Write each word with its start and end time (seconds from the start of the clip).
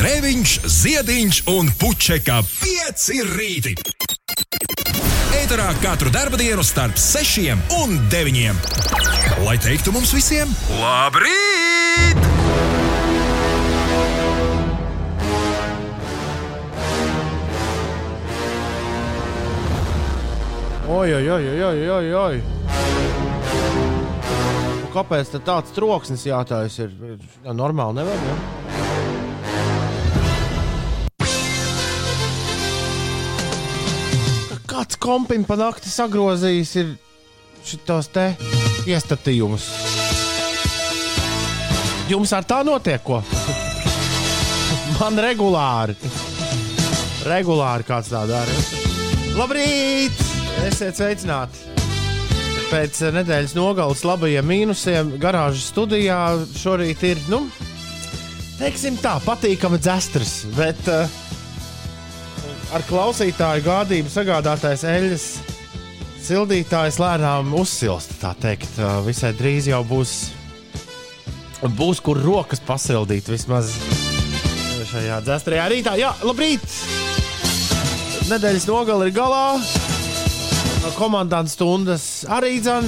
Grēviņš, 0.00 0.52
Ziediņš 0.64 1.38
un 1.52 1.66
Puķeka 1.76 2.38
5 2.48 3.02
rīti. 3.36 3.74
Eterā 5.36 5.66
katru 5.82 6.08
dienu 6.40 6.62
starp 6.64 6.96
6 6.96 7.52
un 7.76 7.98
9. 8.08 8.62
Lai 9.44 9.58
teiktu 9.60 9.92
mums 9.92 10.14
visiem, 10.16 10.48
labrīt! 10.80 12.16
Oi, 20.88 21.12
oi, 21.18 21.28
oi, 21.28 21.44
oi, 21.68 21.90
oi, 21.98 22.08
oi. 22.22 22.40
Kāpēc 24.96 25.36
tad 25.36 25.44
tāds 25.44 25.76
troksnis 25.76 26.24
jātājas? 26.24 26.80
Ir, 26.86 26.96
ir 27.12 27.52
normāli, 27.52 28.00
nevar. 28.00 28.24
Ne? 28.30 28.59
Kāds 34.90 34.98
kompim 34.98 35.44
pa 35.46 35.54
nakti 35.54 35.86
sagrozījis 35.86 36.70
šitos 37.62 38.08
te 38.10 38.24
iestatījumus? 38.90 39.68
Jums 42.10 42.32
ar 42.34 42.42
tā 42.42 42.58
notiek 42.66 42.98
ko? 43.06 43.20
Man 44.98 45.22
regulāri. 45.22 45.94
Regulāri 47.22 47.86
kāds 47.86 48.10
tā 48.10 48.24
dara. 48.26 48.58
Labrīt! 49.38 50.26
Esiet 50.66 50.98
sveicināti! 50.98 51.70
Pēc 52.72 53.04
nedēļas 53.14 53.54
nogales 53.54 54.02
labajiem 54.02 54.50
mīnusiem 54.50 55.14
garāžas 55.22 55.70
studijā 55.70 56.18
šorīt 56.58 57.06
ir, 57.12 57.22
nu, 57.30 57.44
teiksim 58.58 58.98
tā, 58.98 59.20
patīkama 59.22 59.78
dzestras, 59.78 60.40
bet 60.58 60.82
uh, 60.90 61.20
ar 62.74 62.84
klausītāju 62.86 63.64
gādību 63.66 64.10
sagādātais 64.12 64.84
eļļas 64.86 65.26
sildītājs 66.20 67.00
lēnām 67.00 67.54
uzsilst. 67.58 68.14
Tā 68.22 68.34
teikt, 68.38 68.78
visai 69.06 69.32
drīz 69.36 69.70
jau 69.70 69.80
būs, 69.86 70.14
būs 71.78 72.02
kur 72.04 72.20
rokas 72.22 72.62
pasildīt 72.62 73.30
vismaz 73.32 73.72
šajā 74.90 75.20
dzestrajā 75.26 75.68
rītā. 75.70 75.96
Jā, 76.00 76.14
labrīt! 76.26 76.64
Nedēļas 78.30 78.66
nogale 78.70 79.10
ir 79.10 79.16
galā 79.16 79.44
komandants 80.96 81.54
stundas 81.56 82.04
arī 82.30 82.58
dzan. 82.62 82.86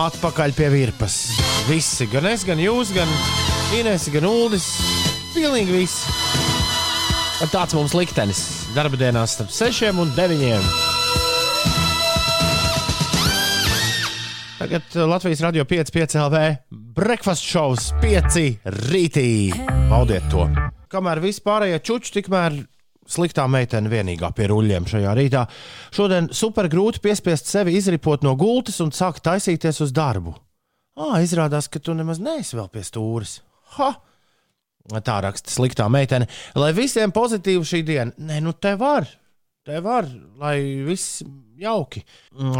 Atpakaļ 0.00 0.54
pie 0.56 0.70
virpas. 0.72 1.18
Visi, 1.68 2.08
gan 2.10 2.26
es, 2.32 2.44
gan 2.46 2.60
jūs, 2.60 2.92
gan 2.96 3.10
Inês, 3.74 4.08
gan 4.14 4.26
Uldis. 4.28 4.68
Pilnīgi 5.34 5.78
visi. 7.40 7.52
Tāds 7.52 7.74
mums 7.74 7.94
liktenis. 7.94 8.42
Darba 8.74 8.96
dienās 8.96 9.34
starp 9.34 9.50
6 9.50 9.98
un 9.98 10.12
9. 10.14 10.60
Tagad 14.58 14.94
Latvijas 14.94 15.40
radio 15.40 15.64
5,5 15.64 16.18
LV 16.18 16.44
breakfast 16.94 17.42
shows 17.42 17.92
5 18.00 18.60
rītī. 18.90 19.52
Baudiet 19.90 20.24
to! 20.30 20.46
Kamēr 20.88 21.20
viss 21.20 21.42
pārējie 21.42 21.80
čuči, 21.82 22.12
tikmēr 22.20 22.62
sliktā 23.10 23.44
meitene 23.50 23.90
vienīgā 23.90 24.30
pie 24.32 24.46
ruļļiem 24.48 24.86
šajā 24.88 25.12
rītā. 25.18 25.44
Šodien 25.92 26.30
super 26.32 26.70
grūti 26.72 27.02
piespiest 27.04 27.50
sevi 27.50 27.74
izripot 27.76 28.22
no 28.24 28.36
gultas 28.38 28.80
un 28.80 28.94
sākt 28.94 29.24
taisīties 29.26 29.82
uz 29.84 29.92
darbu. 29.92 30.32
Ah, 30.96 31.18
izrādās, 31.20 31.66
ka 31.68 31.82
tu 31.82 31.92
nemaz 31.92 32.22
neesi 32.22 32.56
vēl 32.56 32.70
pie 32.72 32.86
stūres. 32.86 33.40
Ha! 33.74 33.90
Tā 34.84 35.16
raksta 35.24 35.48
sliktā 35.48 35.86
meitene. 35.88 36.28
Lai 36.60 36.74
visiem 36.76 37.12
pozitīvi 37.14 37.64
šī 37.64 37.80
diena. 37.88 38.12
Nē, 38.20 38.42
nu 38.44 38.52
te 38.52 38.74
var. 38.76 39.08
Te 39.64 39.78
var, 39.80 40.04
lai 40.36 40.58
viss 40.84 41.22
jauki. 41.56 42.02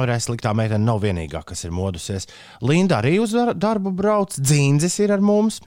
Arī 0.01 0.17
sliktā 0.25 0.55
meitene 0.57 0.87
nav 0.87 1.03
vienīgā, 1.05 1.43
kas 1.45 1.67
ir 1.67 1.75
modusies. 1.77 2.25
Linda 2.65 3.03
arī 3.03 3.19
uz 3.21 3.35
darbu 3.37 3.93
brauc, 3.93 4.39
dzīndzis 4.41 4.97
ir 5.05 5.13
ar 5.13 5.25
mums. 5.25 5.61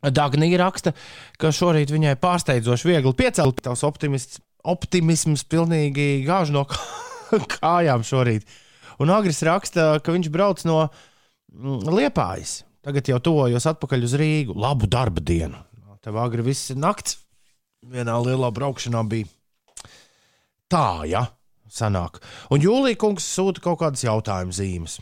Dagnija 0.00 0.62
raksta, 0.62 0.94
ka 1.40 1.50
šorīt 1.52 1.92
viņai 1.92 2.16
pārsteidzoši 2.22 2.88
viegli 2.88 3.12
piecelt. 3.18 3.60
Tavs 3.64 3.84
optimisms 3.84 5.44
pilnīgi 5.44 6.24
gāž 6.24 6.54
no 6.56 6.64
kājām 7.58 8.06
šorīt. 8.06 8.48
Un 9.04 9.12
Agris 9.12 9.42
raksta, 9.44 9.98
ka 10.00 10.14
viņš 10.14 10.32
brauc 10.32 10.64
no 10.64 10.86
Liepājas. 11.52 12.62
Tagad 12.86 13.08
jau 13.10 13.18
tuvojos 13.20 13.64
atpakaļ 13.66 14.04
uz 14.06 14.14
Rīgu. 14.16 14.54
Labu 14.62 14.86
darba 14.88 15.20
dienu. 15.20 15.58
Tev 16.06 16.20
agri 16.22 16.44
viss 16.46 16.70
nakts. 16.78 17.16
Vienā 17.86 18.14
lielā 18.22 18.52
braukšanā 18.54 19.00
bija 19.10 19.26
tā, 20.70 21.02
ja 21.10 21.24
sanāk. 21.66 22.20
Un 22.54 22.62
Jūlija 22.62 22.98
kungs 23.02 23.26
sūta 23.26 23.62
kaut 23.64 23.80
kādas 23.82 24.04
jautājumu 24.06 24.54
zīmes. 24.54 25.00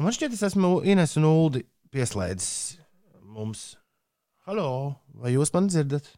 Man 0.00 0.16
šķiet, 0.16 0.32
es 0.32 0.46
esmu 0.48 0.78
Ines 0.88 1.18
un 1.20 1.28
Uldi 1.28 1.66
pieslēdzis 1.92 2.78
mums 3.32 3.74
Halo, 4.48 4.68
vai 5.20 5.34
jūs 5.34 5.52
man 5.54 5.68
dzirdat? 5.68 6.08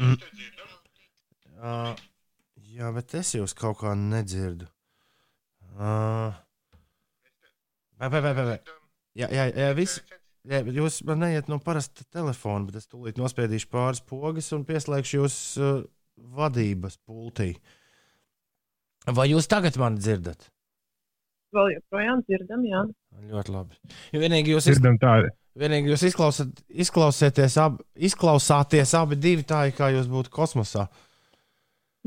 Mm. 0.00 0.16
Uh, 1.58 1.92
jā, 2.72 2.88
bet 2.96 3.14
es 3.20 3.34
jūs 3.36 3.54
kaut 3.58 3.78
kā 3.82 3.92
nedzirdu. 3.98 4.66
Uh, 5.76 6.32
vai, 8.00 8.08
vai, 8.08 8.22
vai, 8.24 8.32
vai. 8.40 8.58
Jā, 9.18 9.28
jā, 9.28 9.46
jā, 9.52 9.68
viss. 9.78 10.00
Jā, 10.48 10.62
jūs 10.72 11.02
man 11.04 11.20
neiet 11.24 11.48
no 11.50 11.58
parasta 11.60 12.06
telefona, 12.14 12.68
bet 12.68 12.78
es 12.80 12.88
tūlīt 12.88 13.18
nospiedīšu 13.20 13.68
pāris 13.72 14.00
pogas 14.00 14.48
un 14.56 14.62
pieslēgšu 14.68 15.18
jūs 15.18 15.34
uh, 15.60 15.82
vadības 16.38 16.96
pultī. 17.04 17.52
Vai 19.08 19.28
jūs 19.30 19.48
tagad 19.50 19.76
mani 19.80 20.00
dzirdat? 20.00 20.48
Vēl 21.56 21.74
joprojām 21.78 22.22
dzirdam, 22.26 22.64
jā. 22.68 22.80
Ļoti 23.28 23.52
labi. 23.54 23.78
Ja 24.12 24.20
vienīgi 24.20 24.52
jūs 24.52 24.68
dzirdam 24.68 24.98
tādu. 25.00 25.30
Vienīgi 25.58 25.90
jūs 25.90 26.04
izklausat, 26.10 26.60
izklausieties, 26.84 27.56
ab, 27.58 27.80
izklausāties 28.08 28.92
abi 28.94 29.16
divi 29.18 29.46
tā, 29.48 29.64
kā 29.74 29.88
jūs 29.94 30.06
būtu 30.10 30.30
kosmosā. 30.34 30.86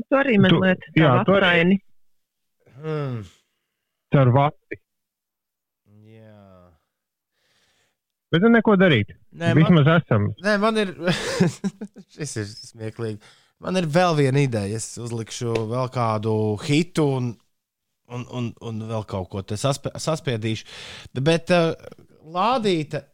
Tu 0.00 0.16
arī 0.16 0.38
mazliet 0.40 0.80
tu, 0.86 0.92
jā, 1.02 1.10
tu 1.26 1.36
arī. 1.36 1.76
Hmm. 2.78 3.18
Ar 4.22 4.30
vati. 4.32 4.78
Jā. 6.08 6.70
Bet 8.32 8.48
neko 8.48 8.78
darīt. 8.80 9.12
Nē, 9.36 9.52
Vismaz 9.58 9.84
man, 9.84 10.00
esam. 10.00 10.26
Nē, 10.44 10.56
man 10.62 10.80
ir. 10.80 10.92
šis 12.14 12.36
ir 12.40 12.50
smieklīgi. 12.72 13.20
Man 13.62 13.78
ir 13.78 13.86
vēl 13.92 14.16
viena 14.18 14.42
ideja. 14.42 14.80
Es 14.80 14.96
uzlikšu 14.98 15.52
vēl 15.70 15.90
kādu 15.92 16.34
hitu 16.64 17.06
un, 17.18 17.30
un, 18.10 18.24
un, 18.32 18.50
un 18.64 18.82
vēl 18.88 19.04
kaut 19.10 19.28
ko 19.30 19.44
tādu 19.44 19.60
saspē, 19.60 19.92
saspiedīšu. 20.00 20.66
Bet 21.20 21.52
uh, 21.54 21.74
lādīte 22.32 23.04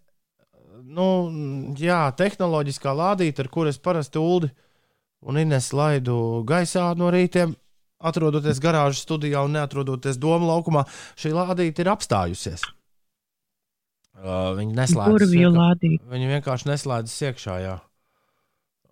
nu, 0.88 1.08
jā, 1.78 2.00
tehnoloģiskā 2.16 2.94
lādīte, 2.96 3.44
ar 3.44 3.52
kuras 3.52 3.78
parasti 3.82 4.22
ULDI 4.22 4.50
un 5.28 5.40
Ines 5.42 5.72
laidu 5.74 6.44
gaisā 6.48 6.92
no 6.98 7.10
rītiem, 7.12 7.56
atrodoties 7.98 8.62
garāžas 8.62 9.02
studijā 9.02 9.42
un 9.44 9.56
neatrodoties 9.58 10.20
domu 10.22 10.48
laukumā, 10.48 10.86
šī 11.18 11.34
lādīte 11.34 11.82
ir 11.82 11.90
apstājusies. 11.92 12.62
Uh, 14.18 14.50
viņi 14.58 14.74
neslēdzas. 14.74 15.30
Viņi 16.10 16.30
vienkārši 16.32 16.68
neslēdzas 16.72 17.20
iekšā. 17.28 17.54
Jā. 17.62 17.76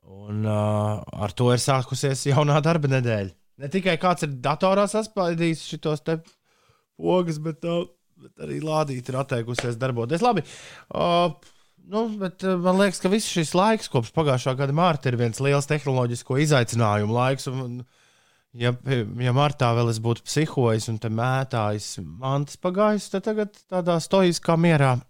Un 0.07 0.47
uh, 0.47 1.03
ar 1.03 1.35
to 1.35 1.49
ir 1.51 1.63
sākusies 1.63 2.29
jaunā 2.29 2.61
darba 2.63 2.91
nedēļa. 2.93 3.35
Ne 3.63 3.71
tikai 3.73 3.97
kāds 3.99 4.27
ir 4.27 4.37
datorā 4.45 4.85
saspaidījis 4.91 5.65
šos 5.73 6.05
te 6.07 6.21
pogas, 6.21 7.41
bet, 7.43 7.67
uh, 7.67 7.89
bet 8.23 8.47
arī 8.47 8.61
lādīte 8.63 9.11
ir 9.11 9.21
atteikusies 9.25 9.81
darboties. 9.83 10.25
Labi. 10.25 10.47
Uh, 10.95 11.35
Nu, 11.87 12.01
bet 12.19 12.43
man 12.43 12.81
liekas, 12.81 12.99
ka 12.99 13.07
viss 13.07 13.31
šis 13.31 13.53
laiks, 13.55 13.87
kopš 13.87 14.09
pagājušā 14.17 14.57
gada 14.59 14.75
mārta, 14.75 15.07
ir 15.07 15.21
viens 15.21 15.39
liels 15.39 15.69
tehnoloģisko 15.71 16.41
izaicinājumu 16.43 17.15
laiks. 17.15 17.47
Un, 17.47 17.77
ja, 18.59 18.73
ja 19.23 19.35
martā 19.37 19.69
vēl 19.77 19.93
es 19.93 20.01
būtu 20.03 20.25
psihojis 20.27 20.89
un 20.91 20.99
mētājis 20.99 21.93
mantas 22.03 22.59
pagājis, 22.59 23.07
tad 23.13 23.29
tagad 23.29 23.55
tādā 23.71 24.01
stoiskā 24.03 24.59
mierā 24.59 24.97
uh, 24.97 25.05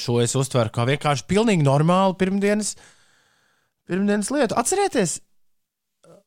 šo 0.00 0.20
es 0.22 0.36
uztveru 0.38 0.72
kā 0.74 0.86
vienkārši 0.88 1.26
pilnīgi 1.30 1.66
normālu 1.66 2.16
pirmdienas, 2.20 2.74
pirmdienas 3.90 4.30
lietu. 4.32 4.56
Atcerieties, 4.60 5.18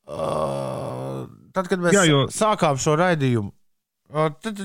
tad, 0.06 1.68
kad 1.70 1.78
mēs 1.82 1.96
Jā, 1.96 2.04
jo... 2.08 2.24
sākām 2.32 2.78
šo 2.80 2.96
raidījumu, 3.00 3.50
tad, 4.44 4.64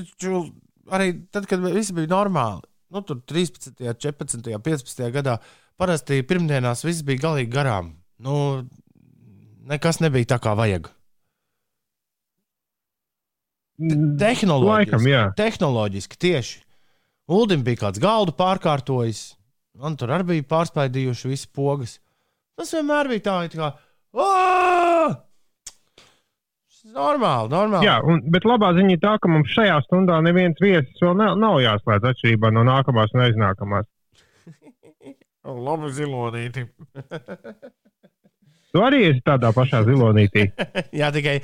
arī 0.90 1.12
tad, 1.32 1.48
kad 1.50 1.62
viss 1.64 1.94
bija 1.96 2.12
normāli 2.12 2.66
nu, 2.90 3.02
13, 3.02 3.74
14, 3.78 4.58
15 4.58 5.10
gadā 5.14 5.36
parasti 5.80 6.22
pirmdienās 6.26 6.84
viss 6.84 7.04
bija 7.06 7.22
galīgi 7.28 7.52
garām. 7.54 7.94
Nu, 8.20 8.64
nekas 9.70 10.00
nebija 10.02 10.34
tā 10.34 10.40
kā 10.42 10.56
vajag. 10.58 10.90
Mm, 13.80 14.18
tehnoloģiski, 14.20 14.98
Laikam, 15.06 15.36
tehnoloģiski 15.38 16.18
tieši. 16.20 16.58
Uldim 17.30 17.62
bija 17.66 17.86
kāds 17.86 18.02
galdu 18.02 18.34
pārkārtojis, 18.34 19.20
Man 19.80 19.96
tur 19.96 20.10
arī 20.12 20.26
bija 20.34 20.46
pārspēdījuši 20.50 21.30
visi 21.30 21.48
pogas. 21.56 21.98
Tas 22.58 22.72
vienmēr 22.74 23.08
bija 23.08 23.22
tā, 23.28 23.36
it 23.46 23.54
kā. 23.56 23.70
"Ā!" 24.12 25.16
Normāli, 26.90 27.50
normāli. 27.52 27.86
Jā, 27.86 28.00
un, 28.02 28.20
bet 28.34 28.44
labā 28.48 28.72
ziņa 28.74 28.92
ir 28.96 29.00
tā, 29.00 29.12
ka 29.22 29.28
mums 29.30 29.52
šajā 29.54 29.76
stundā 29.84 30.16
neviens 30.26 30.58
viesis 30.60 31.02
vēl 31.04 31.14
nav, 31.16 31.36
nav 31.38 31.60
jāslēdz 31.62 32.08
atšķirībā 32.10 32.50
no 32.56 32.64
nākamās 32.66 33.14
un 33.14 33.24
aiznākamās. 33.28 33.86
Labi, 35.68 35.92
zilonīti. 35.94 36.66
Tu 38.70 38.82
arī 38.82 39.04
esi 39.12 39.22
tādā 39.26 39.52
pašā 39.54 39.84
zilonītī. 39.86 40.48
Jā, 41.00 41.12
tikai. 41.14 41.38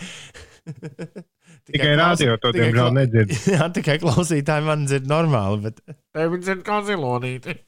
Tikai 1.66 1.96
rādio 1.98 2.36
to, 2.38 2.52
diemžēl, 2.54 2.92
nedzird. 2.94 3.32
Jā, 3.56 3.66
tikai 3.74 3.96
klausītāji 4.02 4.66
man 4.66 4.84
dzird 4.86 5.06
normāli, 5.10 5.58
bet 5.66 5.76
tevi 6.14 6.38
dzird 6.42 6.62
kā 6.66 6.76
zilonīti. 6.86 7.50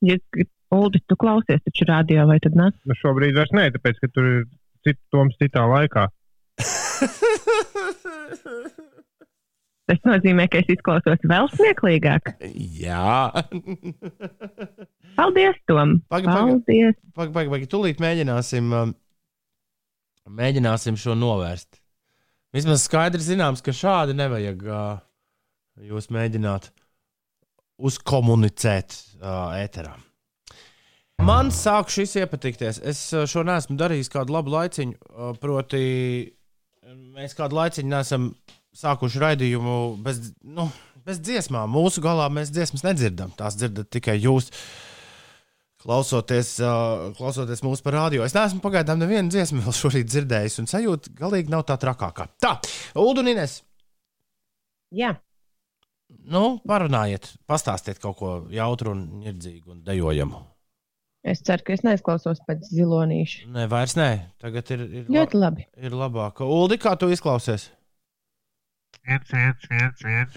Ja, 0.00 0.16
Uldi, 0.72 0.96
tu 1.04 1.12
klausies 1.20 1.60
taču 1.60 1.84
radio, 1.84 2.22
vai 2.24 2.38
tad 2.40 2.54
ne? 2.56 2.70
Nu, 2.88 2.94
šobrīd 2.96 3.36
vairs 3.36 3.52
nē, 3.52 3.66
tāpēc, 3.74 3.98
ka 4.00 4.08
tur 4.14 4.24
ir 4.30 4.38
cit, 4.86 4.96
toms 5.12 5.36
citā 5.36 5.60
laikā. 5.68 6.06
Tas 9.90 10.00
nozīmē, 10.06 10.46
ka 10.48 10.62
es 10.62 10.68
izklausos 10.72 11.20
vēl 11.26 11.50
smieklīgāk. 11.52 12.32
Jā, 12.80 13.28
Paldies, 15.18 15.58
Tom! 15.68 15.98
Paga, 16.08 16.30
paga. 16.30 16.38
Paldies! 16.38 16.96
pagaidi, 17.12 17.34
pagaidi, 17.34 17.50
pagaidi. 17.50 17.68
Tūlīt 17.74 18.00
mēģināsim, 18.00 18.72
um, 18.72 18.94
mēģināsim 20.40 20.98
šo 21.00 21.16
novērst. 21.18 21.79
Vismaz 22.54 22.84
skaidrs 22.86 23.28
zināms, 23.30 23.62
ka 23.62 23.74
šādi 23.74 24.16
nevajag 24.18 24.62
uh, 24.66 24.98
jūs 25.86 26.10
mēģināt 26.10 26.70
uzkomunicēt 27.80 28.96
uh, 29.20 29.54
ēterā. 29.60 29.94
Man 31.22 31.52
sāk 31.54 31.92
šis 31.92 32.16
iepatikties. 32.22 32.80
Es 32.80 33.04
šo 33.30 33.44
neesmu 33.46 33.76
darījis 33.78 34.10
kādu 34.12 34.34
labu 34.34 34.54
laiciņu, 34.56 34.96
uh, 34.96 35.32
proti, 35.40 35.82
mēs 37.14 37.36
kādu 37.38 37.60
laiciņu 37.60 37.92
neesam 37.92 38.30
sākuši 38.76 39.22
raidījumu 39.22 39.76
bez, 40.02 40.32
nu, 40.42 40.66
bez 41.06 41.22
dziesmām. 41.22 41.70
Mūsu 41.70 42.02
galā 42.02 42.26
mēs 42.32 42.50
dziesmas 42.54 42.86
nedzirdam. 42.86 43.30
Tās 43.38 43.58
dzirdat 43.60 43.92
tikai 43.94 44.18
jūs. 44.18 44.50
Uh, 44.50 44.89
klausoties 45.84 47.62
mūsu 47.64 47.84
parādio, 47.86 48.24
es 48.26 48.34
neesmu 48.36 48.60
pagaidām 48.64 49.00
nevienu 49.00 49.32
dziesmu 49.32 49.62
vēl 49.64 49.76
šorīt 49.76 50.10
dzirdējis, 50.12 50.58
un 50.62 50.68
sajūta 50.70 51.14
galīgi 51.18 51.52
nav 51.52 51.64
tā 51.70 51.78
trakākā. 51.80 52.28
Tā, 52.42 52.56
Ulu 53.00 53.22
un 53.24 53.32
Ines, 53.32 53.60
Jā, 54.90 55.12
nu, 56.26 56.58
parunājiet, 56.66 57.28
pastāstiet 57.46 58.00
kaut 58.02 58.16
ko 58.18 58.30
jautru 58.50 58.90
un 58.96 59.04
nirdzīgu 59.22 59.70
un 59.76 59.82
dejojamu. 59.86 60.40
es 61.22 61.42
ceru, 61.46 61.62
ka 61.62 61.72
es 61.76 61.84
neizklausos 61.86 62.40
pēc 62.48 62.64
zilonīša. 62.74 63.44
Nē, 63.54 63.68
vairs 63.70 63.94
nē, 63.94 64.08
tagad 64.42 64.70
ir, 64.74 64.80
ir, 65.02 65.04
Ļoti 65.12 65.38
labi. 65.38 65.66
ir 65.78 65.92
labāk. 65.94 66.40
Uldi, 66.42 66.78
kā 66.82 66.96
tu 66.98 67.06
izklausies? 67.12 67.68
Viens, 69.10 69.26
viens, 69.32 69.58
viens, 69.66 70.02
viens. 70.04 70.30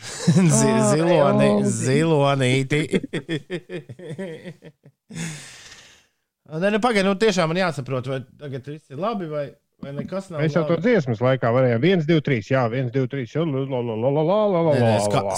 Ziloni, 0.90 1.50
Uldi. 1.60 1.70
zilonīti. 1.70 2.80
Nē, 6.54 6.72
nu, 6.74 6.80
pagaidi, 6.82 7.06
nu, 7.06 7.14
tiešām 7.22 7.52
man 7.52 7.60
jāsaprot, 7.62 8.08
vai 8.10 8.18
tagad 8.42 8.66
viss 8.72 8.90
ir 8.90 8.98
labi, 9.02 9.28
vai, 9.30 9.44
vai 9.82 9.94
nekas 10.00 10.32
nav. 10.34 10.42
Mēs 10.42 10.58
jau 10.58 10.64
to 10.66 10.80
dziesmas 10.82 11.22
laikā 11.22 11.52
varējām. 11.54 11.86
1, 11.86 12.06
2, 12.10 12.18
3, 12.26 12.50
jā, 12.50 12.64
1, 12.82 12.90
2, 12.96 13.06
3. 13.14 13.30
Jā, 13.30 13.46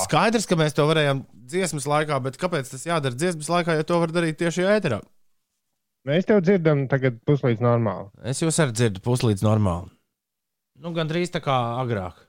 skaidrs, 0.05 0.47
ka 0.47 0.55
mēs 0.59 0.77
to 0.77 0.87
varējām 0.87 1.25
dziesmas 1.51 1.89
laikā, 1.91 2.21
bet 2.23 2.39
kāpēc 2.39 2.71
tas 2.71 2.87
jādara 2.87 3.19
dziesmas 3.19 3.51
laikā, 3.51 3.75
ja 3.75 3.87
to 3.87 3.99
var 3.99 4.15
darīt 4.15 4.39
tieši 4.39 4.63
ēterā? 4.77 5.01
Mēs 6.07 6.27
tev 6.29 6.39
dzirdam 6.45 6.87
tagad 6.87 7.19
puslīdz 7.27 7.59
normāli. 7.65 8.07
Es 8.31 8.39
jūs 8.39 8.63
arī 8.63 8.77
dzirdu 8.79 9.03
puslīdz 9.03 9.43
normāli. 9.43 9.91
Nu, 10.79 10.95
gan 10.95 11.07
drīz 11.11 11.35
tā 11.35 11.43
kā 11.43 11.55
agrāk. 11.83 12.24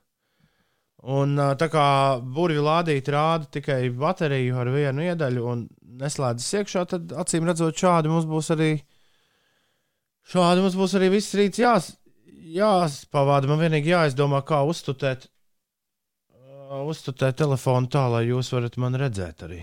Un 1.03 1.35
tā 1.37 1.67
kā 1.69 1.85
burbuļu 2.23 2.63
lādīte 2.65 3.13
rāda 3.13 3.45
tikai 3.53 3.83
bateriju 3.93 4.57
ar 4.57 4.71
vienu 4.73 5.03
iedaļu 5.05 5.43
un 5.51 5.67
neslēdzas 6.01 6.47
iekšā, 6.61 6.85
tad 6.89 7.13
acīm 7.21 7.45
redzot, 7.45 7.77
šādi 7.77 8.09
mums 8.09 8.25
būs 8.29 8.49
arī. 8.55 8.71
Šādi 10.27 10.63
mums 10.65 10.75
būs 10.75 10.95
arī 10.97 11.11
viss 11.13 11.35
rīts 11.37 11.61
jās, 11.61 11.91
jāspavāda. 12.57 13.47
Man 13.47 13.61
vienīgi 13.61 13.93
jāizdomā, 13.93 14.41
kā 14.43 14.63
uztutēt, 14.67 15.29
uztutēt 16.89 17.37
telefonu 17.39 17.87
tā, 17.93 18.07
lai 18.11 18.25
jūs 18.27 18.49
varat 18.55 18.75
mani 18.81 18.99
redzēt 19.05 19.45
arī. 19.47 19.61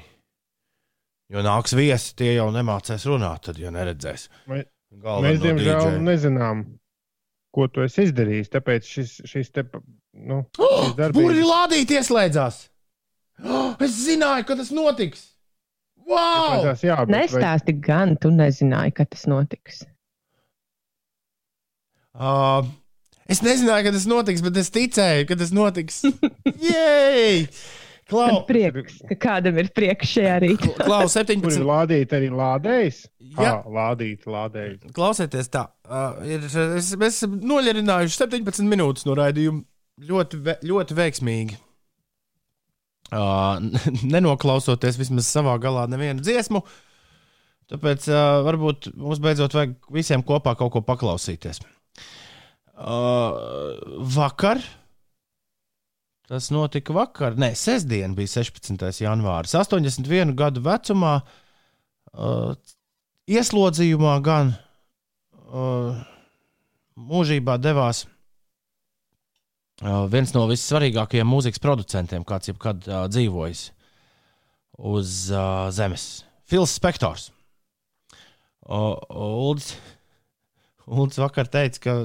Jo 1.35 1.43
nāks 1.45 1.75
viesi, 1.77 2.15
tie 2.17 2.35
jau 2.37 2.47
nemācēs 2.55 3.05
runāt, 3.11 3.47
tad, 3.49 3.59
ja 3.59 3.71
neredzēs. 3.75 4.29
Vai- 4.47 4.65
Galveno 4.95 5.33
Mēs, 5.33 5.41
diemžēl, 5.43 5.81
DJ. 5.91 6.03
nezinām, 6.07 6.61
ko 7.51 7.67
tu 7.67 7.83
esi 7.83 8.05
izdarījis. 8.07 8.51
Tāpēc 8.53 8.87
šis, 8.87 9.15
šis 9.27 9.51
te, 9.51 9.65
nu, 10.15 10.43
darbības- 10.99 11.17
Burbuļu 11.19 11.49
lādīte 11.51 11.99
ieslēdzās! 12.01 12.63
Es 13.85 13.97
zināju, 14.07 14.45
ka 14.47 14.55
tas 14.61 14.71
notiks! 14.75 15.25
Wow! 16.05 16.61
Vajadzēs 16.61 16.83
jābūt, 16.87 17.11
vai- 17.11 17.19
Nestāsti 17.25 17.75
gan, 17.83 18.15
tu 18.21 18.31
nezināji, 18.31 18.93
ka 18.99 19.07
tas 19.11 19.25
notiks. 19.31 19.83
Uh, 22.15 22.63
es 23.27 23.41
nezināju, 23.43 23.89
ka 23.89 23.93
tas 23.97 24.05
notiks, 24.11 24.43
bet 24.45 24.59
es 24.61 24.71
ticēju, 24.75 25.25
ka 25.31 25.39
tas 25.41 25.51
notiks. 25.57 26.03
Jej! 26.71 27.49
Klau, 28.05 28.27
Man 28.29 28.43
prieks, 28.45 28.99
ka 29.09 29.17
kādam 29.17 29.57
ir 29.63 29.71
prieks 29.73 30.11
šajā 30.13 30.35
rītā. 30.45 30.75
klau 30.85 30.99
Kur 31.07 31.09
ir 31.09 31.13
17. 31.15 31.63
lādīt 31.65 32.11
arī 32.13 32.27
lādējis? 32.37 32.99
Jā. 33.33 33.47
Jā, 33.47 33.53
lādīt, 33.73 34.27
lādējis. 34.29 34.83
Klausieties, 34.95 35.49
tā. 35.49 35.63
Uh, 35.89 36.19
ir, 36.29 36.45
es, 36.45 36.91
mēs 37.01 37.17
esam 37.23 37.39
noļarinājuši 37.49 38.19
17 38.27 38.69
minūtes 38.69 39.09
no 39.09 39.17
raidījuma. 39.17 39.65
Ļoti, 40.03 40.41
ve, 40.43 40.57
ļoti 40.67 40.97
veiksmīgi. 40.99 41.59
Uh, 43.15 43.61
nenoklausoties 44.15 44.99
vismaz 44.99 45.29
savā 45.31 45.55
galā 45.63 45.85
nevienu 45.91 46.25
dziesmu. 46.25 46.65
Tāpēc 47.71 48.09
uh, 48.11 48.41
varbūt 48.45 48.91
mums 48.99 49.21
beidzot 49.23 49.55
vajag 49.55 49.77
visiem 49.95 50.25
kopā 50.27 50.57
kaut 50.59 50.75
ko 50.75 50.83
paklausīties. 50.85 51.63
Uh, 52.75 53.79
vakar. 54.17 54.61
Tas 56.27 56.49
notika 56.51 56.97
vakar. 56.97 57.39
Nē, 57.39 57.53
sestdien 57.57 58.17
bija 58.17 58.41
16. 58.41 58.83
janvāris. 59.05 59.55
81 59.55 60.35
gadu 60.37 60.65
vecumā. 60.65 61.19
Uh, 62.15 62.57
ieslodzījumā 63.31 64.17
gan 64.25 64.53
uh, 65.55 66.03
mūžībā 66.99 67.57
devās 67.63 68.05
uh, 69.83 70.05
viens 70.13 70.35
no 70.37 70.45
vissvarīgākajiem 70.51 71.29
mūzikas 71.29 71.63
producentiem, 71.63 72.27
kāds 72.29 72.53
jebkad 72.53 72.87
uh, 72.87 73.05
dzīvojis 73.11 73.65
uz 74.79 75.17
uh, 75.33 75.71
Zemes- 75.75 76.25
Fils 76.51 76.77
Spektors. 76.77 77.31
Uh, 78.65 78.97
Uldis, 79.11 79.75
Uldis 80.87 81.21
vakar 81.21 81.49
teica, 81.49 81.81
ka 81.81 81.97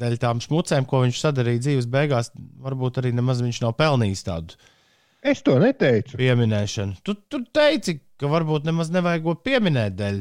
dēļ 0.00 0.18
tām 0.22 0.40
šmucēm, 0.42 0.86
ko 0.88 1.04
viņš 1.04 1.20
sadarīja 1.22 1.64
dzīves 1.66 1.86
beigās, 1.90 2.32
varbūt 2.62 3.00
arī 3.02 3.14
nemaz 3.14 3.42
viņš 3.42 3.62
nav 3.64 3.76
pelnījis 3.78 4.26
tādu 4.26 4.58
Es 5.22 5.42
to 5.42 5.56
neteicu. 5.58 6.16
pieminēšanu. 6.18 7.00
Tu, 7.02 7.14
tu 7.30 7.40
teici, 7.54 7.98
ka 8.20 8.30
varbūt 8.30 8.68
nemaz 8.68 8.92
nevajag 8.94 9.24
ko 9.24 9.34
pieminēt 9.42 9.96
dēļ, 9.98 10.20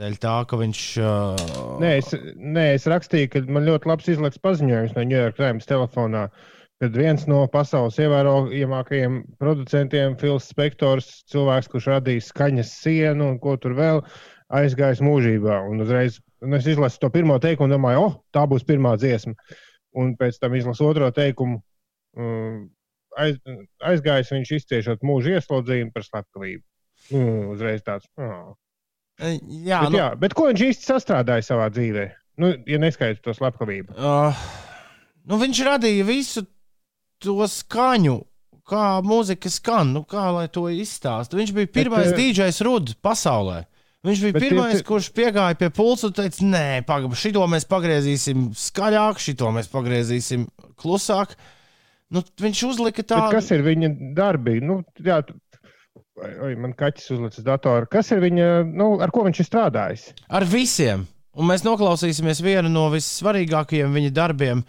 dēļ 0.00 0.16
tā, 0.22 0.36
ka 0.50 0.58
viņš. 0.60 0.80
Uh, 1.02 1.76
Nē, 1.82 1.92
es, 2.00 2.14
nē, 2.36 2.66
es 2.78 2.88
rakstīju, 2.90 3.30
ka 3.32 3.44
man 3.52 3.68
ļoti 3.68 3.90
labs 3.90 4.08
izlaiks 4.12 4.40
paziņojums 4.42 4.96
no 4.96 5.04
New 5.06 5.18
York 5.18 5.38
Times 5.38 5.68
telefonā, 5.70 6.26
kad 6.80 6.96
viens 6.96 7.26
no 7.28 7.42
pasaules 7.52 7.98
ievērojamākajiem 8.00 9.20
producentiem, 9.40 10.16
Fils 10.20 10.48
Spektors, 10.50 11.10
cilvēks, 11.32 11.68
kurš 11.72 11.90
radījis 11.94 12.30
skaņas 12.32 12.74
sienu 12.80 13.32
un 13.34 13.40
ko 13.42 13.56
tur 13.60 13.76
vēl, 13.78 14.02
aizgājis 14.60 15.02
mūžībā. 15.04 15.60
Un 15.70 15.84
uzreiz 15.84 16.18
un 16.44 16.56
es 16.56 16.68
izlasu 16.70 17.00
to 17.02 17.10
pirmo 17.12 17.38
teikumu 17.42 17.68
un 17.68 17.76
domāju, 17.76 18.06
oh, 18.06 18.16
tā 18.34 18.46
būs 18.50 18.64
pirmā 18.66 18.96
dziesma. 19.00 19.36
Un 20.00 20.14
pēc 20.18 20.38
tam 20.40 20.54
izlasu 20.56 20.86
otro 20.88 21.10
teikumu. 21.14 21.60
Um, 22.16 22.70
aiz, 23.18 23.38
aizgājis 23.84 24.32
viņš 24.34 24.52
izciešot 24.60 25.06
mūža 25.06 25.38
ieslodzījumu 25.38 25.94
par 25.94 26.06
slepkavību. 26.06 26.64
Nu, 27.10 27.52
uzreiz 27.54 27.84
tāds. 27.86 28.08
Oh. 28.20 28.54
Jā, 29.20 29.80
Bet, 29.84 29.92
nu, 29.92 29.98
jā, 30.00 30.08
bet 30.24 30.34
ko 30.38 30.48
viņš 30.50 30.64
īsti 30.70 30.88
sastrādāja 30.90 31.44
savā 31.46 31.68
dzīvē? 31.74 32.06
Nu, 32.40 32.54
ja 32.66 32.78
neskaidrs 32.80 33.20
to 33.24 33.34
slepkavību. 33.36 33.94
uh, 34.00 34.44
nu, 35.28 35.38
viņš 35.42 35.62
radīja 35.66 36.06
visu 36.08 36.46
to 37.20 37.36
skaņu. 37.46 38.18
Kā 38.70 39.00
mūzika 39.02 39.50
skan, 39.50 39.88
nu, 39.96 40.04
kā 40.06 40.28
lai 40.30 40.44
to 40.52 40.68
izstāsta. 40.70 41.34
Viņš 41.34 41.50
bija 41.56 41.66
pirmais 41.74 42.12
eh, 42.12 42.14
DJs 42.14 42.60
Ruds 42.62 42.94
pasaulē. 43.02 43.64
Viņš 44.06 44.20
bija 44.22 44.34
Bet 44.36 44.44
pirmais, 44.44 44.76
tie- 44.78 44.84
kurš 44.86 45.08
piegāja 45.16 45.56
pie 45.58 45.68
pulsa 45.74 46.06
un 46.06 46.14
teica, 46.14 46.44
nē, 46.46 46.62
pagaidi, 46.86 47.18
šito 47.18 47.42
mēs 47.50 47.66
pagriezīsim 47.68 48.44
skaļāk, 48.54 49.18
šito 49.20 49.50
mēs 49.56 49.66
pagriezīsim 49.72 50.46
klusāk. 50.78 51.34
Nu, 52.14 52.22
viņš 52.22 52.62
uzlika 52.70 53.02
Tā... 53.02 53.18
tādu 53.18 53.34
Kas 53.40 53.50
ir 53.50 53.66
viņa 53.66 53.90
darbi? 54.16 54.60
Nu, 54.62 54.78
jā, 55.02 55.18
Oi, 56.20 56.34
oi, 56.44 56.52
man 56.60 56.74
kaķis 56.76 57.14
uzlicis 57.14 57.44
datoru. 57.46 57.88
Kas 57.88 58.10
ir 58.12 58.20
viņa, 58.20 58.46
nu, 58.76 58.92
ar 59.00 59.12
ko 59.14 59.24
viņš 59.24 59.40
ir 59.40 59.46
strādājis? 59.48 60.02
Ar 60.28 60.44
visiem. 60.48 61.06
Un 61.38 61.48
mēs 61.48 61.64
noklausīsimies 61.64 62.42
vienu 62.44 62.68
no 62.72 62.88
vissvarīgākajiem 62.92 63.94
viņa 63.96 64.10
darbiem, 64.12 64.60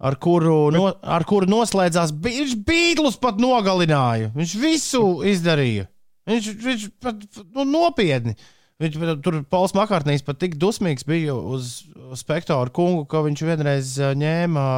ar 0.00 0.16
kuru, 0.22 0.70
no, 0.72 0.86
ar 1.02 1.26
kuru 1.28 1.50
noslēdzās. 1.50 2.14
Viņš 2.24 2.54
Beatles 2.64 3.18
pat 3.20 3.42
nogalināja. 3.42 4.30
Viņš 4.36 4.54
visu 4.62 5.02
izdarīja. 5.28 5.90
Viņš, 6.30 6.48
viņš 6.64 6.88
pat 7.02 7.28
nu, 7.50 7.66
nopietni. 7.68 8.36
Viņš 8.80 8.96
tur 9.20 9.42
Pols 9.52 9.74
Makārtnīs 9.76 10.24
pat 10.24 10.38
tik 10.40 10.56
dusmīgs 10.60 11.04
bija 11.04 11.34
uz, 11.36 11.82
uz 11.92 12.22
Spektoru 12.22 12.72
kungu, 12.72 13.04
ka 13.10 13.20
viņš 13.26 13.44
vienreiz 13.50 13.96
ņēma. 14.16 14.68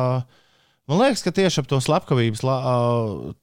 Man 0.91 0.99
liekas, 0.99 1.23
ka 1.23 1.31
tieši 1.35 1.63
ap 1.63 1.69
to 1.71 1.79
slepkavības 1.83 2.43
la, 2.43 2.57
ā, 2.59 2.73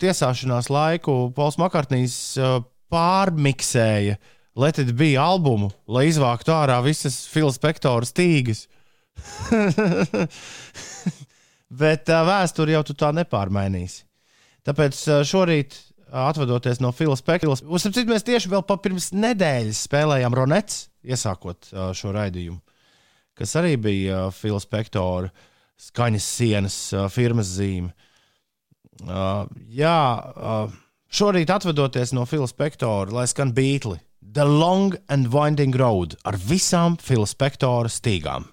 tiesāšanās 0.01 0.67
laiku 0.73 1.29
Pols 1.35 1.55
Makārtnīs 1.61 2.17
ā, 2.35 2.57
pārmiksēja 2.91 4.17
Let 4.59 4.79
it 4.79 4.97
be 4.97 5.13
albumu, 5.15 5.69
lai 5.87 6.09
izvāktu 6.09 6.51
ārā 6.51 6.81
visas 6.83 7.21
Fila 7.31 7.51
Spektora 7.55 8.03
stīgas. 8.03 8.65
Bet 11.81 12.11
uh, 12.11 12.25
vēsturi 12.27 12.73
jau 12.73 12.81
tu 12.83 12.95
tā 12.97 13.13
nepārmainīsi. 13.15 14.01
Tāpēc 14.67 14.99
uh, 15.07 15.21
šorīt, 15.27 15.77
uh, 16.09 16.25
atvadoties 16.25 16.81
no 16.83 16.91
Fila 16.91 17.15
Spektora, 17.15 17.55
uzsprāstīt, 17.55 18.09
mēs 18.09 18.27
tieši 18.27 18.51
vēl 18.51 18.65
pirms 18.67 19.13
nedēļas 19.15 19.85
spēlējām 19.87 20.35
Ronets, 20.41 20.89
iesākot 21.07 21.71
uh, 21.71 21.93
šo 21.95 22.11
raidījumu, 22.17 22.59
kas 23.39 23.55
arī 23.61 23.77
bija 23.79 24.25
uh, 24.25 24.35
Fila 24.35 24.59
Spektora 24.59 25.31
skaņas 25.79 26.27
sienas 26.35 26.77
firmas 27.13 27.53
zīme. 27.55 27.93
Jā, 29.79 29.97
šorīt 31.07 31.51
atvadoties 31.55 32.13
no 32.13 32.27
Fila 32.27 32.49
Spektora, 32.51 33.11
lai 33.15 33.25
skan 33.31 33.55
beigli. 33.55 33.99
The 34.21 34.45
Long 34.45 34.93
and 35.09 35.31
Winding 35.33 35.73
Road 35.79 36.19
ar 36.27 36.37
visām 36.37 36.99
Fila 37.01 37.25
Spektora 37.29 37.89
stīgām. 37.89 38.49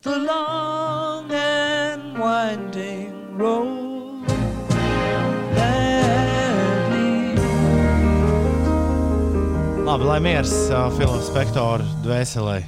The 0.00 0.14
long 0.14 1.32
and 1.32 2.16
winding 2.20 3.36
road 3.36 4.28
Labi, 9.82 10.04
lai 10.04 10.20
miers 10.20 10.52
uh, 10.70 10.86
Fila 10.94 11.18
Spektora 11.24 11.82
dvēselē. 12.04 12.60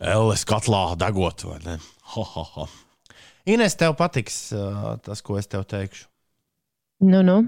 Elles 0.00 0.46
katlā 0.48 0.94
degot, 0.96 1.44
vai 1.44 1.58
ne? 1.66 1.76
Ho, 2.14 2.24
ho, 2.26 2.44
ho. 2.54 2.68
Ines, 3.50 3.76
tev 3.78 3.96
patiks 3.98 4.38
uh, 4.56 4.94
tas, 5.04 5.22
ko 5.24 5.38
es 5.40 5.48
tev 5.50 5.64
teikšu. 5.70 6.06
Nu, 7.06 7.22
nu. 7.24 7.40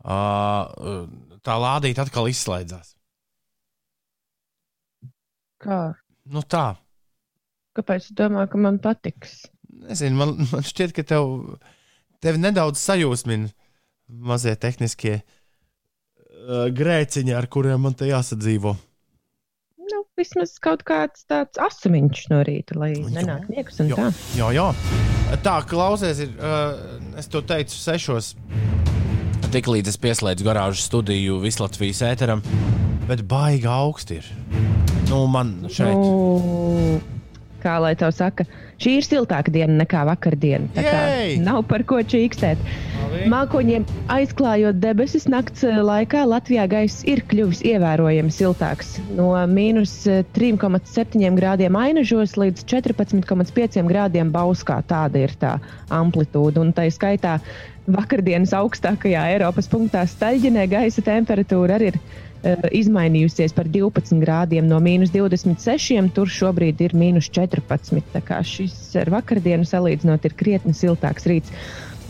Uh, 0.00 1.04
tā 1.46 1.56
lādīte 1.60 2.02
atkal 2.02 2.30
izslēdzās. 2.32 2.94
Kā? 5.60 5.80
Nu 6.30 6.40
tā, 6.48 6.72
Kāpēc 7.76 8.10
tu 8.10 8.16
domā, 8.18 8.46
ka 8.50 8.58
man 8.58 8.80
patiks? 8.82 9.44
nezinu, 9.86 10.16
man, 10.18 10.34
man 10.50 10.64
šķiet, 10.66 10.94
ka 10.96 11.04
tev, 11.06 11.28
tev 12.22 12.38
nedaudz 12.40 12.80
sajūsmina 12.82 13.50
mazie 14.30 14.56
tehniskie 14.58 15.20
uh, 15.20 16.66
grēciņi, 16.74 17.34
ar 17.36 17.46
kuriem 17.52 17.86
man 17.86 17.94
te 17.96 18.10
jāsadzīvo. 18.10 18.74
Vismaz 20.20 20.52
kaut 20.60 20.82
kāds 20.84 21.24
tāds 21.30 21.56
asumiņš 21.64 22.26
no 22.32 22.42
rīta, 22.44 22.76
lai 22.76 22.90
Jā. 22.92 23.06
nenāk 23.14 23.46
niekus 23.48 23.80
un 23.80 23.88
Jā, 23.88 23.96
tā. 23.96 24.10
jā, 24.36 24.48
jā. 24.58 24.66
Tā, 25.46 25.54
klausies, 25.70 26.20
ir, 26.26 26.34
uh, 26.42 26.98
es 27.20 27.30
to 27.30 27.40
teicu 27.46 27.72
sešos. 27.78 28.34
Tiklīdz 29.50 29.90
es 29.90 29.96
pieslēdzu 29.98 30.44
garāžas 30.46 30.84
studiju 30.90 31.40
Vislatvijas 31.42 32.02
ēteram, 32.06 32.42
bet 33.08 33.24
baigi 33.30 33.66
augsti 33.70 34.20
ir. 34.20 34.28
Nu, 35.08 35.24
man 35.30 35.56
šeit. 35.72 35.96
Nu, 35.96 37.00
kā 37.62 37.76
lai 37.82 37.92
tev 37.98 38.12
saka, 38.16 38.46
šī 38.80 38.96
ir 38.98 39.06
siltāka 39.06 39.52
diena 39.52 39.82
nekā 39.82 40.04
vakardiena. 40.08 40.70
tā 40.76 40.84
kā! 40.86 41.00
Nav 41.44 41.64
par 41.70 41.84
ko 41.88 42.00
čīkstēt. 42.02 42.60
Mākoņiem 43.30 43.84
aizklājot 44.12 44.78
debesis 44.80 45.26
nakts 45.30 45.64
eh, 45.66 45.80
laikā, 45.84 46.22
Latvijā 46.30 46.66
gaiss 46.70 47.04
ir 47.08 47.24
kļuvis 47.30 47.64
ievērojami 47.66 48.32
siltāks. 48.34 48.96
No 49.16 49.32
mīnus 49.50 49.94
eh, 50.10 50.22
3,7 50.36 51.34
grādiem 51.38 51.76
ainažos 51.80 52.36
līdz 52.40 52.64
14,5 52.70 53.82
grādiem 53.90 54.30
bauskā. 54.34 54.80
Tāda 54.86 55.26
ir 55.26 55.34
tā 55.40 55.56
amplitūda. 55.90 56.62
Un 56.62 56.72
tā 56.76 56.86
skaitā 56.92 57.38
vakardienas 57.90 58.54
augstākajā 58.56 59.26
Eiropas 59.34 59.68
punktā 59.70 60.04
Staļģenē 60.08 60.66
gaisa 60.70 61.02
temperatūra 61.04 61.78
arī 61.78 61.94
ir 61.94 62.00
izmainījusies 62.72 63.54
par 63.56 63.68
12 63.68 64.20
grādiem 64.22 64.68
no 64.68 64.80
mīnus 64.82 65.12
26. 65.14 66.10
Tur 66.16 66.30
šobrīd 66.32 66.80
ir 66.84 66.96
mīnus 66.96 67.28
14. 67.32 68.02
Tā 68.14 68.24
kā 68.24 68.40
šis 68.46 68.74
ar 69.00 69.12
vakardienu 69.12 69.68
salīdzinot 69.68 70.24
ir 70.28 70.36
krietni 70.38 70.76
siltāks 70.76 71.28
rīts. 71.30 71.54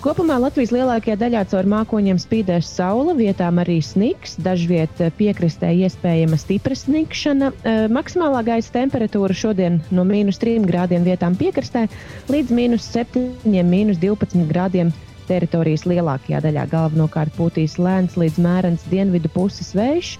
Kopumā 0.00 0.38
Latvijas 0.40 0.70
lielākajā 0.72 1.12
daļā 1.20 1.40
caur 1.50 1.66
mākoņiem 1.68 2.16
spīdēs 2.22 2.70
saule, 2.72 3.12
vietām 3.18 3.58
arī 3.60 3.82
sniks, 3.84 4.38
dažviet 4.40 5.02
eh, 5.04 5.10
piekrastē 5.12 5.74
iespējama 5.76 6.38
stipra 6.40 6.72
snikšana. 6.72 7.50
Eh, 7.52 7.82
Maksimālā 7.92 8.40
gaisa 8.46 8.72
temperatūra 8.78 9.36
šodien 9.36 9.76
no 9.92 10.06
mīnus 10.08 10.40
3 10.40 10.64
grādiem 10.64 11.04
vietām 11.04 11.36
piekrastē 11.36 11.84
līdz 12.32 12.56
mīnus 12.56 12.88
7, 12.96 13.28
mīnus 13.44 14.00
12 14.00 14.48
grādiem 14.48 14.94
teritorijas 15.30 15.86
lielākajā 15.88 16.42
daļā. 16.44 16.66
Galvenokārt 16.74 17.32
pūtīs 17.38 17.78
lēns 17.80 18.18
līdz 18.20 18.40
mērens 18.42 18.86
dienvidu 18.90 19.30
puses 19.32 19.72
vējš. 19.78 20.16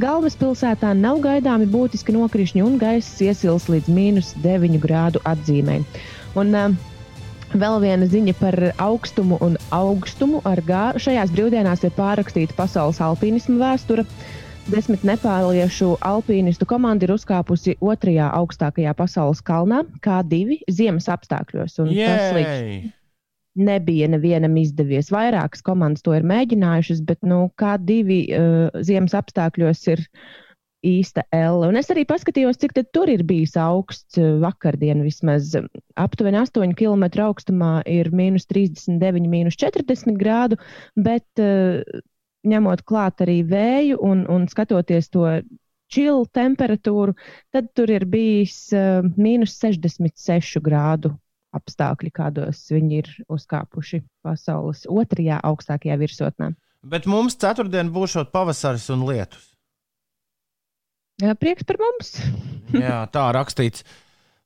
Galvaspilsētā 0.00 0.94
nav 0.96 1.20
gaidāmi 1.26 1.66
būtiski 1.68 2.14
nokrišņi 2.16 2.64
un 2.64 2.78
gaiss 2.80 3.20
iesils 3.20 3.68
līdz 3.68 3.90
mīnus 3.92 4.32
9 4.46 4.80
grādu 4.80 5.20
atzīmē. 5.28 5.82
Un, 6.40 6.56
uh, 6.56 6.88
Vēl 7.52 7.82
viena 7.82 8.06
ziņa 8.08 8.32
par 8.38 8.56
augstumu 8.80 9.36
un 9.44 9.58
augstumu. 9.76 10.40
Ar 10.48 10.62
G 10.64 10.78
šajās 11.04 11.34
brīvdienās 11.34 11.84
ir 11.84 11.92
pārrakstīta 11.98 12.56
pasaules 12.56 13.00
alpīnisma 13.04 13.58
vēsture. 13.60 14.06
Desmit 14.72 15.04
nepāliešu 15.04 15.98
alpīnistu 16.06 16.64
komanda 16.70 17.04
ir 17.04 17.12
uzkāpusi 17.12 17.76
otrajā 17.82 18.30
augstākajā 18.38 18.96
pasaules 18.96 19.44
kalnā, 19.44 19.82
kā 20.00 20.22
divi 20.24 20.62
ziemas 20.70 21.10
apstākļos. 21.12 21.76
Un 21.82 21.92
tas 21.92 22.32
Jēj! 22.32 23.01
Nebija 23.58 24.08
nevienam 24.08 24.56
izdevies. 24.56 25.10
Vairākas 25.12 25.64
komandas 25.64 26.04
to 26.04 26.14
ir 26.16 26.24
mēģinājušas, 26.28 27.02
bet 27.08 27.20
nu, 27.26 27.44
kā 27.60 27.76
divi 27.80 28.24
uh, 28.32 28.70
ziemas 28.84 29.14
apstākļos 29.18 29.82
ir 29.92 30.04
īsta 30.86 31.22
L. 31.36 31.62
Un 31.68 31.78
es 31.78 31.90
arī 31.94 32.04
paskatījos, 32.08 32.58
cik 32.58 32.74
tur 32.94 33.10
ir 33.12 33.24
bijis 33.28 33.54
augsts 33.60 34.18
uh, 34.20 34.38
vakardien. 34.42 35.04
Vismaz 35.04 35.52
aptuveni 36.00 36.40
8 36.40 36.76
km 36.78 37.06
augstumā 37.26 37.74
ir 37.90 38.10
mīnus 38.14 38.48
39, 38.50 39.28
mīnus 39.30 39.58
40 39.60 40.16
grādu, 40.20 40.58
bet 40.96 41.42
uh, 41.42 41.82
ņemot 42.48 42.86
klāt 42.88 43.20
arī 43.22 43.42
vēju 43.46 44.00
un, 44.02 44.24
un 44.32 44.48
skatoties 44.50 45.12
to 45.12 45.28
čilu 45.92 46.24
temperatūru, 46.32 47.12
tad 47.52 47.68
tur 47.76 47.92
ir 47.92 48.08
bijis 48.08 48.64
uh, 48.72 49.04
mīnus 49.20 49.58
66 49.60 50.64
grādu 50.64 51.12
apstākļi, 51.56 52.12
kādos 52.14 52.64
viņi 52.72 53.00
ir 53.02 53.10
uzkāpuši 53.32 54.02
pasaules 54.24 54.86
otrajā 54.90 55.40
augstākajā 55.44 55.98
virsotnē. 56.00 56.52
Bet 56.82 57.06
mums 57.06 57.36
ceturtdien 57.38 57.92
būs 57.94 58.16
pavasaris 58.32 58.88
un 58.94 59.04
lietus. 59.06 59.50
Jā, 61.22 61.36
Prieks 61.38 61.66
par 61.68 61.78
mums! 61.78 62.16
Jā, 62.84 63.04
tā 63.12 63.28
rakstīts 63.36 63.84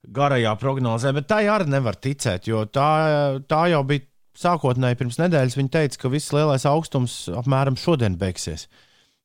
garajā 0.07 0.53
prognozē, 0.61 1.15
bet 1.17 1.31
tā 1.31 1.41
arī 1.51 1.71
nevar 1.71 1.97
ticēt, 1.97 2.51
jo 2.51 2.67
tā, 2.69 3.41
tā 3.49 3.63
jau 3.73 3.81
bija 3.87 4.05
sākotnēji 4.37 4.99
pirms 5.01 5.19
nedēļas. 5.23 5.57
Viņa 5.57 5.73
teica, 5.79 6.03
ka 6.03 6.13
viss 6.13 6.35
lielais 6.37 6.67
augstums 6.69 7.25
apmēram 7.33 7.79
šodien 7.81 8.19
beigsies. 8.21 8.67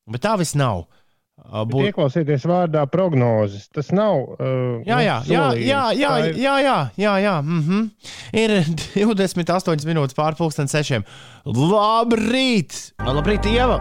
Bet 0.08 0.24
tā 0.24 0.32
viss 0.40 0.56
nav. 0.58 0.86
Uh, 0.86 1.01
Būt... 1.42 1.88
Ieklausieties 1.90 2.44
vārdā 2.48 2.84
prognozes. 2.88 3.66
Tas 3.72 3.90
nav. 3.92 4.14
Uh, 4.38 4.80
Jā, 4.86 5.00
jā, 5.04 5.16
nu, 5.26 5.32
jā, 5.32 5.46
jā, 5.58 5.80
jā, 5.98 6.12
ir- 6.28 6.36
jā, 6.40 6.54
jā, 6.62 6.76
jā, 6.96 7.14
jā. 7.24 7.34
Mm 7.42 7.62
-hmm. 7.66 7.90
Ir 8.32 8.50
28 9.34 9.88
minūtes 9.88 10.14
pārpusdienas 10.16 10.70
sešiem. 10.72 11.04
Labrīt! 11.44 12.92
Labrīt, 13.04 13.46
Ieva! 13.46 13.80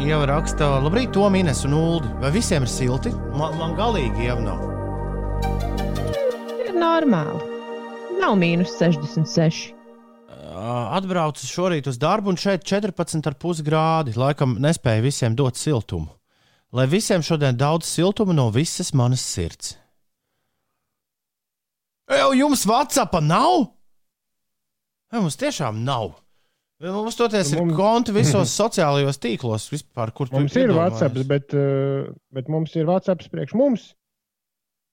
Ieva 0.00 0.26
raksta, 0.26 0.80
labrīt, 0.82 1.12
to 1.12 1.28
minēs 1.30 1.64
un 1.66 1.74
ulu. 1.74 2.08
Vai 2.20 2.30
visiem 2.30 2.62
ir 2.62 2.68
silti? 2.68 3.10
Man, 3.36 3.58
man 3.58 3.76
galīgi 3.76 4.26
jau 4.26 4.40
nav. 4.40 4.58
Ir 6.66 6.72
normāli. 6.74 7.42
Nav 8.20 8.36
mīnus 8.38 8.72
66. 8.78 9.74
Uh, 10.28 10.96
Atbraucu 10.96 11.46
šorīt 11.46 11.86
uz 11.86 11.98
darbu, 11.98 12.30
un 12.30 12.36
šeit 12.36 12.64
14,5 12.64 13.62
grādi. 13.62 14.16
Laikam 14.16 14.56
nespēju 14.58 15.02
visiem 15.02 15.36
dot 15.36 15.56
siltumu. 15.56 16.08
Lai 16.72 16.86
visiem 16.88 17.20
šodien 17.24 17.56
daudz 17.60 17.84
siltuma 17.90 18.32
no 18.32 18.46
visas 18.54 18.92
manas 18.96 19.20
sirds. 19.20 19.74
Jau 22.12 22.32
jums 22.36 22.64
Whatsapp 22.68 23.12
nav? 23.24 23.66
Vai 25.12 25.20
mums 25.20 25.36
tiešām 25.40 25.82
nav? 25.84 26.14
Mums 26.82 27.14
toties 27.16 27.52
ir 27.54 27.60
Mums- 27.60 27.76
konti 27.78 28.14
visos 28.16 28.52
sociālajos 28.60 29.20
tīklos, 29.22 29.68
vispār, 29.70 30.10
kur 30.16 30.28
tu 30.32 30.36
Mums 30.40 30.56
ir. 30.58 30.72
WhatsApp, 30.74 31.20
bet, 31.30 31.52
uh, 31.54 32.08
bet 32.34 32.48
mums 32.50 32.74
ir 32.76 32.88
WhatsApp 32.88 33.22
priekš 33.32 33.54
mums. 33.56 33.90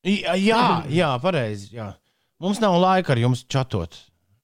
Jā, 0.06 0.36
jā, 0.40 0.64
jā 0.94 1.10
pareizi. 1.24 1.74
Jā. 1.80 1.90
Mums 2.40 2.62
nav 2.64 2.78
laika 2.80 3.16
ar 3.16 3.20
jums 3.24 3.42
čatot. 3.52 3.98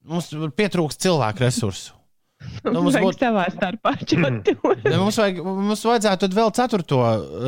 Mums 0.06 0.32
pietrūkst 0.58 1.00
cilvēku 1.06 1.46
resursu. 1.46 1.95
Nu, 2.66 2.80
mums 2.82 2.96
Vajag 2.96 3.06
būtu- 3.08 3.22
savā 3.22 3.46
starpā 3.54 3.92
čatot. 4.10 4.84
Ne, 4.86 4.96
mums, 5.02 5.18
vajag, 5.22 5.42
mums 5.46 5.84
vajadzētu 5.86 6.24
tad 6.26 6.38
vēl 6.38 6.54
ceturto 6.58 7.00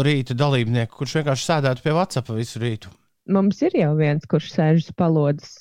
rīta 0.05 0.35
dalībnieku, 0.37 0.99
kurš 0.99 1.15
vienkārši 1.19 1.47
sēdētu 1.51 1.85
pie 1.85 1.95
WhatsApp 1.97 2.33
visu 2.37 2.61
rītu. 2.61 2.91
Mums 3.33 3.59
ir 3.65 3.73
jau 3.75 3.91
viens, 3.99 4.23
kurš 4.29 4.51
sēž 4.55 4.83
uz 4.85 4.91
palodzes. 4.95 5.55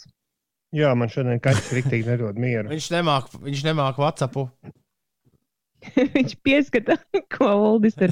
Jā, 0.77 0.91
man 0.99 1.09
šodien 1.09 1.41
kaķis 1.41 1.73
rīktīgi 1.79 2.11
nedod 2.13 2.37
mieru. 2.39 2.69
Viņš 2.75 2.91
nemāk, 2.95 3.31
viņš 3.43 3.63
nemāk 3.71 3.99
WhatsAppu. 4.03 4.49
Viņš 6.17 6.33
pieskata, 6.43 6.97
ko 7.31 7.49
Uldis 7.77 7.95
ar 8.03 8.11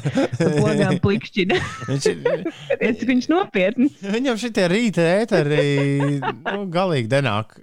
logām 0.60 0.98
plikšķina. 1.02 1.56
Viņš, 1.90 2.08
ir- 2.12 2.44
Skaties, 2.68 3.04
Viņš 3.08 3.28
nopietni. 3.32 3.88
viņam 4.04 4.38
šitie 4.38 4.66
rīta 4.70 5.06
ēteri 5.24 5.62
nu, 6.20 6.66
galīgi 6.72 7.10
nenāk. 7.16 7.56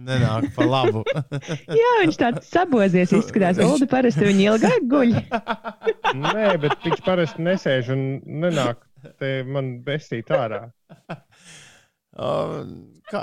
Nenāk 0.00 0.50
pa 0.56 0.64
labu. 0.64 1.02
Jā, 1.80 1.90
viņš 2.02 2.18
tāds 2.20 2.50
sabozies, 2.52 3.12
izskatās. 3.16 3.60
Uldi 3.64 3.88
parasti 3.90 4.24
viņu 4.28 4.46
ilgāk 4.54 4.86
guļ. 4.90 5.16
Nē, 6.24 6.46
bet 6.62 6.78
viņš 6.86 7.02
parasti 7.06 7.44
nesēž 7.46 7.90
un 7.94 8.06
nenāk 8.44 8.80
te 9.20 9.40
man 9.48 9.78
bestīt 9.86 10.32
ārā. 10.36 10.66
Kā, 13.10 13.20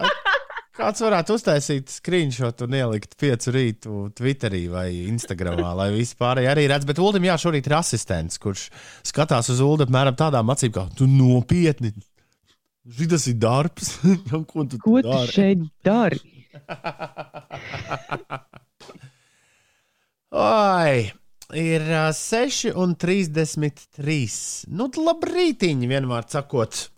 kāds 0.78 1.02
varētu 1.04 1.36
uztaisīt 1.36 1.92
screenshot 1.92 2.64
un 2.66 2.76
ielikt 2.80 3.18
piecu 3.20 3.52
rītu 3.54 3.98
Twitterī 4.18 4.64
vai 4.72 4.88
Instagramā, 5.10 5.74
lai 5.78 5.90
visi 5.94 6.16
pārējie 6.18 6.52
arī 6.54 6.66
redz. 6.72 6.88
Bet 6.88 7.02
Ulim 7.04 7.28
jā, 7.28 7.36
šorīt 7.42 7.68
ir 7.70 7.76
asistents, 7.78 8.40
kurš 8.42 8.70
skatās 9.06 9.52
uz 9.54 9.62
Ulu 9.66 9.86
apmēram 9.86 10.18
tādām 10.18 10.54
acīm, 10.56 10.74
kā 10.78 10.88
tu 10.98 11.10
nopietni. 11.12 11.92
Šis 12.88 13.28
ir 13.34 13.40
darbs, 13.44 13.98
ko 14.48 14.64
tu 14.64 14.80
Ko 14.80 15.02
tu 15.04 15.12
dari? 15.12 15.34
šeit 15.36 15.66
dari? 15.84 16.22
Oi, 20.38 21.12
ir 21.56 21.82
uh, 21.88 22.12
6,33. 22.12 24.68
Nu, 24.76 24.92
labrītiņi, 24.92 25.88
vienmēr 25.90 26.24
sakot. 26.32 26.90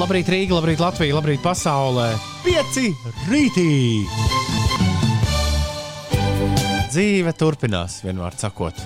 Labrīt, 0.00 0.30
Rīga, 0.32 0.56
labrīt, 0.56 0.80
Latvija, 0.80 1.12
labrīt, 1.18 1.42
pasaulē. 1.44 2.14
Pieci 2.40 2.88
rītī! 3.28 3.68
Dzīve 6.90 7.32
turpinās, 7.36 8.00
vienmēr 8.06 8.32
sakot. 8.40 8.80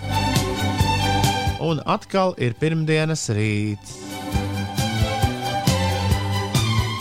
Un 1.64 1.80
atkal 1.88 2.34
ir 2.42 2.52
pirmdienas 2.60 3.30
rīts. 3.36 4.03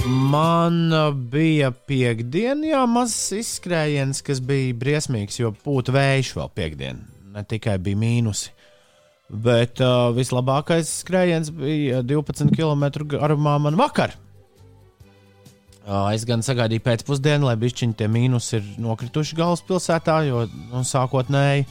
Man 0.04 0.92
bija 1.32 1.70
piekdiena, 1.72 2.66
jā, 2.68 2.82
mazs 2.92 3.32
izskrējiens, 3.38 4.20
kas 4.26 4.42
bija 4.44 4.76
briesmīgs, 4.76 5.38
jo 5.40 5.54
pūta 5.56 5.94
vējš 5.96 6.34
vēl 6.36 6.50
piekdiena. 6.58 7.06
Ne 7.32 7.44
tikai 7.48 7.78
bija 7.80 8.02
mīnusi. 8.02 8.52
Bet 9.32 9.80
uh, 9.80 10.10
vislabākais 10.12 10.92
skrējiens 11.06 11.54
bija 11.56 12.04
12 12.04 12.52
km 12.52 13.08
garumā 13.16 13.56
man 13.64 13.80
vakar. 13.80 14.18
Uh, 15.88 16.12
es 16.12 16.28
gan 16.28 16.44
sagaidīju 16.44 16.84
pēcpusdienu, 16.84 17.48
lai 17.48 17.56
bišķiņi 17.64 18.00
tie 18.00 18.12
mīnusi 18.12 18.58
ir 18.60 18.70
nokrituši 18.84 19.40
galvaspilsētā, 19.40 20.20
jo 20.28 20.46
nu, 20.52 20.84
sākotnēji 20.84 21.66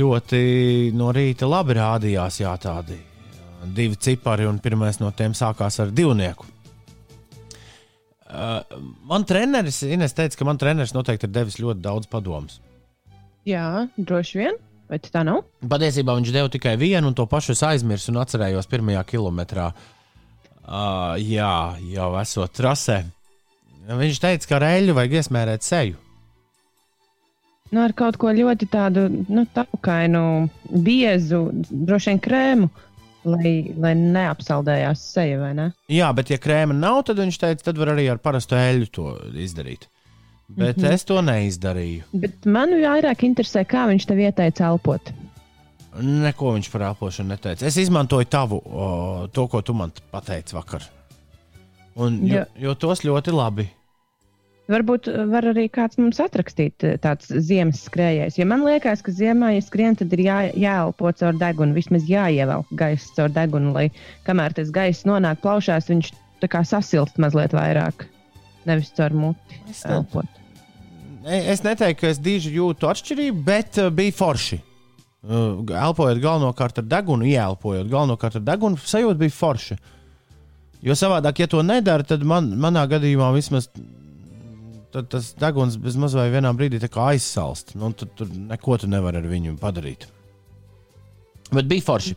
ļoti 0.00 0.42
no 0.96 1.12
rīta 1.12 1.48
labi 1.48 1.76
rādījās, 1.76 2.40
jā, 2.40 2.56
tādi 2.60 2.96
divi 3.76 4.00
cipari, 4.00 4.48
un 4.48 4.62
pirmais 4.64 5.00
no 5.02 5.12
tiem 5.12 5.36
sākās 5.36 5.80
ar 5.84 5.92
divnieku. 5.92 6.48
Uh, 8.28 8.60
man 9.08 9.24
treneris, 9.24 9.80
Ines 9.88 10.12
teica, 10.12 10.36
ka 10.36 10.44
man 10.44 10.58
treneris 10.60 10.92
noteikti 10.92 11.24
ir 11.28 11.32
devis 11.32 11.56
ļoti 11.62 11.80
daudz 11.84 12.08
padomus. 12.12 12.58
Jā, 13.48 13.86
droši 13.96 14.42
vien. 14.42 14.58
Vai 14.88 14.98
tā 15.04 15.20
nav? 15.24 15.42
Patiesībā 15.68 16.14
viņš 16.16 16.32
deva 16.32 16.48
tikai 16.52 16.74
vienu, 16.80 17.10
un 17.10 17.16
to 17.16 17.26
pašu 17.28 17.52
es 17.52 17.62
aizmirsu 17.64 18.12
un 18.12 18.20
atcerējos 18.22 18.68
pirmajā 18.68 19.04
kilometrā. 19.08 19.70
Uh, 20.68 21.16
jā, 21.20 21.76
jau 21.92 22.10
esot 22.20 22.52
trasē. 22.56 23.02
Viņš 23.88 24.20
teica, 24.20 24.48
ka 24.48 24.56
ar 24.58 24.66
eļļu 24.68 24.96
vajag 24.96 25.16
iesmērēt 25.20 25.64
seju. 25.64 25.96
Nu, 27.68 27.82
ar 27.84 27.92
kaut 27.96 28.16
ko 28.20 28.32
ļoti 28.32 28.68
tādu 28.72 29.06
nu, 29.12 29.44
taukainu, 29.52 30.48
biezu, 30.84 31.42
droši 31.68 32.14
vien 32.14 32.20
krēmu, 32.24 32.68
lai, 33.26 33.52
lai 33.78 33.94
neapsaldējās 33.98 35.04
seja, 35.14 35.38
vai 35.40 35.52
ne? 35.58 35.68
Jā, 35.92 36.10
bet 36.16 36.30
ja 36.30 36.38
krēma 36.42 36.76
nav, 36.76 37.02
tad 37.08 37.20
viņš 37.22 37.38
teica, 37.42 37.64
tad 37.70 37.80
var 37.80 37.94
arī 37.94 38.08
ar 38.12 38.20
parastu 38.22 38.58
eļļu 38.58 38.90
to 38.94 39.14
izdarīt. 39.34 39.88
Bet 40.48 40.76
mm 40.76 40.84
-hmm. 40.84 40.92
es 40.94 41.04
to 41.04 41.20
neizdarīju. 41.22 42.04
Bet 42.12 42.46
man 42.46 42.70
vairāk 42.80 43.24
interesē, 43.26 43.64
kā 43.68 43.84
viņš 43.90 44.06
tev 44.08 44.18
ieteica 44.18 44.70
elpot. 44.70 45.12
Neko 46.00 46.52
viņš 46.54 46.70
par 46.72 46.82
elpošanu 46.82 47.28
neteica. 47.28 47.66
Es 47.66 47.76
izmantoju 47.76 48.24
tavu, 48.24 48.62
o, 48.64 49.28
to, 49.32 49.46
ko 49.46 49.62
tu 49.62 49.74
man 49.74 49.92
pateici 50.10 50.54
vakar. 50.54 50.84
Un, 51.96 52.20
jo, 52.26 52.44
jo 52.56 52.74
tos 52.74 53.02
ļoti 53.04 53.34
labi. 53.34 53.68
Varbūt 54.68 55.06
uh, 55.08 55.22
var 55.30 55.46
arī 55.48 55.66
kāds 55.72 55.96
mums 56.00 56.18
atrakstīt 56.20 56.84
uh, 56.84 56.96
tāds 57.00 57.30
ziemas 57.46 57.80
skrējējs. 57.88 58.36
Jo 58.40 58.46
man 58.50 58.64
liekas, 58.66 59.00
ka 59.06 59.14
ziemā, 59.16 59.54
ja 59.56 59.62
skrien, 59.64 59.96
tad 59.96 60.12
ir 60.12 60.20
jā, 60.26 60.38
jāelpo 60.60 61.08
caur 61.16 61.38
degunu, 61.40 61.72
vismaz 61.76 62.04
jāievelk 62.10 62.68
gaisa 62.76 63.14
caur 63.16 63.32
degunu, 63.32 63.72
lai 63.76 63.86
kamēr 64.28 64.56
tas 64.58 64.72
gaiss 64.74 65.06
nonāk 65.08 65.40
plaušās, 65.44 65.88
viņš 65.88 66.10
tā 66.44 66.50
kā 66.52 66.60
sasilst 66.68 67.16
mazliet 67.22 67.56
vairāk. 67.56 68.04
Nevis 68.68 68.90
caur 68.98 69.14
muti 69.16 69.60
Es 69.70 69.84
ne- 69.86 69.96
elpot. 70.00 70.26
E- 71.24 71.44
Es 71.52 71.62
neteiktu, 71.64 72.00
ka 72.02 72.08
es 72.12 72.18
diži 72.20 72.52
jūtu 72.58 72.88
atšķirību, 72.92 73.44
bet 73.44 73.78
uh, 73.80 73.88
bija 73.92 74.12
forši. 74.16 74.60
Uh, 75.28 75.64
elpojot 75.74 76.20
galvenokārt 76.22 76.78
ar 76.78 76.86
degunu, 76.86 77.24
ieelpojot 77.26 77.88
galvenokārt 77.90 78.36
ar 78.38 78.44
degunu, 78.52 78.76
sajūta 78.78 79.18
bija 79.24 79.34
forša. 79.34 79.76
Jo 80.86 80.94
savādāk, 80.94 81.40
ja 81.42 81.48
to 81.50 81.64
nedara, 81.66 82.04
tad 82.06 82.22
man, 82.22 82.52
manā 82.62 82.84
gadījumā 82.88 83.32
vismaz 83.34 83.66
tad 84.92 85.10
tas 85.12 85.32
deguns 85.38 85.76
bez 85.80 85.98
mazliet 86.00 86.32
vienā 86.32 86.52
brīdī 86.56 86.80
aizsalst. 86.88 87.74
Nu, 87.78 87.92
tad 87.92 88.14
tur 88.18 88.30
neko 88.32 88.78
tu 88.80 88.88
nevari 88.90 89.20
ar 89.20 89.28
viņu 89.28 89.58
padarīt. 89.60 90.08
Bet 91.52 91.68
bija 91.68 91.84
forši. 91.84 92.16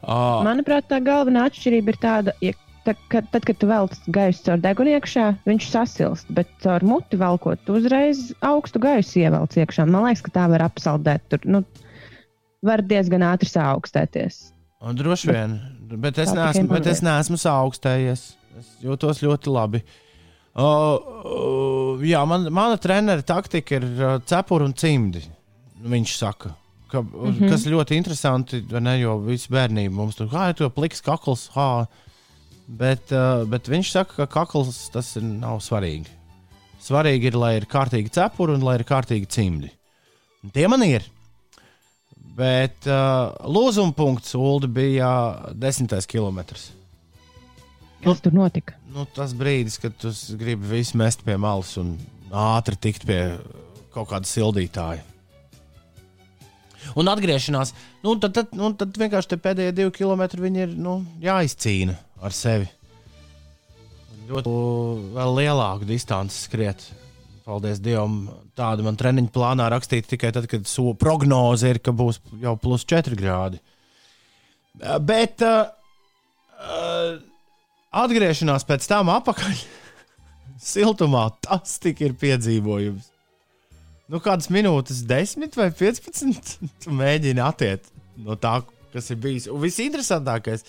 Uh, 0.00 0.40
Manuprāt, 0.46 0.86
tā 0.88 1.00
galvenā 1.04 1.46
atšķirība 1.48 1.92
ir 1.92 1.98
tāda, 2.00 2.34
ja, 2.44 2.54
tā, 2.86 2.94
ka, 3.12 3.20
tad, 3.32 3.44
kad 3.44 3.58
tu 3.60 3.68
velc 3.68 3.96
gaisu 4.12 4.46
caur 4.46 4.62
degunu 4.64 4.94
iekšā, 4.94 5.26
viņš 5.48 5.68
sasilst, 5.68 6.30
bet 6.36 6.48
caur 6.64 6.84
muti 6.88 7.20
velkot, 7.20 7.60
tu 7.66 7.76
uzreiz 7.76 8.30
augstu 8.44 8.80
gaisu 8.80 9.20
ievelc 9.20 9.58
iekšā. 9.60 9.84
Man 9.88 10.08
liekas, 10.08 10.24
ka 10.24 10.32
tā 10.38 10.46
var 10.52 10.64
apsaldēt. 10.70 11.26
Tur, 11.32 11.44
nu, 11.48 11.64
var 12.64 12.84
diezgan 12.84 13.24
ātri 13.28 13.52
saaugstēties. 13.52 14.46
Un 14.80 14.96
Droši 14.96 15.28
vien, 15.28 15.58
bet 16.00 16.16
es, 16.16 16.32
Tā 16.32 16.48
tikai 16.48 16.62
neesmu, 16.62 16.72
bet 16.72 16.86
es 16.88 17.02
neesmu 17.04 17.40
saaugstējies. 17.40 18.28
Es 18.60 18.70
jūtos 18.80 19.20
ļoti 19.20 19.52
labi. 19.52 19.84
Uh, 19.84 20.09
uh, 20.58 22.00
jā, 22.02 22.22
man, 22.26 22.48
mana 22.54 22.78
treneru 22.80 23.22
taktika 23.26 23.78
ir 23.78 23.86
uh, 23.86 24.16
cepura 24.26 24.66
un 24.66 24.74
cimdi. 24.74 25.22
Viņš 25.80 26.14
saka, 26.18 26.54
ka, 26.90 27.00
mm. 27.02 27.36
-hmm. 27.36 27.48
kas 27.48 27.66
ļoti 27.70 27.96
interesanti, 27.96 28.62
ne, 28.80 28.98
jo 29.00 29.18
visu 29.24 29.52
bērnību 29.54 29.94
mums 29.94 30.18
tur 30.18 30.28
kā 30.28 30.50
ir 30.50 30.58
to 30.58 30.70
pliks 30.70 31.00
kakls. 31.00 31.48
Hā, 31.54 31.86
bet, 32.66 33.12
uh, 33.12 33.46
bet 33.48 33.68
viņš 33.68 33.92
saka, 33.92 34.14
ka 34.16 34.26
kakls 34.26 34.90
tas 34.92 35.16
ir, 35.16 35.22
nav 35.22 35.62
svarīgi. 35.64 36.10
Svarīgi 36.80 37.30
ir, 37.30 37.36
lai 37.36 37.56
ir 37.56 37.68
kārtīgi 37.68 38.10
cepura 38.10 38.56
un 38.56 38.64
lai 38.64 38.78
ir 38.80 38.84
kārtīgi 38.88 39.28
cimdi. 39.28 39.70
Un 40.44 40.50
Tie 40.50 40.66
man 40.68 40.82
ir. 40.82 41.04
Bet 42.16 42.86
uh, 42.88 43.34
lūzuma 43.44 43.92
punkts 43.92 44.34
Ulu 44.34 44.68
bija 44.68 45.10
desmitais 45.52 46.06
kilometrs. 46.08 46.70
Kas 48.00 48.22
tur 48.24 48.32
notika? 48.32 48.78
Nu, 48.94 49.04
tas 49.04 49.34
brīdis, 49.36 49.76
kad 49.80 49.94
tu 50.00 50.12
gribi 50.40 50.70
visu 50.72 50.96
mest 51.00 51.24
pie 51.26 51.36
malas 51.40 51.74
un 51.80 51.94
ātri 52.32 52.78
tikt 52.88 53.04
pie 53.08 53.20
kaut 53.92 54.08
kāda 54.12 54.28
sildītāja. 54.28 55.04
Un 56.96 57.10
atgriešanās, 57.12 57.74
nu, 58.04 58.14
tad, 58.22 58.32
tad, 58.38 58.54
nu, 58.56 58.72
tad 58.78 58.96
vienkārši 58.96 59.36
pēdējie 59.36 59.74
divi 59.76 59.92
kilometri 59.98 60.46
viņi 60.46 60.62
ir 60.64 60.76
nu, 60.80 61.00
jāizcīna 61.22 61.96
ar 62.24 62.34
sevi. 62.34 62.70
Ļoti 64.30 64.54
vēl 65.16 65.36
lielāku 65.42 65.88
distanci 65.88 66.46
skriet. 66.46 66.86
Paldies 67.44 67.80
Dievam, 67.82 68.28
tāda 68.56 68.84
man 68.86 68.98
treniņa 69.00 69.32
plānā 69.34 69.66
rakstīta 69.72 70.12
tikai 70.12 70.30
tad, 70.36 70.46
kad 70.50 70.68
so 70.70 70.92
prognoze 70.98 71.72
ir, 71.72 71.80
ka 71.82 71.92
būs 71.96 72.20
jau 72.40 72.54
plus 72.60 72.84
4 72.88 73.18
grādi. 73.18 73.60
Eh, 74.78 74.98
Bet 75.02 75.42
uh, 75.42 75.66
uh, 76.60 77.16
atgriešanās 77.90 78.66
pēc 78.68 78.86
tam 78.90 79.10
atpakaļ 79.12 79.54
siltumā, 80.72 81.24
tas 81.44 81.78
tik 81.82 82.02
ir 82.06 82.14
piedzīvojums. 82.20 83.08
nu, 84.10 84.20
kādas 84.22 84.50
minūtes, 84.50 85.04
10 85.06 85.56
vai 85.58 85.70
15, 85.70 86.58
tu 86.84 86.94
mēģini 86.94 87.42
atiet 87.44 87.90
no 88.20 88.36
tā, 88.36 88.60
kas 88.92 89.10
ir 89.14 89.20
bijis. 89.22 89.46
Un 89.50 89.62
visinteresantākais, 89.62 90.64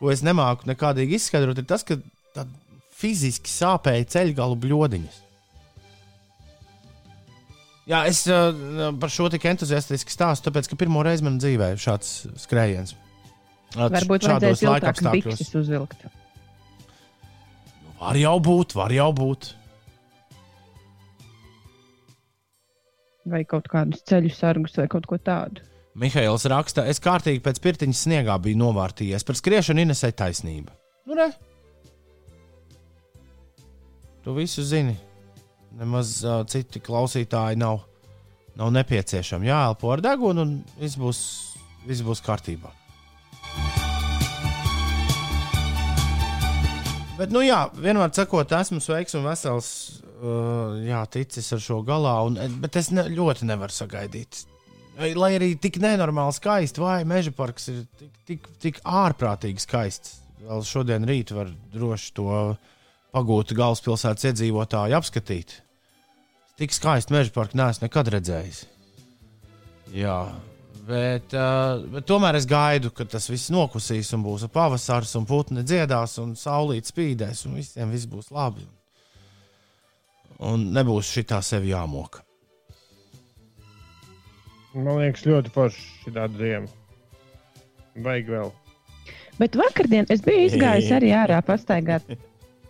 ko 0.00 0.10
es 0.12 0.22
nemāku 0.26 0.68
nekādīgi 0.68 1.16
izskaidrot, 1.18 1.58
ir 1.62 1.68
tas, 1.70 1.82
ka 1.86 1.96
fiziski 2.94 3.50
sāpēja 3.50 4.04
ceļgalu 4.14 4.56
bļodiņas. 4.62 5.20
Jā, 7.84 7.98
es 8.08 8.22
uh, 8.32 8.94
par 9.00 9.10
šo 9.12 9.26
tik 9.32 9.44
entuziastiski 9.50 10.12
stāstu, 10.14 10.46
tāpēc, 10.48 10.70
ka 10.70 10.78
pirmo 10.80 11.02
reizi 11.04 11.24
manā 11.26 11.36
dzīvē 11.42 11.66
šāds 11.80 12.12
skrējiens. 12.46 12.94
Ats- 13.74 13.92
Varbūt 13.98 14.24
šādos 14.24 14.62
laikapstākļos. 14.64 15.42
uzvilkt. 15.60 16.06
Var 18.00 18.18
jau 18.20 18.34
būt, 18.42 18.74
var 18.76 18.92
jau 18.92 19.10
būt. 19.16 19.52
Vai 23.30 23.40
kaut 23.48 23.70
kādus 23.72 24.04
ceļu 24.08 24.32
sargus 24.34 24.76
vai 24.76 24.88
kaut 24.92 25.06
ko 25.08 25.16
tādu. 25.16 25.62
Mihails 25.94 26.44
raksta, 26.50 26.84
es 26.90 26.98
kārtīgi 27.00 27.40
pēc 27.44 27.60
pirtiņas 27.62 28.04
sniegā 28.06 28.36
biju 28.42 28.58
novārtījies. 28.60 29.24
Par 29.24 29.38
skriešanu 29.38 29.84
Inesai 29.84 30.10
taisnība. 30.16 30.74
Nu, 31.06 31.14
re. 31.16 31.30
Tu 34.24 34.34
visu 34.34 34.64
zini. 34.66 34.96
Nemaz 35.78 36.16
uh, 36.24 36.42
citi 36.50 36.82
klausītāji 36.82 37.58
nav, 37.62 37.84
nav 38.58 38.74
nepieciešami. 38.74 39.50
Jāelpo 39.50 39.94
ar 39.94 40.02
degunu, 40.04 40.44
un 40.44 40.56
viss 40.80 40.98
būs, 40.98 41.20
viss 41.86 42.04
būs 42.06 42.22
kārtībā. 42.26 42.72
Bet, 47.14 47.30
nu 47.30 47.44
jā, 47.44 47.60
vienmēr 47.78 48.10
sakot, 48.14 48.50
esmu 48.58 48.80
sveiks 48.82 49.14
un 49.14 49.26
vesels. 49.28 49.68
Uh, 50.24 50.80
jā, 50.82 50.98
ticis 51.14 51.52
ar 51.54 51.60
šo 51.62 51.78
galā, 51.86 52.14
un, 52.26 52.38
bet 52.62 52.78
es 52.80 52.88
ne, 52.94 53.04
ļoti 53.12 53.46
nevaru 53.46 53.74
sagaidīt. 53.74 54.40
Lai 54.98 55.32
arī 55.36 55.52
tik 55.58 55.78
nenormāli 55.82 56.34
skaisti, 56.34 56.82
vai 56.82 57.00
meža 57.06 57.30
parks 57.34 57.68
ir 57.70 57.80
tik, 57.98 58.10
tik, 58.26 58.48
tik 58.62 58.80
ārprātīgi 58.86 59.62
skaists. 59.62 60.16
Vēl 60.44 60.64
šodien 60.66 61.06
rīt 61.08 61.30
var 61.34 61.50
droši 61.74 62.10
to 62.18 62.30
pagūt 63.14 63.54
galvaspilsētas 63.58 64.30
iedzīvotāju 64.30 64.98
apskatīt. 64.98 65.58
Tik 66.58 66.74
skaisti 66.74 67.14
meža 67.14 67.34
parku 67.34 67.58
neesmu 67.58 67.86
nekad 67.86 68.10
redzējis. 68.14 68.64
Jā, 69.94 70.18
bet, 70.88 71.34
uh, 71.36 71.82
bet 71.92 72.06
tomēr 72.08 72.38
es 72.38 72.46
gaidu, 72.48 72.90
ka 72.94 73.06
tas 73.08 73.28
viss 73.30 73.52
nokusīs 73.54 74.12
un 74.16 74.24
būs 74.24 74.46
pavasaris, 74.52 75.14
un 75.18 75.26
putni 75.28 75.64
dziedās, 75.66 76.18
un 76.22 76.34
saulīt 76.38 76.90
spīdēs, 76.90 77.44
un 77.48 77.58
visiem 77.60 77.92
viss 77.94 78.10
būs 78.10 78.30
labi. 78.34 78.66
Un 80.44 80.70
nebūs 80.74 81.12
šitā 81.14 81.40
sevi 81.44 81.72
jāmoka. 81.72 82.24
Man 84.74 84.98
liekas, 84.98 85.22
ļoti 85.28 85.52
forši 85.54 85.84
šī 86.02 86.28
ziema. 86.34 86.70
Vajag 88.02 88.30
vēl. 88.34 88.50
Bet 89.38 89.56
vakardien 89.58 90.06
es 90.10 90.22
biju 90.22 90.48
izgājis 90.48 90.90
arī 90.94 91.12
ārā 91.14 91.38
pastaigāt. 91.46 92.16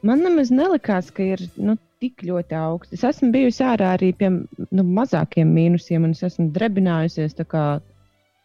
Man 0.05 0.21
nemaz 0.21 0.51
nelikās, 0.53 1.09
ka 1.13 1.25
ir 1.25 1.41
nu, 1.57 1.79
tik 2.05 2.21
ļoti 2.29 2.57
augsts. 2.61 2.99
Es 2.99 3.05
esmu 3.09 3.31
bijusi 3.33 3.65
ārā 3.65 3.95
arī 3.97 4.11
pie 4.17 4.29
nu, 4.35 4.85
mazākiem 4.85 5.49
mīnusiem, 5.57 6.05
un 6.05 6.13
es 6.17 6.21
esmu 6.29 6.51
drebinājusies 6.53 7.37
tā 7.39 7.47
kā 7.49 7.65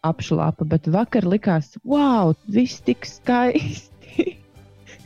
apšlāpa. 0.06 0.66
Bet 0.68 0.88
vakar 0.90 1.26
likās, 1.28 1.74
wow, 1.84 2.34
viss 2.50 2.82
tik 2.84 3.06
skaisti. 3.08 4.36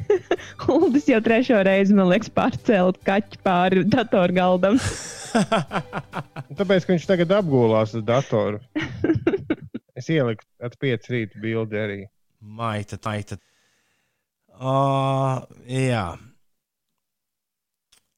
Uldis 0.74 1.09
jau 1.09 1.20
trešo 1.24 1.61
reizi, 1.66 1.96
man 1.96 2.11
liekas, 2.11 2.33
pārcēlot 2.35 3.00
kaķu 3.07 3.40
pāri 3.44 3.85
datorgaldam. 3.88 4.78
Tāpēc, 6.59 6.85
ka 6.85 6.92
viņš 6.92 7.09
tagad 7.11 7.35
apgulās 7.40 7.96
uz 7.96 8.07
datoru. 8.07 8.62
Es 9.94 10.09
ieliku 10.11 10.42
at 10.59 10.72
5 10.83 11.04
rīta 11.12 11.38
bildi 11.38 11.78
arī. 11.78 11.98
Maita, 12.42 12.96
taita. 12.98 13.37
Uh, 14.59 15.44
jā. 15.70 16.16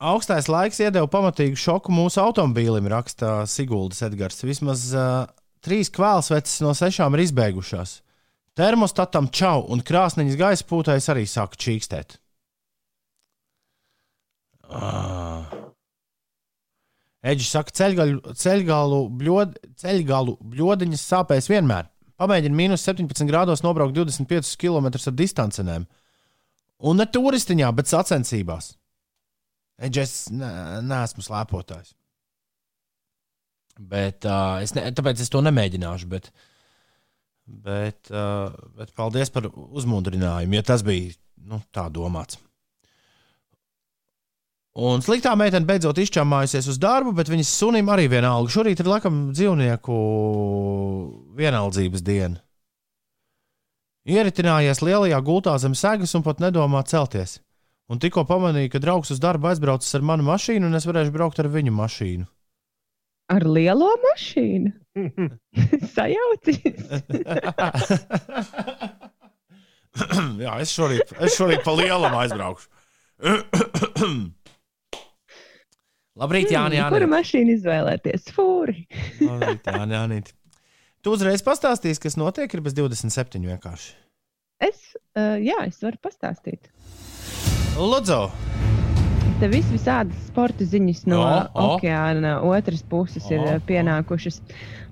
Augstais 0.00 0.48
laiks 0.48 0.80
iedeva 0.80 1.04
pamatīgu 1.12 1.60
šoku 1.60 1.92
mūsu 1.92 2.22
automobīlim, 2.24 2.88
raksta 2.88 3.42
Siguldas 3.44 4.00
Edgars. 4.08 4.40
Vismaz 4.48 4.86
uh, 4.96 5.28
trīs 5.66 5.90
kvēlsveces 5.92 6.62
no 6.64 6.72
sešām 6.79 7.16
ir 7.16 7.26
izbeigušās. 7.26 8.00
Termostatam 8.57 9.29
čau, 9.29 9.66
un 9.68 9.83
krāsniņas 9.85 10.38
gaisa 10.40 10.64
pūtais 10.70 11.11
arī 11.12 11.26
sāk 11.29 11.59
čīkstēt. 11.61 12.16
Uh. 14.66 15.44
Eģis 17.26 17.50
saka, 17.52 17.74
ceļgalu, 17.74 18.35
ceļgalu, 18.38 19.02
bļod, 19.18 19.59
ceļgalu 19.83 20.37
bļodiņas 20.55 21.05
sāpēs 21.11 21.50
vienmēr. 21.50 21.90
Pamēģini 22.16 22.57
mīnus 22.57 22.87
17 22.87 23.29
grādos 23.29 23.64
nobraukt 23.66 23.96
25 23.96 24.55
km 24.61 24.88
ar 24.94 25.16
distancēm. 25.18 25.87
Un 26.87 27.00
ne 27.00 27.07
turistiņā, 27.09 27.68
bet 27.76 27.90
sacensībās. 27.90 28.72
Eģis, 29.76 30.02
es 30.02 30.33
ne, 30.33 30.48
neesmu 30.87 31.24
slēpotājs. 31.24 31.92
Bet, 33.76 34.24
uh, 34.24 34.62
es 34.64 34.72
ne, 34.76 34.86
tāpēc 34.96 35.20
es 35.20 35.32
to 35.32 35.42
nemēģināšu. 35.44 36.08
Bet, 36.08 36.30
bet, 37.44 38.08
uh, 38.12 38.54
bet 38.78 38.94
paldies 38.96 39.32
par 39.34 39.50
uzmundrinājumu, 39.52 40.56
ja 40.56 40.64
tas 40.66 40.84
bija 40.86 41.12
nu, 41.46 41.60
tā 41.74 41.88
domāts. 41.92 42.40
Un 44.76 45.00
sliktā 45.00 45.30
meitene 45.40 45.64
beidzot 45.64 45.96
izčāmājusies 46.02 46.66
uz 46.68 46.76
darbu, 46.76 47.14
bet 47.16 47.30
viņas 47.32 47.52
sunim 47.62 47.88
arī 47.88 48.10
vienalga. 48.12 48.52
Šorīt 48.52 48.82
ir 48.82 48.90
laikam 48.90 49.30
dzīvnieku 49.32 50.00
vienaldzības 51.38 52.04
diena. 52.04 52.42
Ieritinājies 54.06 54.84
lielajā 54.84 55.18
gultā 55.24 55.56
zem 55.58 55.72
segas 55.74 56.12
un 56.14 56.22
pat 56.26 56.44
nedomā 56.44 56.84
celties. 56.86 57.40
Un 57.88 58.02
tikko 58.02 58.26
pamanīju, 58.28 58.74
ka 58.74 58.82
draugs 58.82 59.14
uz 59.14 59.22
darbu 59.22 59.48
aizbraucis 59.48 59.96
ar 59.96 60.04
manu 60.04 60.26
mašīnu, 60.28 60.68
un 60.68 60.76
es 60.76 60.86
varēšu 60.86 61.14
braukt 61.14 61.40
ar 61.40 61.48
viņu 61.50 61.72
mašīnu. 61.72 62.28
Ar 63.32 63.42
lielo 63.48 63.90
mašīnu. 64.04 64.70
Sajaucis. 65.96 66.86
Jā, 70.44 70.54
es 70.60 70.72
šorīt, 70.76 71.12
es 71.24 71.36
šorīt 71.38 71.62
pa 71.64 71.72
lielam 71.76 72.14
aizbraukšu. 72.20 72.68
Labrīt, 76.16 76.48
Jānis. 76.52 76.80
Hmm, 76.80 76.92
Kuru 76.94 77.08
mašīnu 77.12 77.56
izvēlēties? 77.58 78.30
Fūri. 78.36 78.86
Labrīt, 79.28 79.68
Jānis. 79.68 80.32
Tu 81.04 81.12
uzreiz 81.12 81.42
pastāstīsi, 81.44 82.02
kas 82.02 82.16
notiek, 82.18 82.50
ir 82.50 82.60
bez 82.64 82.74
27 82.76 83.44
vienkārši. 83.46 83.92
Es, 84.64 84.78
uh, 85.18 85.36
jā, 85.36 85.58
es 85.68 85.82
varu 85.84 86.00
pastāstīt. 86.02 86.70
Lūdzu, 87.76 88.22
Te 89.37 89.51
viss 89.53 89.68
visādas 89.68 90.16
sporta 90.31 90.64
ziņas 90.64 91.03
no 91.11 91.18
O, 91.20 91.33
o. 91.53 91.64
okeāna 91.75 92.38
otras 92.49 92.81
puses 92.88 93.27
ir 93.29 93.42
O, 93.42 93.49
uh, 93.51 93.59
pienākušas. 93.68 94.38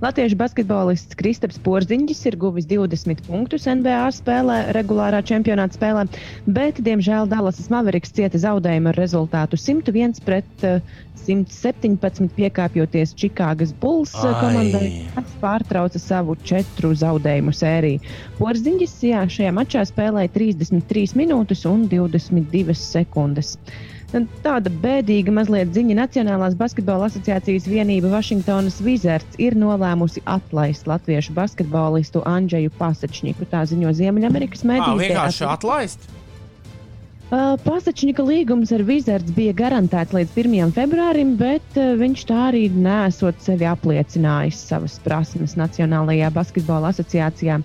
Latviešu 0.05 0.37
basketbolists 0.37 1.17
Kristaps 1.17 1.57
Porziņģis 1.65 2.21
ir 2.29 2.37
guvis 2.43 2.67
20 2.69 3.23
punktus 3.25 3.65
NBA 3.65 4.03
spēlē, 4.13 4.59
regulārā 4.77 5.23
čempionāta 5.25 5.79
spēlē, 5.79 6.03
bet, 6.45 6.83
diemžēl, 6.85 7.31
Dallasas 7.31 7.71
Mavericks 7.73 8.13
cieta 8.13 8.37
zaudējumu 8.43 8.93
ar 8.93 9.01
rezultātu 9.01 9.57
101 9.57 10.21
pret 10.29 10.67
uh, 10.69 10.93
117, 11.25 12.29
piekāpjoties 12.37 13.17
Čikāgas 13.17 13.73
Bulls 13.81 14.13
Ai. 14.21 14.35
komandai, 14.43 14.93
kas 15.17 15.41
pārtrauca 15.41 16.03
savu 16.03 16.37
četru 16.45 16.93
zaudējumu 17.01 17.57
sēriju. 17.57 18.05
Porziņģis 18.43 19.01
jā, 19.09 19.25
šajā 19.39 19.57
mačā 19.57 19.89
spēlēja 19.89 20.37
33 20.37 21.17
minūtes 21.17 21.65
un 21.71 21.89
22 21.89 22.77
sekundes. 22.77 23.57
Tāda 24.15 24.71
bēdīga 24.71 25.33
mazliet 25.35 25.73
ziņa 25.75 25.95
Nacionālās 25.99 26.55
basketbola 26.55 27.09
asociācijas 27.11 27.65
vienība 27.67 28.13
Vašingtonas 28.13 28.77
Wizards 28.85 29.39
ir 29.43 29.57
nolēmusi 29.59 30.23
atlaist 30.31 30.87
latviešu 30.87 31.35
basketbolistu 31.35 32.23
Andžeju 32.23 32.71
Pasačņiku. 32.79 33.49
Tā 33.51 33.65
ziņo 33.67 33.91
Ziemeļamerikas 33.99 34.63
medijas. 34.71 35.01
vienkārši 35.03 35.49
atlaist. 35.51 36.07
Uh, 37.25 37.57
Pasačņika 37.65 38.23
līgums 38.23 38.71
ar 38.77 38.85
Wizards 38.87 39.35
bija 39.35 39.57
garantēts 39.57 40.15
līdz 40.15 40.37
1. 40.45 40.75
februārim, 40.77 41.33
bet 41.41 41.79
uh, 41.81 41.97
viņš 41.99 42.25
tā 42.29 42.39
arī 42.53 42.69
nesot 42.71 43.41
sevi 43.43 43.67
apliecinājis 43.67 44.61
savas 44.69 45.01
prasmes 45.03 45.57
Nacionālajā 45.59 46.31
basketbola 46.37 46.93
asociācijā. 46.95 47.59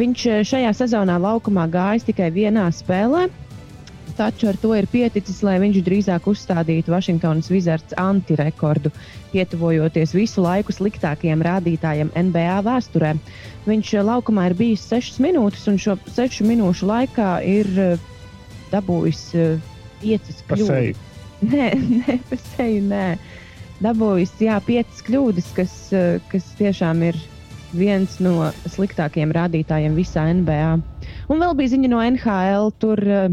Viņš 0.00 0.26
šajā 0.48 0.72
sezonā 0.80 1.20
laukumā 1.20 1.68
gājis 1.68 2.08
tikai 2.08 2.30
vienā 2.32 2.70
spēlē. 2.72 3.26
Taču 4.20 4.50
ar 4.50 4.58
to 4.60 4.74
ir 4.76 4.84
pieticis, 4.92 5.38
lai 5.46 5.54
viņš 5.62 5.78
drīzāk 5.86 6.26
uzstādītu 6.28 6.92
Vašingtonas 6.92 7.48
Wizards 7.48 7.96
antirekordu, 7.96 8.92
pietuvojoties 9.32 10.12
visu 10.12 10.44
laiku 10.44 10.74
sliktākajiem 10.76 11.40
rādītājiem 11.46 12.12
NBA 12.28 12.58
vēsturē. 12.66 13.14
Viņš 13.64 13.94
eh, 13.96 14.04
laukumā 14.10 14.50
ir 14.50 14.58
bijis 14.60 14.84
6 14.92 15.22
minūtes, 15.24 15.64
un 15.72 15.80
šo 15.80 15.96
6 16.12 16.44
minūšu 16.50 16.90
laikā 16.92 17.30
ir 17.48 17.72
eh, 17.80 18.08
dabūjis 18.74 19.24
5 20.04 20.44
Pa 20.48 20.60
seju. 20.60 20.92
kļūdas. 20.92 21.06
Nē, 21.54 21.68
nē, 21.80 22.18
pa 22.28 22.36
seju 22.36 22.82
nē. 22.90 23.04
dabūjis 23.80 24.32
jā, 24.44 24.58
piecas 24.66 25.00
kļūdas, 25.06 25.46
kas, 25.56 25.76
eh, 25.96 26.18
kas 26.28 26.44
tiešām 26.58 27.00
ir 27.08 27.16
viens 27.72 28.18
no 28.20 28.50
sliktākajiem 28.68 29.32
rādītājiem 29.32 29.96
visā 29.96 30.26
NBA. 30.34 30.74
Un 31.30 31.40
vēl 31.40 31.54
bija 31.56 31.72
ziņa 31.76 31.90
no 31.92 32.02
NHL. 32.04 32.72
Tur, 32.82 33.00
eh, 33.00 33.30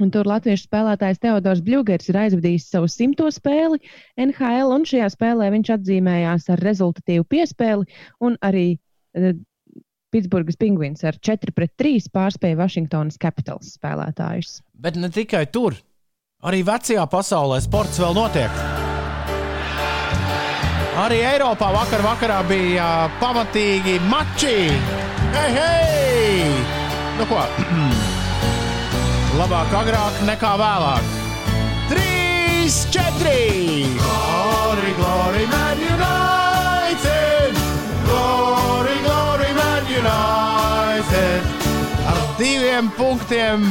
Un 0.00 0.08
tur 0.08 0.24
latviešu 0.24 0.64
spēlētājs 0.70 1.20
Teodors 1.20 1.60
Bļūgers 1.64 2.08
ir 2.08 2.18
aizvadījis 2.22 2.70
savu 2.72 2.88
simto 2.88 3.26
spēli 3.28 3.76
NHL, 4.16 4.70
un 4.72 4.86
šajā 4.88 5.10
spēlē 5.12 5.50
viņš 5.52 5.72
atzīmējās 5.74 6.48
ar 6.54 6.62
rezultatīvu 6.64 7.26
piespēli 7.28 7.84
un 8.24 8.38
arī 8.40 8.70
uh, 8.72 9.34
Pitsburgas 10.12 10.56
pingvīns 10.60 11.04
ar 11.08 11.16
4 11.20 11.52
pret 11.56 11.74
3 11.80 12.08
pārspēja 12.12 12.56
Vašingtonas 12.60 13.20
Capitals 13.20 13.74
spēlētājus. 13.76 14.60
Bet 14.72 14.96
ne 15.00 15.12
tikai 15.12 15.44
tur, 15.52 15.76
arī 16.44 16.62
vecajā 16.64 17.04
pasaulē 17.12 17.60
sports 17.64 18.00
vēl 18.00 18.16
notiek. 18.16 18.62
Arī 21.02 21.20
Eiropā 21.24 21.68
vakar 21.72 22.04
vakarā 22.04 22.40
bija 22.48 22.88
uh, 23.04 23.20
pamatīgi 23.20 23.98
mači. 24.08 24.56
Hei, 25.36 25.52
hei! 25.56 26.48
Nu 27.20 27.28
ko? 27.28 27.44
Labāk 29.32 29.70
agrāk 29.72 30.16
nekā 30.28 30.50
vēlāk. 30.60 31.12
3, 31.88 32.66
4! 32.92 33.30
Glory, 33.96 34.90
glory, 34.98 35.46
man 35.48 35.80
united! 35.80 37.56
Glory, 38.04 38.98
glory, 39.06 39.48
man 39.56 39.88
united! 39.88 41.48
Ar 42.12 42.20
diviem 42.36 42.92
punktiem 42.98 43.64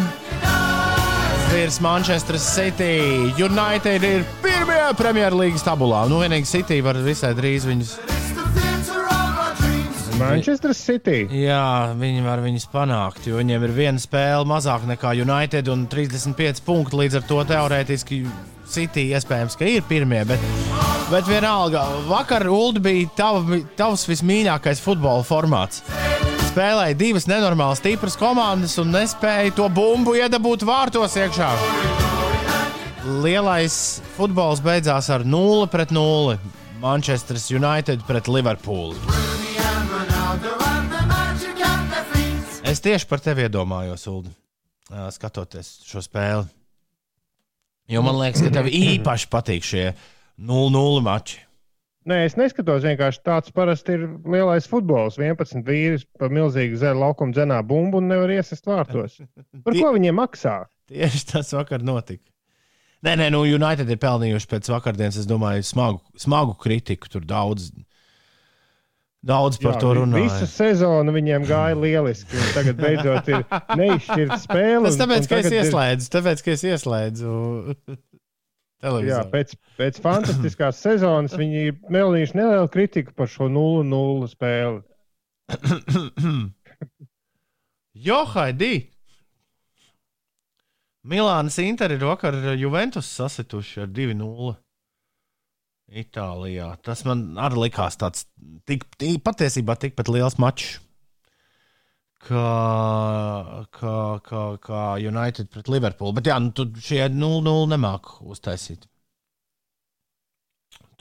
virs 1.51 1.77
Manchester 1.83 2.39
City. 2.41 3.29
United 3.37 4.01
ir 4.07 4.25
pirmie 4.41 4.81
Premjerlīgas 4.97 5.61
tabulā. 5.67 6.07
Nu, 6.09 6.23
vienīgi 6.25 6.49
City 6.49 6.81
var 6.81 6.97
visai 7.05 7.35
drīz 7.37 7.69
viņus. 7.69 7.99
Manchester 10.21 10.73
City. 10.77 11.25
Jā, 11.33 11.91
viņi 11.97 12.23
var 12.25 12.41
viņus 12.43 12.67
panākt, 12.71 13.25
jo 13.27 13.39
viņiem 13.39 13.65
ir 13.65 13.73
viena 13.75 14.01
spēle 14.01 14.45
mazāk 14.49 14.85
nekā 14.89 15.15
United 15.23 15.69
un 15.73 15.87
35 15.91 16.61
punkti. 16.65 16.99
Līdz 17.01 17.19
ar 17.19 17.27
to 17.29 17.39
teorētiski 17.49 18.21
City 18.71 19.09
iespējams, 19.11 19.57
ka 19.59 19.67
ir 19.67 19.83
pirmie. 19.89 20.21
Bet, 20.29 20.43
bet 21.11 21.27
vienalga, 21.27 21.83
vakar 22.07 22.45
Ulu 22.47 22.83
bija 22.83 23.09
tava, 23.17 23.59
tavs 23.79 24.05
vismīļākais 24.09 24.83
futbola 24.83 25.25
formāts. 25.27 25.81
Spēlēja 26.51 26.97
divas 26.99 27.27
nenormāli 27.31 27.79
stipras 27.79 28.17
komandas 28.19 28.77
un 28.81 28.91
nespēja 28.93 29.55
to 29.57 29.67
bumbu 29.71 30.17
iedabūt 30.19 30.65
vārtos 30.67 31.15
iekšā. 31.19 31.51
Lielais 33.23 33.75
futbols 34.17 34.61
beidzās 34.63 35.09
ar 35.09 35.25
0 35.25 35.67
pret 35.71 35.95
0. 35.95 36.37
Manchester 36.81 37.37
United 37.55 38.03
pret 38.07 38.27
Liverpool. 38.27 38.95
Es 42.71 42.79
tieši 42.79 43.03
par 43.09 43.19
tevi 43.19 43.43
iedomājos, 43.43 44.05
Ulu, 44.07 44.29
skatoties 45.11 45.81
šo 45.83 45.99
spēli. 46.05 46.45
Jo 47.91 47.99
man 48.05 48.15
liekas, 48.15 48.45
ka 48.45 48.51
tev 48.55 48.69
īpaši 48.71 49.27
patīk 49.27 49.65
šie 49.67 49.89
0-0 50.39 51.01
mači. 51.03 51.41
Nē, 52.07 52.21
es 52.29 52.37
neskatos 52.39 52.85
vienkārši 52.87 53.19
tāds 53.27 53.51
parasti 53.53 53.97
ir 53.97 54.05
lielais 54.23 54.69
futbols. 54.71 55.19
11 55.19 55.67
vīri 55.67 55.99
pa 56.15 56.31
milzīgu 56.31 56.79
zēlu 56.79 57.03
laukumu 57.03 57.35
dzenā 57.35 57.59
bumbu 57.67 57.99
un 57.99 58.07
nevar 58.09 58.31
iesist 58.37 58.65
vārtos. 58.71 59.19
Par 59.65 59.75
ko 59.75 59.91
viņiem 59.97 60.15
maksā? 60.17 60.55
Tieši 60.89 61.27
tas 61.33 61.51
vakar 61.57 61.83
notika. 61.83 62.23
Nē, 63.03 63.17
nē, 63.19 63.27
nu, 63.35 63.43
United 63.43 63.91
ir 63.91 63.99
pelnījuši 63.99 64.47
pēc 64.47 64.71
vakardienas, 64.71 65.19
es 65.19 65.27
domāju, 65.27 65.67
smagu, 65.67 65.99
smagu 66.23 66.55
kritiku. 66.61 67.11
Tur 67.11 67.27
daudz, 67.27 67.67
daudz 69.23 69.59
par 69.61 69.75
Jā, 69.75 69.79
to 69.83 69.91
runāja. 69.99 70.23
Visu 70.27 70.47
sezonu 70.49 71.13
viņiem 71.13 71.43
gāja 71.49 71.75
lieliski. 71.77 72.37
un 72.41 72.47
Tagad 72.55 72.79
beidzot 72.81 73.27
ir 73.29 73.43
neizšķirta 73.81 74.37
spēle. 74.41 74.85
Tas 74.89 74.95
un- 74.97 75.01
tāpēc, 75.03 75.21
un 75.21 75.29
ka 75.29 75.37
es 75.41 75.45
tagad 75.45 75.51
ir- 75.51 75.59
ieslēdzu, 75.65 76.09
tāpēc, 76.15 76.43
ka 76.47 76.55
es 76.55 76.63
ieslēdzu 76.71 77.33
Jā, 78.81 78.87
televizoru. 78.87 79.29
pēc, 79.35 79.51
pēc 79.77 79.99
fantastiskās 80.01 80.79
sezonas 80.87 81.35
viņi 81.37 81.65
ir 81.67 81.75
pelnījuši 81.85 82.37
nelielu 82.39 82.71
kritiku 82.73 83.13
par 83.13 83.29
šo 83.29 83.45
0-0 83.53 84.31
spēli. 84.31 84.81
Jo, 87.93 88.21
Haidī! 88.31 88.87
Milānas 91.05 91.57
Inter 91.61 91.91
ir 91.91 92.03
vakar 92.05 92.33
Juventus 92.57 93.09
sasituši 93.17 93.81
ar 93.83 93.89
2-0. 93.91 94.53
Itālijā. 95.91 96.69
Tas 96.85 97.03
man 97.03 97.35
arī 97.41 97.65
likās 97.65 97.97
tāds 97.99 98.23
tik, 98.69 98.85
tik, 98.95 99.19
patiesībā 99.25 99.75
tikpat 99.79 100.11
liels 100.11 100.37
mačs. 100.39 100.79
Kā, 102.21 102.45
kā, 103.73 103.95
kā, 104.23 104.41
kā 104.61 104.81
United 105.01 105.49
pret 105.51 105.71
Liverpool. 105.73 106.13
Bet 106.13 106.29
jā, 106.29 106.37
nu, 106.39 106.53
tur 106.55 106.69
šie 106.77 107.07
0-0 107.09 107.71
nemāk 107.73 108.13
uztaisīt. 108.21 108.85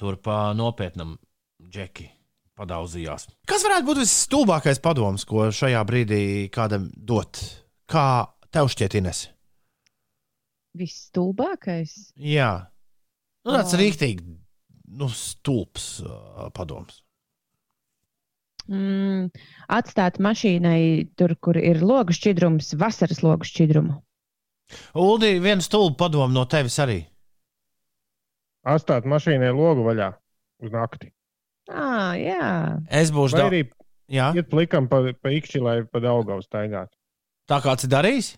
Tur 0.00 0.16
pa 0.24 0.54
nopietnam 0.56 1.18
džeki 1.60 2.08
padauzījās. 2.56 3.28
Kas 3.48 3.66
varētu 3.68 3.88
būt 3.90 4.00
visstulbākais 4.00 4.80
padoms, 4.82 5.26
ko 5.28 5.50
šajā 5.54 5.84
brīdī 5.86 6.22
kādam 6.52 6.88
dot? 6.96 7.42
Kā 7.90 8.24
tev 8.50 8.72
šķiet, 8.72 8.96
Ines? 9.00 9.26
Viss 10.80 11.10
stulbākais. 11.10 12.14
Jā, 12.16 12.52
nu, 13.44 13.52
tāds 13.52 13.76
Ā. 13.76 13.80
rīktīgi 13.84 14.40
nu, 14.90 15.08
stulbs 15.14 16.00
uh, 16.04 16.48
padoms. 16.56 17.02
Mm, 18.70 19.30
atstāt 19.72 20.20
mašīnai 20.22 21.10
tur, 21.18 21.34
kur 21.42 21.58
ir 21.58 21.80
logu 21.82 22.14
šķidrums, 22.14 22.74
vasaras 22.78 23.22
logu 23.24 23.48
šķidrumu. 23.48 23.96
Uldi, 24.94 25.32
viena 25.42 25.64
stulba 25.64 25.96
padoma 26.04 26.30
no 26.34 26.44
tevis 26.46 26.76
arī. 26.82 27.00
Atstāt 28.70 29.08
mašīnai 29.08 29.50
logu 29.56 29.82
vaļā 29.88 30.12
uz 30.62 30.74
nakti. 30.74 31.10
Ah, 31.70 32.14
jā. 32.18 32.50
Es 32.86 33.10
būšu 33.14 33.38
daudz. 33.38 33.48
arī 33.48 33.62
Jā, 34.10 34.32
iet 34.34 34.48
plikam 34.50 34.88
pa, 34.90 35.04
pa 35.22 35.30
ikšķi, 35.30 35.60
lai 35.62 35.76
pa 35.86 36.02
daugavu 36.02 36.42
staigātu. 36.42 36.90
tā 37.46 37.60
kāds 37.62 37.86
ir 37.86 37.92
darījis? 37.92 38.32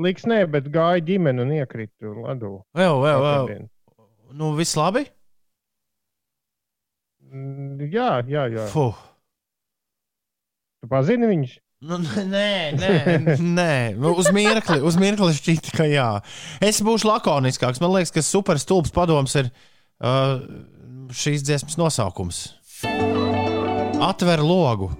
Liks 0.00 0.24
nē, 0.24 0.46
bet 0.48 0.70
gāja 0.72 1.02
ģimene 1.04 1.44
un 1.44 1.52
iekrita 1.58 2.08
ledū. 2.08 2.54
Vēl, 2.76 3.00
vēl, 3.04 3.24
vēl. 3.26 3.66
Nu, 4.32 4.54
viss 4.56 4.76
labi? 4.80 5.04
Jā, 7.32 8.20
jā, 8.28 8.46
jā. 8.52 8.64
Fuh. 8.72 8.96
Tu 10.82 10.88
pazini 10.90 11.28
viņus? 11.30 11.54
Nu, 11.82 11.96
nē, 11.98 12.76
nē, 12.78 12.90
nē. 13.58 13.74
Nu, 13.98 14.12
uz 14.20 14.28
mirkli, 14.34 14.78
uz 14.84 14.98
mirkli 15.00 15.32
šķita, 15.34 15.72
ka 15.74 15.86
jā. 15.88 16.08
Es 16.62 16.78
būšu 16.84 17.08
lakoniskāks. 17.08 17.80
Man 17.82 17.94
liekas, 17.96 18.12
ka 18.14 18.22
super 18.22 18.60
stulbs 18.62 18.92
padoms 18.94 19.34
ir 19.40 19.48
uh, 19.48 20.36
šīs 21.10 21.42
dziesmas 21.46 21.78
nosaukums. 21.80 22.44
Atver 24.02 24.44
logu. 24.44 24.92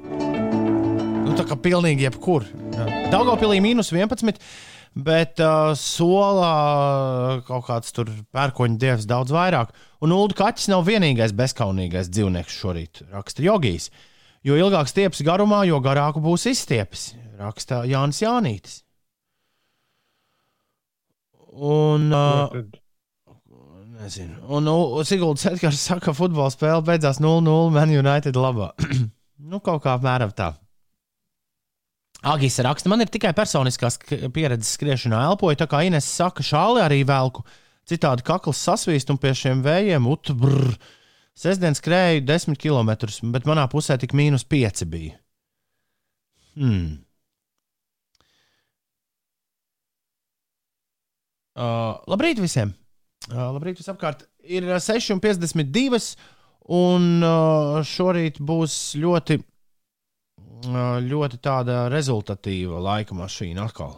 Nu, 1.23 1.37
tā 1.39 1.47
kā 1.47 1.59
pilnīgi 1.59 2.09
jebkur. 2.09 2.49
Daugopilī 3.13 3.61
mīnus 3.63 3.93
11, 3.95 4.41
bet 4.95 5.41
uh, 5.41 5.73
solā 5.79 7.41
kaut 7.47 7.67
kāds 7.69 7.95
tur 7.97 8.11
pērkoņu 8.35 8.79
dievs 8.81 9.09
daudz 9.09 9.33
vairāk. 9.35 9.73
Un 10.03 10.15
Ulu 10.15 10.37
kaķis 10.37 10.69
nav 10.73 10.85
vienīgais 10.89 11.35
bezkaunīgais 11.37 12.11
dzīvnieks 12.13 12.59
šorīt, 12.59 13.05
raksta 13.13 13.45
Jogijs. 13.45 13.91
Jo 14.43 14.57
ilgāk 14.59 14.91
stieps 14.91 15.23
garumā, 15.23 15.63
jo 15.69 15.79
garāku 15.83 16.21
būs 16.23 16.49
izstiepis, 16.51 17.13
raksta 17.39 17.85
Jānis 17.87 18.23
Jānītis. 18.25 18.81
Un, 21.53 22.09
uh, 22.17 22.49
nezinu, 24.01 24.41
un 24.49 24.65
nu, 24.67 24.77
Siguldas 25.05 25.47
Edgars 25.51 25.85
saka, 25.85 26.09
ka 26.09 26.17
futbola 26.17 26.51
spēle 26.51 26.83
beidzās 26.87 27.21
0-0 27.23 27.71
Man 27.75 27.93
United 27.93 28.41
labā. 28.41 28.73
nu, 29.51 29.61
kaut 29.61 29.85
kā 29.85 29.95
apmēram 29.99 30.33
tā. 30.35 30.55
Agis 32.23 32.61
raksta, 32.63 32.91
man 32.91 33.03
ir 33.03 33.11
tikai 33.11 33.33
personiskās 33.35 33.97
sk- 33.99 34.29
pieredzes 34.35 34.77
skriešanā, 34.77 35.25
elpoju, 35.33 35.59
tā 35.59 35.67
kā 35.71 35.81
Ines 35.89 36.07
saka, 36.07 36.45
šāli 36.47 36.83
arī 36.85 37.01
velku. 37.09 37.43
Citādi 37.89 38.23
kakls 38.23 38.61
sasvīst 38.63 39.11
un 39.11 39.19
pie 39.19 39.33
šiem 39.35 39.63
vējiem 39.65 40.07
utbrr. 40.07 40.77
Sestdien 41.35 41.75
skrēju 41.75 42.23
10 42.29 42.61
km, 42.63 42.93
bet 43.35 43.49
manā 43.49 43.65
pusē 43.73 43.97
tik 43.99 44.15
mīnus 44.15 44.45
5 44.47 44.85
bija. 44.93 45.17
Hmm. 46.55 47.01
Uh, 51.53 51.99
labrīt 52.09 52.39
visiem! 52.41 52.71
Uh, 53.29 53.51
labrīt 53.57 53.81
visapkārt! 53.83 54.25
Ir 54.47 54.65
uh, 54.71 54.79
6,52 54.81 56.15
un 56.73 57.09
uh, 57.27 57.81
šorīt 57.85 58.39
būs 58.41 58.77
ļoti, 59.03 59.41
ļoti 60.67 61.41
tāda 61.43 61.87
rezultatīva 61.93 62.81
laika 62.83 63.17
mašīna 63.19 63.67
atkal. 63.67 63.97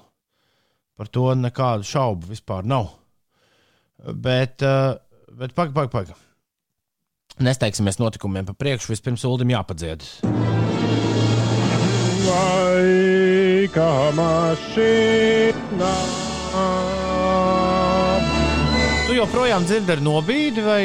Par 0.94 1.10
to 1.10 1.32
nekādu 1.34 1.86
šaubu 1.86 2.30
vispār 2.30 2.66
nav. 2.66 2.92
Bet, 4.04 4.62
bet 4.62 5.54
pagaidi, 5.56 5.74
pagaidi. 5.74 6.14
Pag. 6.14 6.24
Nesteigsimies 7.42 7.98
notikumiem 7.98 8.46
pa 8.46 8.54
priekšu. 8.54 8.92
Vispirms 8.92 9.24
Ulim 9.26 9.50
jāpadzied. 9.50 10.04
Laika 12.24 13.88
mašīnā. 14.14 15.94
Tu 19.04 19.16
joprojām 19.18 19.66
dzirdi 19.66 19.96
ar 19.96 20.00
nobīdi, 20.04 20.62
vai, 20.64 20.84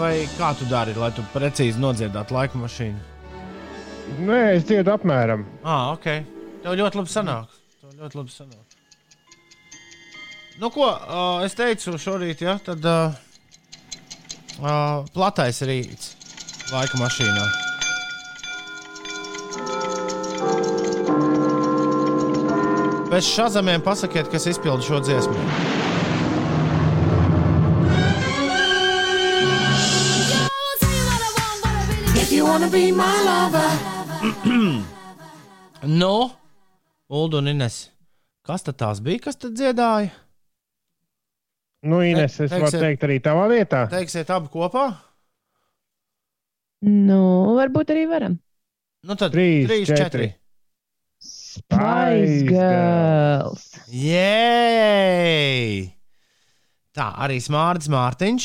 vai 0.00 0.12
kā 0.34 0.50
tu 0.58 0.66
dari, 0.68 0.96
lai 0.98 1.12
tu 1.14 1.22
precīzi 1.32 1.80
nodziedātu 1.80 2.36
laika 2.36 2.58
mašīnu? 2.58 3.17
Nē, 4.16 4.40
es 4.56 4.64
dziedu 4.68 4.92
apmēram. 4.94 5.44
Ah, 5.62 5.92
ok. 5.94 6.08
Tev 6.64 6.74
ļoti 6.80 6.98
labi 7.00 7.12
sanāk. 7.12 7.52
Tev 7.80 7.94
ļoti 8.00 8.18
labi 8.18 8.34
sanāk. 8.34 8.64
Nu, 10.58 10.72
ko 10.74 10.88
uh, 10.90 11.44
es 11.46 11.54
teicu 11.54 11.94
šorīt, 12.02 12.40
ja? 12.42 12.56
tad 12.58 12.82
uh, 12.82 13.14
uh, 14.58 15.04
platais 15.14 15.62
rīts 15.62 16.16
laika 16.72 16.98
mašīnā. 16.98 17.44
Pēc 23.08 23.24
šādiem 23.24 23.84
pasakiet, 23.86 24.26
kas 24.32 24.48
izpilda 24.50 24.82
šo 24.84 24.98
dziesmu. 25.00 25.36
If 32.18 32.32
you 32.32 32.44
wanna 32.44 32.68
be 32.68 32.90
my 32.90 33.14
lover, 33.24 33.97
Nu, 35.82 36.30
Ulu 37.08 37.36
un 37.38 37.46
Ines. 37.48 37.88
Kas 38.44 38.64
tad 38.66 38.76
tās 38.80 39.00
bija, 39.04 39.22
kas 39.28 39.36
tad 39.40 39.54
dziedāja? 39.56 40.10
Nu, 41.88 42.00
Ines, 42.02 42.34
es 42.40 42.50
varu 42.50 42.66
teiksiet- 42.66 42.82
teikt 42.82 43.04
arī 43.06 43.18
tavā 43.22 43.44
vietā. 43.52 43.84
Teiksiet, 43.92 44.30
abi 44.34 44.48
kopā? 44.52 44.86
Nu, 46.82 47.54
varbūt 47.58 47.92
arī 47.94 48.04
varam. 48.10 48.38
Nu, 49.06 49.14
tad 49.14 49.32
Trīs, 49.32 49.68
trīs, 49.70 49.86
četri. 49.86 50.02
četri. 50.02 50.28
Spice 51.20 52.42
Girls. 52.48 53.64
Jēj! 53.90 55.88
Tā 56.94 57.06
arī 57.24 57.38
Smārts 57.42 57.88
Mārtiņš, 57.90 58.44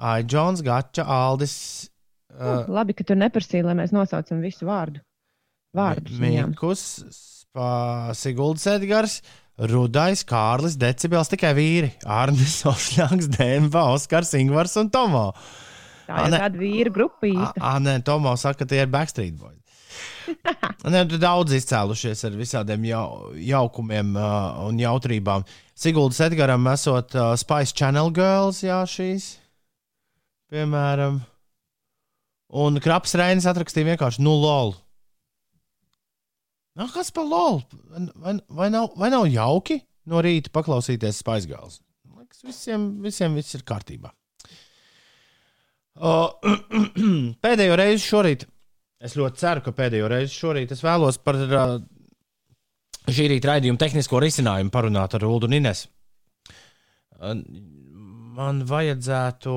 Aidžons, 0.00 0.62
Gača, 0.64 1.04
Aldis, 1.04 1.88
uh, 2.38 2.64
Labi, 2.70 2.94
ka 2.96 3.06
tu 3.06 3.16
neprasīji, 3.18 3.64
lai 3.66 3.76
mēs 3.78 3.92
nosaucam 3.94 4.40
visu 4.44 4.68
vārdu. 4.68 5.02
Vārdus 5.76 6.16
Spā- 7.12 8.14
Siguldas 8.16 8.66
Edgars, 8.70 9.18
Rudais, 9.58 10.22
Kārlis, 10.26 10.76
Decibels, 10.78 11.30
tikai 11.32 11.50
vīri. 11.58 11.92
Arnis, 12.06 12.60
Ošļāks, 12.68 13.30
Dēmba, 13.34 13.88
Oskars, 13.94 14.34
Ingvars 14.38 14.76
un 14.80 14.90
Tomo. 14.94 15.32
Tā 16.08 16.24
ir 16.24 16.36
tāda 16.38 16.60
vīra 16.60 16.92
grupīta. 16.94 17.52
Ah, 17.60 17.80
nē, 17.82 17.98
Tomo 18.06 18.32
saka, 18.40 18.62
ka 18.62 18.70
tie 18.70 18.84
ir 18.84 18.92
Backstreet 18.92 19.36
Boys. 19.36 19.56
Nē, 20.92 21.02
tur 21.08 21.20
daudz 21.20 21.54
izcēlušies 21.56 22.22
ar 22.28 22.36
visādiem 22.38 22.84
jau, 22.88 23.04
jaukumiem 23.40 24.12
uh, 24.16 24.60
un 24.68 24.78
jautrībām. 24.80 25.44
Siguldas 25.78 26.20
Edgars 26.26 26.68
esot 26.74 27.16
uh, 27.16 27.32
Spice 27.40 27.74
Channel 27.76 28.12
Girls, 28.14 28.62
jā, 28.64 28.78
šīs. 28.88 29.34
Piemēram. 30.52 31.20
Un 32.48 32.80
Kraps 32.80 33.12
Reinis 33.18 33.46
atrakstīja 33.48 33.90
vienkārši 33.90 34.22
nu 34.24 34.32
lol. 34.40 34.72
Nu, 36.78 36.86
kas 36.94 37.10
par 37.12 37.26
lol? 37.28 37.60
Vai, 38.14 38.38
vai, 38.46 38.68
nav, 38.72 38.92
vai 38.96 39.10
nav 39.12 39.26
jauki 39.28 39.80
no 40.08 40.22
rīta 40.24 40.52
paklausīties? 40.54 41.20
Man 41.26 42.22
Liekas, 42.22 42.44
visiem, 42.46 42.88
visiem 43.02 43.34
viss 43.36 43.56
ir 43.58 43.66
kārtībā. 43.68 44.12
O, 45.98 46.14
pēdējo 47.44 47.76
reizi 47.78 48.04
šorīt, 48.06 48.46
es 49.02 49.16
ļoti 49.18 49.40
ceru, 49.40 49.64
ka 49.66 49.74
pēdējo 49.74 50.08
reizi 50.12 50.38
šorīt 50.38 50.72
es 50.76 50.84
vēlos 50.84 51.18
par 51.18 51.40
šī 53.08 53.26
rīta 53.32 53.52
raidījuma 53.52 53.80
tehnisko 53.82 54.22
risinājumu 54.22 54.70
parunāt 54.70 55.18
ar 55.18 55.26
Ulu 55.26 55.50
Nines. 55.50 55.88
Uh, 57.18 57.34
man 58.38 58.62
vajadzētu, 58.68 59.54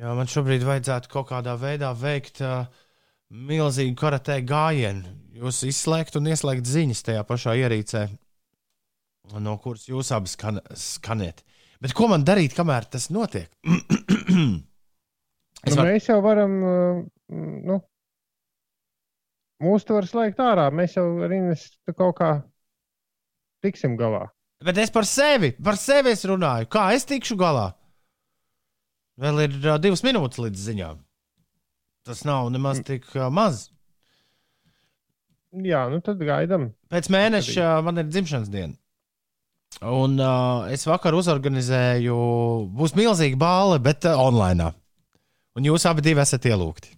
jā, 0.00 0.14
man 0.16 0.30
šobrīd 0.30 0.64
vajadzētu 0.66 1.12
kaut 1.12 1.28
kādā 1.30 1.54
veidā 1.60 1.92
veikt 1.96 2.40
uh, 2.44 2.64
milzīgu 3.30 3.96
karatē 4.00 4.40
gājienu. 4.46 5.14
Jūs 5.40 5.62
izslēgt 5.68 6.18
un 6.18 6.28
ieslēgt 6.32 6.66
ziņas 6.68 7.04
tajā 7.06 7.22
pašā 7.28 7.54
ierīcē, 7.60 8.08
no 9.40 9.54
kuras 9.62 9.86
jūs 9.88 10.10
abi 10.16 10.32
skan 10.32 10.58
skaniet. 10.76 11.44
Bet 11.80 11.94
ko 11.96 12.10
man 12.10 12.26
darīt, 12.26 12.56
kamēr 12.56 12.88
tas 12.90 13.08
notiek? 13.14 13.52
Es 15.60 15.74
Nu, 15.76 15.84
mēs 15.84 16.06
jau 16.08 16.22
varam, 16.24 16.52
nu, 17.68 17.74
mūsu 19.60 19.88
to 19.90 19.98
var 19.98 20.06
slēgt 20.08 20.38
ārā. 20.40 20.70
Mēs 20.72 20.94
jau 20.96 21.04
ar 21.26 21.34
Ines 21.36 21.66
tu 21.84 21.92
kaut 21.92 22.16
kā 22.16 22.30
tiksim 23.64 23.98
galā. 24.00 24.22
Bet 24.64 24.80
es 24.80 24.92
par 24.92 25.04
sevi, 25.08 25.52
par 25.60 25.76
sevi 25.80 26.14
runāju. 26.32 26.68
Kā 26.72 26.86
es 26.96 27.04
tikšu 27.08 27.36
galā? 27.40 27.70
Vēl 29.20 29.42
ir 29.44 29.56
uh, 29.66 29.76
divas 29.82 30.02
minūtes 30.06 30.40
līdz 30.40 30.66
ziņām. 30.70 31.00
Tas 32.08 32.22
nav 32.24 32.48
nemaz 32.54 32.80
tik 32.86 33.04
uh, 33.16 33.28
maz. 33.32 33.66
Jā, 35.50 35.84
nu 35.90 35.98
tad 36.04 36.20
gaidām. 36.22 36.70
Pēc 36.92 37.10
mēneša 37.12 37.64
uh, 37.66 37.80
man 37.84 38.00
ir 38.00 38.08
dzimšanas 38.08 38.52
diena. 38.52 38.76
Un 39.86 40.16
uh, 40.18 40.66
es 40.72 40.82
vakar 40.88 41.14
uzorganizēju, 41.16 42.16
būs 42.76 42.96
milzīga 42.98 43.38
balva, 43.40 43.78
bet 43.82 44.06
uh, 44.08 44.18
online. 44.18 44.70
Un 45.58 45.66
jūs 45.66 45.86
abi 45.88 46.14
esat 46.14 46.46
ielūgti. 46.50 46.96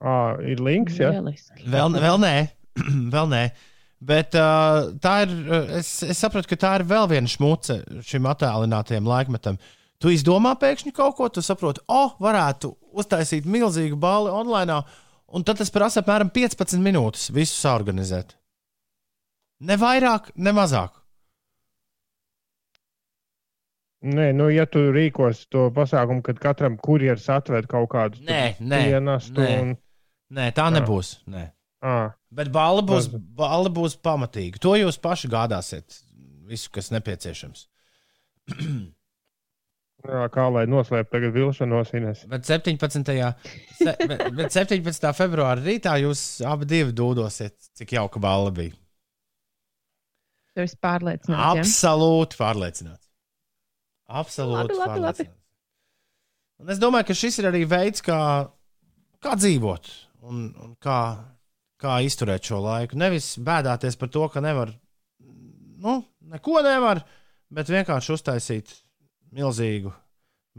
À, 0.00 0.36
ir 0.40 0.60
links, 0.64 0.96
ja? 0.96 1.10
Lieliski. 1.12 1.66
Vēl, 1.68 1.92
vēl 2.00 2.20
nē, 2.22 2.34
vēl 3.14 3.28
nē. 3.30 3.42
Bet 4.00 4.36
uh, 4.38 4.94
tā 5.02 5.16
ir. 5.26 5.34
uh, 5.44 5.74
Es, 5.80 5.90
es 6.06 6.20
sapratu, 6.22 6.48
ka 6.48 6.56
tā 6.56 6.70
ir 6.78 6.86
vēl 6.88 7.10
viena 7.10 7.28
šmuce 7.28 7.82
šim 8.06 8.28
attēlinātajam 8.30 9.08
laikmetam. 9.10 9.58
Tu 10.00 10.14
izdomā 10.14 10.54
pēkšņi 10.56 10.94
kaut 10.96 11.18
ko, 11.18 11.28
tu 11.28 11.42
saproti, 11.44 11.82
o, 11.84 12.04
oh, 12.06 12.12
varētu 12.24 12.72
uztaisīt 12.96 13.48
milzīgu 13.48 13.98
balli 14.00 14.32
online, 14.32 14.78
un 15.28 15.44
tad 15.44 15.60
tas 15.60 15.72
prasa 15.72 16.00
apmēram 16.00 16.32
15 16.32 16.80
minūtes 16.80 17.28
visu 17.36 17.58
saorganizēt. 17.58 18.32
Ne 19.68 19.76
vairāk, 19.76 20.32
ne 20.40 20.54
mazāk. 20.56 20.96
Nē, 24.00 24.30
nu, 24.32 24.46
ja 24.48 24.64
tu 24.64 24.86
rīkos 24.94 25.44
to 25.52 25.66
pasākumu, 25.76 26.24
kad 26.24 26.38
katram 26.40 26.78
kurjeris 26.80 27.28
atved 27.28 27.68
kaut 27.68 27.90
kādu 27.92 28.22
dienestu 28.24 29.44
un. 29.44 29.74
Nē, 30.32 30.46
tā 30.56 30.70
nebūs. 30.72 31.18
Nē. 31.28 31.50
À, 31.84 32.12
Bet 32.30 32.52
balva 32.54 32.84
būs, 32.86 33.08
balva 33.10 33.72
būs 33.74 33.96
pamatīga. 34.00 34.60
To 34.62 34.76
jūs 34.78 34.96
paši 35.02 35.28
gādāsiet. 35.32 35.98
Visu, 36.48 36.70
kas 36.72 36.88
nepieciešams. 36.94 37.66
jā, 40.06 40.22
kā 40.34 40.46
lai 40.52 40.64
noslēptu 40.70 41.12
tagad 41.16 41.34
vilšanos, 41.36 41.92
Ines. 41.98 42.22
Bet 42.30 42.46
17. 42.48 43.10
Se, 43.80 43.94
bet, 44.06 44.24
bet 44.36 44.54
17. 44.54 45.10
februāra 45.16 45.60
rītā 45.64 45.96
jūs 46.02 46.22
abi 46.48 46.68
divi 46.70 46.94
dūdosiet, 46.96 47.56
cik 47.80 47.96
jauka 47.98 48.22
balva 48.22 48.52
bija. 48.56 48.76
Tu 50.54 50.64
esi 50.64 50.78
pārliecināts. 50.82 51.30
ja? 51.38 51.62
Absolūti 51.62 52.38
pārliecināts. 52.40 53.06
Absolūti 54.10 54.56
Labi, 54.56 54.74
labi, 54.74 54.80
labi. 54.80 54.90
pārliecināts. 54.94 55.36
Un 56.60 56.72
es 56.74 56.80
domāju, 56.82 57.06
ka 57.08 57.16
šis 57.16 57.38
ir 57.40 57.46
arī 57.48 57.62
veids, 57.70 58.02
kā, 58.04 58.18
kā 59.24 59.36
dzīvot 59.38 59.86
un, 60.28 60.42
un 60.60 60.74
kā, 60.82 60.98
kā 61.80 62.00
izturēt 62.04 62.44
šo 62.50 62.58
laiku. 62.60 62.98
Nevis 63.00 63.32
bēdāties 63.40 63.96
par 63.96 64.10
to, 64.12 64.26
ka 64.28 64.42
nevar, 64.44 64.74
nu, 65.80 65.94
neko 66.34 66.60
nevar, 66.66 67.00
bet 67.48 67.70
vienkārši 67.72 68.12
uztaisīt 68.18 68.74
milzīgu, 69.36 69.92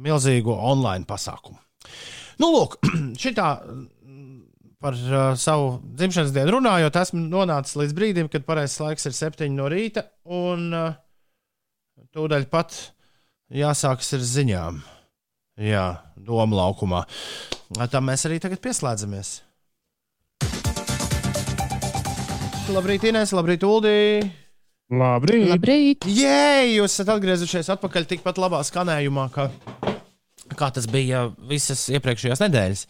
milzīgu 0.01 0.55
online 0.55 1.07
pasākumu. 1.09 1.59
Nu, 2.41 2.51
lūk, 2.55 2.80
šitā 3.24 3.47
mm, 3.61 4.39
par 4.82 4.97
uh, 4.97 5.19
savu 5.39 5.76
dzimšanas 5.97 6.34
dienu 6.36 6.57
runājot, 6.57 6.97
esmu 7.03 7.22
nonācis 7.28 7.78
līdz 7.82 7.97
brīdim, 7.97 8.32
kad 8.32 8.47
pareizais 8.47 8.82
laiks 8.84 9.09
ir 9.09 9.17
septiņi 9.17 9.57
no 9.57 9.69
rīta, 9.72 10.07
un 10.32 10.72
uh, 10.74 10.97
tūdaļ 12.15 12.49
pat 12.51 12.80
jāsākas 13.51 14.15
ar 14.17 14.28
ziņām. 14.34 14.82
Jā, 15.61 15.86
doma 16.17 16.63
laukumā. 16.63 17.03
Tam 17.91 18.07
mēs 18.07 18.26
arī 18.26 18.39
tagad 18.41 18.61
pieslēdzamies. 18.63 19.39
Labrīt, 22.72 23.03
Inês, 23.09 23.34
labrīt, 23.36 23.65
Uldī! 23.67 23.97
Labrīt! 24.91 25.47
Labrīt! 25.53 26.05
Jē, 26.11 26.65
jūs 26.75 26.91
esat 26.97 27.13
atgriezušies 27.13 27.69
atpakaļ 27.77 28.07
tikpat 28.09 28.39
labā 28.41 28.59
skanējumā, 28.67 29.29
kā, 29.31 29.45
kā 30.59 30.67
tas 30.75 30.87
bija 30.91 31.29
visas 31.47 31.85
iepriekšējās 31.95 32.41
nedēļas. 32.43 32.81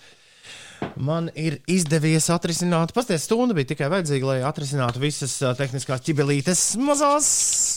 Man 0.97 1.27
ir 1.37 1.59
izdevies 1.69 2.25
atrisināt, 2.33 2.95
pasties 2.97 3.27
stunda 3.27 3.53
bija 3.53 3.69
tikai 3.75 3.91
vajadzīga, 3.93 4.31
lai 4.31 4.39
atrisinātu 4.49 5.03
visas 5.03 5.35
ā, 5.45 5.51
tehniskās 5.59 6.01
ķibelītes 6.07 6.63
mazās 6.81 7.27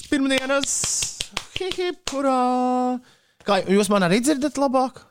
pirmdienas. 0.08 0.72
Hurā! 2.14 2.38
Kā 3.44 3.60
jūs 3.68 3.90
man 3.92 4.06
arī 4.08 4.22
dzirdat 4.24 4.56
labāk? 4.58 5.02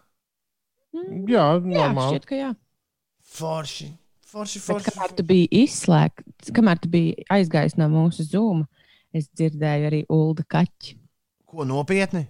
Jā, 0.93 1.05
Jā, 1.29 1.45
normāli. 1.61 2.17
šķiet, 2.17 2.25
ka 2.29 2.39
jā. 2.39 2.49
Forši, 3.33 3.91
forši, 4.29 4.59
Bet 4.59 4.67
forši. 4.71 4.89
kamēr 4.89 5.13
tu 5.17 5.25
biji 5.29 5.47
izslēgts, 5.63 6.51
kamēr 6.53 6.81
tu 6.81 6.89
biji 6.93 7.27
aizgājis 7.33 7.77
no 7.81 7.87
mūsu 7.93 8.25
zūma, 8.29 8.65
es 9.13 9.29
dzirdēju 9.31 9.89
arī 9.89 10.03
Ulda 10.11 10.45
kaķi. 10.49 10.97
Ko 11.49 11.67
nopietni? 11.69 12.25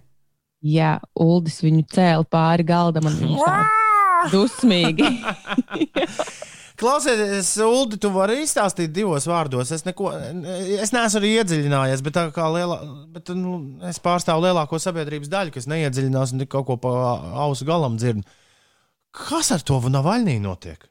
Jā, 0.64 0.96
Uldis 1.20 1.58
viņu 1.64 1.84
cēla 1.92 2.24
pāri 2.30 2.64
galdam 2.64 3.10
un 3.10 3.16
viņš 3.20 3.40
tā 3.44 3.56
dusmīgi. 4.32 5.08
Klausieties, 6.80 7.52
Ulu, 7.62 7.96
tu 8.02 8.10
vari 8.10 8.40
izstāstīt 8.42 8.90
divos 8.90 9.28
vārdos. 9.30 9.70
Es, 9.76 9.84
neko, 9.86 10.08
es 10.74 10.90
neesmu 10.90 11.20
arī 11.20 11.30
iedziļinājies, 11.38 12.02
bet, 12.02 12.16
tā 12.16 12.24
kā 12.34 12.48
lielā, 12.50 12.80
bet 13.14 13.30
nu, 13.38 13.58
es 13.86 14.00
pārstāvu 14.02 14.42
lielāko 14.42 14.80
sabiedrības 14.82 15.30
daļu, 15.30 15.54
kas 15.54 15.68
neiedziļinās 15.70 16.34
un 16.34 16.42
tik 16.42 16.50
kaut 16.50 16.66
ko 16.66 16.78
pa 16.82 16.94
ausu 17.44 17.68
galam 17.68 17.94
dzird. 18.00 18.26
Kas 19.14 19.52
ar 19.54 19.62
to 19.62 19.78
Navaļnī 19.86 20.40
notiek? 20.42 20.88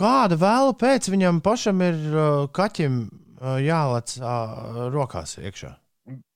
Kāda 0.00 0.34
vēla 0.40 0.74
pēc 0.80 1.06
viņam 1.12 1.38
pašam 1.44 1.82
ir 1.84 1.98
uh, 2.10 2.28
kaķim 2.56 3.02
jālec 3.40 4.16
uh, 4.20 4.86
rokās 4.92 5.38
iekšā? 5.40 5.74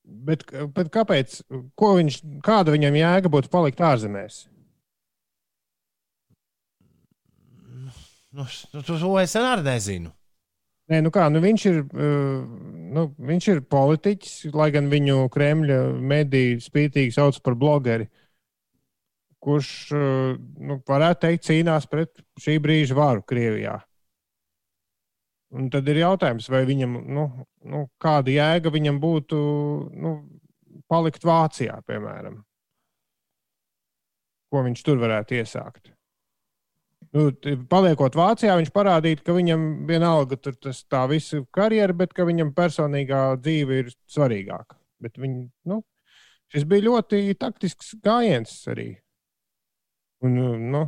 Bet, 0.04 0.44
bet 0.76 0.90
kāpēc? 0.92 1.38
Ko 1.78 1.94
viņš, 1.98 2.18
kāda 2.44 2.74
viņam 2.74 2.98
jēga 2.98 3.30
būtu 3.32 3.48
palikt 3.52 3.80
ārzemēs? 3.80 4.42
Nu, 8.34 8.44
nu, 8.74 8.82
to, 8.82 8.98
es 9.22 9.36
arī 9.38 9.62
nezinu. 9.64 10.10
Nē, 10.90 10.98
nu 11.00 11.08
kā, 11.14 11.30
nu 11.32 11.40
viņš, 11.40 11.62
ir, 11.70 11.78
nu, 12.92 13.06
viņš 13.16 13.46
ir 13.54 13.62
politiķis, 13.72 14.34
lai 14.52 14.68
gan 14.74 14.90
viņu 14.92 15.30
Kremļa 15.32 15.78
mediji 15.96 16.58
spītīgi 16.60 17.14
sauc 17.14 17.38
par 17.46 17.56
blogeri, 17.56 18.10
kurš, 19.44 19.70
nu, 19.94 20.76
varētu 20.88 21.22
teikt, 21.24 21.46
cīnās 21.46 21.88
pret 21.88 22.20
šī 22.40 22.58
brīža 22.64 22.98
varu 22.98 23.24
Krievijā. 23.24 23.78
Un 25.54 25.68
tad 25.70 25.86
ir 25.86 26.00
jautājums, 26.00 26.48
vai 26.50 26.64
viņam, 26.66 26.96
nu, 27.14 27.24
nu, 27.70 27.84
kāda 28.02 28.32
jēga 28.34 28.72
viņam 28.74 28.98
būtu 29.02 29.38
nu, 30.02 30.14
palikt 30.90 31.26
Vācijā, 31.26 31.76
piemēram. 31.86 32.40
Ko 34.50 34.62
viņš 34.66 34.82
tur 34.86 34.98
varētu 35.02 35.38
iesākt? 35.38 35.92
Nu, 37.14 37.28
paliekot 37.70 38.16
Vācijā, 38.18 38.56
viņš 38.58 38.72
parādīja, 38.74 39.20
ka 39.22 39.36
viņam 39.36 39.64
vienalga 39.86 40.38
tur 40.42 40.56
tas 40.58 40.80
tā 40.90 41.04
visa 41.10 41.38
karjera, 41.54 41.94
bet 41.94 42.14
ka 42.16 42.26
viņam 42.26 42.50
personīgā 42.56 43.22
dzīve 43.38 43.80
ir 43.84 43.92
svarīgāka. 44.10 44.74
Bet 45.04 45.20
viņ, 45.22 45.36
nu, 45.70 45.78
šis 46.50 46.66
bija 46.66 46.88
ļoti 46.88 47.22
taktisks 47.38 47.94
gājiens 48.02 48.56
arī. 48.74 48.88
Un, 50.26 50.40
nu, 50.72 50.82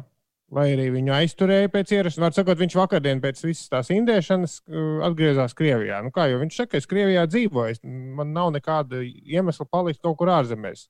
lai 0.54 0.66
arī 0.74 0.90
viņu 0.94 1.14
aizturēja 1.16 1.70
pēc 1.72 1.92
ierašanās, 1.96 2.22
var 2.22 2.34
sakot, 2.36 2.60
viņš 2.60 2.76
vakardien 2.78 3.22
pēc 3.22 3.40
visas 3.42 3.70
tās 3.72 3.90
indēšanas 3.94 4.60
uh, 4.62 5.00
atgriezās 5.08 5.56
Krievijā. 5.58 6.02
Nu, 6.06 6.12
kā 6.14 6.28
jau 6.30 6.38
viņš 6.42 6.60
saka, 6.62 6.78
es 6.78 6.86
Krievijā 6.90 7.26
dzīvoju, 7.30 7.80
man 8.18 8.30
nav 8.36 8.52
nekāda 8.54 9.02
iemesla 9.02 9.66
palikt 9.70 10.04
kaut 10.04 10.20
kur 10.20 10.30
ārzemēs. 10.36 10.86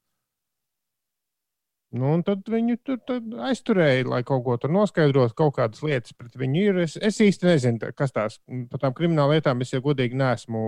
Nu, 1.96 2.10
un 2.16 2.22
tad 2.26 2.48
viņu 2.50 2.76
tur 2.84 2.98
tad 3.08 3.28
aizturēja, 3.46 4.04
lai 4.10 4.20
kaut 4.26 4.42
ko 4.44 4.56
tur 4.60 4.72
noskaidrotu, 4.74 5.36
kaut 5.38 5.54
kādas 5.56 5.80
lietas 5.86 6.12
pret 6.18 6.34
viņu 6.36 6.64
ir. 6.64 6.80
Es, 6.82 6.96
es 6.98 7.20
īsti 7.22 7.46
nezinu, 7.46 7.92
kas 7.96 8.12
tās 8.12 8.40
par 8.72 8.82
tām 8.82 8.96
krimināla 8.96 9.38
lietām. 9.38 9.62
Es 9.62 9.72
jau 9.72 9.80
godīgi 9.84 10.18
neesmu 10.18 10.64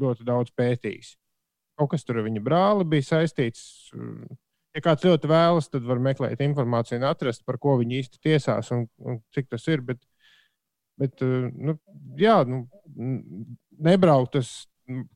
ļoti 0.00 0.28
daudz 0.28 0.54
pētījis. 0.56 1.16
Kaut 1.80 1.90
kas 1.92 2.06
tur 2.06 2.22
viņa 2.24 2.44
brāli 2.46 2.86
bija 2.88 3.08
saistīts. 3.10 3.66
Ja 4.76 4.82
kāds 4.84 5.06
ļoti 5.06 5.30
vēlas, 5.30 5.66
tad 5.70 5.86
var 5.86 5.98
meklēt 6.02 6.42
informāciju 6.44 7.00
un 7.00 7.08
atrast, 7.08 7.42
par 7.46 7.58
ko 7.62 7.74
viņi 7.80 8.02
īsti 8.04 8.20
tiesās 8.22 8.70
un, 8.74 8.84
un 9.02 9.18
cik 9.34 9.48
tas 9.50 9.66
ir. 9.66 9.82
Bet, 9.86 10.02
bet 11.00 11.24
uh, 11.26 11.48
nu, 11.50 11.74
jā, 12.20 12.40
nu, 12.46 12.66
nebraukt 13.82 14.38
uz 14.40 14.52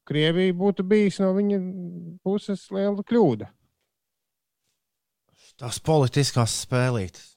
Krieviju 0.06 0.54
būtu 0.54 0.84
bijis 0.86 1.16
no 1.18 1.32
viņa 1.34 1.60
puses 2.22 2.66
liela 2.70 3.02
kļūda. 3.02 3.48
Tās 5.58 5.78
politiskās 5.82 6.54
spēlītes. 6.64 7.34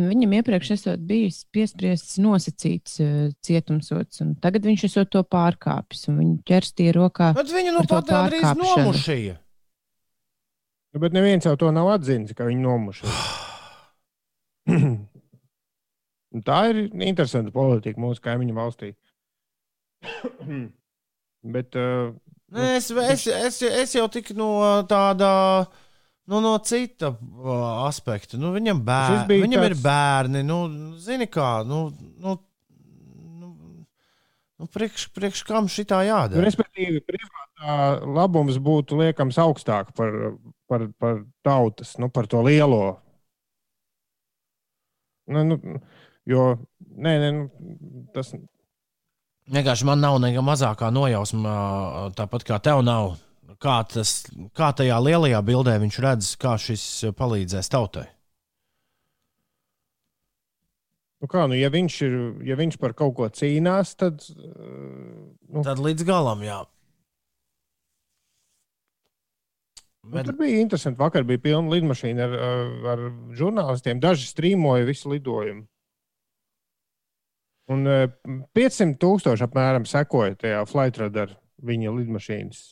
Viņam 0.00 0.32
iepriekš 0.38 0.70
esot 0.72 1.00
bijis 1.04 1.42
piespriests 1.52 2.16
nosacīts 2.24 2.96
uh, 3.04 3.28
cietumsots, 3.44 4.22
un 4.24 4.32
tagad 4.40 4.64
viņš 4.64 4.86
esot 4.88 5.10
to 5.12 5.20
pārkāpis. 5.28 6.06
un 6.08 6.20
Viņu 6.22 6.38
ķerstīja 6.48 6.94
rokā. 6.96 7.32
Bet 7.36 7.52
viņu 7.52 7.74
nu 7.76 7.84
pat 7.88 8.08
gandrīz 8.08 8.46
nomušīja. 8.56 9.36
Nu, 10.92 11.00
bet 11.00 11.14
neviens 11.16 11.46
jau 11.48 11.54
to 11.56 11.70
nav 11.72 11.88
atzīmis, 11.94 12.34
ka 12.36 12.44
viņi 12.48 12.62
nomuša. 12.66 13.12
Tā 16.48 16.58
ir 16.72 16.82
interesanta 17.04 17.52
politika 17.52 18.00
mūsu 18.00 18.22
kaimiņu 18.24 18.54
valstī. 18.56 18.92
bet, 21.56 21.76
uh, 21.80 22.12
Nē, 22.52 22.74
Es, 22.76 22.90
es, 22.92 23.26
es, 23.32 23.62
es 23.64 23.94
jau 23.96 24.04
tiku 24.12 24.34
no 24.36 24.50
tāda. 24.88 25.64
Nu, 26.28 26.38
no 26.44 26.52
cita 26.62 27.08
uh, 27.10 27.86
aspekta. 27.88 28.36
Nu, 28.38 28.52
viņam 28.54 28.82
bēr, 28.86 29.24
viņam 29.30 29.64
ir 29.64 29.72
tāds- 29.74 29.82
bērni. 29.82 30.42
Nu, 30.46 30.58
zini, 31.00 31.26
kā. 31.32 31.64
Nu, 31.66 31.86
nu, 32.22 32.36
nu, 33.40 33.48
nu, 34.60 34.68
priekš, 34.70 35.08
priekš 35.16 35.42
kam 35.48 35.66
šitā 35.72 36.02
jādara? 36.06 36.44
respektīvi, 36.44 37.00
privātā 37.08 37.78
labums 38.06 38.60
būtu 38.62 39.00
liekams 39.00 39.40
augstāk 39.42 39.90
par, 39.98 40.14
par, 40.72 40.86
par 41.00 41.20
tautas, 41.44 41.94
nu, 42.00 42.08
par 42.08 42.28
to 42.32 42.40
lielo. 42.46 42.80
Nu, 45.32 45.44
nu, 45.46 45.78
jo, 46.28 46.48
nē, 46.80 47.12
nē, 47.22 47.30
nu, 47.36 47.44
tas 48.16 48.32
Vienkārši 49.52 49.86
man 49.88 49.98
nav 49.98 50.20
nekā 50.22 50.42
mazākā 50.46 50.88
nojausma, 50.94 51.52
tāpat 52.16 52.44
kā 52.46 52.60
tev 52.62 52.80
nav. 52.86 53.16
Kā, 53.62 53.80
tas, 53.86 54.22
kā 54.56 54.70
tajā 54.74 54.96
lielajā 55.02 55.38
bildē 55.46 55.74
viņš 55.82 55.98
redz, 56.02 56.28
kā 56.40 56.54
šis 56.58 56.84
palīdzēs 57.18 57.70
tautai? 57.70 58.06
Nu 61.22 61.28
kā, 61.30 61.44
nu, 61.50 61.54
ja, 61.58 61.68
viņš 61.70 61.96
ir, 62.06 62.14
ja 62.48 62.56
viņš 62.58 62.78
par 62.82 62.94
kaut 62.98 63.14
ko 63.18 63.28
cīnās, 63.30 63.92
tad 63.98 64.24
uh, 64.34 65.26
nu, 65.52 65.62
Tad 65.62 65.82
līdz 65.82 66.06
galam, 66.08 66.42
jā. 66.42 66.62
Nu, 70.02 70.24
tur 70.26 70.36
bija 70.38 70.60
interesanti. 70.62 71.00
Vakar 71.00 71.26
bija 71.28 71.42
pilna 71.42 71.72
lidmašīna 71.74 72.26
ar, 72.26 72.36
ar, 72.94 73.04
žurnālistiem. 73.38 74.00
Daži 74.02 74.28
strīmoja 74.30 74.88
visu 74.88 75.12
lidojumu. 75.12 75.66
Un 77.72 77.88
uh, 77.88 78.04
500 78.58 78.98
tūkstoši 79.00 79.46
apmēram 79.46 79.86
sekoja 79.88 80.34
tajā 80.40 80.62
flight 80.68 80.98
radar 81.00 81.36
viņa 81.62 81.92
lidmašīnas 81.94 82.62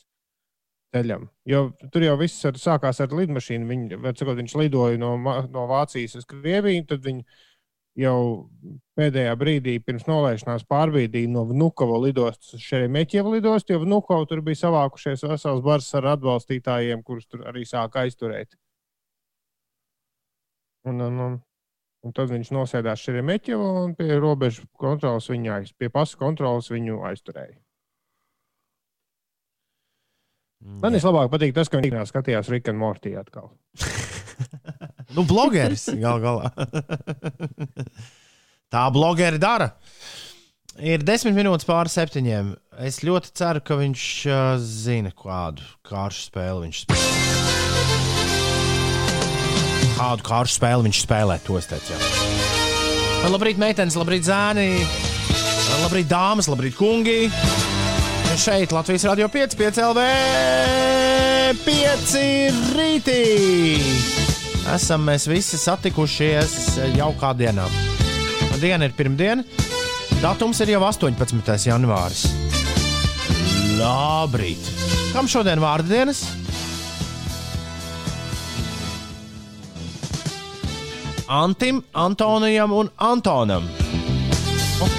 ceļam. 0.91 1.29
Jo 1.47 1.69
tur 1.93 2.03
jau 2.05 2.17
viss 2.19 2.43
ar, 2.47 2.57
sākās 2.59 2.99
ar 3.03 3.15
lidmašīnu. 3.15 3.67
Viņa, 3.69 3.99
var 4.03 4.17
sakot, 4.19 4.37
viņš 4.41 4.57
lidoja 4.59 4.99
no, 5.01 5.15
no 5.23 5.65
Vācijas 5.71 6.17
uz 6.19 6.27
Krieviju, 6.27 6.85
tad 6.89 7.05
viņi 7.07 7.25
jau 7.99 8.47
pēdējā 8.99 9.33
brīdī 9.39 9.75
pirms 9.83 10.05
nolaišanās 10.07 10.63
pārbīdīja 10.69 11.31
no 11.31 11.43
Vnukovo 11.49 11.99
lidostas 12.03 12.55
uz 12.55 12.63
Šeremetjevu 12.63 13.35
lidostu, 13.35 13.75
jo 13.75 13.83
Vnukovo 13.83 14.25
tur 14.29 14.43
bija 14.45 14.61
savākušies 14.63 15.25
vesels 15.27 15.63
bars 15.65 15.89
ar 15.99 16.13
atbalstītājiem, 16.15 17.03
kurus 17.03 17.27
tur 17.27 17.47
arī 17.51 17.65
sāka 17.67 18.05
aizturēt. 18.05 18.55
Un, 20.87 21.01
un, 21.03 21.19
un, 21.25 21.35
un 22.05 22.15
tad 22.15 22.31
viņš 22.31 22.53
nosēdās 22.55 23.03
Šeremetjevu 23.03 23.67
un 23.83 23.97
pie 23.97 24.15
robežu 24.15 24.65
kontrolas 24.79 25.29
viņu 25.29 25.57
aiz, 25.59 25.75
pie 25.77 25.91
pasu 25.93 26.17
kontrolas 26.21 26.71
viņu 26.71 27.03
aizturēja. 27.11 27.59
Man 30.61 30.93
vislabāk 30.93 31.31
patīk 31.33 31.55
tas, 31.57 31.69
ka 31.73 31.79
ikdienā 31.81 32.05
skatījās 32.05 32.49
Rika 32.53 32.69
un 32.69 32.77
Mortī 32.77 33.15
atkal. 33.17 33.49
Nu, 35.15 35.25
blogeris 35.27 35.89
gal 36.03 36.21
galā. 36.23 36.51
Tā 38.71 38.85
blogeri 38.93 39.39
dara. 39.41 39.73
Ir 40.79 41.03
desmit 41.03 41.35
minūtes 41.35 41.67
pāri 41.67 41.91
septiņiem. 41.91 42.53
Es 42.87 43.01
ļoti 43.03 43.33
ceru, 43.35 43.59
ka 43.65 43.75
viņš 43.81 44.05
uh, 44.31 44.53
zina, 44.63 45.11
kādu 45.11 45.65
kāršu 45.87 46.29
spēli 46.29 46.69
viņš 46.69 46.79
spēlē. 46.85 47.09
Kādu 49.99 50.25
kāršu 50.25 50.57
spēli 50.57 50.87
viņš 50.87 51.03
spēlē, 51.03 51.37
to 51.43 51.59
es 51.59 51.67
teicu. 51.69 51.91
Jā. 51.93 51.99
Labrīt, 53.29 53.59
meitenes, 53.61 53.99
labrīt, 53.99 54.25
zēni, 54.25 54.81
labrīt, 55.83 56.07
dāmas, 56.09 56.49
labrīt, 56.49 56.79
kungi. 56.79 57.27
Šeit 58.39 58.71
Latvijas 58.71 59.03
Rādio 59.11 59.27
5, 59.29 59.59
5 59.59 59.81
LV, 59.91 60.05
5 61.67 62.19
rītī. 62.79 64.30
Esam 64.71 65.03
mēs 65.03 65.25
visi 65.27 65.57
satikušies 65.59 66.53
jaukā 66.95 67.33
dienā. 67.35 67.65
Diena 68.61 68.87
ir 68.87 68.93
pirmdiena, 68.95 69.43
datums 70.21 70.61
ir 70.63 70.71
jau 70.75 70.83
18. 70.87 71.57
janvāris. 71.67 72.27
Labrīt! 73.79 74.69
Kam 75.11 75.27
šodien 75.27 75.59
vārdu 75.59 75.91
dienas? 75.91 76.21
Antim, 81.31 81.83
Antonijam 81.91 82.71
un 82.75 82.91
Antonam. 82.95 83.67
Oh. 84.83 84.95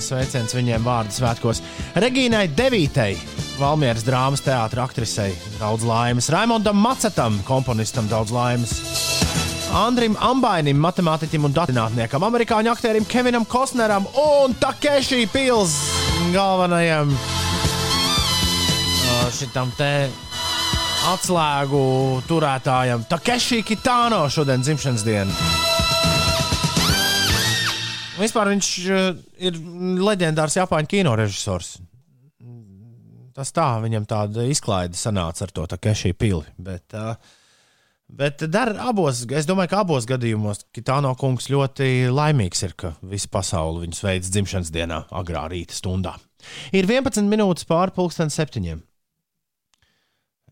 Sveiciens 0.00 0.56
viņiem 0.56 0.88
vārdu 0.88 1.16
svētkos. 1.16 1.60
Regīnai 2.00 2.46
Devītei, 2.56 3.16
Valmieras 3.58 4.04
drāmas 4.06 4.42
teātris 4.46 4.84
aktrisei, 4.84 5.32
daudz 5.58 5.82
laimes. 5.82 6.28
Raimondam 6.30 6.78
Macetam, 6.78 7.40
komponistam, 7.46 8.06
daudz 8.06 8.30
laimes. 8.30 8.76
Andrim 9.74 10.14
Ambainim, 10.22 10.78
matemātiķim 10.80 11.48
un 11.48 11.56
datinātniekam, 11.56 12.22
amerikāņu 12.24 12.70
aktierim 12.72 13.08
Kevinam 13.10 13.44
Kosneram 13.44 14.06
un 14.14 14.54
Takeshi 14.62 15.26
Pils 15.32 15.74
galvenajam 16.32 17.10
šitam 19.34 19.72
te 19.76 19.90
atslēgu 21.10 21.82
turētājam 22.28 23.04
Takeshi 23.10 23.60
Kitano 23.66 24.22
šodien 24.32 24.62
dzimšanas 24.62 25.04
dienu. 25.06 25.34
Vispār 28.18 28.50
viņš 28.54 28.70
ir 29.50 29.60
leģendārs 30.02 30.58
Japāņu 30.58 30.90
kino 30.90 31.18
režisors. 31.18 31.76
Tas 33.38 33.54
tā, 33.54 33.68
viņam 33.84 34.06
tāda 34.10 34.48
izklaide 34.50 34.98
sanāca 34.98 35.46
ar 35.46 35.52
to 35.54 35.66
Takeshi 35.70 36.10
pili. 36.18 36.42
Bet, 36.58 36.90
uh, 36.98 37.14
Bet 38.08 38.40
dar 38.48 38.70
abos, 38.80 39.20
es 39.36 39.44
domāju, 39.44 39.68
ka 39.68 39.82
abos 39.84 40.06
gadījumos 40.08 40.62
Kitāno 40.72 41.10
kungs 41.20 41.50
ļoti 41.52 42.08
laimīgs 42.08 42.62
ir, 42.64 42.72
ka 42.72 42.94
visa 43.04 43.28
pasaule 43.28 43.82
viņu 43.82 43.98
sveic 43.98 44.24
dzimšanas 44.24 44.70
dienā, 44.72 45.02
agrā 45.12 45.44
rīta 45.52 45.76
stundā. 45.76 46.14
Ir 46.72 46.88
11 46.88 47.28
minūtes 47.28 47.68
pāri 47.68 47.92
pusdien 47.92 48.32
septiņiem. 48.32 48.80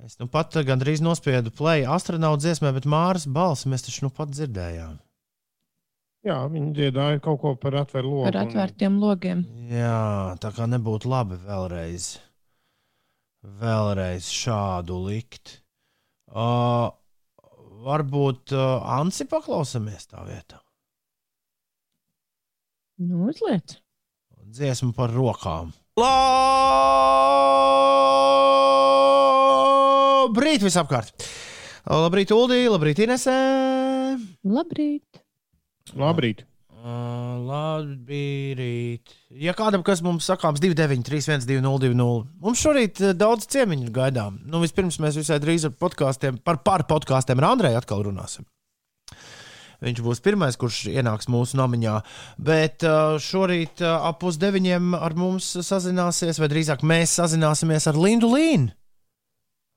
Es 0.05 0.19
nu 0.21 0.29
pat 0.29 0.53
gandrīz 0.69 1.01
nospiedu 1.01 1.49
play 1.57 1.87
astronautu 1.89 2.45
dziesmē, 2.45 2.75
bet 2.77 2.85
Māras 2.85 3.25
balsi 3.25 3.73
mēs 3.73 3.89
taču 3.89 4.05
nu 4.05 4.13
pat 4.13 4.37
dzirdējām. 4.37 5.01
Jā, 6.29 6.37
viņi 6.53 6.73
dziedāja 6.77 7.23
kaut 7.25 7.41
ko 7.41 7.55
par 7.57 7.79
atvērtu 7.81 8.11
logu. 8.11 8.27
Par 8.29 8.41
atvērtiem 8.43 9.01
logiem. 9.01 9.47
Jā, 9.71 10.37
tā 10.43 10.53
kā 10.53 10.69
nebūtu 10.69 11.09
labi 11.09 11.41
vēlreiz, 11.41 12.17
vēlreiz 13.61 14.29
šādu 14.33 14.99
likt. 15.07 15.61
Uh, 16.27 16.91
varbūt 17.87 18.53
uh, 18.57 18.83
Ansi 18.99 19.25
paklausāmies 19.31 20.09
tā 20.11 20.25
vietā. 20.27 20.59
Nu, 22.99 23.29
uzliec. 23.31 23.77
Dziesmu 24.47 24.93
par 24.97 25.11
rokām. 25.13 25.73
Labrīt 30.27 30.63
visapkārt! 30.65 31.27
Labrīt, 31.87 32.33
Uldī, 32.35 32.67
labrīt, 32.67 32.99
Inesē! 33.05 33.37
Labrīt! 34.43 35.21
Labrīt! 35.95 36.43
Uh, 36.77 37.39
labrīt! 37.41 39.15
Ja 39.33 39.55
kādam, 39.57 39.81
kas 39.87 40.03
mums 40.05 40.27
sakāms 40.29 40.61
293, 40.61 41.47
1202, 41.49 42.27
mums 42.45 42.61
šorīt 42.61 43.01
daudz 43.17 43.49
ciemiņu 43.51 43.89
gaidām. 43.97 44.37
Nu, 44.45 44.61
vispirms 44.61 45.01
mēs 45.01 45.17
visai 45.17 45.41
drīz 45.41 45.65
ar 45.67 45.73
podkāstiem, 45.81 46.37
par 46.45 46.61
pār 46.67 46.85
podkāstiem 46.91 47.41
ar 47.41 47.49
Andreju 47.55 47.81
atkal 47.81 48.05
runāsim. 48.07 48.45
Viņš 49.85 50.01
būs 50.05 50.23
pirmais, 50.25 50.57
kurš 50.61 50.87
ienāks 50.93 51.29
mūsu 51.33 51.59
nomiņā. 51.61 51.97
Bet 52.41 52.85
šorīt 53.25 53.83
ap 53.85 54.21
pusdeviņiem 54.23 54.97
ar 54.97 55.17
mums 55.19 55.51
sazināsies, 55.65 56.41
vai 56.41 56.49
drīzāk 56.53 56.85
mēs 56.87 57.19
sazināsimies 57.21 57.89
ar 57.91 58.01
Lindu 58.01 58.33
Līnu. 58.33 58.73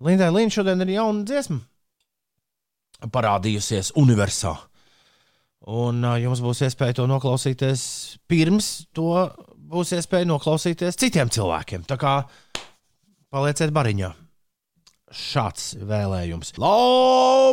Lindai 0.04 0.32
Līna 0.32 0.56
šodien 0.56 0.86
ir 0.86 0.96
jauna 0.96 1.26
dziesma. 1.28 1.60
Parādījusies 3.12 3.94
universā. 4.00 4.56
Un 5.70 6.02
uh, 6.02 6.16
jums 6.18 6.42
būs 6.42 6.64
iespēja 6.66 6.96
to 6.98 7.06
noklausīties 7.10 7.82
pirms 8.30 8.88
to 8.96 9.30
būs 9.70 9.94
iespēja 9.98 10.26
noklausīties 10.30 10.98
citiem 10.98 11.30
cilvēkiem. 11.30 11.84
Tā 11.90 11.98
kā 12.02 12.14
palieciet 13.30 13.72
bariņā. 13.76 14.10
Šāds 15.10 15.76
vēlējums. 15.90 16.54
Labrīt! 16.62 17.50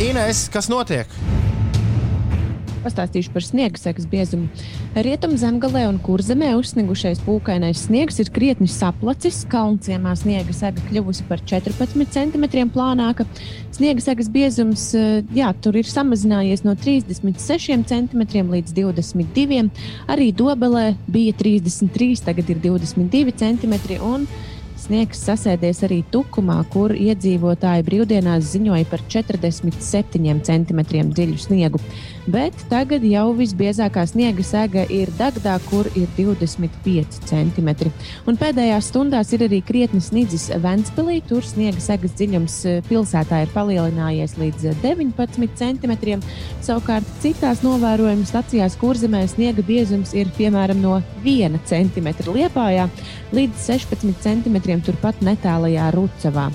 Ines, 0.00 0.48
kas 0.52 0.68
notiek? 0.72 1.08
Pastāstīšu 2.82 3.32
par 3.34 3.44
sniega 3.46 3.78
sekas 3.78 4.06
biezumu. 4.10 4.48
Rietumu 4.98 5.38
zemgalē 5.40 5.84
un 5.88 6.00
kurzemē 6.02 6.52
uzsnigušais 6.58 7.22
pūkainais 7.26 7.86
sniegs 7.86 8.18
ir 8.22 8.30
krietni 8.34 8.68
saplacis. 8.70 9.42
Kalnciemā 9.52 10.14
sniega 10.18 10.54
sega 10.56 10.82
kļuvusi 10.90 11.26
par 11.28 11.42
14 11.46 12.10
cm 12.12 12.46
plānāka. 12.74 13.26
Sniega 13.72 14.04
segas 14.04 14.30
biezums 14.32 14.88
jā, 15.34 15.52
tur 15.64 15.78
ir 15.80 15.88
samazinājies 15.88 16.64
no 16.66 16.76
36 16.76 17.86
cm 17.88 18.46
līdz 18.52 18.74
22 18.76 19.06
cm. 19.12 19.70
Arī 20.10 20.32
Dobelē 20.36 20.92
bija 21.06 21.36
33, 21.38 22.24
tagad 22.26 22.50
ir 22.50 22.62
22 22.64 23.36
cm. 23.38 23.78
Sniegs 24.82 25.20
sasēdies 25.22 25.84
arī 25.86 26.00
Tukumā, 26.10 26.56
kur 26.72 26.90
iedzīvotāji 26.90 27.84
brīvdienās 27.86 28.48
ziņoja 28.50 28.88
par 28.90 29.04
47 29.14 30.40
cm 30.42 30.80
dziļu 31.12 31.38
sniegu. 31.38 31.78
Bet 32.30 32.54
tagad 32.70 33.02
jau 33.02 33.32
visbiezākā 33.34 34.04
sniega 34.06 34.44
sēga 34.46 34.84
ir 34.94 35.10
Dagdā, 35.18 35.56
kur 35.66 35.88
ir 35.98 36.06
25 36.14 37.18
cm. 37.26 37.70
Un 38.30 38.38
pēdējās 38.38 38.92
stundās 38.92 39.32
ir 39.34 39.42
arī 39.48 39.58
krietni 39.66 39.98
snidzis 39.98 40.46
Ventspilī. 40.62 41.18
Tur 41.26 41.42
sniega 41.42 41.82
segas 41.82 42.14
dziļums 42.14 42.58
pilsētā 42.86 43.42
ir 43.42 43.52
palielinājies 43.56 44.36
līdz 44.38 44.70
19 44.84 45.58
cm. 45.58 46.18
Savukārt 46.62 47.14
citās 47.24 47.64
novērojuma 47.66 48.28
stacijās 48.30 48.78
kurzemē 48.78 49.24
sniega 49.26 49.66
biezums 49.66 50.14
ir 50.14 50.30
piemēram 50.38 50.78
no 50.82 51.00
1 51.24 51.58
cm 51.66 52.12
liepājā 52.30 52.86
līdz 53.34 53.66
16 53.66 54.22
cm 54.22 54.78
turpat 54.86 55.26
netālajā 55.26 55.90
Rucavā. 55.96 56.52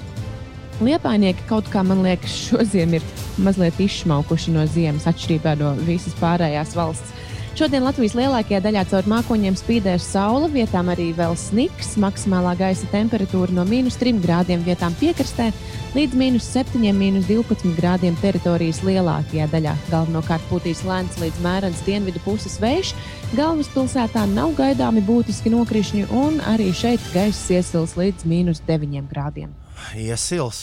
Liepainieki 0.77 1.47
kaut 1.49 1.71
kā, 1.73 1.81
man 1.81 2.03
liekas, 2.05 2.33
šodien 2.51 2.99
ir 2.99 3.05
mazliet 3.41 3.79
izšmaukuši 3.81 4.51
no 4.53 4.65
ziemas, 4.69 5.07
atšķirībā 5.09 5.55
no 5.57 5.71
visas 5.87 6.13
pārējās 6.21 6.75
valsts. 6.77 7.15
Šodien 7.57 7.81
Latvijas 7.81 8.13
lielākajā 8.13 8.59
daļā 8.61 8.83
caur 8.91 9.07
mākoņiem 9.09 9.55
spīdēs 9.57 10.11
saule, 10.11 10.45
vietām 10.53 10.91
arī 10.93 11.07
vēl 11.17 11.33
sniks. 11.41 11.95
Maksimālā 11.97 12.51
gaisa 12.59 12.85
temperatūra 12.91 13.55
no 13.57 13.65
mīnus 13.65 13.97
3 13.97 14.21
grādiem 14.21 14.61
vietām 14.61 14.93
piekrastē 15.01 15.49
līdz 15.97 16.21
mīnus 16.21 16.51
7, 16.53 16.85
mīnus 16.93 17.25
12 17.25 17.73
grādiem 17.79 18.13
teritorijas 18.21 18.83
lielākajā 18.85 19.49
daļā. 19.49 19.73
Galvenokārt 19.89 20.45
pūtīs 20.51 20.85
lēns 20.85 21.17
līdz 21.17 21.41
mērens 21.41 21.81
dienvidu 21.89 22.21
puses 22.21 22.61
vējš. 22.61 22.93
Galvaspilsētā 23.33 24.29
nav 24.37 24.53
gaidāmi 24.61 25.01
būtiski 25.09 25.57
nokrišņi, 25.57 26.11
un 26.13 26.37
arī 26.53 26.69
šeit 26.69 27.01
gaiss 27.17 27.49
iesils 27.49 27.97
līdz 27.97 28.29
mīnus 28.29 28.61
9 28.69 29.09
grādiem. 29.09 29.57
Iesils. 29.97 30.59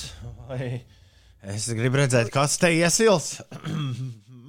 Vai 0.48 0.84
es 1.54 1.68
gribu 1.76 2.00
redzēt, 2.00 2.30
kas 2.34 2.58
te 2.60 2.70
iesils. 2.74 3.40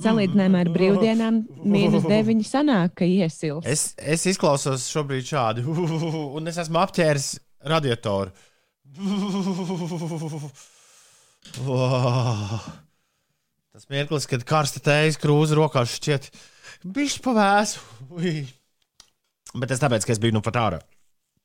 Salīdzinājumā 0.04 0.60
ar 0.66 0.70
brīvdienām, 0.76 1.36
mīnus 1.64 2.04
9 2.08 2.44
sanāk, 2.48 2.98
ka 3.00 3.06
iesils. 3.08 3.66
Es, 3.70 3.94
es 3.98 4.26
izklausos 4.32 4.90
šobrīd 4.92 5.26
šādi, 5.30 5.64
un 6.38 6.52
es 6.52 6.60
esmu 6.66 6.78
apķēris 6.84 7.30
radiatoru. 7.72 8.32
Tas 13.76 13.90
mirklis, 13.92 14.24
kad 14.32 14.44
karsta 14.48 14.80
tējas 14.80 15.18
krūze 15.20 15.56
rokās 15.58 15.98
šķiet 15.98 16.30
bišķi 16.96 17.24
pavēsu. 17.26 17.82
Bet 19.56 19.68
tas 19.72 19.82
tāpēc, 19.82 20.06
ka 20.08 20.14
es 20.16 20.22
biju 20.24 20.36
nu 20.38 20.42
pat 20.44 20.56
ārā. 20.62 20.80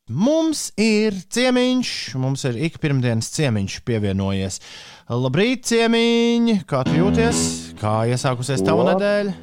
Mums 0.09 0.71
ir 0.81 1.15
ciemiņš, 1.31 1.91
mums 2.19 2.43
ir 2.49 2.57
ik 2.67 2.79
pirmdienas 2.83 3.29
ciemiņš 3.35 3.77
pievienojies. 3.87 4.57
Labrīt, 5.11 5.67
ciemiņi! 5.69 6.57
Kā 6.71 6.81
tu 6.87 6.97
jūties? 6.97 7.43
Kā 7.79 8.07
iesākusies 8.11 8.65
tava 8.67 8.87
Lab- 8.89 8.97
nedēļa? 8.99 9.35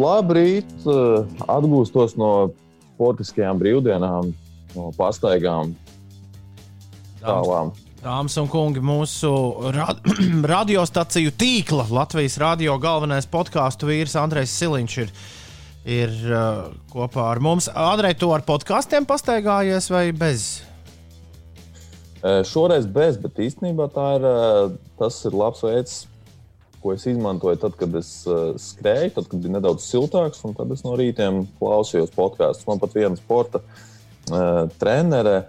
Labrīt! 0.00 0.72
eh, 0.86 1.44
Atgūstos 1.46 2.16
no 2.18 2.50
sportiskajām 2.96 3.60
brīvdienām, 3.60 4.32
no 4.74 4.90
pastaigām, 4.98 5.74
tālām. 7.22 7.70
Dāmas 8.02 8.34
un 8.38 8.48
kungi, 8.50 8.82
mūsu 8.84 9.30
ra 9.74 9.86
radiostaciju 10.54 11.30
tīkla 11.38 11.86
Latvijas 11.90 12.36
radio 12.42 12.74
galvenais 12.82 13.26
podkāstu 13.30 13.86
vīrs 13.88 14.18
Andrejs 14.20 14.50
Siliņš 14.58 14.98
ir, 15.06 15.14
ir 15.84 16.12
uh, 16.30 16.70
kopā 16.92 17.28
ar 17.32 17.40
mums. 17.44 17.68
Andrej, 17.68 18.16
tu 18.22 18.30
ar 18.34 18.44
podkāstiem 18.46 19.06
pastaigājies 19.08 19.90
vai 19.92 20.08
bez? 20.16 20.48
Šoreiz 22.48 22.86
bez, 22.88 23.18
bet 23.20 23.36
īstenībā 23.44 23.90
ir, 24.16 24.22
tas 24.96 25.18
ir 25.28 25.34
labs 25.36 25.60
veids, 25.60 25.96
ko 26.80 26.94
es 26.94 27.04
izmantoju 27.04 27.58
tad, 27.60 27.74
kad 27.76 27.98
es 28.00 28.14
skrēju, 28.64 29.10
tad, 29.18 29.26
kad 29.28 29.42
bija 29.44 29.58
nedaudz 29.58 29.84
siltāks, 29.84 30.40
un 30.48 30.56
tad 30.56 30.72
es 30.72 30.80
no 30.86 30.94
rītiem 30.96 31.42
klausījos 31.58 32.14
podkāstus. 32.16 32.64
Man 32.64 32.80
pat 32.80 32.96
viena 32.96 33.20
sporta 33.20 33.60
uh, 33.60 34.64
trenere. 34.80 35.42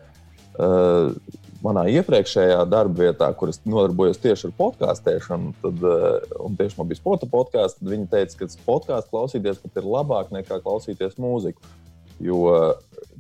Uh, 0.56 1.16
manā 1.64 1.86
iepriekšējā 1.94 2.60
darba 2.72 3.08
vietā, 3.08 3.30
kur 3.38 3.52
es 3.52 3.62
nodarbojos 3.64 4.20
tieši 4.24 4.50
ar 4.50 4.56
podkāstēšanu, 4.60 5.54
tad, 5.64 5.86
un 6.44 6.58
tieši 6.60 6.80
man 6.80 6.90
bija 6.92 7.00
sporta 7.00 7.30
podkāsts, 7.32 7.80
tad 7.80 7.94
viņi 7.94 8.10
teica, 8.12 8.42
ka 8.42 8.50
podkāstu 8.68 9.14
klausīties 9.14 9.62
pat 9.64 9.82
ir 9.82 9.90
labāk 9.96 10.34
nekā 10.36 10.60
klausīties 10.66 11.20
mūziku. 11.22 11.64
Jo 12.24 12.76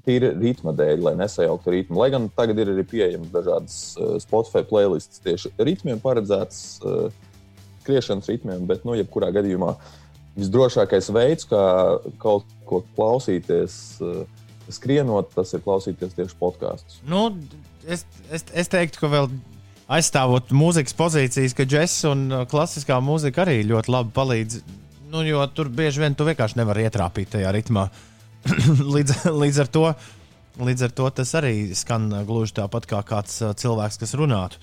tīri 0.05 0.31
ritma 0.38 0.73
dēļ, 0.75 1.01
lai 1.03 1.15
nesajauktu 1.19 1.73
ritmu. 1.73 1.99
Lai 1.99 2.11
gan 2.13 2.29
tagad 2.38 2.59
ir 2.61 2.71
arī 2.71 2.86
pieejamas 2.88 3.31
dažādas 3.33 3.77
Spotify 4.23 4.63
playlists 4.67 5.21
tieši 5.25 5.51
ritmiem 5.57 6.01
paredzētas, 6.03 6.61
skriešanas 7.83 8.29
ritmiem, 8.31 8.65
bet, 8.69 8.86
nu, 8.88 8.95
jebkurā 8.97 9.31
gadījumā 9.36 9.75
visdrošākais 10.36 11.09
veids, 11.15 11.47
kā 11.49 11.63
kaut 12.21 12.47
ko 12.69 12.81
klausīties, 12.97 13.97
skrienot, 14.73 15.31
tas 15.36 15.53
ir 15.53 15.63
klausīties 15.65 16.15
tieši 16.17 16.38
podkāstus. 16.39 16.99
Nu, 17.07 17.27
es, 17.88 18.05
es, 18.33 18.45
es 18.53 18.71
teiktu, 18.71 19.01
ka 19.03 19.11
vēl 19.11 19.29
aizstāvot 19.95 20.53
mūzikas 20.55 20.97
pozīcijas, 20.97 21.53
ka 21.57 21.67
džeks 21.69 21.99
un 22.09 22.25
klasiskā 22.49 22.97
mūzika 23.03 23.43
arī 23.45 23.61
ļoti 23.69 23.93
labi 23.93 24.13
palīdz. 24.15 24.59
Nu, 25.13 25.21
jo 25.25 25.43
tur 25.53 25.69
bieži 25.69 26.01
vien 26.01 26.17
tu 26.17 26.25
vienkārši 26.27 26.59
nevari 26.59 26.88
ietrāpīt 26.88 27.36
tajā 27.36 27.53
ritmā. 27.55 27.88
līdz, 28.95 29.29
līdz, 29.29 29.61
ar 29.63 29.69
to, 29.73 29.86
līdz 30.61 30.88
ar 30.88 30.97
to 30.97 31.11
tas 31.21 31.31
arī 31.38 31.55
skan 31.77 32.09
gluži 32.27 32.57
tāpat 32.61 32.89
kā 32.89 33.01
kāds 33.05 33.39
cilvēks, 33.61 34.01
kas 34.01 34.17
runātu. 34.17 34.61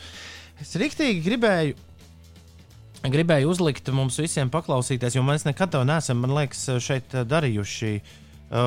Es 0.63 0.75
rīktīgi 0.79 1.25
gribēju 1.25 1.79
gribēju 3.03 3.51
uzlikt 3.51 3.89
mums 3.95 4.19
visiem 4.23 4.51
paklausīties, 4.53 5.17
jo 5.17 5.25
mēs 5.27 5.47
nekad 5.49 5.73
to 5.75 5.81
neesam, 5.87 6.21
man 6.23 6.37
liekas, 6.37 6.69
šeit 6.83 7.15
darījuši. 7.27 7.97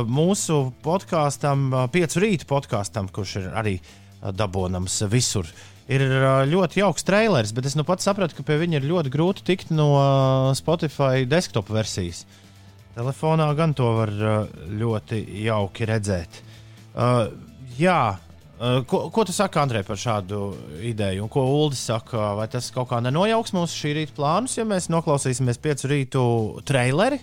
Mūsu 0.10 0.58
podkāstam, 0.84 1.70
piecu 1.94 2.24
rītu 2.24 2.48
podkāstam, 2.50 3.08
kurš 3.14 3.36
ir 3.44 3.52
arī 3.54 3.76
dabūnams 4.22 5.02
visur. 5.12 5.50
Ir 5.86 6.02
ļoti 6.50 6.82
jauks 6.82 7.06
trailers, 7.06 7.52
bet 7.54 7.68
es 7.70 7.76
nu 7.78 7.84
pats 7.86 8.08
sapratu, 8.08 8.34
ka 8.38 8.46
pie 8.48 8.58
viņa 8.64 8.80
ir 8.80 8.90
ļoti 8.90 9.12
grūti 9.14 9.46
tikt 9.46 9.74
no 9.76 9.92
Spotify 10.58 11.28
desktop 11.30 11.70
versijas. 11.70 12.24
Telefonā 12.96 13.50
gan 13.58 13.76
to 13.78 13.92
var 13.98 14.14
ļoti 14.72 15.20
jauki 15.44 15.86
redzēt. 15.86 16.42
Uh, 16.96 17.28
jā, 17.76 18.16
uh, 18.16 18.78
ko, 18.88 19.10
ko 19.12 19.26
tu 19.28 19.34
saki, 19.36 19.60
Andrej, 19.60 19.84
par 19.84 20.00
šādu 20.00 20.54
ideju? 20.80 21.26
Un 21.26 21.32
ko 21.32 21.44
Uldis 21.58 21.82
saka? 21.90 22.32
Vai 22.40 22.48
tas 22.52 22.70
kaut 22.72 22.88
kā 22.94 23.02
nenojauks 23.04 23.52
mūsu 23.56 23.82
šī 23.82 23.92
rīta 23.98 24.16
plānus, 24.16 24.56
ja 24.56 24.64
mēs 24.68 24.88
noklausīsimies 24.94 25.60
piecu 25.60 25.92
rītu 25.92 26.24
traileri? 26.64 27.20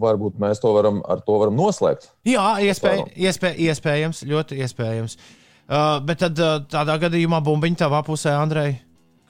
Varbūt 0.00 0.38
mēs 0.42 0.60
to 0.62 0.72
varam, 0.74 1.00
ar 1.08 1.22
to 1.26 1.38
varam 1.40 1.56
noslēgt. 1.58 2.10
Jā, 2.28 2.56
iespēj, 2.64 3.04
iespēj, 3.16 3.58
iespējams, 3.70 4.22
ļoti 4.28 4.60
iespējams. 4.64 5.18
Uh, 5.66 5.96
bet 6.06 6.20
tad 6.22 6.38
uh, 6.38 6.58
tādā 6.70 6.98
gadījumā 7.02 7.40
bumbiņa 7.42 7.80
tavā 7.84 8.02
pusē, 8.06 8.36
Andrej, 8.38 8.76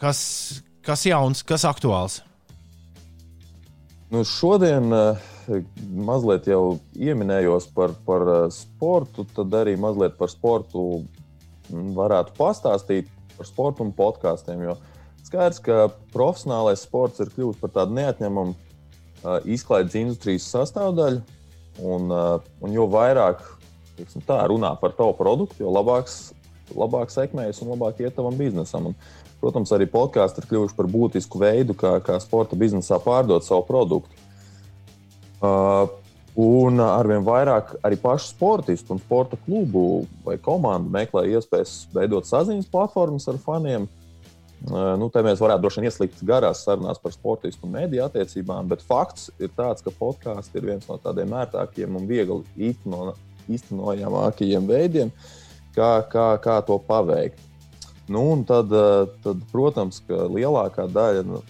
kas, 0.03 0.21
kas 0.85 1.07
jauns, 1.09 1.41
kas 1.47 1.65
aktuāls? 1.69 2.21
Nu, 4.13 4.21
šodien 4.29 4.93
uh, 4.93 5.23
mazliet 5.97 6.49
jau 6.51 6.77
pieminējos 6.93 7.71
par, 7.77 7.97
par 8.07 8.27
uh, 8.29 8.43
sportu, 8.53 9.25
tad 9.37 9.55
arī 9.57 9.79
mazliet 9.81 10.19
par 10.21 10.31
sportu 10.33 11.07
varētu 11.71 12.37
pastāstīt 12.37 13.09
par 13.37 13.49
sportu 13.49 13.85
un 13.85 13.97
podkāstiem. 13.97 14.63
Jo 14.69 14.77
skaidrs, 15.27 15.61
ka 15.63 15.89
profesionālais 16.15 16.85
sports 16.87 17.21
ir 17.23 17.33
kļuvis 17.35 17.59
par 17.61 17.73
tādu 17.75 17.97
neatņemamu 17.99 18.55
izklaides 19.45 19.97
industrijas 19.99 20.49
sastāvdaļu. 20.53 21.23
Un, 21.87 22.09
un 22.65 22.73
jo 22.73 22.87
vairāk 22.89 23.43
teiksim, 23.97 24.25
tā, 24.27 24.41
runā 24.51 24.73
par 24.81 24.95
tavu 24.97 25.15
produktu, 25.17 25.63
jo 25.65 25.73
labāks, 25.73 26.31
labāk 26.77 27.13
sekmējas 27.13 27.63
un 27.65 27.73
labāk 27.75 28.03
iet 28.05 28.17
tavam 28.17 28.37
biznesam. 28.39 28.91
Un, 28.91 28.97
protams, 29.41 29.73
arī 29.77 29.89
podkāsti 29.91 30.43
ir 30.43 30.49
kļuvuši 30.51 30.77
par 30.77 30.89
būtisku 30.91 31.41
veidu, 31.41 31.77
kā, 31.79 31.97
kā 32.05 32.19
sporta 32.23 32.59
biznesā 32.59 32.99
pārdot 33.03 33.45
savu 33.45 33.67
produktu. 33.69 34.25
Uh, 35.37 35.91
un 36.41 36.81
arvien 36.81 37.25
vairāk 37.25 37.75
arī 37.85 37.99
pašu 38.01 38.31
sportistu 38.33 38.95
un 38.95 39.03
sporta 39.03 39.39
klubu 39.45 40.07
vai 40.25 40.39
komandu 40.41 40.93
meklē 40.93 41.27
iespējas 41.35 41.87
veidot 41.93 42.29
saziņas 42.29 42.71
platformas 42.73 43.29
ar 43.29 43.41
faniem. 43.45 43.89
Uh, 44.67 44.97
nu, 44.99 45.07
te 45.15 45.23
mēs 45.23 45.39
varētu 45.39 45.63
droši 45.63 45.79
vien 45.79 45.87
ieslīgt 45.87 46.23
garās 46.27 46.65
sarunās 46.67 46.99
par 46.99 47.13
sportistu 47.15 47.69
un 47.69 47.77
mediju 47.77 48.03
attiecībām, 48.09 48.67
bet 48.67 48.81
fakts 48.83 49.29
ir 49.39 49.53
tāds, 49.55 49.85
ka 49.85 49.93
podkāsts 49.95 50.59
ir 50.59 50.67
viens 50.67 50.89
no 50.91 50.97
tādiem 50.99 51.37
ērtākiem 51.39 51.95
un 51.95 52.09
viegli 52.09 52.73
īstenojamākajiem 53.47 54.67
veidiem, 54.67 55.13
kā, 55.77 55.91
kā, 56.11 56.27
kā 56.43 56.57
to 56.67 56.81
paveikt. 56.83 57.39
Nu, 58.11 58.25
tad, 58.47 58.75
tad, 59.23 59.47
protams, 59.53 60.01
ka 60.07 60.27
lielākā 60.35 60.89
daļa 60.91 61.23
nu, 61.27 61.41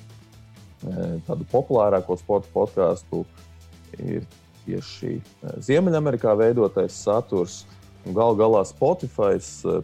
tādu 1.25 1.49
populārāko 1.53 2.17
sporta 2.21 2.53
podkāstu 2.53 3.25
ir 3.97 4.29
tieši 4.67 5.19
Ziemeļamerikā 5.65 6.37
veidotais 6.37 6.97
saturs. 7.01 7.63
Galu 8.07 8.37
galā 8.39 8.61
Spotify 8.69 9.41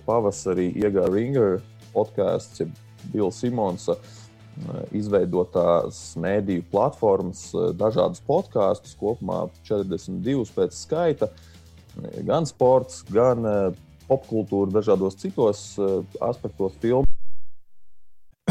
pavasarī 0.07 0.69
iegāja 0.79 1.11
Ringer 1.11 1.61
podkāsts, 1.93 2.61
ja 2.63 2.69
Bills 3.11 3.41
Simonsa 3.43 3.97
izveidotās 4.93 6.13
mēdīju 6.21 6.67
platformas, 6.73 7.47
dažādus 7.79 8.21
podkāstus, 8.27 8.97
kopumā 9.01 9.47
42 9.69 10.45
pēc 10.57 10.77
skaita. 10.77 11.31
Gan 12.27 12.47
sports, 12.49 13.03
gan 13.13 13.45
popkultūra, 14.09 14.71
dažādos 14.79 15.17
citos 15.21 15.65
aspektos 16.21 16.77
filmu. 16.83 17.09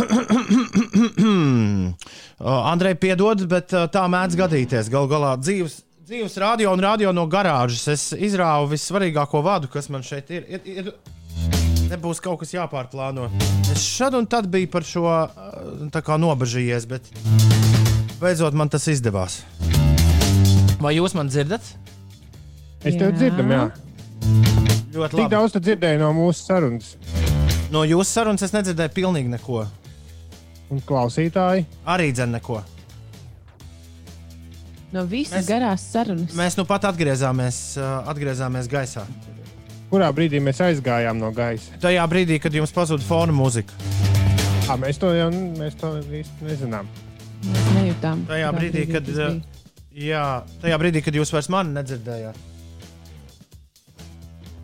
Andrej, 2.72 2.95
piedod, 3.02 3.45
bet 3.49 3.70
tā 3.93 4.04
mēdz 4.10 4.38
gadīties. 4.39 4.89
Galu 4.93 5.08
galā 5.12 5.32
dzīves, 5.41 5.82
dzīves 6.08 6.38
radio 6.41 6.74
un 6.74 6.82
radio 6.84 7.10
no 7.16 7.26
garāžas. 7.30 7.88
Es 7.93 8.04
izrāvu 8.18 8.72
vissvarīgāko 8.74 9.39
vadu, 9.45 9.68
kas 9.72 9.89
man 9.93 10.04
šeit 10.06 10.32
ir. 10.34 10.41
ir, 10.49 10.62
ir 10.66 10.86
nebūs 11.92 12.22
kaut 12.24 12.39
kas 12.42 12.54
jāpārplāno. 12.56 13.28
Es 13.72 13.84
šad 13.84 14.16
un 14.20 14.28
tad 14.30 14.48
biju 14.52 14.70
par 14.72 14.86
šo 14.88 15.04
nobežījies, 16.22 16.88
bet 16.89 17.08
beidzot 18.22 18.54
man 18.58 18.70
tas 18.72 18.88
izdevās. 18.92 19.42
Vai 20.82 20.96
jūs 20.98 21.14
man 21.18 21.30
dzirdat? 21.30 21.62
Es 22.82 22.96
tevi 22.98 23.12
dzirdu, 23.14 23.44
jā. 23.46 23.66
Ļoti 24.92 25.14
Tik 25.16 25.20
labi. 25.22 25.32
daudz 25.32 25.54
tu 25.54 25.60
dzirdēji 25.64 26.00
no 26.02 26.10
mūsu 26.18 26.48
sarunas. 26.48 26.96
No 27.72 27.84
jūsu 27.88 28.10
sarunas 28.10 28.42
es 28.44 28.52
nedzirdēju 28.56 28.92
pilnīgi 28.98 29.30
neko. 29.32 29.62
Un 30.72 30.82
klausītāji, 30.88 31.66
Arī 31.88 32.10
dzirdu 32.16 32.34
neko. 32.39 32.62
No 34.92 35.06
visas 35.08 35.38
Mēs- 35.46 35.48
garās 35.48 35.86
sarunas. 35.94 36.34
Mēs 36.36 36.58
nu 36.60 36.66
pat 36.68 36.84
atgriezāmies, 36.89 37.78
uh, 37.80 38.04
atgriezāmies 38.12 38.68
gaisā. 38.68 39.06
Kurā 39.92 40.10
brīdī 40.16 40.42
mēs 40.44 40.62
aizgājām 40.64 41.20
no 41.20 41.32
gaisa? 41.36 41.78
Tajā 41.84 42.04
brīdī, 42.12 42.39
kad 42.44 42.56
jums 42.56 42.74
pazuda 42.76 43.06
fona 43.06 43.36
mūzika. 43.36 43.76
À, 44.70 44.78
mēs 44.80 45.00
to 45.02 45.12
jau 45.16 45.28
mēs 45.32 45.76
to 45.80 45.96
īsti 46.02 46.48
nezinām. 46.48 46.88
Mēs 47.42 47.74
nejūtām. 47.76 48.24
Tajā 48.30 48.48
kurā 48.48 48.60
brīdī, 48.60 48.86
kad, 48.92 49.12
uh. 49.12 49.42
Jā, 49.92 50.26
tajā 50.64 50.80
brīdī, 50.80 51.04
kad 51.04 51.18
jūs 51.20 51.34
vairs 51.36 51.52
mani 51.52 51.76
nedzirdējāt. 51.76 52.48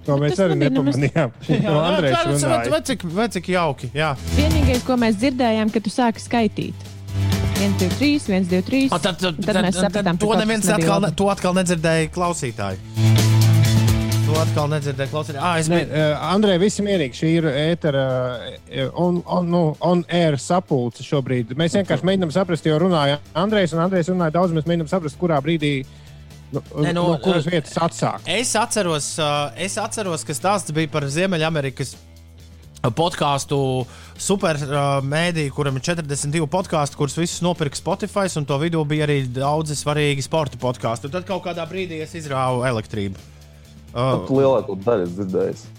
To 0.07 0.15
mēs 0.21 0.37
tas 0.37 0.45
arī 0.45 0.55
nepamanījām. 0.61 1.33
Vai, 2.71 2.79
cik, 2.87 3.03
vai 3.11 3.25
cik 3.33 3.49
jauki. 3.51 3.89
Jā. 3.97 4.13
Vienīgais, 4.37 4.85
ko 4.87 4.95
mēs 5.01 5.19
dzirdējām, 5.19 5.73
ka 5.73 5.83
tu 5.83 5.91
sāki 5.91 6.23
skaitīt. 6.23 6.87
1, 7.57 7.75
2, 7.81 7.89
3, 7.99 8.29
1, 8.31 8.47
2, 8.47 8.63
3. 8.69 8.81
O, 8.93 8.99
tad, 9.01 9.19
tad, 9.19 9.43
Tad 9.43 9.59
mēs 9.65 9.81
sapratām, 9.81 10.15
ka 10.15 10.23
to 10.23 10.39
neviens 10.39 10.71
atkal, 10.71 11.01
ne, 11.03 11.11
to 11.17 11.27
atkal 11.33 11.57
nedzirdēja 11.57 12.11
klausītāji. 12.13 13.16
Atkal 14.37 14.67
nedzirdēja 14.69 15.09
klausītāji. 15.09 15.41
Ah, 15.41 15.55
es 15.57 15.67
biju. 15.71 15.87
uh, 15.89 16.25
Andrej, 16.29 16.59
visi 16.61 16.83
mierīgi. 16.85 17.17
Šī 17.17 17.29
ir 17.39 17.47
ētera 17.49 18.03
on, 18.93 19.21
on, 19.25 19.47
nu, 19.49 19.61
on 19.81 20.03
air 20.13 20.37
sapulce 20.41 21.05
šobrīd. 21.05 21.55
Mēs 21.57 21.77
vienkārši 21.79 22.05
mēģinām 22.05 22.33
saprast, 22.35 22.67
jo 22.69 22.77
runāja 22.81 23.17
Andrejs, 23.37 23.73
un 23.73 23.81
Andrejs 23.87 24.11
runāja 24.13 24.35
daudz. 24.35 24.53
Mēs 24.53 24.67
mēģinām 24.69 24.89
saprast, 24.91 25.17
kurā 25.17 25.39
brīdī, 25.41 25.71
nu, 26.53 26.61
Nē, 26.61 26.91
nu, 26.91 26.99
no 26.99 27.15
kuras 27.23 27.47
uh, 27.47 27.53
vietas 27.55 27.79
atsākt. 27.81 28.29
Es 28.29 28.53
atceros, 28.59 29.07
es 29.67 29.77
atceros, 29.81 30.25
ka 30.27 30.35
stāsts 30.37 30.75
bija 30.75 30.91
par 30.93 31.07
Ziemeļamerikas 31.09 31.95
podkāstu 32.97 33.57
supermēdīju, 34.21 35.53
kuram 35.55 35.79
ir 35.79 35.85
42 35.87 36.45
podkāstu, 36.53 36.99
kurus 36.99 37.17
visus 37.17 37.41
nopirka 37.45 37.79
Spotify, 37.79 38.29
un 38.37 38.45
to 38.47 38.59
vidū 38.61 38.83
bija 38.87 39.07
arī 39.09 39.23
daudzi 39.25 39.75
svarīgi 39.79 40.25
sporta 40.25 40.61
podkāstu. 40.61 41.09
Tad 41.09 41.25
kaut 41.25 41.43
kādā 41.49 41.65
brīdī 41.69 42.03
es 42.05 42.13
izrāvu 42.21 42.61
elektrību. 42.69 43.36
Uh, 43.93 44.27
Lielāko 44.29 44.75
daļu 44.83 45.07
es 45.07 45.15
dzirdēju. 45.17 45.73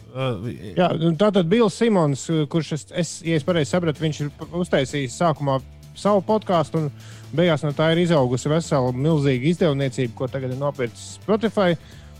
Jā, 0.74 0.88
un 1.04 1.14
tātad 1.20 1.46
Bills 1.50 1.76
Simons, 1.78 2.24
kurš, 2.50 2.72
es, 2.74 2.86
es, 2.96 3.10
ja 3.26 3.36
es 3.38 3.44
pareizi 3.46 3.70
sapratu, 3.70 4.02
viņš 4.02 4.20
ir 4.24 4.30
uztaisījis 4.56 5.18
sākumā 5.20 5.58
savu 5.98 6.22
podkāstu, 6.26 6.80
un 6.80 7.36
beigās 7.36 7.62
no 7.62 7.70
tā 7.76 7.92
ir 7.92 8.02
izaugusi 8.02 8.50
vesela 8.50 8.90
milzīga 8.94 9.50
izdevniecība, 9.52 10.14
ko 10.18 10.28
tagad 10.32 10.54
ir 10.54 10.60
nopircis 10.60 11.18
Spotify. 11.20 11.76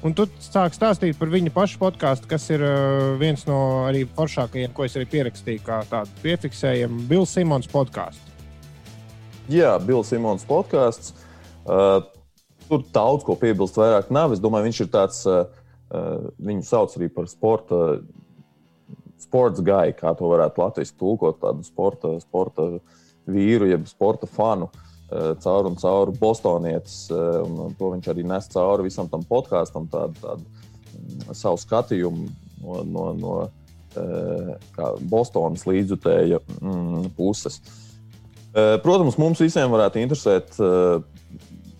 Un 0.07 0.15
tu 0.15 0.29
sāk 0.39 0.77
stāstīt 0.77 1.19
par 1.19 1.31
viņu 1.33 1.51
pašu 1.51 1.81
podkāstu, 1.81 2.29
kas 2.31 2.45
ir 2.55 2.63
viens 3.19 3.43
no 3.49 3.89
arī 3.89 4.05
foršākajiem, 4.15 4.71
ko 4.75 4.87
es 4.87 4.95
arī 4.95 5.09
pierakstīju, 5.11 5.65
kā 5.67 5.81
tādu 5.91 6.23
piefiksējumu 6.23 7.03
Bills 7.11 7.33
Simons 7.35 7.67
podkāstu. 7.73 8.37
Jā, 9.51 9.75
Bills 9.83 10.13
Simons 10.13 10.47
podkāsts. 10.47 11.17
Uh, 11.67 12.05
tur 12.69 12.85
daudz 12.95 13.27
ko 13.27 13.35
piebilst, 13.41 13.81
vairāk 13.81 14.13
nav. 14.15 14.37
Es 14.37 14.43
domāju, 14.45 14.69
viņš 14.69 14.81
ir 14.85 14.91
tāds, 14.93 15.25
uh, 15.27 15.49
viņu 15.91 16.65
sauc 16.67 16.97
arī 16.99 17.09
par 17.13 17.29
sporta, 17.31 17.99
sports 19.23 19.63
gāju, 19.65 19.97
kā 19.99 20.13
to 20.19 20.29
varētu 20.31 20.63
latviešu 20.63 20.97
tulkot, 21.01 21.41
tādu 21.43 21.65
sporta, 21.67 22.15
sporta 22.23 22.69
vīru, 23.29 23.71
jeb 23.71 23.89
sporta 23.91 24.29
fanu. 24.31 24.71
Caur 25.09 25.71
un 25.71 25.77
caur 25.81 26.11
Bostonietis, 26.21 27.07
un 27.09 27.73
to 27.79 27.95
viņš 27.95 28.11
arī 28.13 28.27
nes 28.29 28.49
cauri 28.53 28.85
visam 28.91 29.09
tam 29.09 29.23
podkāstam, 29.25 29.87
tādu, 29.89 30.19
tādu 30.21 30.45
mm, 30.45 31.31
savu 31.33 31.57
skatījumu 31.63 32.27
no, 32.61 32.83
no, 32.85 33.07
no 33.17 33.39
Bostonas 35.09 35.65
līdzjutēja 35.65 36.43
mm, 36.61 37.09
puses. 37.17 37.57
Protams, 38.53 39.17
mums 39.21 39.41
visiem 39.41 39.73
varētu 39.73 40.01
interesēt, 40.03 40.61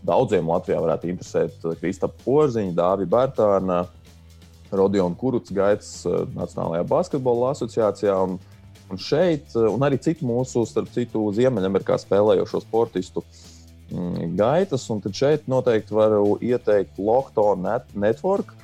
daudziem 0.09 0.49
Latvijā 0.49 0.81
varētu 0.81 1.13
interesēt 1.13 1.69
Kristapa 1.83 2.17
Porziņa, 2.25 2.75
Dāvija 2.77 3.13
Bērtāna, 3.13 3.83
Rodiona 4.71 5.17
Kuruts 5.19 5.53
gaitas 5.55 5.91
Nacionālajā 6.35 6.85
basketbola 6.89 7.53
asociācijā. 7.55 8.15
Un, 8.29 8.39
un 8.89 9.01
šeit, 9.01 9.53
un 9.57 9.85
arī 9.85 9.99
citu 10.03 10.29
mūsu, 10.29 10.65
starp 10.69 10.91
citu, 10.95 11.27
Ziemeļamerikā 11.37 11.99
spēlējošo 12.01 12.63
sportistu 12.65 13.25
mm, 13.93 14.37
gaitas. 14.39 14.87
Un 14.93 15.03
tad 15.05 15.17
šeit 15.17 15.51
noteikti 15.51 15.97
varu 15.97 16.39
ieteikt 16.45 17.01
Lockdown 17.01 17.65
Net 17.67 17.93
Network. 17.95 18.55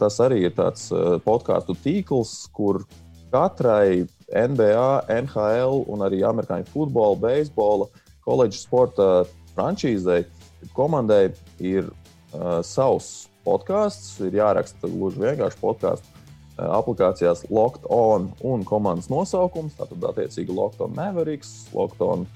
Tas 0.00 0.16
arī 0.24 0.40
ir 0.48 0.54
tāds 0.56 0.88
podkāstu 1.22 1.76
tīkls, 1.84 2.32
kur 2.56 2.80
katrai 3.30 4.08
NBA, 4.32 4.88
NHL 5.22 5.84
un 5.92 6.02
arī 6.02 6.22
amerikāņu 6.26 6.66
futbola, 6.72 7.18
beisbola, 7.20 7.86
koledžas 8.24 8.64
sporta 8.66 9.08
frančīzei, 9.54 10.24
komandai 10.76 11.28
ir 11.62 11.88
uh, 11.88 12.58
savs 12.66 13.27
podkāsts. 13.48 14.14
Ir 14.28 14.38
jāraksta 14.42 14.92
gluži 14.92 15.24
vienkārši 15.24 15.60
podkāstu 15.64 16.18
aplikācijās 16.58 17.44
Locked 17.54 17.86
On 17.92 18.28
un 18.46 18.64
komandas 18.66 19.08
nosaukums. 19.12 19.76
Tātad, 19.78 20.02
attiecīgi, 20.10 20.54
Locked 20.54 20.82
On 20.82 20.94
Mavericks, 20.96 21.68
Locked 21.74 22.02
On 22.04 22.26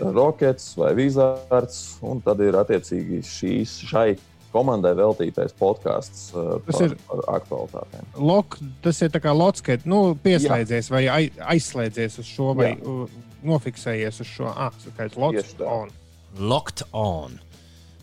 Rockets 0.00 0.74
vai 0.78 0.92
Wizards. 0.98 2.00
Un 2.06 2.22
tad 2.24 2.42
ir 2.44 2.58
attiecīgi 2.58 3.22
šīs, 3.26 3.76
šai 3.90 4.08
komandai 4.50 4.96
veltītais 4.98 5.54
podkāsts 5.58 6.30
uh, 6.34 6.56
par, 6.66 6.80
ir, 6.82 6.96
par 7.06 7.22
aktualitātēm. 7.36 8.08
Lok, 8.18 8.58
tas 8.82 8.98
ir 9.06 9.14
kā 9.22 9.34
locked, 9.36 9.86
nu, 9.86 10.16
pieslēdzies 10.24 10.90
Jā. 10.90 10.96
vai 10.96 11.28
aizslēdzies 11.54 12.18
uz 12.22 12.26
šo, 12.26 12.50
vai 12.58 12.72
Jā. 12.72 13.06
nofiksējies 13.46 14.18
uz 14.24 14.34
šo. 14.34 14.50
Ah, 14.50 14.74
ir 14.90 15.14
locked 15.14 15.62
on. 15.62 15.94
Locked 16.40 16.82
on. 16.90 17.38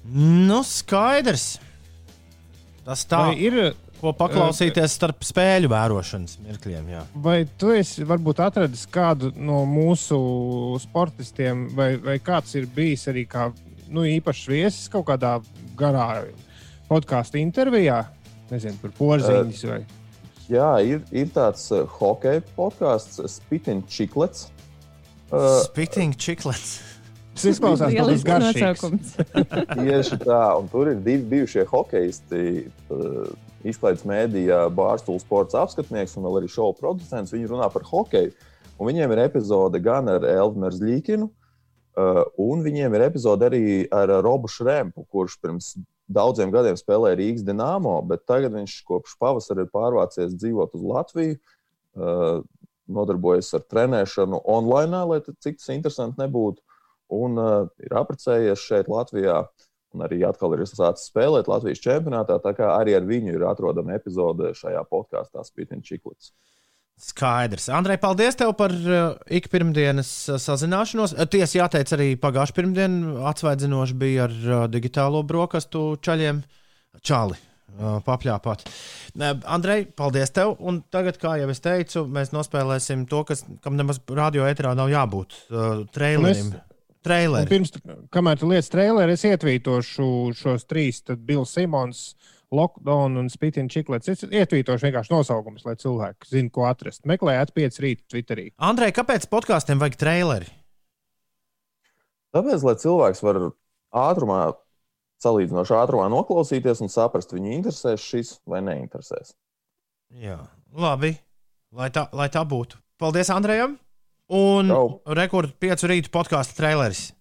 Nu, 0.08 0.62
skaidrs. 0.64 1.58
Tas 2.88 3.04
tā 3.10 3.28
vai 3.30 3.36
ir. 3.44 3.60
Ko 3.98 4.12
paklausīties 4.14 4.94
starp 4.94 5.24
spēļu 5.26 5.72
vērošanas 5.72 6.36
mirkļiem? 6.46 6.90
Jā. 6.94 7.00
Vai 7.18 7.40
tu 7.58 7.72
esi 7.74 8.06
varbūt 8.06 8.44
atradis 8.46 8.84
kādu 8.94 9.32
no 9.34 9.64
mūsu 9.66 10.20
sportistiem, 10.84 11.64
vai, 11.74 11.96
vai 11.98 12.20
kāds 12.22 12.54
ir 12.60 12.68
bijis 12.76 13.08
arī 13.10 13.24
kā 13.26 13.48
nu, 13.90 14.06
īpašs 14.06 14.44
viesis 14.52 14.92
kaut 14.94 15.08
kādā 15.10 15.40
garā 15.80 16.28
podkāstu 16.86 17.42
intervijā? 17.42 18.04
Nezinu, 18.52 18.78
par 18.84 18.94
porziņus 19.00 19.66
vai. 19.72 19.80
Jā, 20.48 20.70
ir, 20.86 21.02
ir 21.12 21.34
tāds 21.34 21.66
uh, 21.74 21.84
hockey 21.98 22.46
podkāsts, 22.56 23.18
Spitting 23.34 23.82
Chiklets. 23.90 24.52
Uh, 25.32 25.58
Spitting 25.66 26.14
Chiklets. 26.16 26.78
Tas 27.38 27.46
izklausās 27.52 27.94
ļoti 27.94 28.26
garšīgs. 28.26 29.12
Tieši 29.78 30.18
tā, 30.24 30.42
un 30.58 30.70
tur 30.72 30.90
ir 30.90 31.02
divi 31.06 31.22
bijušie 31.36 31.68
hokeisti. 31.70 32.40
Izklaides 33.68 34.06
mēdījā 34.10 34.64
Bārstūra 34.74 35.22
sports 35.22 35.58
apskatnieks 35.58 36.16
un 36.18 36.26
vēl 36.26 36.40
arī 36.42 36.50
šovu 36.50 36.74
producents. 36.80 37.34
Viņi 37.36 37.52
runā 37.52 37.68
par 37.74 37.86
hokeju. 37.86 38.34
Un 38.78 38.90
viņiem 38.90 39.14
ir 39.14 39.22
epizode 39.28 39.82
gan 39.86 40.10
ar 40.10 40.26
Elvinu 40.26 40.72
Zļīkinu, 40.74 41.30
un 42.42 42.66
viņiem 42.66 42.98
ir 42.98 43.06
epizode 43.08 43.46
arī 43.50 43.64
ar 43.94 44.18
Robu 44.26 44.50
Šrempu, 44.50 45.06
kurš 45.14 45.38
pirms 45.42 45.72
daudziem 46.10 46.54
gadiem 46.54 46.78
spēlēja 46.80 47.20
Rīgas 47.20 47.46
Dienāmo, 47.46 48.00
bet 48.10 48.26
tagad 48.30 48.54
viņš 48.58 48.78
kopš 48.88 49.18
pavasara 49.22 49.66
ir 49.66 49.74
pārvācies 49.74 50.38
dzīvot 50.38 50.78
uz 50.78 50.86
Latviju 50.94 51.40
nodarbojas 52.88 53.50
ar 53.58 53.66
trenēšanu 53.68 54.42
online, 54.48 55.04
lai 55.10 55.20
cik 55.28 55.58
tas 55.60 55.74
interesanti 55.74 56.22
nebūtu 56.22 56.62
un 57.14 57.40
uh, 57.42 57.70
ir 57.84 57.96
apprecējies 58.00 58.68
šeit, 58.68 58.92
Latvijā. 58.92 59.44
Un 59.96 60.04
arī 60.04 60.20
atkal 60.28 60.52
ir 60.54 60.66
sācis 60.68 61.08
spēlēt 61.10 61.48
Latvijas 61.48 61.80
čempionātā. 61.82 62.38
Tā 62.44 62.52
kā 62.58 62.74
arī 62.76 62.98
ar 62.98 63.08
viņu 63.08 63.38
ir 63.38 63.46
atrodama 63.48 63.96
epizode 63.96 64.52
šajā 64.58 64.84
podkāstā 64.92 65.46
Spītiņa 65.48 65.88
Čiklits. 65.88 66.34
Skaidrs. 66.98 67.68
Andrej, 67.70 68.00
paldies 68.02 68.38
tev 68.40 68.56
par 68.58 68.74
uh, 68.74 69.18
ikpirmdienas 69.30 70.12
uh, 70.32 70.40
sazināšanos. 70.42 71.14
Uh, 71.14 71.28
tiesa 71.30 71.60
jāteic, 71.60 71.92
arī 71.94 72.08
pagājušā 72.18 72.58
pirmdiena 72.58 73.28
atsvaidzinoši 73.30 73.98
bija 74.02 74.26
ar 74.26 74.34
uh, 74.34 74.64
digitālo 74.72 75.22
brokastu 75.28 75.92
čaļiem. 76.02 76.42
Čāli, 77.06 77.38
uh, 77.78 78.00
papļāpāt. 78.06 78.66
Andrej, 79.46 79.92
paldies 79.98 80.34
tev. 80.34 80.56
Un 80.58 80.82
tagad, 80.94 81.22
kā 81.22 81.36
jau 81.38 81.52
es 81.54 81.62
teicu, 81.62 82.08
mēs 82.10 82.34
nospēlēsim 82.34 83.06
to, 83.10 83.22
kas, 83.30 83.46
kam 83.62 83.78
nemaz 83.78 84.02
radio 84.10 84.50
eterā 84.50 84.74
nav 84.78 84.90
jābūt. 84.90 85.38
Uh, 85.52 85.86
trailerim. 85.94 86.50
Mēs 86.50 86.67
traileri. 87.06 87.50
Pirms, 87.50 87.74
kamēr 88.14 88.40
tu 88.42 88.50
lietas 88.50 88.72
traileri, 88.74 89.16
es 89.18 89.26
ietvītošu 89.28 90.08
šos 90.38 90.66
trīs. 90.70 91.02
Tad 91.06 91.24
Bills 91.28 91.54
Simons, 91.56 92.02
Lockdown 92.56 93.20
un 93.20 93.32
Spitting 93.32 93.72
Chiklets. 93.72 94.10
Es 94.12 94.24
ietvītošu 94.24 94.88
vienkārši 94.88 95.14
nosaukumus, 95.14 95.66
lai 95.68 95.76
cilvēki 95.80 96.30
zinātu, 96.32 96.54
ko 96.56 96.68
atrast. 96.70 97.04
Meklējiet, 97.10 97.54
5 97.58 97.82
rīt 97.84 98.04
Twitterī. 98.08 98.50
Andrej, 98.58 98.94
kāpēc 98.98 99.28
podkāstiem 99.32 99.82
vajag 99.82 100.00
traileri? 100.00 100.50
Tāpēc, 102.36 102.64
lai 102.68 102.76
cilvēks 102.80 103.24
var 103.26 103.42
ātrumā, 103.98 104.42
salīdzinoši 105.24 105.76
ātrumā 105.80 106.08
noklausīties 106.14 106.84
un 106.86 106.92
saprast, 106.94 107.34
viņu 107.36 107.56
interesēs 107.56 108.04
šis 108.04 108.34
vai 108.48 108.62
neinteresēs. 108.66 109.34
Jā, 110.22 110.40
labi. 110.76 111.18
Lai 111.76 111.90
tā, 111.92 112.06
lai 112.16 112.30
tā 112.32 112.46
būtu. 112.48 112.80
Paldies 113.02 113.30
Andrejam! 113.34 113.76
Un 114.28 114.72
rekords 115.16 115.56
piecu 115.60 115.88
rītu 115.88 116.12
podkāstu 116.12 116.58
traileris. 116.58 117.12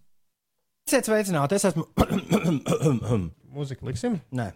Esiet 0.86 1.06
sveicināti, 1.06 1.58
es 1.58 1.66
esmu. 1.66 1.86
Mūziku 3.56 3.88
liksim? 3.88 4.20
Nē. 4.34 4.52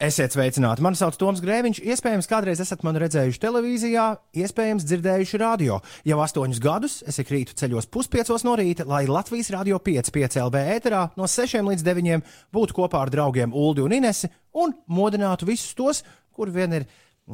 Esiet 0.00 0.32
sveicināti. 0.32 0.80
Mani 0.80 0.96
sauc 0.96 1.18
Toms 1.20 1.42
Grēviņš. 1.44 1.82
Iespējams, 1.84 2.28
kādreiz 2.30 2.62
esat 2.64 2.80
mani 2.86 3.02
redzējuši 3.02 3.40
televīzijā, 3.42 4.04
iespējams, 4.42 4.86
dzirdējuši 4.88 5.40
radio. 5.42 5.76
Jau 6.08 6.20
astoņus 6.24 6.60
gadus 6.64 6.94
es 7.10 7.20
ik 7.20 7.34
rītu 7.34 7.58
ceļos 7.60 7.90
puspiecos 7.92 8.46
no 8.46 8.54
rīta, 8.56 8.86
lai 8.88 9.02
Latvijas 9.10 9.52
radio 9.52 9.76
5,5 9.76 10.40
LV 10.46 10.64
ēterā 10.78 11.02
no 11.20 11.28
6 11.28 11.60
līdz 11.68 11.84
9 11.90 12.24
būtu 12.56 12.78
kopā 12.80 13.04
ar 13.04 13.12
draugiem 13.12 13.52
Uldi 13.52 13.84
un 13.84 13.98
Inesi 13.98 14.32
un 14.56 14.72
modinātu 14.88 15.50
visus 15.52 15.76
tos, 15.76 16.00
kur 16.32 16.48
vien 16.54 16.80
ir 16.80 16.88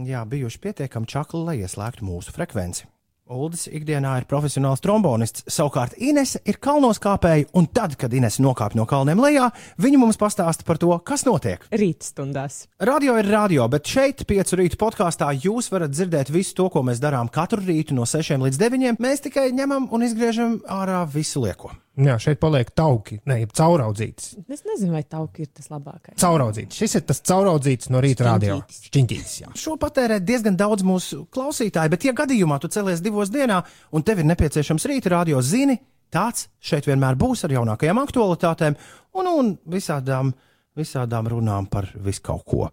jā, 0.09 0.27
bijuši 0.27 0.65
pietiekami 0.67 1.07
čakli, 1.07 1.47
lai 1.47 1.61
ieslēgtu 1.63 2.09
mūsu 2.09 2.35
frekvenci. 2.35 2.89
Uldis 3.27 3.65
ikdienā 3.67 4.13
ir 4.21 4.25
profesionāls 4.31 4.79
trombonists, 4.85 5.43
savukārt 5.51 5.97
Inese 5.99 6.39
ir 6.47 6.61
kalnos 6.63 7.01
kāpēji, 7.03 7.49
un 7.59 7.67
tad, 7.75 7.97
kad 7.99 8.13
Inese 8.15 8.39
nokāp 8.45 8.77
no 8.79 8.85
kalniem 8.87 9.19
lejā, 9.19 9.49
viņa 9.83 9.99
mums 9.99 10.19
pastāsta 10.21 10.63
par 10.67 10.79
to, 10.79 10.93
kas 11.03 11.27
notiek. 11.27 11.65
Rītstundās. 11.75 12.61
Radio 12.87 13.17
ir 13.19 13.27
radio, 13.27 13.67
bet 13.73 13.91
šeit, 13.91 14.23
piecu 14.31 14.61
rītu 14.61 14.79
podkāstā, 14.79 15.33
jūs 15.43 15.73
varat 15.75 15.91
dzirdēt 15.97 16.31
visu 16.31 16.55
to, 16.61 16.69
ko 16.71 16.85
mēs 16.87 17.03
darām 17.03 17.27
katru 17.33 17.65
rītu 17.67 17.99
no 17.99 18.07
6 18.07 18.39
līdz 18.47 18.63
9. 18.63 19.03
Mēs 19.03 19.27
tikai 19.27 19.49
ņemam 19.59 19.91
un 19.91 20.07
izgriežam 20.07 20.61
ārā 20.71 21.03
visu 21.11 21.43
lieko. 21.43 21.75
Jā, 21.97 22.19
šeit 22.21 22.37
paliek 22.43 22.69
tauki, 22.77 23.17
ne 23.25 23.39
cauraudzīts. 23.57 24.35
Es 24.53 24.67
nezinu, 24.69 24.93
vai 24.93 25.01
tauki 25.09 25.47
ir 25.47 25.51
tas 25.57 25.71
labākais. 25.73 26.19
Cauraudzīts. 26.21 26.77
Šis 26.77 26.99
ir 26.99 27.05
tas 27.09 27.23
cauraudzīts 27.25 27.89
no 27.93 28.03
rīta 28.05 28.27
radio. 28.27 28.59
Šķiņķītis. 28.69 29.37
Šo 29.57 29.79
patērē 29.81 30.19
diezgan 30.21 30.59
daudz 30.61 30.85
mūsu 30.85 31.23
klausītāju, 31.33 31.95
bet, 31.95 32.05
ja 32.05 32.13
gadījumā 32.17 32.61
tu 32.61 32.69
celies 32.73 33.01
divos 33.05 33.33
dienā 33.33 33.63
un 33.97 34.05
tev 34.05 34.21
ir 34.21 34.29
nepieciešams 34.29 34.87
rīta 34.93 35.15
radio, 35.17 35.41
zini, 35.41 35.79
tāds 36.13 36.51
šeit 36.61 36.91
vienmēr 36.91 37.17
būs 37.17 37.47
ar 37.49 37.57
jaunākajām 37.57 38.03
aktualitātēm 38.05 38.77
un, 39.17 39.33
un 39.33 39.51
visādām, 39.73 40.35
visādām 40.77 41.33
runām 41.33 41.73
par 41.73 41.89
visu 41.97 42.27
kaut 42.29 42.45
ko. 42.45 42.69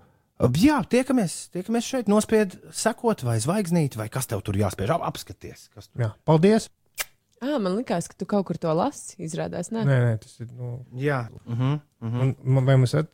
Jā, 0.59 0.81
tiekamies, 0.89 1.45
tiekamies 1.55 1.87
šeit, 1.87 2.11
nospied, 2.11 2.59
sekot 2.75 3.23
vai 3.23 3.39
zvaigznīt, 3.39 3.95
vai 3.95 4.11
kas 4.11 4.27
tev 4.27 4.43
tur 4.43 4.59
jāspiež, 4.59 4.97
apskaties. 4.99 5.69
Jā, 5.95 6.11
paldies! 6.27 6.67
Ah, 7.43 7.57
man 7.59 7.75
liekas, 7.75 8.07
ka 8.07 8.15
tu 8.15 8.27
kaut 8.29 8.45
kur 8.47 8.59
to 8.61 8.71
lasi. 8.77 9.17
Izrādās, 9.25 9.71
nē, 9.73 9.83
nē, 9.87 9.97
nē 10.05 10.13
tas 10.23 10.37
ir. 10.39 10.47
Nu... 10.55 10.85
Jā, 10.95 11.25
uh 11.43 11.57
-huh, 11.59 11.79
uh 11.99 12.13
-huh. 12.13 12.35
Un, 12.45 12.65
vai 12.65 12.77
mums 12.77 12.93
ir. 12.93 13.07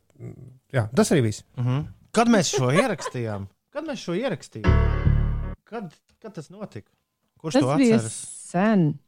Jā, 0.72 0.88
tas 0.94 1.10
arī 1.10 1.22
viss. 1.22 1.44
Uh 1.56 1.66
-huh. 1.66 1.84
Kad 2.12 2.28
mēs 2.28 2.54
šo 2.54 2.70
ierakstījām? 2.70 3.46
Kad 3.70 3.84
mēs 3.84 4.04
šo 4.04 4.14
ierakstījām? 4.14 5.54
Kad, 5.64 5.94
kad 6.22 6.34
tas 6.34 6.50
notika? 6.50 6.90
Kurš 7.38 7.54
Tas 7.54 7.62
to 7.62 7.76
bija 7.76 7.96
atceras? 7.96 8.12
sen. 8.50 8.98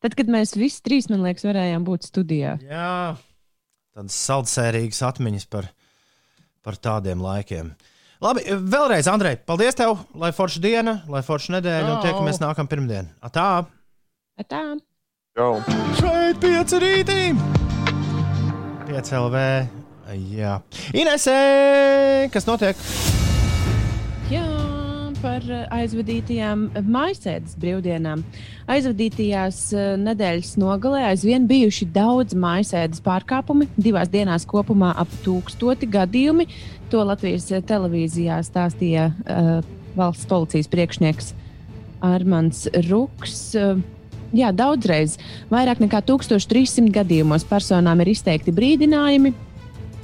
Tad, 0.00 0.14
kad 0.14 0.26
mēs 0.26 0.56
visi 0.56 0.80
trīs, 0.82 1.10
man 1.10 1.22
liekas, 1.22 1.44
varējām 1.44 1.84
būt 1.84 2.06
studijā. 2.08 2.58
Jā, 2.62 3.16
tādas 3.94 4.16
saldsērīgas 4.28 5.02
atmiņas 5.02 5.46
par, 5.46 5.68
par 6.62 6.74
tādiem 6.76 7.20
laikiem. 7.20 7.74
Labi, 8.20 8.44
vēlreiz, 8.48 9.08
Andrej, 9.08 9.36
paldies 9.48 9.74
tev, 9.74 9.98
lai 10.14 10.32
forša 10.36 10.60
diena, 10.60 11.02
lai 11.08 11.22
forša 11.24 11.52
nedēļa, 11.52 11.92
un 11.94 12.02
tiekamies 12.04 12.40
nākamā 12.40 12.68
pirmdiena. 12.68 13.30
Tā! 13.32 13.64
Tā. 14.48 14.62
Čau! 15.36 15.60
Šeit 15.98 16.40
pieci 16.42 16.78
rītī! 16.82 17.20
Pieci 18.88 19.14
LV. 19.14 19.42
Jā. 20.34 20.56
Inesē, 20.96 21.36
kas 22.34 22.46
notiek? 22.48 22.78
Jā, 24.30 24.46
par 25.22 25.44
eh, 25.46 25.66
aizvadītajām 25.76 26.64
maisēdes 26.90 27.54
brīvdienām. 27.60 28.24
Aizvadītajās 28.70 29.60
eh, 29.76 29.92
nedēļas 30.02 30.56
nogalē 30.62 31.04
aizvien 31.12 31.46
bijuši 31.50 31.90
daudz 31.94 32.34
maisēdes 32.34 33.04
pārkāpumi. 33.06 33.68
Divās 33.78 34.10
dienās 34.10 34.48
kopumā 34.50 34.94
ap 34.98 35.14
tūkstoti 35.26 35.90
gadījumi. 35.90 36.48
To 36.90 37.04
Latvijas 37.06 37.50
eh, 37.54 37.62
televīzijā 37.62 38.40
stāstīja 38.46 39.10
uh, 39.12 39.54
valsts 39.98 40.26
policijas 40.30 40.70
priekšnieks 40.72 41.32
Armāns 42.06 42.66
Ruks. 42.88 43.40
Uh, 43.58 43.78
Jā, 44.36 44.52
daudzreiz 44.54 45.16
vairāk 45.50 45.80
nekā 45.82 46.02
1300 46.06 46.92
gadījumos 46.94 47.42
personām 47.48 48.02
ir 48.04 48.12
izteikti 48.12 48.54
brīdinājumi, 48.54 49.32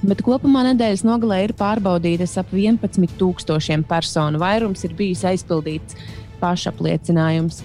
bet 0.02 0.22
kopumā 0.26 0.64
nedēļas 0.72 1.04
nogalē 1.06 1.44
ir 1.44 1.54
pārbaudītas 1.58 2.34
ap 2.42 2.50
11,000 2.50 3.86
personu. 3.86 4.42
Vairums 4.42 4.82
ir 4.88 4.96
bijis 4.98 5.22
aizpildīts 5.30 5.98
pašapliecinājums. 6.42 7.62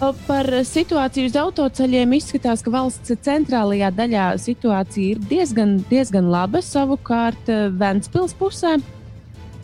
Par 0.00 0.46
situāciju 0.64 1.28
uz 1.28 1.34
autoceļiem 1.36 2.14
izskatās, 2.16 2.62
ka 2.64 2.72
valsts 2.72 3.18
centrālajā 3.26 3.90
daļā 3.92 4.30
situācija 4.40 5.16
ir 5.16 5.20
diezgan, 5.28 5.74
diezgan 5.90 6.30
laba. 6.32 6.62
Savukārt 6.64 7.50
eh, 7.52 7.66
Ventspils 7.68 8.32
pusē 8.38 8.78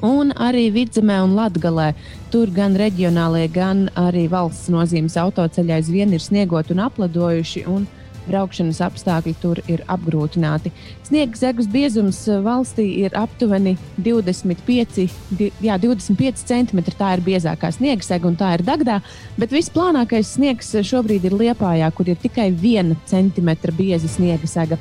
un 0.04 0.32
arī 0.36 0.68
Vidzemē 0.74 1.20
un 1.24 1.36
Latgalē. 1.38 1.92
Tur 2.32 2.50
gan 2.52 2.76
reģionālie, 2.76 3.46
gan 3.52 3.86
arī 3.96 4.26
valsts 4.32 4.70
nozīmes 4.72 5.16
autoceļi 5.20 5.76
aizvien 5.78 6.12
ir 6.12 6.24
sniegot 6.24 6.72
un 6.74 6.84
apladojuši. 6.88 7.64
Un 7.70 7.86
Braukšanas 8.26 8.80
apstākļi 8.82 9.34
tur 9.38 9.60
ir 9.70 9.82
apgrūtināti. 9.90 10.72
Sniega 11.06 11.38
zemes 11.38 11.68
biezums 11.70 12.18
valstī 12.42 12.86
ir 13.04 13.14
aptuveni 13.14 13.76
25, 14.02 15.06
di, 15.38 15.50
jā, 15.62 15.78
25 15.78 16.42
cm. 16.42 16.82
Tā 16.98 17.12
ir 17.16 17.24
biezākā 17.26 17.70
sniega 17.74 18.06
sega, 18.06 18.26
un 18.26 18.38
tā 18.38 18.56
ir 18.56 18.66
Dagdā. 18.66 18.98
Bet 19.38 19.54
visplānākais 19.54 20.34
sniegs 20.36 20.74
šobrīd 20.90 21.28
ir 21.28 21.38
Liepājā, 21.38 21.92
kur 21.94 22.10
ir 22.10 22.18
tikai 22.18 22.50
1 22.50 22.96
cm 23.06 23.54
bieza 23.78 24.10
sniega 24.10 24.50
sega. 24.50 24.80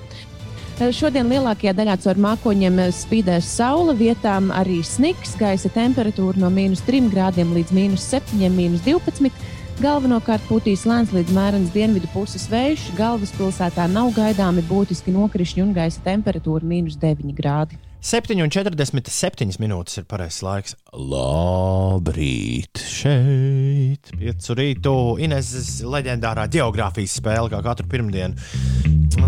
Eh, 0.75 0.89
Šodien 0.91 1.29
lielākajā 1.31 1.71
daļā 1.71 1.93
caur 2.03 2.17
mākoņiem 2.19 2.79
eh, 2.83 2.89
spīdēs 2.91 3.47
saule, 3.47 3.93
vietām 3.95 4.49
arī 4.51 4.81
sniks, 4.83 5.37
gaisa 5.39 5.69
temperatūra 5.71 6.41
no 6.41 6.49
mīnus 6.51 6.81
3 6.83 7.07
grādiem 7.13 7.53
līdz 7.55 7.71
mīnus 7.77 8.03
7, 8.11 8.49
mīnus 8.51 8.83
12. 8.83 9.31
Galvenokārt 9.79 10.43
pūtīs 10.49 10.83
lēns 10.83 11.13
līdz 11.15 11.31
mērens 11.31 11.71
dienvidu 11.71 12.11
puses 12.11 12.49
vējš. 12.51 12.89
Galvaspilsētā 12.99 13.87
nav 13.87 14.11
gaidāmi 14.17 14.65
būtiski 14.67 15.15
nokrišņi 15.15 15.63
un 15.63 15.71
gaisa 15.79 16.03
temperatūra 16.03 16.67
mīnus 16.67 16.99
9 16.99 17.31
grādi. 17.39 17.79
7,47 18.05 19.55
minūtes 19.57 19.97
ir 19.97 20.03
pareizais 20.05 20.43
laiks. 20.45 20.75
Labrīt! 20.93 22.77
Šeit, 22.77 24.11
piecu 24.13 24.55
rītu, 24.59 24.91
Ineses 25.25 25.79
leģendārā 25.81 26.43
geogrāfijas 26.53 27.15
spēle, 27.17 27.49
kā 27.49 27.63
katru 27.65 27.89
pirmdienu. 27.89 28.37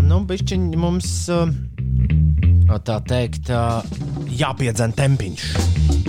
Nu, 0.06 0.20
bišķiņ 0.28 0.68
mums, 0.78 1.08
uh, 1.34 1.50
tā 2.86 3.00
teikt, 3.10 3.50
uh, 3.50 3.82
jāpiedzen 4.30 4.94
tempiņš. 4.94 5.48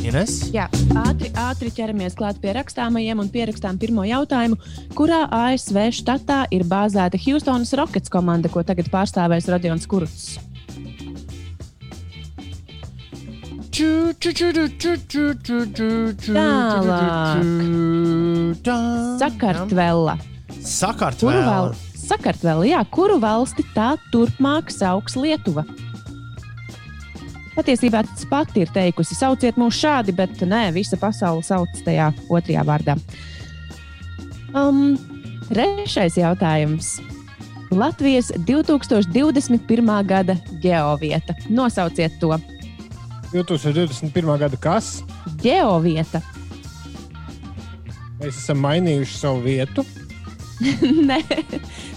Ines? 0.05 0.35
Jā, 0.53 0.67
ātri, 1.01 1.31
ātri 1.41 1.71
ķeramies 1.73 2.13
klāt 2.19 2.37
pie 2.43 2.53
rakstāmajiem 2.55 3.23
un 3.23 3.31
pierakstām 3.33 3.79
pirmo 3.81 4.05
jautājumu, 4.05 4.59
kurā 4.93 5.23
ASV 5.39 5.89
štatā 6.03 6.43
ir 6.53 6.67
bāzēta 6.69 7.17
Houstonas 7.25 7.73
Rockets 7.81 8.13
komanda, 8.13 8.53
ko 8.53 8.61
tagad 8.61 8.93
pārstāvēs 8.93 9.49
Rodions 9.49 9.89
Kurts. 9.89 10.37
Sakartvela. 19.21 20.17
Kuru, 20.19 20.65
Sakartvela. 20.67 21.45
val... 21.45 21.71
Sakartvela, 21.95 22.65
jā, 22.67 22.81
kuru 22.91 23.15
valsti 23.23 23.63
tā 23.71 23.93
turpmāk 24.11 24.73
sauks 24.73 25.15
Lietuva? 25.15 25.63
Patiesībā 27.55 28.03
tas 28.03 28.27
pati 28.27 28.65
ir 28.65 28.75
teikusi, 28.75 29.15
sauciet 29.15 29.55
mūs 29.59 29.79
šādi, 29.79 30.11
bet 30.17 30.43
nē, 30.43 30.73
visa 30.75 30.99
pasaule 30.99 31.43
sauc 31.47 31.71
tajā 31.87 32.11
otrajā 32.27 32.67
vārdā. 32.67 32.99
Um, 34.51 34.99
Trešais 35.47 36.19
jautājums. 36.19 36.97
Latvijas 37.71 38.33
2021. 38.43 39.91
gada 40.03 40.35
geovieta. 40.59 41.37
Nosauciet 41.47 42.19
to. 42.19 42.35
2021. 43.33 44.37
gada 44.41 44.57
kas? 44.61 44.99
Geovieta. 45.43 46.21
Mēs 48.19 48.35
esam 48.35 48.59
mainījuši 48.65 49.15
savu 49.21 49.43
vietu. 49.45 49.85
Nē, 51.09 51.21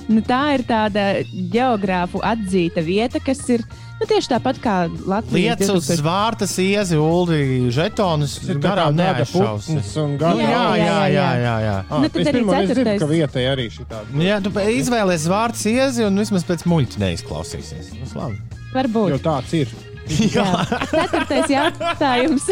nu, 0.06 0.20
tā 0.22 0.42
ir 0.54 0.62
tāda 0.68 1.06
geogrāfu 1.50 2.20
atzīta 2.22 2.84
vieta, 2.86 3.18
kas 3.18 3.40
ir 3.50 3.64
nu, 3.98 4.06
tieši 4.06 4.30
tāpat 4.36 4.60
kā 4.62 4.76
Latvijas 5.02 5.58
Lietas 5.58 5.72
uz 5.74 5.88
2000 5.88 5.98
zvārtas, 5.98 6.54
iezi, 6.62 7.00
uldi, 7.02 7.40
žetonus. 7.74 8.36
Garām 8.62 8.94
neaizšaus. 9.00 9.66
Nu, 9.74 10.06
gada. 10.20 10.38
jā, 10.38 10.62
jā, 10.78 11.00
jā, 11.10 11.28
jā, 11.42 11.56
jā. 11.66 11.76
Ah, 11.88 11.98
Nu, 12.04 12.12
tad 12.14 12.30
arī 12.30 12.44
ceturtais. 12.52 13.02
ka 13.02 13.10
vietai 13.10 13.46
arī 13.50 13.66
šī 13.74 13.88
tāda. 13.90 14.06
Nu, 14.14 14.22
Jā, 14.28 14.38
tu 14.44 14.54
izvēlējies 14.54 15.26
vārdu 15.34 15.64
iezi, 15.74 16.06
un 16.06 16.22
vismaz 16.22 16.46
pēc 16.46 16.62
muļķa 16.70 17.02
neizklausīsies. 17.02 17.96
Tas 17.98 18.14
labi. 18.20 18.38
Varbūt. 18.76 19.16
Jo 19.16 19.24
tāds 19.26 19.58
ir. 19.58 19.74
Jā. 20.08 20.46
Ceturtais 20.90 21.50
jautājums. 21.52 22.48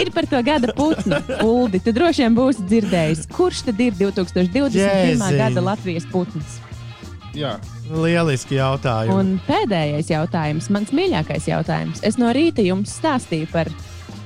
ir 0.00 0.10
par 0.14 0.26
to 0.30 0.40
gada 0.46 0.72
putnu. 0.76 1.20
Uldi, 1.44 1.80
tu 1.84 1.94
droši 1.96 2.26
vien 2.26 2.36
būsi 2.36 2.66
dzirdējis, 2.68 3.26
kurš 3.34 3.64
tad 3.68 3.80
ir 3.82 3.96
2021. 3.98 4.76
Jēziņ. 4.76 5.38
gada 5.40 5.64
Latvijas 5.64 6.08
putns. 6.12 6.58
Jā. 7.36 7.56
Lieliski 7.90 8.58
jautājumi. 8.58 9.14
Un 9.14 9.30
pēdējais 9.46 10.10
jautājums, 10.12 10.68
mans 10.70 10.92
mīļākais 10.94 11.48
jautājums. 11.50 12.02
Es 12.06 12.18
no 12.18 12.30
rīta 12.34 12.62
jums 12.62 12.92
stāstīju 13.00 13.50
par 13.50 13.70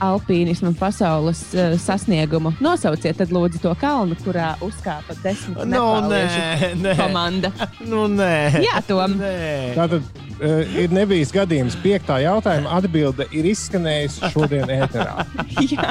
alpīnismu 0.04 0.72
pasaules 0.78 1.40
uh, 1.54 1.74
sasniegumu. 1.80 2.52
Nosauciet 2.64 3.18
tad 3.20 3.32
lūdzu 3.34 3.60
to 3.62 3.72
kalnu, 3.80 4.16
kurā 4.24 4.52
uzkāpa 4.64 5.16
desmit 5.22 5.64
Nu, 5.70 5.84
nē, 6.10 6.74
nē. 6.82 6.94
komanda. 6.98 7.50
Nu, 7.84 8.04
nē. 8.10 8.60
Jā, 8.64 8.80
Tom. 8.88 9.16
Nē. 9.20 9.74
Tātad 9.78 10.02
uh, 10.02 10.76
ir 10.84 10.92
nebijis 10.94 11.32
gadījums. 11.34 11.78
Piektā 11.84 12.20
jautājuma 12.24 12.76
atbilde 12.78 13.26
ir 13.34 13.48
izskanējusi 13.52 14.32
šodien 14.34 14.70
ēterā. 14.80 15.24
Jā. 15.72 15.88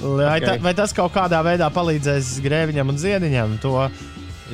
Vai, 0.00 0.40
ta, 0.40 0.54
Ok. 0.56 0.62
vai 0.64 0.72
tas 0.76 0.94
kaut 0.96 1.12
kādā 1.14 1.40
veidā 1.46 1.68
palīdzēs 1.74 2.36
grēviņam 2.44 2.92
un 2.92 2.98
ziediņam? 3.00 3.58
To 3.64 3.74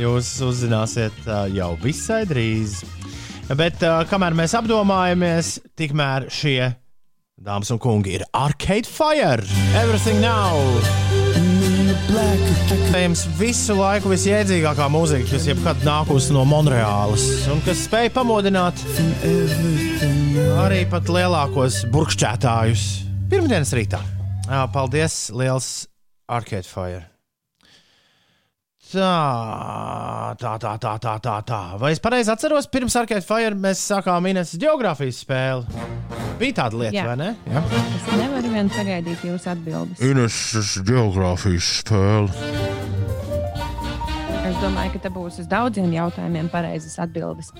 jūs 0.00 0.28
uzzināsiet 0.44 1.16
uh, 1.26 1.46
jau 1.52 1.72
visai 1.82 2.24
drīz. 2.28 2.80
Bet 3.56 3.78
uh, 3.86 4.00
kamēr 4.10 4.34
mēs 4.36 4.56
apdomājamies, 4.58 5.52
tikmēr 5.78 6.26
šie 6.34 6.72
dāmas 7.36 7.68
un 7.68 7.78
kungi 7.78 8.14
ir 8.16 8.22
Arcade 8.32 8.88
Fire. 8.88 9.44
Everything 9.76 10.20
now! 10.22 10.56
Iespējams, 12.16 13.24
visu 13.36 13.74
laiku 13.76 14.08
visjēdzīgākā 14.08 14.86
mūzika, 14.92 15.26
kas 15.34 15.48
jebkad 15.50 15.82
nākusi 15.84 16.32
no 16.32 16.46
Monreālas 16.48 17.26
un 17.52 17.60
kas 17.66 17.82
spēj 17.84 18.08
pamodināt 18.14 18.80
arī 20.64 20.84
pat 20.88 21.10
lielākos 21.12 21.82
burkšķētājus 21.92 22.86
pirmdienas 23.32 23.74
rītā. 23.76 24.00
Paldies, 24.72 25.26
liels 25.34 25.70
Arcade 26.30 26.70
Fire. 26.70 27.04
Tā, 28.86 30.36
tā, 30.38 30.52
tā, 30.62 30.72
tā, 30.78 30.92
tā, 31.02 31.14
tā, 31.18 31.32
tā. 31.42 31.60
Vai 31.80 31.90
es 31.90 31.98
pareizi 32.02 32.30
atceros, 32.30 32.68
pirms 32.70 32.94
Arcade 33.00 33.24
Fire 33.26 33.56
mēs 33.58 33.80
sākām 33.82 34.28
Ines 34.30 34.52
geogrāfijas 34.62 35.24
spēli? 35.24 35.64
Bija 36.38 36.54
tāda 36.60 36.78
lieta, 36.84 36.94
Jā. 36.94 37.06
vai 37.08 37.16
ne? 37.18 37.30
Jā. 37.50 37.62
Es 37.96 38.06
nevaru 38.12 38.52
vien 38.52 38.70
sagaidīt 38.70 39.24
jūsu 39.26 39.50
atbildes. 39.50 40.04
Ines 40.06 40.36
geogrāfijas 40.86 41.70
spēle. 41.80 42.30
Es 44.46 44.60
domāju, 44.62 44.92
ka 44.94 45.02
te 45.08 45.10
būs 45.16 45.40
uz 45.42 45.48
daudziem 45.50 45.90
jautājumiem 45.96 46.46
pareizas 46.52 46.94
atbildes. 47.02 47.50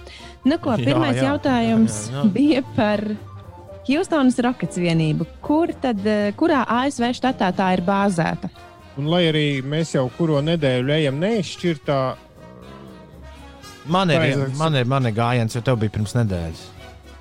Nu, 0.47 0.61
ko, 0.63 0.77
Jā, 0.77 0.85
pirmais 0.93 1.19
jā, 1.19 1.33
jautājums 1.33 1.97
jā, 2.07 2.21
jā. 2.21 2.29
bija 2.37 2.63
par 2.79 3.03
Houstonas 3.89 4.39
Rockets 4.47 4.79
vienību. 4.79 5.27
Kur 5.43 5.75
tad, 5.83 6.07
eh, 6.07 6.31
kurā 6.39 6.63
ASV 6.85 7.11
štatā 7.19 7.51
tā 7.51 7.73
ir 7.75 7.83
bāzēta? 7.83 8.53
Un 8.97 9.11
lai 9.13 9.25
arī 9.29 9.47
mēs 9.63 9.93
jau 9.95 10.07
kuro 10.17 10.39
nedēļu 10.41 10.93
ejam 11.01 11.19
neizšķirtā, 11.21 11.99
Man 13.87 14.11
ir, 14.11 14.19
Pareizāks. 14.19 14.57
man 14.59 14.75
ir, 14.75 14.85
man 14.91 15.07
ir 15.07 15.13
gājiens, 15.15 15.55
jo 15.55 15.61
tev 15.63 15.77
bija 15.79 15.93
pirms 15.95 16.15
nedēļas. 16.17 16.63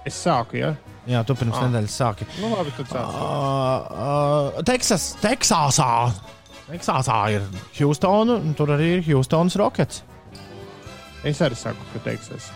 es 0.10 0.16
sāku, 0.26 0.58
ja? 0.58 0.72
Jā, 1.06 1.20
tu 1.24 1.36
pirms 1.38 1.54
Ah. 1.60 1.68
nedēļas 1.68 1.94
sāki. 2.02 2.26
Nu, 2.42 2.50
labi, 2.56 2.72
tad 2.78 2.88
sāku. 2.90 3.14
Uh, 3.14 4.56
uh, 4.58 4.64
Teksas, 4.66 5.16
Teksasā. 5.22 6.12
Teksasā 6.72 7.20
ir 7.36 7.42
Houstona, 7.78 8.40
un 8.42 8.56
tur 8.58 8.68
arī 8.74 8.98
ir 8.98 9.04
Houstonas 9.14 9.56
Rockets. 9.62 10.02
Es 11.24 11.38
arī 11.42 11.56
saku, 11.56 11.78
ka 11.94 12.00
Teksas. 12.10 12.50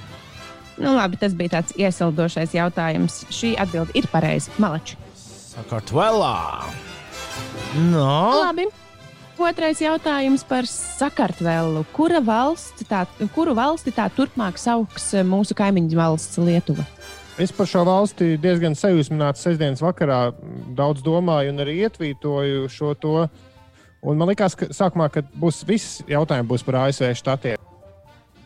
Nu, 0.79 0.95
labi, 0.95 1.17
tas 1.21 1.33
bija 1.37 1.59
tāds 1.59 1.75
iesildošais 1.77 2.53
jautājums. 2.57 3.25
Šī 3.29 3.53
atbilde 3.61 3.91
ir 3.93 4.07
pareiza. 4.07 4.49
Malači. 4.57 4.97
Sakartvelā. 5.53 6.63
No. 7.91 8.41
Labi. 8.41 8.65
Otrais 9.39 9.79
jautājums 9.79 10.41
par 10.43 10.65
Sakartvelu. 10.67 11.85
Kura 11.95 12.19
valsts 12.19 12.83
tā, 12.89 13.05
kuru 13.31 13.53
valsti 13.55 13.93
tā 13.95 14.09
turpmāk 14.11 14.57
sauks 14.59 15.13
eh, 15.15 15.23
mūsu 15.23 15.55
kaimiņu 15.55 15.95
valsts 15.95 16.41
Lietuva? 16.43 16.83
Es 17.39 17.53
par 17.55 17.69
šo 17.71 17.85
valsti 17.87 18.33
diezgan 18.43 18.75
sajūsmināts 18.75 19.45
sestdienas 19.45 19.79
vakarā 19.79 20.33
daudz 20.75 20.99
domāju 21.05 21.53
un 21.53 21.63
arī 21.63 21.77
ietvītoju 21.85 22.67
šo 22.73 22.91
to. 22.99 23.13
Un 24.03 24.19
man 24.19 24.27
liekas, 24.33 24.57
ka 24.59 24.67
sākumā, 24.75 25.07
kad 25.13 25.31
būs 25.39 25.61
viss 25.69 26.01
jautājums 26.11 26.51
būs 26.51 26.67
par 26.67 26.81
ASV 26.81 27.13
štatiem. 27.21 27.63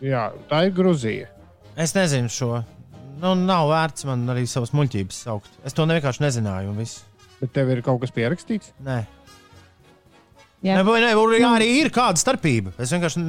Jā, 0.06 0.28
tā 0.52 0.62
ir 0.68 0.78
Grūzija. 0.78 1.32
Es 1.74 1.96
nezinu 1.98 2.30
šo. 2.30 2.52
Nu, 3.18 3.34
nav 3.34 3.72
vērts 3.74 4.06
man 4.06 4.30
arī 4.30 4.46
savas 4.46 4.76
muļķības 4.78 5.26
saukt. 5.26 5.58
Es 5.66 5.74
to 5.74 5.89
vienkārši 5.89 6.28
nezināju. 6.28 6.78
Bet 7.41 7.58
tev 7.58 7.74
ir 7.74 7.82
kaut 7.82 8.04
kas 8.06 8.14
pierakstīts? 8.14 8.76
Nē, 8.86 9.02
ne, 9.02 9.22
vai 10.64 11.01
ne, 11.03 11.09
jā, 11.41 11.49
arī 11.57 11.68
ir 11.82 11.89
kāda 11.91 12.22
starpība. 12.22 12.72
Es 12.80 12.91
vienkārši 12.95 13.20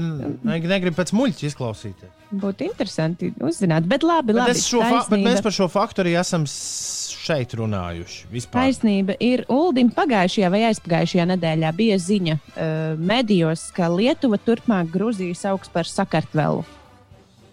negribu 0.47 0.95
pēc 1.01 1.11
muļķa 1.19 1.49
izklausīties. 1.51 2.13
būtu 2.35 2.67
interesanti 2.69 3.33
uzzināt. 3.43 3.87
Bet 3.91 4.03
labi, 4.07 4.33
Bet, 4.33 4.37
labi. 4.43 4.51
es 4.55 4.67
šo 4.71 4.83
fa 4.83 5.05
bet 5.11 5.21
mēs 5.25 5.43
par 5.43 5.53
šo 5.55 5.67
faktu 5.71 6.03
arī 6.05 6.15
esam 6.21 6.45
šeit 6.47 7.55
runājuši. 7.59 8.27
Vispār. 8.31 8.67
Taisnība 8.69 9.17
ir 9.23 9.45
Uldim 9.49 9.91
pagājušajā 9.97 10.51
vai 10.53 10.63
aizpagājušajā 10.69 11.27
nedēļā 11.35 11.71
bija 11.75 11.99
ziņa 11.99 12.35
uh, 12.39 12.73
medijos, 13.01 13.67
ka 13.75 13.89
Lietuva 13.89 14.39
turpmāk 14.39 14.91
Grūziju 14.95 15.35
sauks 15.39 15.71
par 15.73 15.89
Sakartvelu. 15.91 16.65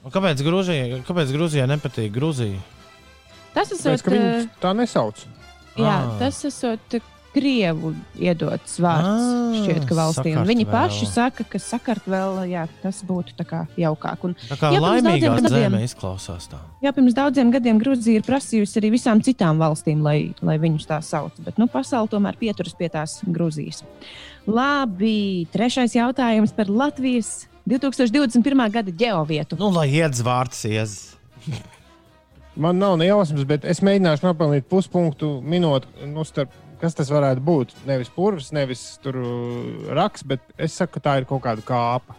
Un 0.02 0.12
Kāpēc 0.14 0.42
Grūzijai, 0.46 1.02
kāpēc 1.06 1.30
Grūzijai 1.36 1.68
nepatīk 1.70 2.12
Grūzija? 2.16 2.58
Tas 3.54 3.72
esot, 3.76 4.02
ka 4.06 4.12
viņi 4.14 4.30
uh, 4.46 4.50
tā 4.64 4.72
nesauc. 4.78 5.26
jā, 5.78 5.88
Ah. 5.94 6.16
tas 6.20 6.44
esot 6.46 6.80
Krievu 7.32 7.94
iedots 8.20 8.74
vārds 8.84 9.08
Ah, 9.08 9.54
šķiet, 9.56 9.86
ka 9.88 9.96
valstī. 9.96 10.34
Viņi 10.50 10.66
paši 10.68 11.06
saka, 11.08 11.46
ka 11.48 11.62
Sakartvela, 11.64 12.44
jā, 12.50 12.66
tas 12.84 13.00
būtu 13.08 13.38
tā 13.40 13.46
kā 13.48 13.62
jaukāk. 13.80 14.26
Un, 14.28 14.36
Tā 14.50 14.58
kā 14.60 14.72
Jā, 14.74 14.82
pirms 14.82 14.88
laimīgā 14.88 15.30
daudziem 15.30 15.48
gadiem. 15.48 15.72
zeme 15.72 15.84
izklausās 15.88 16.50
tā. 16.52 16.60
jā, 16.84 16.92
pirms 16.98 17.16
daudziem 17.16 17.54
gadiem 17.56 17.80
Grūzija 17.80 18.20
ir 18.20 18.26
prasījusi 18.28 18.82
arī 18.82 18.92
visām 18.98 19.24
citām 19.24 19.62
valstīm, 19.64 20.04
lai, 20.04 20.34
lai 20.42 20.58
viņus 20.60 20.90
tā 20.92 21.00
sauc. 21.02 21.32
Bet 21.40 21.58
nu, 21.58 21.70
pasaule 21.72 22.12
tomēr 22.12 22.36
pieturas 22.42 22.76
pie 22.76 22.90
tās 22.92 23.22
Grūzijas. 23.24 23.84
Labi, 24.46 25.48
trešais 25.54 25.96
jautājums 25.96 26.52
par 26.52 26.68
Latvijas 26.68 27.46
2021. 27.70 28.68
gada 28.74 28.92
geovietu. 28.92 29.56
Nu, 29.62 29.70
lai 29.72 29.88
iedz 29.94 30.20
vārds 30.26 30.66
iez. 30.68 30.98
Man 32.56 32.76
nav 32.82 32.98
ne 33.00 33.06
jausmas, 33.08 33.46
bet 33.48 33.64
es 33.64 33.80
mēģināšu 33.80 34.26
nopelnīt 34.28 34.66
puspunktu 34.68 35.38
minūti. 35.48 35.88
Nu, 36.12 36.26
starp, 36.28 36.52
kas 36.82 36.98
tas 36.98 37.12
varētu 37.14 37.44
būt? 37.46 37.76
Nevis 37.88 38.12
purvs, 38.14 38.52
nevis 38.56 38.82
tur 39.04 39.22
uh, 39.22 39.94
raks, 39.96 40.26
bet 40.28 40.44
es 40.58 40.76
saku, 40.78 40.98
ka 40.98 41.06
tā 41.08 41.16
ir 41.22 41.30
kaut 41.30 41.44
kāda 41.46 41.66
kāpa. 41.66 42.18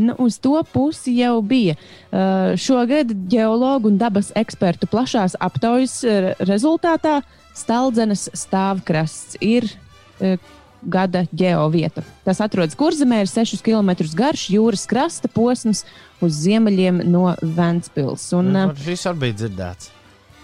Nu, 0.00 0.14
uz 0.22 0.38
to 0.38 0.54
pusi 0.72 1.16
jau 1.18 1.40
bija. 1.42 1.74
Uh, 2.10 2.54
šogad 2.60 3.10
geologu 3.28 3.90
un 3.90 3.98
dabas 4.00 4.30
ekspertu 4.38 4.88
plašās 4.90 5.36
aptaujas 5.40 6.00
uh, 6.06 6.32
rezultātā 6.46 7.20
Stalzenes 7.58 8.28
stāvkrasts 8.38 9.36
ir 9.42 9.66
uh, 9.66 10.38
gada 10.80 11.26
geovieta. 11.32 12.04
Tas 12.24 12.40
atrodas 12.40 12.78
Kurzemē, 12.78 13.24
ir 13.24 13.30
6 13.30 13.64
km 13.66 13.92
garš 14.16 14.46
jūras 14.54 14.86
krasta 14.88 15.28
posms 15.28 15.84
uz 16.22 16.38
ziemeļiem 16.46 17.02
no 17.10 17.34
Ventspils. 17.42 18.30
Un, 18.38 18.54
uh, 18.54 18.76
Šis 18.86 19.08
arī 19.10 19.26
bija 19.26 19.42
dzirdēts. 19.42 19.90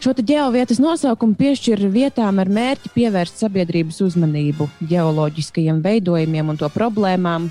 Šo 0.00 0.12
geovietas 0.20 0.78
nosaukumu 0.82 1.34
piešķir 1.38 1.82
vietām 1.90 2.40
ar 2.42 2.50
mērķi 2.52 2.92
pievērst 2.94 3.40
sabiedrības 3.42 4.02
uzmanību 4.04 4.68
geoloģiskajiem 4.86 5.80
veidojumiem 5.84 6.52
un 6.52 6.60
to 6.60 6.68
problēmām. 6.72 7.48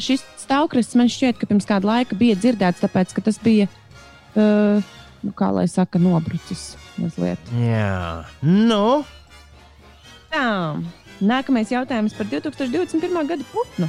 Šis 0.00 0.24
stāvkrasts 0.40 0.96
man 0.96 1.10
šķiet, 1.12 1.40
ka 1.40 1.48
pirms 1.48 1.68
kāda 1.68 1.88
laika 1.88 2.16
bija 2.16 2.36
dzirdēts, 2.38 2.84
tāpēc 2.84 3.16
ka 3.16 3.24
tas 3.26 3.40
bija, 3.42 3.68
uh, 4.36 4.92
nu, 5.24 5.32
kā 5.36 5.50
lai 5.56 5.66
saka, 5.72 6.00
nobrucis 6.00 6.74
mazliet. 7.00 7.50
Jā, 7.60 8.28
nu, 8.44 9.02
Tā, 10.30 10.78
nākamais 11.18 11.72
jautājums 11.72 12.14
par 12.14 12.28
2021. 12.30 13.26
gada 13.26 13.46
putnu. 13.50 13.88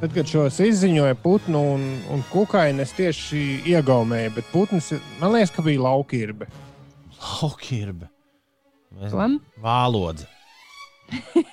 Tad, 0.00 0.14
kad 0.16 0.26
šos 0.30 0.56
izziņoja 0.64 1.14
putnu 1.20 1.60
un, 1.74 1.82
un 2.14 2.22
kukaiņu, 2.32 2.80
es 2.80 2.92
tieši 2.96 3.40
iegaumēju, 3.68 4.32
bet 4.38 4.46
putns, 4.52 4.88
ir- 4.96 5.02
man 5.20 5.34
liekas, 5.34 5.52
ka 5.52 5.64
bija 5.66 5.82
laukīrbe. 5.84 6.48
laukirbe. 7.20 8.08
Tom? 9.12 9.38
Vālodze. 9.60 10.24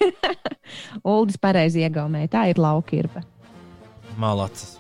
Uldis 1.04 1.38
pareizi 1.42 1.84
iegaumēja. 1.84 2.32
Tā 2.38 2.46
ir 2.54 2.60
laukirba. 2.62 3.24
Malacis. 4.18 4.78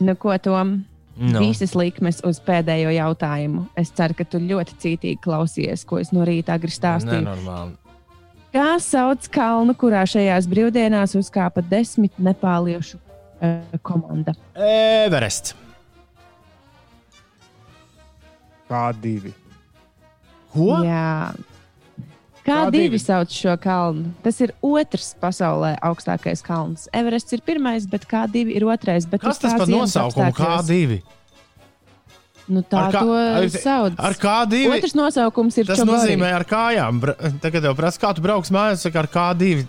Nu, 0.00 0.16
ko 0.16 0.34
Tom? 0.42 0.78
Nu. 1.16 1.40
Visas 1.40 1.72
likmes 1.76 2.18
uz 2.28 2.40
pēdējo 2.44 2.90
jautājumu. 2.92 3.66
Es 3.80 3.92
ceru, 3.96 4.16
ka 4.18 4.24
tu 4.28 4.40
ļoti 4.42 4.74
cītīgi 4.82 5.20
klausies, 5.24 5.84
ko 5.88 6.00
es 6.02 6.10
no 6.12 6.24
rīta 6.28 6.56
agri 6.58 6.72
stāstīju. 6.72 7.22
Nenormāli. 7.24 7.76
Kā 8.54 8.76
sauc 8.80 9.26
kalnu, 9.32 9.74
kurā 9.76 10.04
šajās 10.08 10.46
brīvdienās 10.48 11.16
uzkāpa 11.18 11.62
desmit 11.66 12.14
nepāliešu 12.22 12.96
uh, 12.98 13.58
komanda? 13.84 14.32
Everest. 14.56 15.54
Kā 18.70 18.88
divi. 18.98 19.34
Ko? 20.54 20.80
Jā. 20.86 21.34
Kā 22.46 22.62
Kā 22.62 22.70
divi 22.70 22.92
divi? 22.94 23.02
sauc 23.02 23.34
šo 23.34 23.56
kalnu? 23.58 24.12
Tas 24.22 24.38
ir 24.40 24.52
otrs 24.64 25.12
pasaulē 25.20 25.74
augstākais 25.84 26.42
kalns. 26.46 26.86
Everests 26.94 27.34
ir 27.34 27.42
pirmais, 27.46 27.86
bet 27.90 28.06
kā 28.08 28.24
divi 28.30 28.54
ir 28.56 28.64
otrais. 28.70 29.06
Bet 29.10 29.24
Kas 29.26 29.42
tas 29.42 29.56
par 29.58 29.68
nosaukumu? 29.70 30.30
Kā 30.38 30.60
divi? 30.66 31.00
Nu, 32.48 32.60
tā 32.62 32.78
Ar 32.86 32.92
kā- 32.94 33.00
to 33.02 33.58
sauc. 33.58 33.94
Ar 33.98 34.14
kā 34.14 34.34
divi? 34.48 34.70
Otrs 34.78 34.94
nosaukums 34.94 35.56
ir 35.58 35.66
Tas 35.66 35.80
Čogori. 35.80 35.96
nozīmē 35.96 36.28
ar 36.32 36.44
kājām. 36.46 37.00
Tagad 37.42 37.64
jau 37.66 37.74
prasa, 37.74 37.98
kā 37.98 38.14
tu 38.14 38.22
brauks 38.22 38.52
mājās, 38.54 38.84
saka, 38.86 39.00
ar 39.02 39.08
kā 39.10 39.24
divi. 39.36 39.66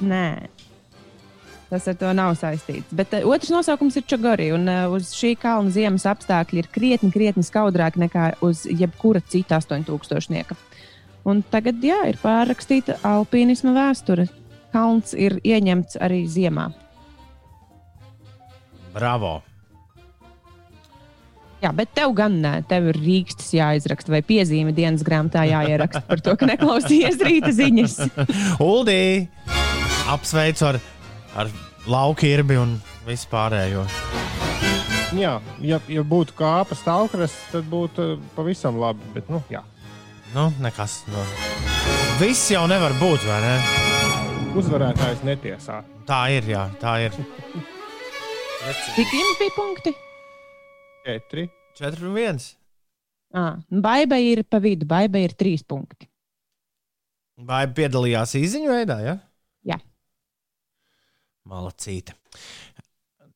Nē. 0.00 0.48
Tas 1.68 1.84
ar 1.90 1.94
to 2.00 2.12
nav 2.16 2.32
saistīts. 2.40 2.88
Bet 2.96 3.12
uh, 3.12 3.26
otrs 3.28 3.50
nosaukums 3.52 3.98
ir 4.00 4.06
Čagori. 4.08 4.46
Un 4.56 4.64
uh, 4.72 4.86
uz 4.96 5.10
šī 5.12 5.34
kalna 5.36 5.68
ziemas 5.74 6.06
apstākļi 6.08 6.62
ir 6.62 6.68
krietni, 6.72 7.10
krietni 7.12 7.44
skaudrāki 7.44 8.00
nekā 8.06 8.30
uz 8.40 8.62
jebkura 8.64 9.20
cita 9.28 9.58
8000. 9.60 10.56
Un 11.28 11.42
tagad, 11.52 11.82
jā, 11.84 11.98
ir 12.08 12.16
pārrakstīta 12.22 12.96
alpīnisma 13.04 13.74
vēsture. 13.76 14.30
Kalns 14.72 15.12
ir 15.12 15.40
ieņemts 15.44 15.98
arī 16.00 16.22
ziemā. 16.24 16.70
Bravo! 18.94 19.42
Jā, 21.58 21.72
bet 21.74 21.90
tev 21.96 22.12
gan 22.14 22.36
nē, 22.38 22.52
tev 22.70 22.92
ir 22.92 22.98
rīkstis 23.02 23.50
jāizraksta 23.56 24.12
vai 24.14 24.20
piezīme 24.26 24.70
dienas 24.74 25.02
grāmatā 25.06 25.42
jāieraksta 25.48 26.04
par 26.06 26.22
to, 26.22 26.36
ka 26.38 26.46
neklausījies 26.46 27.18
rīta 27.26 27.50
ziņas. 27.56 27.96
Uldī! 28.62 29.26
Apsveicu 30.08 30.68
ar, 30.68 30.78
ar 31.34 31.50
laukirbi 31.90 32.60
un 32.62 32.78
vispārējo. 33.08 33.82
Jā, 35.18 35.34
ja, 35.64 35.80
ja 35.90 36.06
būtu 36.06 36.36
kāpa 36.38 36.78
stāvkrasts, 36.78 37.50
tad 37.50 37.66
būtu 37.70 38.06
uh, 38.14 38.24
pavisam 38.36 38.78
labi. 38.78 39.02
Bet, 39.16 39.30
nu, 39.32 39.42
jā. 39.50 39.64
Nu, 40.36 40.50
nekas. 40.62 41.00
Nu. 41.10 41.26
Viss 42.22 42.52
jau 42.52 42.66
nevar 42.70 42.94
būt, 43.00 43.24
vai 43.26 43.42
ne? 43.42 43.54
Uzvarētājs 44.58 45.24
netiesā. 45.26 45.82
Tā 46.06 46.26
ir, 46.36 46.46
jā, 46.54 46.68
tā 46.78 47.00
ir. 47.08 47.16
Cik 48.94 49.16
jums 49.16 49.40
bija 49.40 49.56
punkti? 49.56 49.98
Četri. 51.08 51.48
4 51.78 52.04
un 52.04 52.16
1. 52.18 52.46
À, 53.32 53.56
Baiba 53.70 54.18
ir 54.20 54.42
pa 54.44 54.58
vidu, 54.60 54.84
baiba 54.88 55.20
ir 55.22 55.32
trīs 55.38 55.62
punkti. 55.64 56.08
Vai 57.48 57.62
piedalījās 57.70 58.34
īziņu 58.36 58.72
veidā? 58.72 58.96
Ja? 59.04 59.14
Jā. 59.70 59.78
Malacīte. 61.48 62.16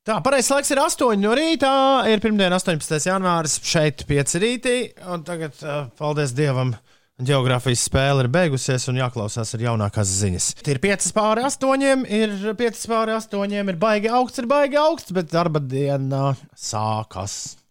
Tā, 0.03 0.17
pareizais 0.27 0.51
laiks 0.51 0.73
ir 0.75 0.81
8 0.83 1.23
no 1.23 1.37
rīta. 1.39 1.71
Ir 2.11 2.21
pirmdiena, 2.21 2.59
18. 2.59 2.99
janvāris, 3.07 3.61
šeit 3.63 4.03
5 4.09 4.37
rītī. 4.43 4.75
Un 5.07 5.23
tagad, 5.25 5.57
paldies 5.97 6.35
Dievam, 6.37 6.75
geogrāfijas 7.23 7.87
spēle 7.87 8.27
ir 8.27 8.31
beigusies 8.35 8.89
un 8.91 9.01
jāklausās 9.01 9.55
ar 9.55 9.65
jaunākās 9.69 10.13
ziņas. 10.19 10.51
Ir 10.67 10.83
5 10.83 11.09
pāri 11.17 11.47
8, 11.47 12.05
ir 12.21 12.37
5 12.59 12.85
pāri 12.91 13.17
8, 13.17 13.59
ir 13.63 13.81
baigi 13.87 14.13
augsts, 14.13 14.43
ir 14.43 14.51
baigi 14.51 14.83
augsts, 14.83 15.15
bet 15.15 15.31
darba 15.33 15.63
diena 15.63 16.33
sākas. 16.59 17.62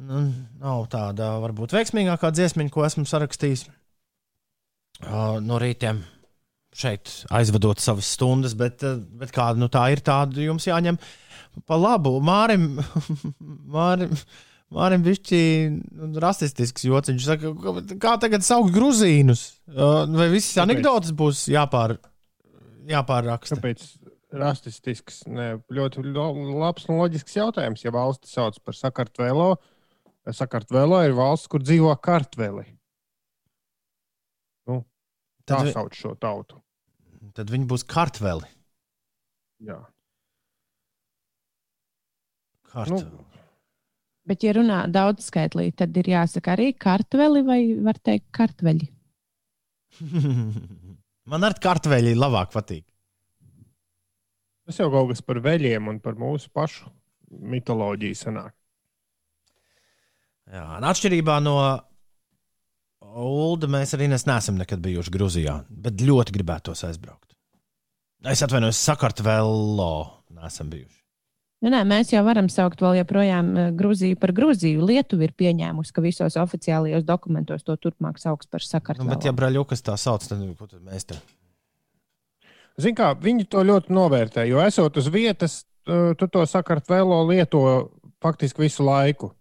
Nu, 0.00 0.22
nav 0.60 0.86
tāda 0.92 1.34
varbūt 1.42 1.74
veiksmīgākā 1.76 2.30
dziesmiņa, 2.32 2.72
ko 2.72 2.86
esmu 2.86 3.04
sarakstījis 3.08 3.66
uh, 3.68 5.36
no 5.44 5.58
rītiem 5.60 6.00
šeit 6.76 7.10
aizvadot 7.34 7.82
savas 7.82 8.08
stundas, 8.14 8.54
bet, 8.58 8.84
bet 9.20 9.34
kāda 9.34 9.60
nu, 9.60 9.68
tā 9.72 9.88
ir, 9.92 10.02
tāda 10.06 10.40
jums 10.40 10.68
jāņem 10.68 10.98
pa 11.68 11.78
labu. 11.78 12.14
Mārim, 12.24 12.78
Mārim, 13.76 14.14
Mārim 14.70 15.04
bišķi 15.04 15.40
nu, 15.74 16.12
rasistisks 16.22 16.86
jociņš. 16.86 17.16
Viņš 17.16 17.26
saka, 17.26 17.96
kā 18.00 18.14
tagad 18.22 18.46
saukt 18.46 18.72
gruzīnus? 18.74 19.48
Vai 19.66 20.30
visas 20.32 20.62
anekdotas 20.62 21.12
būs 21.16 21.48
jāpār, 21.50 21.98
jāpārraksta? 22.90 23.58
Kāpēc 23.58 23.84
rasistisks? 24.40 25.24
Ne, 25.28 25.56
ļoti 25.74 26.06
labs 26.14 26.86
un 26.88 27.02
loģisks 27.02 27.36
jautājums. 27.40 27.82
Ja 27.84 27.92
valsts 27.94 28.36
sauc 28.36 28.62
par 28.62 28.78
Sakartvelo, 28.78 29.56
Sakartvelo 30.28 31.00
ir 31.06 31.14
valsts, 31.16 31.48
kur 31.48 31.62
dzīvo 31.64 31.94
kartveli. 32.02 32.66
Nu, 34.68 34.82
tā 35.48 35.56
Tad 35.56 35.66
vi- 35.70 35.72
sauc 35.72 35.96
šo 35.96 36.14
tautu. 36.20 36.60
Tad 37.34 37.48
viņi 37.52 37.66
būs 37.68 37.84
kartveli. 37.88 38.48
Jā. 39.64 39.80
Kartveli. 42.70 43.10
Nu, 43.10 43.26
Bet, 44.30 44.44
ja 44.44 44.52
runā 44.54 44.84
daudz 44.92 45.24
skaitlī, 45.26 45.70
tad 45.74 45.96
ir 45.96 46.06
jāsaka 46.12 46.52
arī 46.52 46.68
kartveli 46.78 47.40
vai 47.42 47.60
var 47.82 47.96
teikt 47.98 48.28
kartveļi. 48.36 48.86
Man 51.30 51.46
ar 51.48 51.56
kartveļi 51.58 52.12
labāk 52.14 52.52
patīk. 52.52 52.84
Tas 54.68 54.78
jau 54.78 54.86
kaut 54.92 55.08
kas 55.10 55.24
par 55.26 55.40
veļiem 55.42 55.88
un 55.90 55.98
par 56.04 56.14
mūsu 56.20 56.52
pašu 56.54 56.92
mitoloģiju 57.30 58.14
sanāk. 58.20 58.54
Jā, 60.50 60.64
un 60.78 60.86
atšķirībā 60.90 61.38
no 61.44 61.56
Ulu, 63.10 63.66
mēs 63.70 63.94
arī 63.96 64.06
nes- 64.10 64.26
neesam 64.28 64.58
nekad 64.60 64.80
bijuši 64.84 65.10
Grūzijā, 65.14 65.54
bet 65.70 65.94
ļoti 66.04 66.34
gribētos 66.36 66.84
aizbraukt. 66.86 67.32
Es 68.28 68.42
atvainojos, 68.44 68.76
Sakartvelo 68.76 69.92
neesam 70.36 70.68
bijuši. 70.70 70.96
Nu, 71.62 71.68
nē, 71.72 71.80
mēs 71.84 72.12
jau 72.12 72.22
varam 72.24 72.46
saukt 72.48 72.80
vēl 72.80 73.00
joprojām 73.02 73.48
eh, 73.56 73.70
Grūziju 73.76 74.16
par 74.20 74.32
Grūziju. 74.32 74.84
Lietuva 74.86 75.26
ir 75.26 75.32
pieņēmusi, 75.36 75.92
ka 75.92 76.00
visos 76.04 76.36
oficiālajos 76.40 77.04
dokumentos 77.04 77.64
to 77.66 77.76
turpmāk 77.76 78.16
sauks 78.20 78.46
par 78.48 78.60
Nu, 78.64 78.68
sakartvēlu. 78.68 79.08
bet, 79.10 79.24
ja 79.28 79.32
Braļukas 79.36 79.82
tā 79.84 79.96
sauc, 80.00 80.24
tad 80.28 80.40
ko 80.56 80.66
tad 80.66 80.80
mēs 80.86 81.04
te? 81.10 81.18
Zini, 82.80 82.96
kā 82.96 83.10
viņi 83.18 83.48
to 83.52 83.60
ļoti 83.66 83.92
novērtē, 83.92 84.46
jo 84.48 84.60
esot 84.64 84.96
uz 84.96 85.08
vietas, 85.12 85.64
tu 85.84 86.14
tu 86.16 86.28
to 86.28 86.46
sakartvelo 86.48 87.26
lieto 87.28 87.90
faktiski 88.22 88.62
visu 88.64 88.84
laiku. 88.86 89.32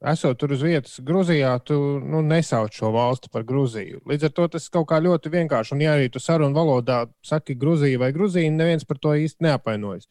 Esot 0.00 0.38
tur 0.40 0.54
uz 0.54 0.62
vietas, 0.64 0.94
Grūzijā, 1.04 1.50
tu 1.68 1.76
nu, 2.00 2.22
nesauc 2.24 2.72
šo 2.72 2.88
valsti 2.94 3.28
par 3.32 3.42
Grūziju. 3.44 4.00
Līdz 4.08 4.30
ar 4.30 4.32
to 4.38 4.46
tas 4.54 4.68
kaut 4.72 4.86
kā 4.88 4.96
ļoti 5.04 5.32
vienkārši. 5.34 5.74
Un, 5.76 5.82
ja 5.84 5.92
arī 5.92 6.08
tu 6.08 6.22
sarunu 6.24 6.56
valodā 6.56 7.02
saki 7.26 7.58
Grūzija 7.60 8.00
vai 8.00 8.08
Grūzija, 8.16 8.52
neviens 8.54 8.88
par 8.88 8.96
to 8.96 9.12
īsti 9.12 9.44
neapvainojas. 9.44 10.08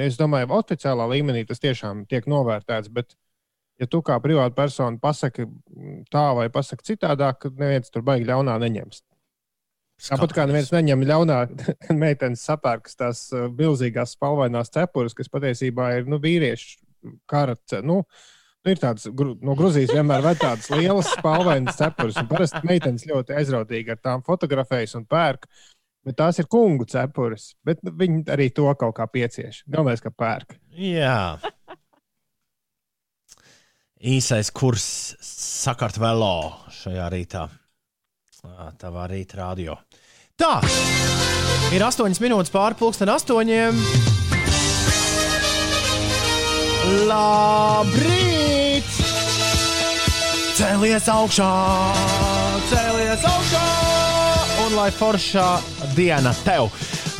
Es 0.00 0.16
domāju, 0.16 0.48
oficiālā 0.56 1.04
līmenī 1.12 1.44
tas 1.44 1.60
tiešām 1.60 2.06
tiek 2.08 2.24
novērtēts. 2.32 2.88
Bet, 2.96 3.12
ja 3.76 3.90
tu 3.92 4.00
kā 4.06 4.16
privāta 4.24 4.56
persona 4.56 4.96
pasaki 5.02 5.44
tā 6.08 6.26
vai 6.40 6.48
pasaki 6.48 6.94
citādāk, 6.94 7.42
tad 7.44 7.60
neviens 7.60 7.92
tur 7.92 8.06
baigi 8.06 8.28
ļaunā 8.32 8.56
neņems. 8.64 9.04
Tāpat 10.08 10.32
kā 10.32 10.48
neviens 10.48 10.72
neņem 10.72 11.04
ļaunā, 11.04 11.40
meitenes 12.06 12.48
sapērks 12.48 12.96
tās 12.96 13.26
uh, 13.36 13.50
milzīgās 13.52 14.16
spalvainās 14.16 14.72
cepures, 14.72 15.12
kas 15.12 15.28
patiesībā 15.28 15.92
ir 15.98 16.08
nu, 16.08 16.16
vīriešu 16.22 17.18
kara. 17.28 17.58
Nu, 17.84 18.06
nu, 18.64 18.72
ir 18.72 18.80
tāds, 18.80 19.08
no 19.40 19.56
Grūzijas 19.58 19.92
vienmēr 19.96 20.24
ir 20.32 20.40
tādas 20.40 20.70
lielas 20.72 21.10
spalvainas 21.16 21.78
cepures. 21.80 22.18
un 22.20 22.28
Parasti 22.30 22.62
meitenes 22.68 23.06
ļoti 23.08 23.36
aizrautīgi 23.40 23.94
ar 23.94 24.00
tām 24.02 24.24
fotografējas 24.26 24.96
un 25.00 25.06
pērk. 25.10 25.48
Bet 26.06 26.16
tās 26.16 26.38
ir 26.40 26.48
kungu 26.48 26.86
cepures. 26.88 27.54
Bet 27.64 27.82
nu, 27.84 27.92
viņi 27.96 28.24
arī 28.32 28.48
to 28.56 28.70
kaut 28.80 28.96
kā 28.96 29.06
piecieš. 29.10 29.64
Galvenais, 29.68 30.00
ka 30.00 30.12
pērk. 30.12 30.56
Jā. 30.80 31.38
Īsais 34.00 34.48
kurs 34.56 34.86
Sakartvelo 35.20 36.70
šajā 36.72 37.10
rītā. 37.12 37.48
Tavā 38.80 39.04
rīta 39.12 39.42
radio. 39.42 39.76
Tā, 40.40 40.54
ir 41.76 41.84
astoņas 41.84 42.22
minūtes 42.24 42.54
pāri 42.54 42.80
pusdien 42.80 43.12
astoņiem. 43.12 43.84
Labrīt! 47.10 48.88
Cēlies 50.58 51.06
augšā, 51.10 51.50
cēlies 52.70 53.26
augšā! 53.30 53.66
Un 54.66 54.74
lai 54.76 54.90
foršā 54.94 55.46
diena 55.96 56.34
tev! 56.44 56.68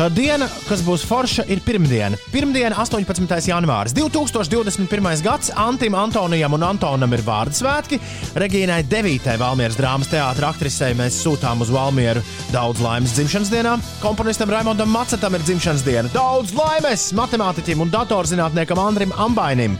Diena, 0.08 0.46
kas 0.64 0.80
būs 0.80 1.02
forša, 1.04 1.44
ir 1.52 1.60
pirmdiena. 1.60 2.16
Pirmdiena, 2.32 2.72
18. 2.80 3.26
janvāris. 3.50 3.92
2021. 3.92 5.20
gads 5.20 5.50
Antim, 5.52 5.92
Antonijam 5.98 6.54
un 6.56 6.64
Antonam 6.64 7.12
ir 7.12 7.20
vārdu 7.26 7.58
svētki. 7.58 7.98
Regīnai 8.40 8.80
9. 8.88 9.28
Valmieras 9.40 9.76
drāmas 9.76 10.08
teātris 10.08 10.48
aktrisei 10.48 10.96
mēs 10.96 11.18
sūtām 11.20 11.60
uz 11.60 11.72
Valmieru 11.74 12.22
daudz 12.54 12.80
laimes 12.80 13.12
dzimšanas 13.18 13.52
dienā. 13.52 13.76
Komponistam 14.00 14.48
Raimondam 14.54 14.88
Macetam 14.88 15.36
ir 15.36 15.44
dzimšanas 15.44 15.84
diena. 15.84 16.08
Daudz 16.14 16.54
laimes 16.56 17.10
matemātiķim 17.18 17.84
un 17.84 17.92
datorzinātniekam 17.92 18.80
Andrim 18.80 19.12
Ambainim. 19.20 19.76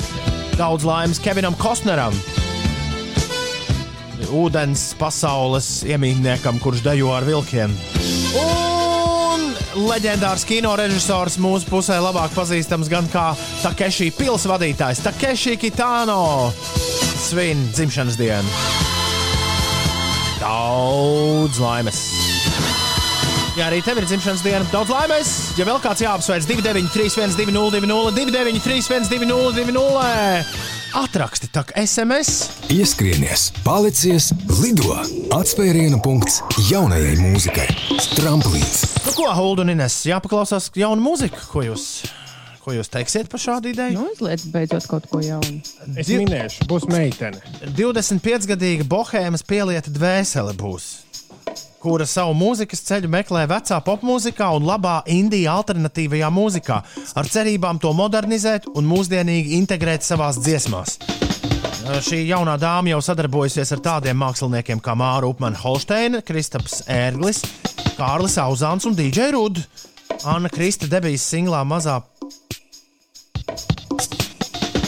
Daudz 0.60 0.84
laimes 0.84 1.22
Kevinam 1.24 1.56
Kostneram. 1.56 2.16
Ūdens 4.36 4.90
pasaules 5.00 5.80
iemītniekam, 5.88 6.60
kurš 6.60 6.84
dejo 6.84 7.14
ar 7.16 7.24
vilkiem. 7.26 7.72
Un 8.36 8.89
leģendārs 9.76 10.44
kino 10.48 10.72
režisors 10.78 11.36
mūsu 11.40 11.68
pusē 11.70 11.99
labāk 12.03 12.32
pazīstams 12.34 12.90
gan 12.90 13.07
kā 13.12 13.30
Takeshi 13.62 14.11
pilsvadītājs, 14.16 15.03
Takeshi 15.04 15.57
Kitano 15.61 16.50
svin 17.20 17.62
dzimšanas 17.74 18.18
dienu. 18.18 18.57
Daudz 20.40 21.61
laimes! 21.62 22.00
Ja 23.58 23.66
arī 23.68 23.80
tev 23.84 23.99
ir 24.00 24.07
dzimšanas 24.08 24.42
diena, 24.46 24.64
daudz 24.72 24.92
laimes! 24.95 25.32
Ja 25.58 25.66
vēl 25.68 25.80
kāds 25.84 26.03
jāapsveic 26.04 26.46
293, 26.49 27.34
202, 27.36 28.14
293, 28.16 29.11
202, 29.11 30.79
atraksti 30.95 31.49
tak 31.53 31.72
SMS! 31.76 32.50
Ieskrienies, 32.71 33.50
palicies, 33.64 34.30
lido! 34.62 34.95
Atspērienu 35.34 36.00
punkts 36.03 36.41
jaunajai 36.71 37.17
mūzikai. 37.21 37.67
Tramplīns! 38.17 38.84
Nu, 39.07 39.12
ko, 39.17 39.29
Huldu 39.37 39.64
un 39.67 39.75
Ines, 39.75 40.00
jāpaklausās 40.08 40.71
jaunu 40.79 41.03
mūziku, 41.04 41.41
ko 41.53 41.64
jūs, 41.67 41.84
ko 42.64 42.75
jūs 42.76 42.91
teiksiet 42.92 43.30
par 43.33 43.42
šādu 43.42 43.72
ideju? 43.75 43.99
Nu, 44.00 44.08
izliec 44.14 44.45
beidzot 44.54 44.88
kaut 44.91 45.07
ko 45.12 45.22
jaunu. 45.25 45.61
Es 45.96 46.11
Div- 46.11 46.25
minēšu, 46.25 46.67
būs 46.71 46.88
meitene. 46.91 47.42
25-gadīga 47.79 48.87
bohēmas 48.91 49.46
pielieta 49.46 49.92
dvēsele 49.95 50.57
būs, 50.58 50.91
kura 51.80 52.07
savu 52.07 52.34
mūzikas 52.36 52.82
ceļu 52.88 53.08
meklē 53.11 53.46
vecā 53.50 53.78
popmūzikā 53.84 54.50
un 54.57 54.66
labā 54.68 55.00
indija 55.11 55.57
alternatīvajā 55.61 56.28
mūzikā, 56.34 56.76
ar 57.16 57.30
cerībām 57.32 57.80
to 57.80 57.92
modernizēt 57.96 58.68
un 58.74 58.88
mūsdienīgi 58.90 59.57
integrēt 59.58 60.04
savās 60.07 60.40
dziesmās. 60.44 60.98
Šī 62.04 62.20
jaunā 62.28 62.54
dāma 62.61 62.92
jau 62.92 63.00
sadarbojusies 63.02 63.72
ar 63.74 63.80
tādiem 63.82 64.18
māksliniekiem 64.20 64.82
kā 64.84 64.94
Māra 64.98 65.26
Upmana 65.30 65.58
Holsteina, 65.58 66.20
Kristaps 66.22 66.84
Ērglis, 66.90 67.40
Kārlis 67.96 68.36
Auzāns 68.42 68.86
un 68.86 68.94
DJ 68.98 69.32
Ruds. 69.34 69.88
Anna 70.28 70.50
Krista 70.52 70.84
debijas 70.90 71.24
singlā 71.32 71.62
mazā 71.64 71.96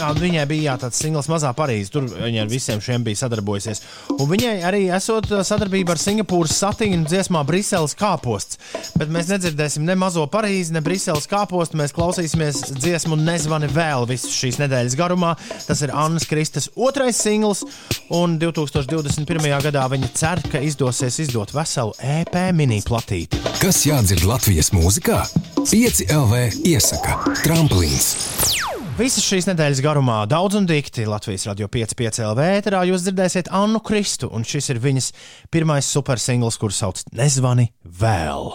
Jā, 0.02 0.08
viņai 0.18 0.42
bija 0.50 0.72
jā, 0.72 0.72
tāds 0.82 0.98
singls 0.98 1.28
Mazā 1.30 1.52
Parīzē. 1.54 1.92
Tur 1.94 2.06
viņa 2.10 2.40
ar 2.42 2.48
visiem 2.50 2.80
šiem 2.82 3.04
bija 3.06 3.20
sadarbojusies. 3.20 3.80
Un 4.16 4.26
viņai 4.26 4.54
arī 4.66 4.80
esot 4.90 5.28
sadarbība 5.46 5.94
ar 5.94 6.00
Singapūras 6.02 6.56
satīnu 6.58 7.06
dziesmā 7.06 7.44
Briseles 7.46 7.94
kāposts. 7.94 8.58
Bet 8.98 9.12
mēs 9.14 9.30
nedzirdēsim 9.30 9.84
ne 9.86 9.94
Mazo 10.00 10.24
Parīzi, 10.26 10.74
ne 10.74 10.82
Briseles 10.82 11.30
kāpostu. 11.30 11.78
Mēs 11.78 11.94
klausīsimies 11.94 12.64
dziesmu 12.80 13.14
Nezvani 13.20 13.68
vēl 13.70 14.08
visu 14.10 14.32
šīs 14.34 14.58
nedēļas 14.64 14.98
garumā. 14.98 15.36
Tas 15.68 15.84
ir 15.86 15.94
Annas 15.94 16.26
Kristas 16.26 16.66
otrais 16.74 17.22
singls. 17.22 17.62
Un 18.10 18.40
2021. 18.42 19.46
gadā 19.68 19.86
viņa 19.92 20.10
cer, 20.18 20.42
ka 20.50 20.64
izdosies 20.66 21.20
izdot 21.28 21.54
veselu 21.54 21.94
EP 22.18 22.34
mini 22.58 22.82
platīti. 22.82 23.38
Kas 23.62 23.84
jādzird 23.86 24.26
Latvijas 24.26 24.74
mūzikā? 24.74 25.22
5 25.62 26.08
LV 26.10 26.66
iesaka 26.74 27.20
tramplīns. 27.44 28.61
Visas 28.92 29.24
šīs 29.24 29.46
nedēļas 29.48 29.80
garumā 29.80 30.18
daudz 30.28 30.58
un 30.58 30.66
dikti 30.68 31.06
Latvijas 31.08 31.46
radio 31.48 31.64
5,5 31.72 32.18
LV 32.26 32.48
ēterā 32.58 32.82
jūs 32.90 33.06
dzirdēsiet 33.06 33.48
Annu 33.56 33.80
Kristu, 33.80 34.28
un 34.28 34.44
šis 34.44 34.68
ir 34.74 34.80
viņas 34.84 35.06
pirmais 35.52 35.88
supersingls, 35.88 36.58
kurš 36.60 36.80
sauc 36.82 37.00
Nezvani 37.16 37.70
vēl. 37.88 38.50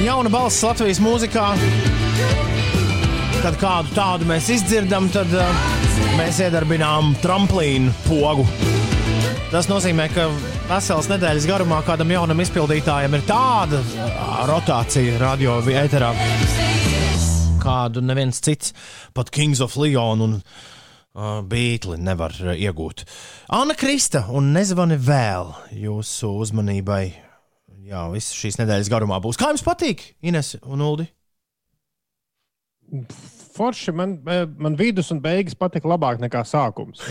Jauna 0.00 0.32
balss 0.32 0.64
Latvijas 0.64 1.02
mūzikā. 1.04 1.50
Kad 3.40 3.60
kādu 3.60 3.92
tādu 3.92 4.28
mēs 4.28 4.48
izdzirdam, 4.56 5.10
tad 5.12 5.28
uh, 5.36 5.68
mēs 6.16 6.40
iedarbinām 6.40 7.12
tramplīnu 7.20 7.92
pogu. 8.08 8.48
Tas 9.52 9.68
nozīmē, 9.68 10.08
ka 10.14 10.30
veselas 10.70 11.10
nedēļas 11.12 11.48
garumā 11.50 11.82
kādam 11.84 12.16
jaunam 12.16 12.40
izpildītājam 12.40 13.18
ir 13.18 13.28
tāda 13.28 13.84
ā, 14.08 14.46
rotācija 14.48 15.20
radio 15.20 15.60
ēterā, 15.60 16.14
kādu 17.60 18.02
neviens 18.04 18.40
cits, 18.42 18.74
pat 19.16 19.32
Kings 19.34 19.62
of 19.64 19.76
Leon 19.80 20.24
un 20.26 20.36
uh, 20.40 21.40
Beatli 21.46 21.98
nevar 22.00 22.34
iegūt. 22.54 23.04
Anna 23.56 23.76
Krista 23.78 24.26
un 24.34 24.52
nezvani 24.56 24.98
vēl 25.00 25.52
jūsu 25.80 26.34
uzmanībai. 26.44 27.04
Jā, 27.90 28.06
visas 28.12 28.36
šīs 28.38 28.60
nedēļas 28.60 28.90
garumā 28.92 29.18
būs. 29.22 29.38
Kā 29.40 29.50
jums 29.50 29.66
patīk, 29.66 30.12
Ines 30.22 30.54
un 30.62 30.86
Uldi? 30.86 31.10
Forši 33.60 33.92
man, 33.92 34.14
eh, 34.24 34.46
man 34.56 34.76
vidus 34.78 35.10
un 35.12 35.18
beigas 35.20 35.56
patika 35.58 35.88
labāk 35.90 36.20
nekā 36.22 36.40
sākums. 36.48 37.02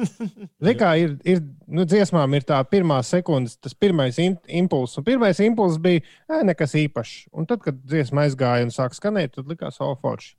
Zini, 0.60 0.74
kā 0.76 0.90
ir, 1.00 1.14
ir 1.24 1.40
nu, 1.64 1.86
dziesmām, 1.88 2.34
ir 2.36 2.44
tā 2.44 2.58
pirmā 2.68 2.98
sekunde, 3.06 3.54
tas 3.64 3.72
pirmais 3.72 4.18
in, 4.20 4.36
impulss. 4.60 4.98
Un 5.00 5.06
pirmais 5.06 5.40
impulss 5.40 5.80
bija 5.80 6.02
ē, 6.28 6.42
nekas 6.50 6.76
īpašs. 6.82 7.30
Un 7.32 7.48
tad, 7.48 7.62
kad 7.64 7.80
dziesma 7.80 8.26
aizgāja 8.26 8.66
un 8.68 8.74
sāk 8.74 8.98
skanēt, 8.98 9.38
tad 9.38 9.48
likās, 9.48 9.80
o, 9.80 9.94
forši. 10.02 10.34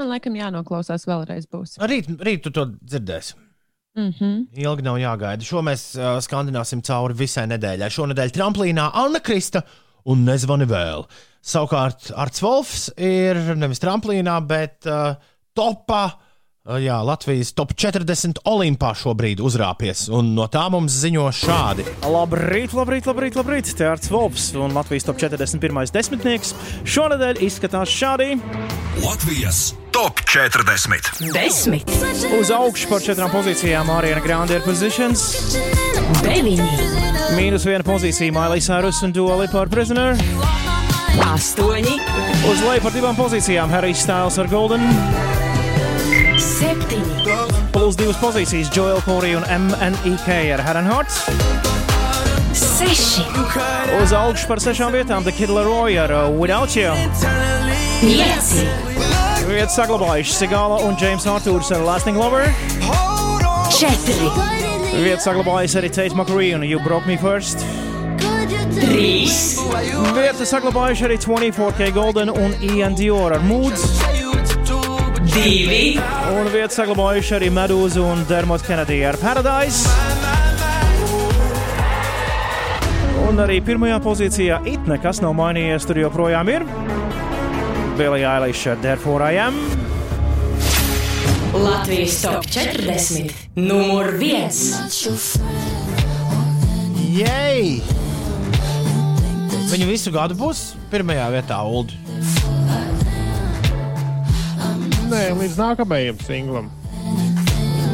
Man 0.00 0.10
laikam 0.10 0.34
jānoklausās 0.38 1.06
vēlreiz. 1.06 1.46
Būs. 1.52 1.76
Rīt, 1.86 2.10
rīt 2.24 2.42
tu 2.46 2.50
to 2.56 2.66
dzirdēsi. 2.80 3.38
Mm 3.98 4.10
-hmm. 4.10 4.36
Ilgi 4.64 4.82
nav 4.82 4.98
jāgaida. 4.98 5.44
Šo 5.44 5.62
mēs 5.66 5.82
uh, 5.98 6.18
skandināsim 6.24 6.82
cauri 6.82 7.14
visai 7.14 7.46
nedēļai. 7.50 7.90
Šonadēļ 7.90 8.30
tramplīnā 8.34 8.90
Anna 8.94 9.20
Krista 9.20 9.62
un 10.04 10.24
nezvani 10.24 10.66
vēl. 10.66 11.04
Savukārt 11.40 12.10
Arts 12.20 12.42
Wolfs 12.44 12.88
ir 13.00 13.38
nevis 13.56 13.80
tramplīnā, 13.80 14.34
bet 14.46 14.84
uh, 14.88 15.14
topā. 15.56 16.02
uh, 16.12 16.76
Jā, 16.78 16.98
Latvijas 17.02 17.54
top 17.56 17.72
40 17.72 18.42
olimpā 18.46 18.90
šobrīd 18.94 19.40
uzrāpies, 19.42 20.04
un 20.12 20.34
no 20.36 20.44
tā 20.52 20.66
mums 20.70 20.92
ziņo 21.00 21.24
šādi. 21.32 21.86
Labrīt, 22.04 22.74
labrīt, 22.76 23.08
labrīt, 23.08 23.38
labrīt. 23.40 23.72
Te 23.78 23.88
Arts 23.88 24.12
Volfs 24.12 24.50
un 24.60 24.76
Latvijas 24.76 25.08
top 25.08 25.16
41. 25.18 25.80
desmitnieks. 25.96 26.52
Šonadēļ 26.84 27.40
izskatās 27.48 27.88
šādi. 27.90 28.36
Latvijas 29.00 29.70
top 29.96 30.20
40. 30.28 31.32
Desmit, 31.34 31.88
Uz 32.38 32.52
augšu 32.54 32.92
par 32.92 33.02
četrām 33.02 33.32
pozīcijām 33.32 33.90
Ariana 33.96 34.22
Grande 34.22 34.60
ir 34.60 34.62
positions. 34.68 35.24
deviņi, 36.20 36.68
Mīnus 37.40 37.64
viena 37.66 37.82
pozīcija 37.88 38.36
Mailijas 38.36 38.68
Cyrus 38.68 39.02
un 39.08 39.16
Duali 39.16 39.48
par 39.50 39.72
Prisoner. 39.72 40.20
Astoņi, 41.18 41.96
Uz 42.50 42.60
leju 42.64 42.82
par 42.84 42.92
divām 42.94 43.16
pozīcijām 43.18 43.70
Harry 43.72 43.94
Styles 43.96 44.38
ar 44.38 44.48
Golden. 44.50 44.84
septiņi, 46.40 47.36
Plus 47.72 47.96
divas 47.96 48.16
pozīcijas 48.20 48.70
Joel 48.74 49.00
Corey 49.06 49.34
un 49.36 49.44
MNEK 49.44 50.28
ar 50.54 50.62
Heron 50.66 50.86
Hearts. 50.86 51.20
seši, 52.52 53.24
Uz 54.02 54.12
augšu 54.12 54.46
par 54.48 54.58
sešām 54.58 54.92
vietām 54.92 55.22
The 55.24 55.32
Kid 55.32 55.50
Leroy 55.50 55.98
ar 55.98 56.10
uh, 56.12 56.30
Without 56.40 56.74
You. 56.76 56.94
pieci, 58.00 58.66
Vietas 59.50 59.74
saglabājuši 59.76 60.32
Sigala 60.32 60.78
un 60.86 60.96
James 61.00 61.26
Arthurs 61.26 61.70
ar 61.72 61.80
Lasting 61.82 62.16
Lover. 62.16 62.46
četri, 63.78 64.30
Vietas 65.02 65.24
saglabājusi 65.26 65.78
arī 65.78 65.88
Tate 65.90 66.14
McCree 66.14 66.54
un 66.54 66.62
You 66.64 66.80
Broke 66.80 67.06
Me 67.06 67.16
First. 67.16 67.64
Trīs, 68.74 69.56
Vietas 70.14 70.50
saglabājuši 70.52 71.06
arī 71.08 71.16
24K 71.22 71.90
Golden 71.94 72.30
un 72.30 72.54
Ian 72.62 72.94
Dior 72.98 73.34
ar 73.36 73.42
Moods. 73.46 73.84
divi, 75.30 75.98
Un 76.30 76.48
vietas 76.52 76.76
saglabājuši 76.78 77.34
arī 77.38 77.50
Medūza 77.54 78.02
un 78.02 78.24
Dermot 78.28 78.62
Kennedy 78.66 79.02
ar 79.06 79.16
Paradise. 79.20 79.88
Un 83.28 83.38
arī 83.38 83.60
pirmajā 83.62 84.00
pozīcijā 84.02 84.58
it 84.66 84.88
nekas 84.90 85.20
nav 85.22 85.36
mainījies, 85.38 85.86
tur 85.86 86.00
joprojām 86.02 86.48
ir. 86.50 86.64
Billy 87.98 88.24
Eilish 88.26 88.66
ar 88.72 88.80
Therefore 88.82 89.30
I 89.30 89.38
Am. 89.38 89.60
Latvijas 91.54 92.20
top 92.22 92.46
40, 92.46 93.30
numur 93.56 94.12
viens. 94.18 94.74
Jej! 97.10 97.99
Viņa 99.70 99.86
visu 99.86 100.10
gadu 100.10 100.34
būs 100.34 100.60
pirmajā 100.90 101.28
vietā, 101.30 101.60
Ulu. 101.62 101.94
Nē, 105.10 105.20
līdz 105.38 105.58
nākamajam 105.60 106.16
singlam. 106.26 106.70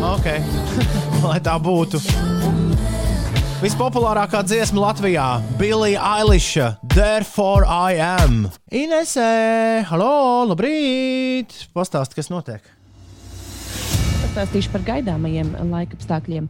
Ok, 0.05 0.31
lai 1.27 1.37
tā 1.45 1.59
būtu. 1.61 2.01
Vispopulārākā 3.61 4.41
dziesma 4.45 4.87
Latvijā- 4.87 5.27
Billy 5.61 5.99
Eilish, 6.01 6.57
Therefore 6.95 7.69
I 7.69 8.01
Am. 8.01 8.47
Inesē, 8.73 9.85
halo, 9.91 10.47
labrīt! 10.49 11.53
Pastāst, 11.77 12.17
kas 12.17 12.33
notiek? 12.33 12.65
Pastāstīšu 14.23 14.73
par 14.73 14.85
gaidāmajiem 14.89 15.53
laika 15.73 16.01
apstākļiem. 16.01 16.49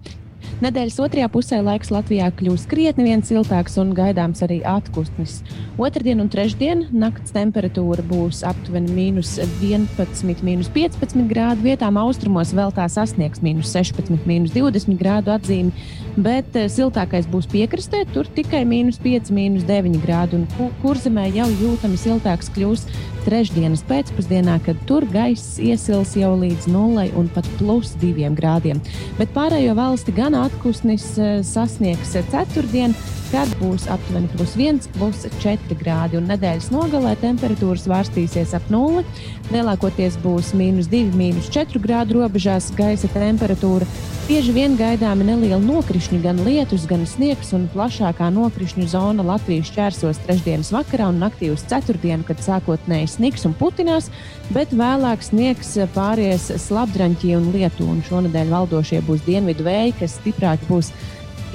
Nedēļas 0.64 0.94
otrajā 1.04 1.26
pusē 1.28 1.58
laiks 1.60 1.90
Latvijā 1.92 2.30
kļūs 2.38 2.62
krietni 2.70 3.04
vien 3.04 3.20
siltāks 3.26 3.74
un 3.82 3.90
gaidāms 3.96 4.40
arī 4.46 4.62
atkustnis. 4.64 5.42
Otradien 5.76 6.22
un 6.22 6.30
trešdien 6.32 6.86
nakts 6.96 7.34
temperatūra 7.36 8.04
būs 8.08 8.40
aptuveni 8.48 8.94
mīnus 8.96 9.34
11, 9.60 10.40
mīnus 10.46 10.70
15 10.72 11.26
grādu. 11.28 11.66
Vietām 11.66 11.98
austrumos 12.00 12.54
vēl 12.56 12.72
tā 12.76 12.86
sasniegs 12.88 13.42
mīnus 13.44 13.74
16, 13.76 14.24
mīnus 14.24 14.54
20 14.56 14.96
grādu 15.00 15.34
atzīmi, 15.34 15.74
bet 16.16 16.56
eh, 16.56 16.70
siltākais 16.72 17.28
būs 17.28 17.50
piekrastē, 17.52 18.06
tur 18.14 18.24
tikai 18.38 18.64
mīnus 18.68 18.96
5, 19.04 19.28
mīnus 19.36 19.68
9 19.68 20.00
grādu. 20.06 20.40
Un 20.40 20.48
ku- 20.56 20.72
kurzemē 20.80 21.28
jau 21.36 21.50
jūtami 21.60 22.00
siltāks 22.00 22.48
kļūs 22.56 22.88
trešdienas 23.26 23.82
pēcpusdienā, 23.88 24.60
kad 24.66 24.78
tur 24.88 25.06
gaiss 25.10 25.58
iesils 25.62 26.14
jau 26.18 26.32
līdz 26.38 26.68
nulai 26.70 27.08
un 27.18 27.28
pat 27.34 27.48
plus 27.58 27.94
2 28.02 28.30
grādiem. 28.38 28.80
Bet 29.18 29.34
pārējo 29.34 29.74
valsti 29.78 30.14
gan 30.16 30.38
atpūsnis 30.38 31.08
eh, 31.18 31.38
sasniegs 31.46 32.14
ceturtdien, 32.30 32.94
kad 33.30 33.50
būs 33.60 33.86
aptuveni 33.92 34.28
plus 34.32 34.56
1, 34.58 34.90
plus 34.96 35.24
4 35.42 35.78
grādi. 35.80 36.18
Un 36.20 36.28
nedēļas 36.30 36.70
nogalē 36.74 37.14
temperatūra 37.22 37.80
svārstīsies 37.80 38.54
ap 38.56 38.66
nulli. 38.72 39.04
Lielākoties 39.52 40.18
būs 40.24 40.52
mīnus 40.58 40.90
2, 40.92 41.14
mīnus 41.16 41.50
4 41.54 41.82
grādu 41.82 42.20
robežās 42.20 42.72
gaisa 42.76 43.10
temperatūra. 43.14 43.88
Bieži 44.26 44.50
vien 44.50 44.72
gaidāmi 44.74 45.22
nelieli 45.22 45.62
nokrišņi, 45.62 46.16
gan 46.24 46.40
lietus, 46.42 46.82
gan 46.90 47.04
sniegs, 47.06 47.52
un 47.54 47.68
plašākā 47.70 48.26
nokrišņu 48.34 48.88
zona 48.90 49.22
Latvijas 49.22 49.70
čērsos 49.70 50.18
trešdienas 50.24 50.72
vakarā 50.74 51.12
un 51.12 51.20
naktī 51.22 51.52
uz 51.54 51.62
ceturtdienu, 51.70 52.26
kad 52.26 52.42
sākotnēji 52.42 53.12
sniks 53.12 53.46
un 53.46 53.54
putinās, 53.54 54.10
bet 54.50 54.74
vēlāk 54.74 55.22
sniegs 55.22 55.76
pāries 55.94 56.48
slapdraņķī 56.64 57.36
un 57.38 57.52
lietu. 57.54 57.86
Un 57.86 58.02
šonadēļ 58.08 58.50
valdošie 58.50 58.98
būs 59.06 59.22
dienvidu 59.28 59.68
vēji, 59.68 59.94
kas 60.00 60.18
stiprāki 60.18 60.66
būs 60.72 60.90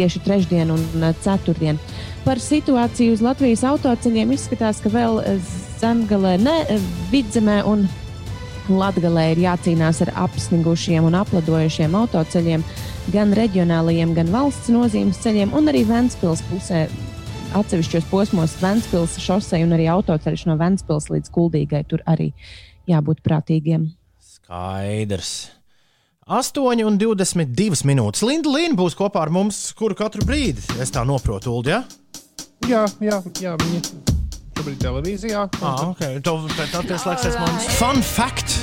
tieši 0.02 0.24
trešdien 0.26 0.74
un 0.74 0.82
eh, 1.06 1.14
ceturtdien. 1.22 1.80
Par 2.26 2.42
situāciju 2.42 3.14
uz 3.16 3.22
Latvijas 3.26 3.66
autoceļiem 3.70 4.34
izskatās, 4.34 4.82
ka 4.82 4.90
vēl 4.94 5.22
eh, 5.22 5.52
zemgalē, 5.82 6.38
ne 6.42 6.58
eh, 6.66 6.88
vidzemē 7.14 7.62
un 7.70 7.86
Latgalē 8.72 9.32
ir 9.34 9.42
jācīnās 9.44 10.00
ar 10.06 10.14
apsnigušiem 10.24 11.04
un 11.04 11.18
apladojušiem 11.20 11.96
autoceļiem, 11.98 12.64
gan 13.12 13.34
reģionālajiem, 13.36 14.14
gan 14.16 14.30
valsts 14.32 14.72
nozīmes 14.72 15.20
ceļiem, 15.24 15.54
un 15.58 15.72
arī 15.72 15.84
Ventspils 15.90 16.44
pusē. 16.50 16.86
Atsevišķos 17.58 18.06
posmos 18.08 18.54
Ventspils 18.62 19.18
šosei 19.20 19.66
un 19.66 19.76
arī 19.76 19.90
autoceļš 19.92 20.46
no 20.48 20.56
Ventspils 20.62 21.10
līdz 21.12 21.34
Kuldīgai 21.36 21.84
tur 21.90 22.06
arī 22.08 22.30
jābūt 22.88 23.20
prātīgiem. 23.26 23.90
Skaidrs. 24.24 25.61
8 26.32 26.86
un 26.88 26.96
22 26.96 27.84
minūtes. 27.84 28.22
Linda 28.24 28.52
Līna 28.54 28.78
būs 28.80 28.96
kopā 28.96 29.26
ar 29.26 29.32
mums, 29.36 29.58
kuru 29.76 29.98
katru 30.00 30.24
brīdi 30.24 30.64
es 30.80 30.94
tā 30.96 31.04
noprotu, 31.04 31.52
Ulu. 31.52 31.68
Ja? 31.68 31.82
Jā, 32.70 32.86
jā, 33.04 33.18
jā 33.44 33.58
viņi 33.60 33.82
šobrīd 34.56 34.78
televīzijā. 34.80 35.42
Ah, 35.60 35.82
okay. 35.90 36.22
Tad 36.24 36.88
pieslēgsies 36.88 37.36
mums. 37.36 37.68
Fun 37.76 38.00
fact! 38.00 38.62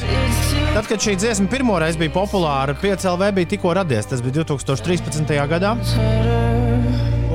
Tad, 0.73 0.86
kad 0.89 0.97
šī 0.97 1.19
dziesma 1.20 1.51
pirmoreiz 1.53 1.99
bija 2.01 2.15
populāra, 2.15 2.73
5LV 2.78 3.28
bija 3.36 3.53
tikko 3.53 3.77
radies. 3.77 4.09
Tas 4.09 4.24
bija 4.24 4.47
2013. 4.47 5.36
gadā. 5.53 5.74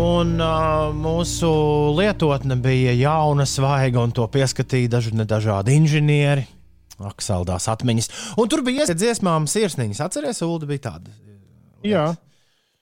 Un 0.01 0.33
uh, 0.41 0.89
mūsu 0.97 1.53
lietotne 1.99 2.57
bija 2.57 2.97
jauna, 2.97 3.45
svaiga, 3.45 4.01
un 4.01 4.17
to 4.17 4.25
pieskatīja 4.33 4.95
daži 4.97 5.13
dažādi 5.13 5.77
inženieri. 5.77 6.49
Ak, 7.03 7.19
saldās 7.25 7.65
atmiņas. 7.71 8.07
Un 8.39 8.45
tur 8.51 8.61
bija 8.65 8.79
iesaistīts 8.83 9.03
dziesmām 9.03 9.41
sirsniņas. 9.51 10.03
Atcerieties, 10.05 10.45
Ulu 10.45 10.65
bija 10.69 10.81
tāda. 10.89 11.09
Jā, 11.83 12.05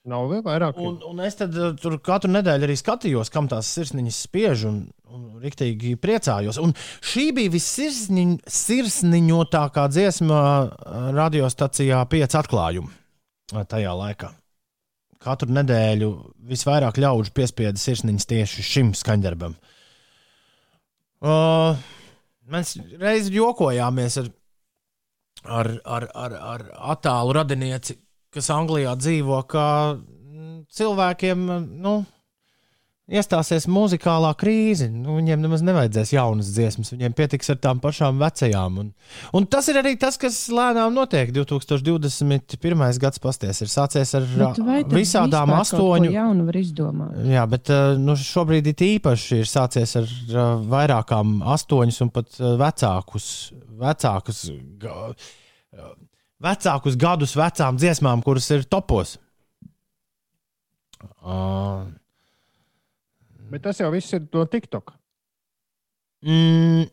nav 0.08 0.22
vēl 0.30 0.42
vairāk. 0.46 0.74
Un, 0.82 0.92
un 1.08 1.16
es 1.26 1.34
uh, 1.42 1.48
tur 1.80 1.92
katru 2.04 2.30
nedēļu 2.34 2.64
arī 2.68 2.76
skatījos, 2.78 3.28
kam 3.34 3.44
tās 3.50 3.66
sirsniņas 3.74 4.16
spiež, 4.28 4.58
un, 4.70 4.76
un 5.10 5.20
rīktīgi 5.42 5.90
priecājos. 6.02 6.56
Un 6.62 6.70
šī 7.00 7.24
bija 7.38 7.54
vissirsniņotākā 7.56 9.84
dziesma 9.92 10.40
uh, 10.42 10.68
radiostacijā 11.18 11.98
pieci 12.12 12.34
atklājumi 12.38 12.90
tajā 13.68 13.92
laikā 13.92 14.30
katru 15.22 15.54
nedēļu 15.54 16.10
visvairāk 16.50 16.98
ļaužu 17.02 17.32
piespieda 17.36 17.78
sirsniņas 17.78 18.28
tieši 18.30 18.66
šim 18.66 18.92
skaņdarbam. 18.98 19.54
Uh, 21.22 21.78
mēs 22.50 22.76
reiz 23.00 23.28
jokojāmies 23.32 24.18
ar, 24.22 24.30
ar, 25.44 25.70
ar, 25.84 26.08
ar, 26.14 26.38
ar 26.54 26.64
attālu 26.94 27.36
radinieci, 27.38 27.98
kas 28.32 28.50
Anglijā 28.54 28.94
dzīvo, 28.98 29.42
ka 29.50 29.66
cilvēkiem, 30.72 31.46
nu, 31.84 31.96
iestāsies 33.10 33.66
muzikālā 33.70 34.30
krīze. 34.38 34.86
Nu, 34.92 35.16
viņiem 35.18 35.42
nemaz 35.42 35.62
nevajadzēs 35.66 36.12
jaunas 36.14 36.50
dziesmas, 36.54 36.92
viņiem 36.94 37.14
pietiks 37.18 37.50
ar 37.50 37.58
tām 37.62 37.80
pašām 37.82 38.20
vecajām. 38.22 38.78
Un, 38.78 38.90
un 39.34 39.46
tas 39.50 39.68
ir 39.72 39.80
arī 39.80 39.96
tas, 40.00 40.18
kas 40.20 40.38
lēnām 40.54 40.94
notiek. 40.94 41.32
2021. 41.34 42.84
gads 43.02 43.22
pasties 43.22 43.62
ir 43.64 43.72
sācies 43.72 44.14
ar 44.18 44.28
visādām 44.92 45.54
astoņu. 45.58 46.12
Jaunu 46.14 46.46
var 46.48 46.60
izdomāt. 46.60 47.16
Jā, 47.32 47.46
bet 47.50 47.72
nu, 48.00 48.16
šobrīd 48.18 48.70
ir 48.70 48.86
īpaši 48.92 49.42
ir 49.42 49.50
sācies 49.50 49.96
ar 49.98 50.14
vairākām 50.70 51.40
astoņus 51.56 52.02
un 52.06 52.12
pat 52.14 52.38
vecākus, 52.38 53.26
vecākus, 53.82 54.44
vecākus 56.42 57.00
gadus 57.00 57.34
vecām 57.38 57.82
dziesmām, 57.82 58.22
kuras 58.22 58.48
ir 58.54 58.64
topos. 58.70 59.18
Uh, 61.22 61.82
Bet 63.52 63.66
tas 63.66 63.80
jau 63.82 63.90
viss 63.92 64.14
ir 64.16 64.24
no 64.32 64.46
TikTok. 64.48 64.94
Mm, 66.24 66.86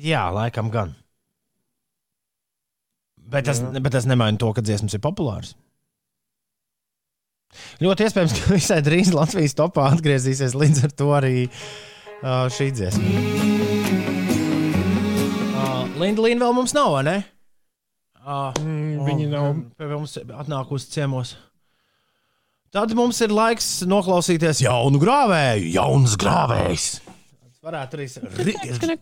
jā, 0.00 0.22
laikam 0.32 0.70
gan. 0.72 0.94
Bet 3.28 3.44
tas, 3.48 3.60
jā. 3.60 3.80
bet 3.82 3.92
tas 3.92 4.06
nemaina 4.08 4.40
to, 4.40 4.48
ka 4.56 4.64
dziesmas 4.64 4.96
ir 4.96 5.02
populāras. 5.04 5.52
Ļoti 7.82 8.06
iespējams, 8.06 8.36
ka 8.38 8.54
visai 8.56 8.78
drīz 8.84 9.12
Latvijas 9.16 9.56
topā 9.58 9.88
atgriezīsies 9.92 10.56
līdz 10.56 10.84
ar 10.88 10.94
to 10.96 11.08
arī 11.16 11.34
uh, 11.48 12.46
šī 12.52 12.70
dziesma. 12.76 13.04
Uh, 15.58 15.84
Linda 16.00 16.24
Līna 16.24 16.46
vēl 16.46 16.56
mums 16.56 16.76
nav, 16.76 16.94
vai 16.96 17.04
ne? 17.08 17.18
Uh, 18.20 18.52
mm, 18.60 19.04
viņi 19.08 19.28
nav. 19.32 19.52
Pie 19.76 19.90
mums 19.92 20.16
atnākusi 20.24 20.92
ciemos. 20.92 21.36
Tad 22.74 22.92
mums 22.96 23.18
ir 23.24 23.32
laiks 23.32 23.66
noklausīties 23.88 24.60
jaunu 24.66 25.00
grāvēju, 25.00 25.70
jauns 25.72 26.18
grāvējs. 26.20 26.88
Tas 27.40 27.64
varētu 27.64 27.98
arī 27.98 28.08
būt 28.12 28.40
rīta, 28.48 28.98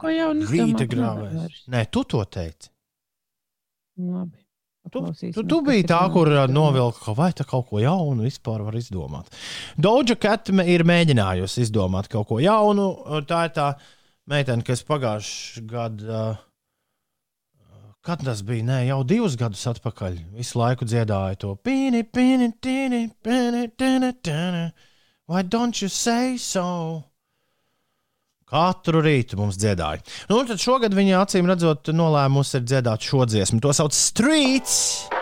rīta 0.53 0.89
grāvējs. 0.91 1.63
Nē, 1.75 1.87
tu 1.91 2.05
to 2.07 2.23
teici. 2.31 2.71
Labi. 3.99 4.39
Tu, 4.87 5.01
tu, 5.35 5.43
tu 5.43 5.57
biji 5.67 5.83
tā, 5.91 5.99
kur 6.15 6.29
novilka, 6.47 7.11
vai 7.19 7.33
tā 7.35 7.43
kaut 7.49 7.67
ko 7.73 7.81
jaunu 7.83 8.23
vispār 8.23 8.63
var 8.63 8.77
izdomāt. 8.79 9.33
Doja 9.75 10.15
Cat 10.15 10.53
ir 10.63 10.85
mēģinājusi 10.87 11.65
izdomāt 11.65 12.07
kaut 12.13 12.29
ko 12.31 12.39
jaunu. 12.39 12.93
Tā 13.27 13.41
ir 13.49 13.55
tā 13.57 13.73
meitene, 14.31 14.63
kas 14.67 14.85
pagājušajā 14.87 15.65
gadā 15.73 16.23
Kad 18.07 18.21
tas 18.23 18.39
bija? 18.47 18.63
Nē, 18.63 18.77
jau 18.87 19.01
divus 19.03 19.35
gadus 19.35 19.65
atpakaļ. 19.67 20.21
Visu 20.39 20.61
laiku 20.61 20.87
dziedāja 20.87 21.41
to 21.43 21.57
pīni, 21.59 22.05
pīni, 22.07 22.53
tīni, 22.63 23.01
pīni, 23.19 23.65
tīni, 23.75 24.13
tīni. 24.23 24.63
Why 25.27 25.43
don't 25.43 25.83
you 25.83 25.91
say 25.91 26.39
so? 26.39 27.03
Katru 28.47 29.03
rītu 29.03 29.41
mums 29.41 29.59
dziedāja. 29.59 30.05
Nu, 30.31 30.45
tad 30.47 30.63
šogad 30.63 30.95
viņa 30.95 31.25
acīm 31.25 31.51
redzot, 31.51 31.91
nolēmusi 31.91 32.63
dziedāt 32.63 33.03
šo 33.11 33.27
dziesmu. 33.27 33.59
To 33.67 33.75
sauc 33.75 33.99
Streets. 33.99 35.16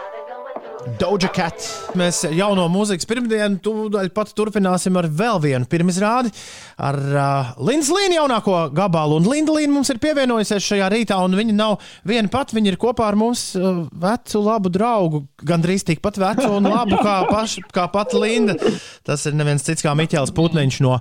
Doja 0.85 1.31
Cat. 1.33 1.65
Mēs 1.97 2.21
jauno 2.37 2.67
mūzikas 2.73 3.07
pirmdienu 3.09 3.57
tūdaļ 3.65 4.11
pat 4.15 4.33
turpināsim 4.37 4.97
ar 5.01 5.07
vēl 5.09 5.41
vienu 5.41 5.69
pirmizrādi 5.71 6.33
ar 6.77 6.99
uh, 7.01 7.53
Lindas 7.65 7.89
Līnu 7.95 8.19
jaunāko 8.19 8.57
gabalu. 8.75 9.17
Un 9.21 9.29
Linda 9.31 9.55
Līna 9.57 9.73
mums 9.73 9.91
ir 9.93 10.01
pievienojusies 10.03 10.67
šajā 10.67 10.91
rītā, 10.93 11.17
un 11.25 11.37
viņa 11.39 11.57
nav 11.57 11.79
viena 12.07 12.29
pati. 12.33 12.57
Viņa 12.59 12.75
ir 12.75 12.79
kopā 12.81 13.09
ar 13.09 13.19
mums 13.19 13.47
uh, 13.57 13.85
vecu, 14.05 14.43
labu 14.45 14.73
draugu, 14.73 15.25
gandrīz 15.41 15.87
tikpat 15.89 16.21
vecu 16.21 16.51
un 16.59 16.69
labu 16.69 17.01
kā, 17.01 17.17
paš, 17.33 17.59
kā 17.75 17.89
pati 17.93 18.21
Linda. 18.21 18.59
Tas 19.07 19.25
ir 19.29 19.37
neviens 19.39 19.65
cits 19.65 19.85
kā 19.85 19.97
Miķels 19.97 20.35
Putniņš 20.37 20.81
no, 20.85 20.99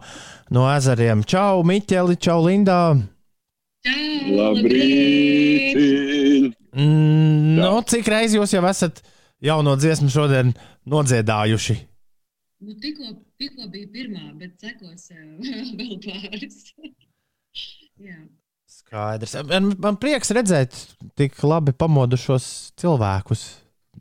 no 0.56 0.68
ezeriem. 0.72 1.26
Čau, 1.28 1.64
Miķeli, 1.68 2.16
čau, 2.24 2.40
Linda! 2.48 2.96
Labrīt! 4.32 5.76
Mm, 6.74 7.58
no, 7.60 7.82
cik 7.86 8.08
reizes 8.10 8.40
jūs 8.40 8.56
jau 8.56 8.64
esat? 8.70 9.04
Jauno 9.44 9.76
dziesmu 9.80 10.12
šodien 10.14 10.54
nodziedājuši? 10.90 11.80
Nu, 12.64 12.78
tikko, 12.80 13.10
tikko 13.42 13.68
bija 13.72 13.90
pirmā, 13.92 14.30
bet 14.40 14.56
sekos 14.64 15.10
vēl 15.80 15.98
pāris. 16.06 16.62
Skaidrs. 18.74 19.36
Man, 19.50 19.74
man 19.82 19.98
prieks 20.02 20.32
redzēt 20.34 20.78
tik 21.20 21.36
labi 21.46 21.76
pamodušos 21.78 22.48
cilvēkus. 22.80 23.44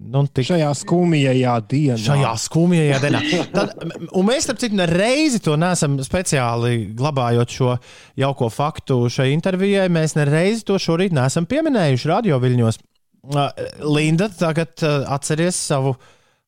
Nu, 0.01 0.23
tik... 0.25 0.47
Šajā 0.49 0.71
skumjajā 0.81 1.57
dienā. 1.69 1.99
Šajā 2.01 2.31
skumjajā 2.47 3.01
dienā. 3.03 3.21
Tad, 3.53 3.75
un 4.09 4.27
mēs, 4.27 4.47
starp 4.47 4.63
citu, 4.63 4.79
reizi 4.89 5.43
to 5.45 5.59
neesam 5.61 5.99
speciāli 6.03 6.89
glabājot 6.97 7.53
šo 7.59 7.75
jauko 8.19 8.49
faktu 8.51 9.03
šai 9.13 9.29
intervijai. 9.35 9.91
Mēs 9.93 10.17
nereizi 10.17 10.65
to 10.71 10.81
šorīt 10.81 11.15
neesam 11.15 11.47
pieminējuši 11.51 12.11
radio 12.11 12.41
viļņos. 12.43 12.81
Linda, 13.23 14.27
tagad 14.35 14.83
atceries 15.07 15.57
savu 15.57 15.95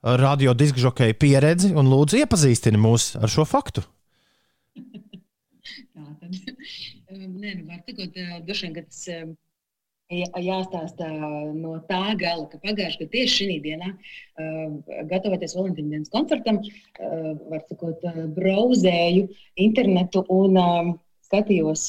radiodiskžokeju 0.02 1.14
pieredzi 1.20 1.70
un 1.78 1.86
lūdzu 1.86 2.18
iepazīstini 2.24 2.80
mūs 2.80 3.12
ar 3.20 3.30
šo 3.30 3.46
faktu. 3.46 3.84
Tā 5.94 6.02
tad, 6.18 6.34
nē, 7.14 7.54
nu, 7.60 7.68
var 7.70 7.80
teikt, 7.86 8.18
droši 8.44 8.66
vien, 8.66 8.74
ka 8.74 8.82
tas 8.88 9.06
jāstāsta 10.10 11.08
no 11.54 11.78
tā 11.88 12.16
gala, 12.18 12.48
ka 12.50 12.58
pagājušajā 12.58 13.06
gadā 13.06 13.10
tieši 13.14 13.34
šī 13.38 13.56
dienā, 13.64 13.92
gatavoties 15.08 15.54
Valentīna 15.56 15.94
dienas 15.94 16.12
koncertam, 16.12 16.58
var 16.98 17.62
sakot, 17.70 18.02
brauzēju 18.34 19.28
internetu 19.56 20.26
un 20.28 20.58
skatījos 21.24 21.86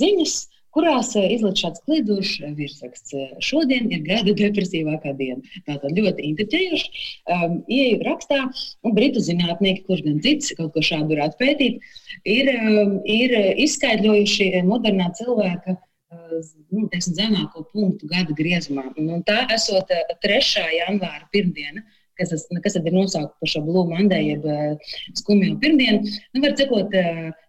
ziņas 0.00 0.36
kurās 0.74 1.12
eh, 1.18 1.30
izlaiž 1.36 1.62
šāds 1.64 1.82
kliedzošs 1.86 2.34
eh, 2.42 2.52
virsraksts. 2.58 3.14
Eh, 3.14 3.32
šodien 3.44 3.88
ir 3.94 4.02
gada 4.06 4.34
depresīvākā 4.42 5.14
diena. 5.20 5.56
Tā 5.68 5.78
tad 5.82 5.98
ļoti 5.98 6.28
intriģējoši. 6.32 7.06
Um, 7.34 7.56
Ieju 7.70 8.02
rakstā, 8.04 8.42
un 8.86 8.94
britu 8.96 9.22
zinātnieki, 9.24 9.86
kurš 9.88 10.04
gan 10.06 10.20
cits 10.24 10.54
kaut 10.58 10.74
ko 10.74 10.84
šādu 10.84 11.14
varētu 11.14 11.40
pētīt, 11.40 11.90
ir, 12.28 12.52
um, 12.58 12.94
ir 13.08 13.34
izskaidrojuši 13.64 14.50
modernā 14.66 15.10
cilvēka 15.18 15.78
nu, 16.14 16.84
teiksim, 16.92 17.16
zemāko 17.16 17.64
punktu 17.72 18.06
gada 18.10 18.34
griezumā. 18.38 18.86
Un 19.00 19.24
tā 19.26 19.40
esot 19.54 19.90
3. 20.22 20.66
janvāra 20.76 21.26
pirmdiena, 21.34 21.82
kas, 22.18 22.30
tas, 22.30 22.44
kas 22.62 22.78
ir 22.78 22.94
nosaukta 22.94 23.34
par 23.42 23.50
šo 23.50 23.64
Blue 23.66 23.82
Monday, 23.90 24.30
jeb 24.30 24.46
skumjo 25.18 25.56
pirmdienu. 25.62 26.04
Nu, 26.36 26.44
var 26.44 26.54
cikot, 26.60 26.94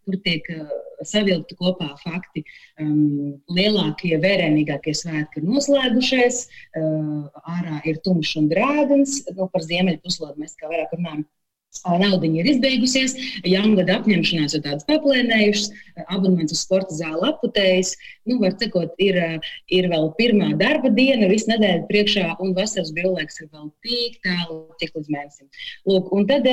tur 0.06 0.18
tiek 0.26 0.48
savilkti 1.04 1.58
kopā 1.60 1.92
fakti. 2.04 2.44
Um, 2.82 3.36
lielākie, 3.52 4.16
vērienīgākie 4.24 4.96
svētki 4.98 5.42
ir 5.42 5.48
noslēgušies, 5.50 6.44
uh, 6.80 7.46
ārā 7.58 7.82
ir 7.90 8.02
tumšs 8.06 8.36
un 8.42 8.52
drēgns. 8.52 9.22
Nu, 9.36 9.50
par 9.52 9.66
ziemeļu 9.66 10.04
puslodu 10.06 10.46
mēs 10.46 10.58
kā 10.60 10.72
vairāk 10.72 10.96
runājam. 10.96 11.26
Nauda 11.84 12.26
ir 12.26 12.48
izbeigusies, 12.50 13.14
jaungada 13.46 13.98
apņemšanās 14.00 14.56
ir 14.56 14.62
tādas 14.64 14.86
paplēnējušas, 14.88 15.66
abonements 16.06 16.56
uz 16.56 16.62
sporta 16.64 16.96
zāli 16.96 17.28
aputējis. 17.28 17.92
Nu, 18.30 18.38
var 18.42 18.56
teikt, 18.62 18.96
ir, 19.04 19.20
ir 19.76 19.90
vēl 19.92 20.08
pirmā 20.18 20.54
darba 20.62 20.90
diena, 20.96 21.28
visu 21.30 21.52
nedēļu 21.52 21.86
priekšā, 21.90 22.26
un 22.42 22.56
vasaras 22.58 22.94
brīvlaiks 22.96 23.42
ir 23.44 23.50
vēl 23.52 23.68
tik 23.86 24.18
tālu, 24.26 24.62
tik 24.80 24.96
līdz 24.96 25.12
mēnesim. 25.18 25.50
Lūk, 25.92 26.10
un 26.16 26.26
tad, 26.32 26.48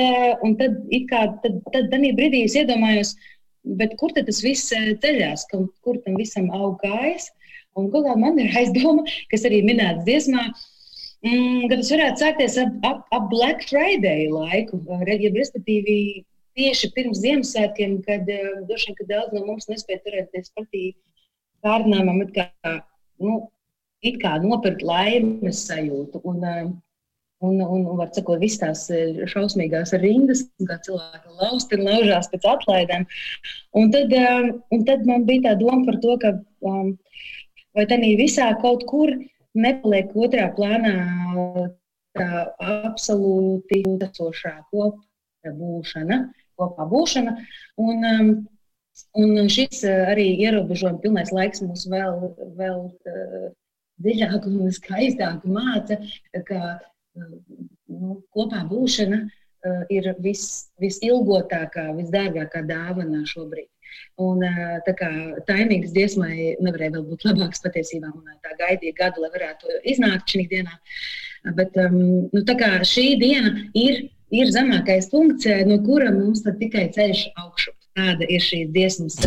un 0.45 0.57
tad, 0.59 0.77
kā, 1.09 1.23
tad, 1.45 1.61
tad, 1.71 1.89
tad 1.95 2.07
brīdī 2.19 2.43
es 2.49 2.59
iedomājos, 2.59 3.15
Bet 3.63 3.95
kur 3.99 4.11
tad 4.15 4.27
tas 4.27 4.41
viss 4.43 4.73
eh, 4.75 4.91
ceļās, 5.03 5.47
kur, 5.53 5.99
tam 6.03 6.19
visam 6.19 6.49
aug 6.51 6.75
kājas? 6.83 7.29
Un 7.79 7.89
galā 7.93 8.15
man 8.19 8.39
ir 8.41 8.51
aizdoma, 8.59 9.05
kas 9.31 9.47
arī 9.49 9.61
minēts 9.65 10.03
dziesmā, 10.07 10.49
mm, 11.23 11.69
ka 11.71 11.79
tas 11.79 11.93
varētu 11.95 12.25
sākties 12.25 12.59
ap, 12.61 12.75
ap, 12.89 13.07
ap 13.15 13.31
Black 13.31 13.63
Friday 13.69 14.27
laiku, 14.33 14.81
respektīvi 15.07 15.97
tieši 16.59 16.91
pirms 16.93 17.23
Ziemassvētkiem, 17.23 17.97
kad 18.05 18.27
uh, 18.29 18.61
droši 18.67 18.91
vien, 18.91 18.99
ka 18.99 19.09
daudz 19.09 19.33
no 19.33 19.45
mums 19.47 19.69
nespēja 19.71 20.03
turēties 20.03 20.53
pretī 20.53 20.83
kārdinājumam, 21.65 22.21
it 22.27 22.35
kā, 22.35 22.75
nu, 23.23 23.39
it 24.05 24.19
kā 24.21 24.35
nopirkt 24.43 24.83
laimes 24.85 25.63
sajūtu. 25.69 26.21
Un, 26.29 26.43
uh, 26.43 26.67
Un, 27.43 27.59
un, 27.59 27.81
un 27.83 27.97
var 27.99 28.11
sakot, 28.15 28.39
visas 28.39 28.61
tās 28.61 29.31
šausmīgās 29.33 29.91
rindas, 29.99 30.45
kā 30.63 30.77
cilvēki 30.85 31.33
lauzt 31.41 31.73
un 31.75 31.81
laužās 31.89 32.29
pēc 32.31 32.45
atlaidēm. 32.53 33.03
Un 33.79 33.91
tad, 33.91 34.13
um, 34.15 34.49
un 34.71 34.85
tad 34.87 35.03
man 35.09 35.25
bija 35.27 35.49
tā 35.49 35.55
doma 35.59 35.83
par 35.89 35.99
to, 36.05 36.15
ka 36.21 36.31
um, 36.69 36.93
vai 37.75 37.85
tā 37.89 37.99
visā 37.99 38.47
kaut 38.61 38.85
kur 38.87 39.11
nepaliek 39.53 40.13
otrā 40.15 40.47
plānā 40.55 40.93
tā 42.17 42.29
absolūti 42.61 43.81
esošā 44.07 44.53
kopā 44.71 45.53
būšana, 45.57 46.19
kopā 46.59 46.87
būšana. 46.89 47.35
Un, 47.81 48.07
um, 48.13 48.31
un 49.19 49.51
šis 49.51 49.83
uh, 49.83 50.13
arī 50.13 50.29
ierobežojuma 50.45 51.01
pilnais 51.03 51.33
laiks 51.33 51.63
mums 51.65 51.87
vēl, 51.89 52.31
vēl 52.55 52.79
uh, 52.87 53.51
dziļāk 54.03 54.47
un 54.49 54.73
skaistāk 54.73 55.45
māca, 55.49 55.99
ka 56.47 56.61
nu, 57.15 58.17
kopā 58.33 58.63
būšana 58.69 59.19
uh, 59.23 59.83
ir 59.93 60.09
vis, 60.23 60.45
visilgotākā, 60.81 61.89
visdārgākā 61.99 62.63
dāvana 62.69 63.23
šobrīd. 63.29 63.69
Un, 64.21 64.41
uh, 64.45 64.79
tā 64.87 64.95
kā 64.97 65.09
taimīgs 65.49 65.93
dziesmai 65.93 66.55
nevarēja 66.63 66.95
vēl 66.95 67.05
būt 67.11 67.27
labāks 67.29 67.61
patiesībā, 67.65 68.09
un 68.09 68.33
tā 68.45 68.55
gaidīja 68.61 68.97
gadu, 68.97 69.23
lai 69.25 69.31
varētu 69.35 69.77
iznākt 69.93 70.33
šī 70.33 70.47
dienā. 70.51 70.73
Bet 71.57 71.77
um, 71.81 71.95
nu, 72.31 72.43
šī 72.87 73.07
diena 73.21 73.53
ir, 73.77 74.05
ir 74.33 74.51
zemākais 74.55 75.09
punkts, 75.11 75.49
no 75.67 75.79
kura 75.85 76.11
mums 76.15 76.45
tikai 76.45 76.89
ceļš 76.95 77.25
augšup. 77.43 77.75
Tāda 77.93 78.25
ir 78.25 78.41
šī 78.41 78.63
dziesmas 78.73 79.19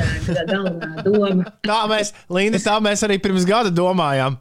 galvenā 0.48 1.04
doma. 1.06 1.44
tā 1.70 1.84
mēs, 1.86 2.10
Līna, 2.34 2.58
tā 2.58 2.80
mēs 2.82 3.04
arī 3.06 3.20
pirms 3.22 3.46
gada 3.46 3.70
domājām. 3.70 4.40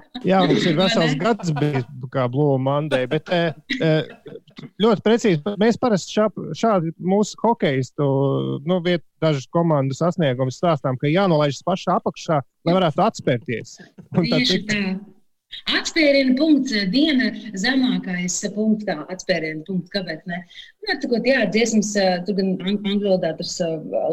Jā, 0.24 0.40
mums 0.48 0.64
ir 0.64 0.76
vesels 0.78 1.14
gads 1.20 1.52
bijis 1.56 1.84
kā 2.14 2.26
Blue 2.32 2.56
Monday, 2.62 3.08
bet 3.10 3.28
ļoti 4.80 5.04
precīzi 5.04 5.56
mēs 5.60 5.78
parasti 5.80 6.16
šā, 6.16 6.28
šādi 6.56 6.92
mūsu 7.02 7.38
hokeistu, 7.42 8.06
nu, 8.68 8.78
vietu 8.84 9.04
dažas 9.24 9.48
komandas 9.52 10.00
sasniegumus 10.02 10.60
stāstām, 10.60 10.98
ka 11.00 11.10
jānolaižas 11.10 11.64
pašā 11.66 11.98
apakšā, 12.00 12.40
lai 12.64 12.76
varētu 12.78 13.04
atspērties. 13.04 13.76
Un 14.14 14.30
tad, 14.30 14.54
tā. 14.70 14.84
Atspērienu 15.74 16.34
punkts, 16.38 16.72
eh, 16.72 16.86
diena 16.92 17.30
zemākais 17.60 18.36
eh, 18.44 18.52
punktā, 18.54 18.96
atspērienu 19.12 19.64
punkts, 19.66 19.92
kāpēc 19.94 20.26
ne? 20.30 20.40
Nu, 20.82 20.90
atsakot, 20.94 21.28
jā, 21.28 21.44
dziesmas, 21.54 21.94
eh, 22.00 22.18
tur 22.26 22.38
gan 22.38 22.52
angļu 22.64 23.06
valodā 23.06 23.32
tas 23.38 23.54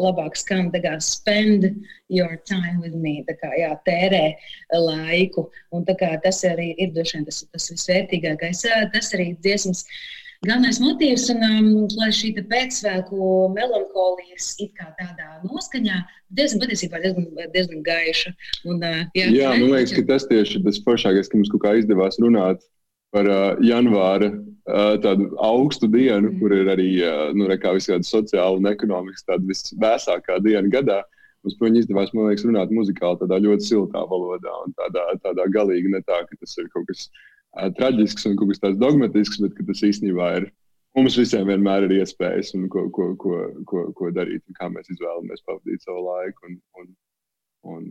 labāk 0.04 0.38
skan, 0.40 0.70
tā 0.72 0.82
kā 0.84 0.94
spend 1.02 1.68
your 2.08 2.38
time 2.48 2.80
with 2.80 2.94
me, 2.94 3.20
tā 3.28 3.36
kā, 3.42 3.52
jā, 3.58 3.74
tērē 3.88 4.24
laiku, 4.72 5.48
un 5.72 5.84
tā 5.88 5.96
kā 6.00 6.14
tas 6.24 6.42
arī 6.48 6.72
ir 6.78 6.94
droši 6.96 7.18
vien 7.18 7.28
tas, 7.28 7.44
tas 7.52 7.70
visvērtīgākais, 7.74 8.66
tas 8.96 9.14
arī 9.16 9.32
dziesmas. 9.40 9.84
Uh, 9.84 10.21
galvenais 10.42 10.80
motīvs, 10.82 11.28
un 11.30 11.44
um, 11.46 11.66
lai 12.00 12.08
šī 12.14 12.32
pēcsvētku 12.50 13.26
melankolijas 13.54 14.48
it 14.62 14.72
kā 14.78 14.88
tādā 14.98 15.36
noskaņā, 15.46 16.00
diezgan 16.34 16.64
patiesībā 16.64 16.98
diezgan, 17.04 17.28
diezgan 17.54 17.84
gaiša. 17.86 18.32
Un, 18.66 18.82
uh, 18.82 19.04
jā, 19.14 19.28
jā 19.30 19.52
man 19.54 19.76
liekas, 19.76 19.94
ka 19.94 20.06
tas 20.10 20.26
tieši 20.30 20.64
tas 20.66 20.82
foršākais, 20.86 21.30
ka 21.30 21.38
mums 21.38 21.52
kaut 21.52 21.62
kā 21.66 21.76
izdevās 21.78 22.18
runāt 22.22 22.64
par 23.14 23.30
uh, 23.30 23.62
janvāra 23.62 24.32
uh, 24.32 24.98
tādu 25.04 25.30
augstu 25.38 25.86
dienu, 25.92 26.32
mm. 26.32 26.36
kur 26.40 26.56
ir 26.58 26.74
arī 26.74 26.90
uh, 27.06 27.24
nu, 27.38 27.46
visādi 27.46 28.08
sociāli 28.08 28.58
un 28.58 28.70
ekonomiski 28.72 29.28
tāda 29.30 29.46
visvēsākā 29.46 30.42
diena 30.42 30.66
gadā. 30.72 31.02
Mums 31.42 31.58
par 31.58 31.68
viņu 31.68 31.84
izdevās, 31.84 32.10
man 32.14 32.30
liekas, 32.30 32.46
runāt 32.46 32.74
muzikāli 32.74 33.18
tādā 33.22 33.38
ļoti 33.42 33.66
siltā 33.66 34.02
valodā 34.10 34.58
un 34.66 34.74
tādā, 34.78 35.06
tādā 35.22 35.46
galīgi 35.54 35.90
ne 35.90 36.02
tā, 36.06 36.22
ka 36.26 36.38
tas 36.38 36.58
ir 36.58 36.70
kaut 36.74 36.86
kas 36.90 37.08
traģisks 37.78 38.26
un 38.28 38.36
kaut 38.40 38.52
kas 38.52 38.62
tāds 38.62 38.80
dogmatisks, 38.80 39.40
bet 39.42 39.56
tas 39.68 39.84
īstenībā 39.86 40.34
ir. 40.40 40.50
Mums 40.96 41.16
visiem 41.16 41.46
vienmēr 41.48 41.86
ir 41.86 42.02
iespējas, 42.02 42.52
un 42.58 42.66
ko, 42.72 42.84
ko, 42.92 43.14
ko, 43.16 43.36
ko, 43.68 43.86
ko 43.96 44.10
darīt, 44.12 44.42
un 44.44 44.56
kā 44.58 44.68
mēs 44.68 44.90
izvēlamies 44.92 45.44
pavadīt 45.48 45.80
savu 45.86 46.02
laiku. 46.04 46.50
Un, 46.50 46.58
un, 46.82 46.90
un, 47.72 47.86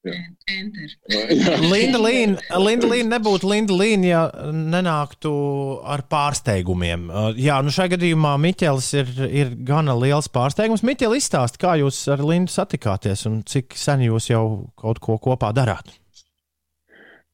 Linda 1.70 2.00
Līna, 2.00 2.40
Linda 2.58 2.90
Līna 2.90 3.08
nebūtu 3.12 3.46
Linda 3.52 3.76
Līna, 3.76 4.08
ja 4.08 4.50
nenāktu 4.50 5.30
ar 5.86 6.02
pārsteigumiem. 6.10 7.06
Jā, 7.38 7.60
nu 7.62 7.70
šajā 7.70 7.94
gadījumā 7.94 8.34
Miķels 8.42 8.90
ir, 8.98 9.14
ir 9.28 9.54
gana 9.54 9.94
liels 9.94 10.26
pārsteigums. 10.32 10.82
Miķel, 10.86 11.14
izstāst, 11.20 11.60
kā 11.60 11.76
jūs 11.78 12.02
ar 12.10 12.24
Lindu 12.26 12.50
satikāties 12.50 13.28
un 13.30 13.44
cik 13.46 13.78
sen 13.78 14.02
jūs 14.08 14.32
jau 14.32 14.44
kaut 14.80 14.98
ko 15.04 15.20
kopā 15.22 15.54
darāt? 15.54 16.00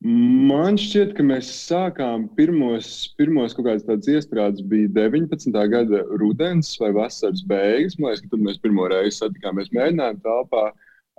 Man 0.05 0.77
šķiet, 0.77 1.14
ka 1.16 1.24
mēs 1.24 1.48
sākām 1.66 2.27
pirmos, 2.36 2.89
pirmos 3.16 3.55
kaut 3.56 3.64
kādas 3.70 3.86
tādas 3.86 4.10
iestrādes 4.12 4.64
bija 4.68 4.90
19. 4.93 5.56
gada 5.73 6.02
rudens 6.20 6.74
vai 6.82 6.90
vasaras 6.93 7.40
beigas. 7.48 7.97
Man 7.97 8.12
liekas, 8.12 8.27
ka 8.27 8.35
tad 8.35 8.44
mēs 8.44 8.60
pirmo 8.60 8.90
reizi 8.93 9.23
satikāmies 9.23 9.73
mēģinājumu 9.73 10.20
telpā 10.27 10.66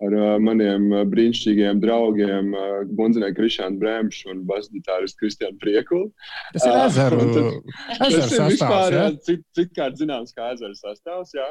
ar 0.05 0.13
uh, 0.13 0.35
maniem 0.37 0.91
brīnišķīgiem 1.09 1.81
draugiem, 1.81 2.53
uh, 2.53 2.83
Bunzinieku 2.99 3.39
Krišānu 3.39 3.81
Bremšu 3.81 4.29
un 4.35 4.43
basģitāristu 4.49 5.23
Kristiānu 5.23 5.57
Priekulu. 5.63 6.11
Tas 6.53 6.67
ir 6.69 6.77
ezeru, 6.83 7.23
uh, 7.25 7.79
tas 7.97 8.13
ir 8.13 8.45
vispār 8.51 8.93
ja? 8.93 9.07
cit, 9.25 9.41
citkārt 9.57 9.97
zināms 9.97 10.37
kā 10.37 10.51
ezeru 10.53 10.77
sastāvs, 10.77 11.33
jā. 11.33 11.49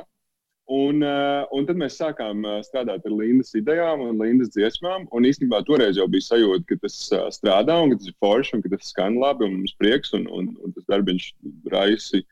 Un, 0.67 0.99
uh, 0.99 1.45
un 1.55 1.63
tad 1.63 1.79
mēs 1.79 1.95
sākām 1.95 2.41
uh, 2.43 2.57
strādāt 2.67 3.05
ar 3.07 3.13
Lindas 3.15 3.53
idejām 3.55 4.01
un 4.03 4.17
Lindas 4.19 4.51
dziesmām. 4.51 5.05
Un 5.15 5.29
īstenībā 5.29 5.61
toreiz 5.63 5.95
jau 6.01 6.09
bija 6.11 6.27
sajūta, 6.27 6.67
ka 6.67 6.79
tas 6.83 6.97
uh, 7.15 7.29
strādā 7.31 7.77
un 7.79 7.93
ka 7.93 8.01
tas 8.01 8.11
ir 8.11 8.17
forši 8.19 8.57
un 8.57 8.65
ka 8.65 8.73
tas 8.73 8.91
skan 8.91 9.21
labi 9.23 9.47
un 9.47 9.61
mums 9.61 9.77
prieks 9.79 10.11
un, 10.19 10.27
un, 10.27 10.51
un 10.67 10.75
tas 10.75 10.89
darbiņš 10.91 11.29
raisi, 11.71 12.25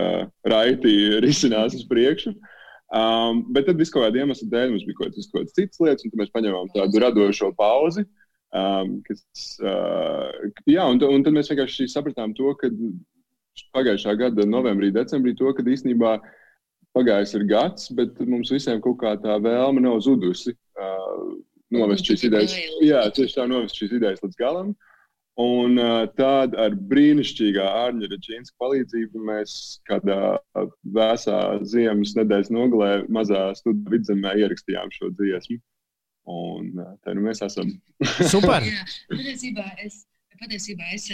uh, 0.00 0.24
raiti 0.48 0.96
risinās 1.26 1.76
uz 1.76 1.84
priekšu. 1.92 2.32
Um, 2.96 3.44
bet 3.52 3.68
tad 3.68 3.76
visu 3.80 3.92
kaut 3.92 4.06
kādu 4.06 4.24
iemeslu 4.24 4.48
dēļ 4.52 4.72
mums 4.72 4.88
bija 4.88 5.02
kaut 5.02 5.12
kādas 5.12 5.52
citas 5.52 5.84
lietas, 5.84 6.08
un 6.08 6.16
mēs 6.24 6.32
paņēmām 6.32 6.72
tādu 6.72 7.04
radošo 7.04 7.52
pauzi. 7.60 8.08
Um, 8.56 9.02
kas, 9.04 9.20
uh, 9.60 10.32
jā, 10.64 10.88
un, 10.88 10.96
un 10.96 11.24
tad 11.24 11.36
mēs 11.36 11.52
vienkārši 11.52 11.92
sapratām 11.92 12.32
to, 12.40 12.56
ka 12.56 12.72
pagājušā 13.76 14.16
gada 14.16 14.48
novembrī, 14.48 14.88
decembrī, 14.96 15.36
to, 15.36 15.52
ka 15.52 15.64
īstenībā 15.64 16.20
uh, 16.20 16.38
pagājis 16.96 17.34
ir 17.38 17.46
gads, 17.50 17.88
bet 17.96 18.20
mums 18.28 18.52
visiem 18.52 18.80
kaut 18.84 19.00
kā 19.02 19.14
tā 19.20 19.38
vēlme 19.42 19.82
nav 19.84 20.00
zudusi. 20.04 20.54
Uh, 20.76 21.34
novest 21.72 22.08
šīs 22.08 22.26
idejas, 22.28 22.54
jā, 22.84 23.02
tieši 23.16 23.38
tā 23.38 23.46
novest 23.48 23.78
šīs 23.80 23.94
idejas 23.98 24.22
līdz 24.24 24.38
galam. 24.40 24.72
Un 25.40 25.78
uh, 25.80 26.02
tad 26.18 26.52
ar 26.60 26.74
brīnišķīgā 26.90 27.64
Arņa 27.64 28.10
Reģīnas 28.12 28.52
palīdzību 28.60 29.22
mēs 29.30 29.54
kādā 29.88 30.36
vēsā 30.92 31.38
ziemas 31.64 32.12
nedēļas 32.18 32.50
nogalē 32.52 32.90
mazā 33.08 33.46
studiju 33.56 33.94
vidzemē 33.94 34.34
ierakstījām 34.42 34.92
šo 34.92 35.08
dziesmu. 35.16 35.56
Un 36.28 36.68
uh, 36.76 36.92
tā 37.02 37.16
nu 37.16 37.24
mēs 37.24 37.40
esam. 37.46 37.72
Super! 38.34 38.68
jā, 38.68 38.84
patiesībā 39.14 39.64
es, 39.86 40.02
patiesībā 40.42 40.92
es 40.98 41.08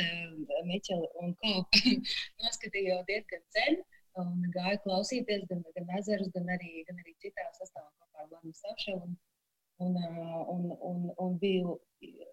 Miķeli 0.66 1.12
un 1.22 1.36
Kopu 1.38 1.94
noskatījos 2.42 3.06
diezgan 3.06 3.46
sen. 3.54 3.78
Uh, 4.18 4.26
un 4.26 4.46
gāju 4.54 4.82
klausīties 4.82 5.44
gan, 5.50 5.64
gan 5.76 5.90
ezerus, 5.98 6.30
gan 6.34 6.48
arī, 6.54 6.70
gan 6.88 6.96
arī 7.02 7.14
citā 7.22 7.44
sastāvā 7.54 7.90
kopā 7.90 8.24
ar 8.24 8.30
Lanu 8.32 8.54
Savševu. 8.60 9.10
Un, 9.78 9.94
un, 9.94 9.98
un, 10.54 10.62
un, 10.88 11.02
un 11.22 11.36
biju 11.38 11.76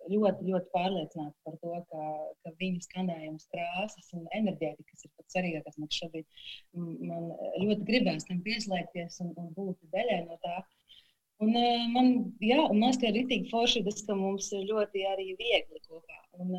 ļoti, 0.10 0.48
ļoti 0.48 0.72
pārliecināta 0.74 1.36
par 1.46 1.58
to, 1.62 1.74
ka, 1.92 2.08
ka 2.42 2.54
viņu 2.62 2.82
skanējums, 2.88 3.46
krāsas 3.52 4.10
un 4.18 4.26
enerģētika, 4.40 4.88
kas 4.90 5.06
ir 5.06 5.12
pats 5.14 5.38
svarīgākais 5.38 5.78
man 5.82 5.92
šobrīd, 5.94 6.26
man 7.12 7.30
ļoti 7.62 7.86
gribēs 7.92 8.26
tam 8.32 8.42
pieslēgties 8.48 9.22
un, 9.26 9.36
un 9.42 9.54
būt 9.60 9.86
daļai 9.94 10.24
no 10.26 10.40
tā. 10.42 10.58
Un, 11.44 11.52
man, 11.92 12.12
jā, 12.40 12.62
un 12.64 12.80
man 12.80 12.94
liekas, 12.94 13.02
ka 13.02 13.12
rītīgi 13.12 13.50
forši 13.52 13.82
tas, 13.84 14.00
ka 14.08 14.16
mums 14.16 14.48
ir 14.56 14.64
ļoti 14.70 15.02
arī 15.12 15.34
viegli 15.36 15.82
kopā 15.84 16.20
un, 16.40 16.54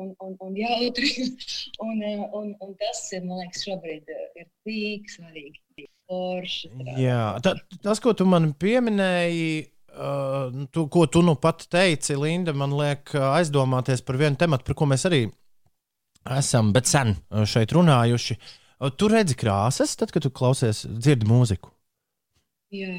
un, 0.00 0.14
un, 0.24 0.36
un 0.46 0.54
jautri. 0.56 1.10
Un, 1.78 2.00
un, 2.34 2.48
un 2.58 2.72
tas, 2.80 3.04
man 3.22 3.38
liekas, 3.38 3.60
šobrīd 3.62 4.08
ir 4.10 4.46
tik 4.66 5.10
svarīgi. 5.12 5.84
Forši, 6.08 6.70
jā, 6.98 7.36
ta, 7.44 7.52
tas, 7.84 8.00
ko 8.02 8.14
tu 8.16 8.24
man 8.26 8.48
pieminēji, 8.58 9.50
uh, 9.92 10.56
tu, 10.74 10.86
ko 10.90 11.04
tu 11.06 11.22
nu 11.22 11.36
pat 11.38 11.66
teici, 11.70 12.16
Linda, 12.18 12.54
man 12.56 12.72
liek 12.74 13.12
aizdomāties 13.12 14.02
par 14.06 14.18
vienu 14.18 14.40
tematu, 14.40 14.66
par 14.66 14.78
ko 14.80 14.88
mēs 14.90 15.04
arī 15.06 15.20
esam, 16.38 16.72
bet 16.74 16.90
sen 16.90 17.14
šeit 17.46 17.76
runājuši. 17.76 18.38
Tu 18.98 19.12
redzi 19.12 19.36
krāsas, 19.38 19.94
tad, 20.00 20.10
kad 20.14 20.24
tu 20.24 20.32
klausies, 20.34 20.82
dzirdi 20.88 21.28
mūziku. 21.28 21.70
Jā 22.74 22.96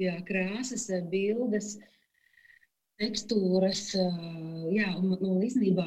jā, 0.00 0.14
krāsas, 0.28 0.88
eh, 0.90 1.02
bildes, 1.12 1.76
tekstūras. 3.00 3.84
Eh, 3.98 4.64
jā, 4.78 4.88
un, 4.98 5.16
un 5.18 5.42
īstenībā 5.44 5.86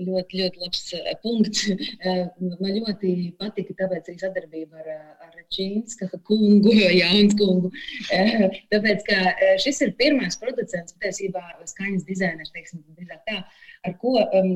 ļoti, 0.00 0.40
ļoti 0.40 0.62
labs 0.62 0.84
uh, 0.96 1.08
punkts. 1.24 1.66
Man 2.62 2.76
ļoti 2.78 3.10
patika, 3.40 3.74
tāpēc 3.82 4.08
arī 4.08 4.20
sadarbība 4.22 4.80
ar, 4.80 4.92
ar 5.26 5.34
Čīnska 5.52 6.08
kungu, 6.24 6.72
Jānis 7.00 7.36
kungu. 7.38 7.72
Tāpēc, 8.08 9.04
ka 9.08 9.18
šis 9.60 9.82
ir 9.84 9.92
pirmais 10.00 10.38
producents, 10.40 10.96
patiesībā 10.96 11.42
skaņas 11.68 12.06
dizainers, 12.08 12.54
teiksim, 12.54 12.84
tā, 13.28 13.42
ar 13.86 13.94
ko 14.00 14.12
um, 14.20 14.50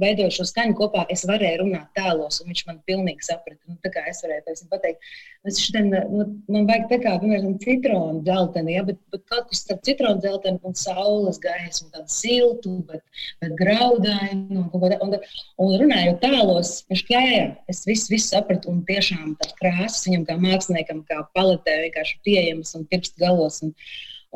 veidojot 0.00 0.38
šo 0.38 0.46
skaņu 0.48 0.76
kopā, 0.78 1.02
es 1.12 1.24
varēju 1.28 1.60
runāt 1.62 1.90
tēlos, 1.98 2.38
un 2.40 2.48
viņš 2.48 2.62
man 2.68 2.78
pilnīgi 2.88 3.26
saprata. 3.26 3.60
Nu, 3.68 3.76
tā 3.84 3.90
kā 3.92 4.04
es 4.08 4.22
varēju 4.24 4.44
pēc 4.46 4.62
pateikt, 4.72 5.10
es 5.50 5.60
šodien, 5.60 5.90
nu, 5.92 6.26
man 6.48 6.68
vajag 6.70 6.86
tā 6.92 6.98
kā, 7.02 7.14
piemēram, 7.20 7.58
citronu 7.64 8.22
dzelteni, 8.24 8.74
ja, 8.78 8.84
bet, 8.88 9.00
bet 9.12 9.24
kaut 9.28 9.50
kas 9.50 9.62
starp 9.66 9.84
citronu 9.86 10.22
dzelteni 10.24 10.60
un 10.70 10.76
saules 10.78 11.40
gaismu, 11.44 11.90
tādu 11.92 12.14
siltu, 12.14 12.74
bet, 12.88 13.04
bet 13.44 13.56
graudainu. 13.60 14.64
Un, 14.78 14.98
un, 15.04 15.16
un 15.64 15.78
runājot 15.84 16.20
tēlos, 16.24 16.74
viņš 16.88 17.06
jā, 17.12 17.24
jā, 17.28 17.46
es 17.68 17.84
visu, 17.88 18.12
visu 18.14 18.32
sapratu, 18.32 18.72
un 18.72 18.84
tiešām 18.88 19.36
tās 19.42 19.56
krāsas 19.60 20.06
viņam 20.08 20.28
kā 20.28 20.38
māksliniekam, 20.40 21.04
kā 21.10 21.20
paletē 21.36 21.82
vienkārši 21.84 22.22
pieejamas 22.24 22.72
un 22.78 22.88
pirkstu 22.88 23.20
galos. 23.26 23.60
Un, 23.66 23.76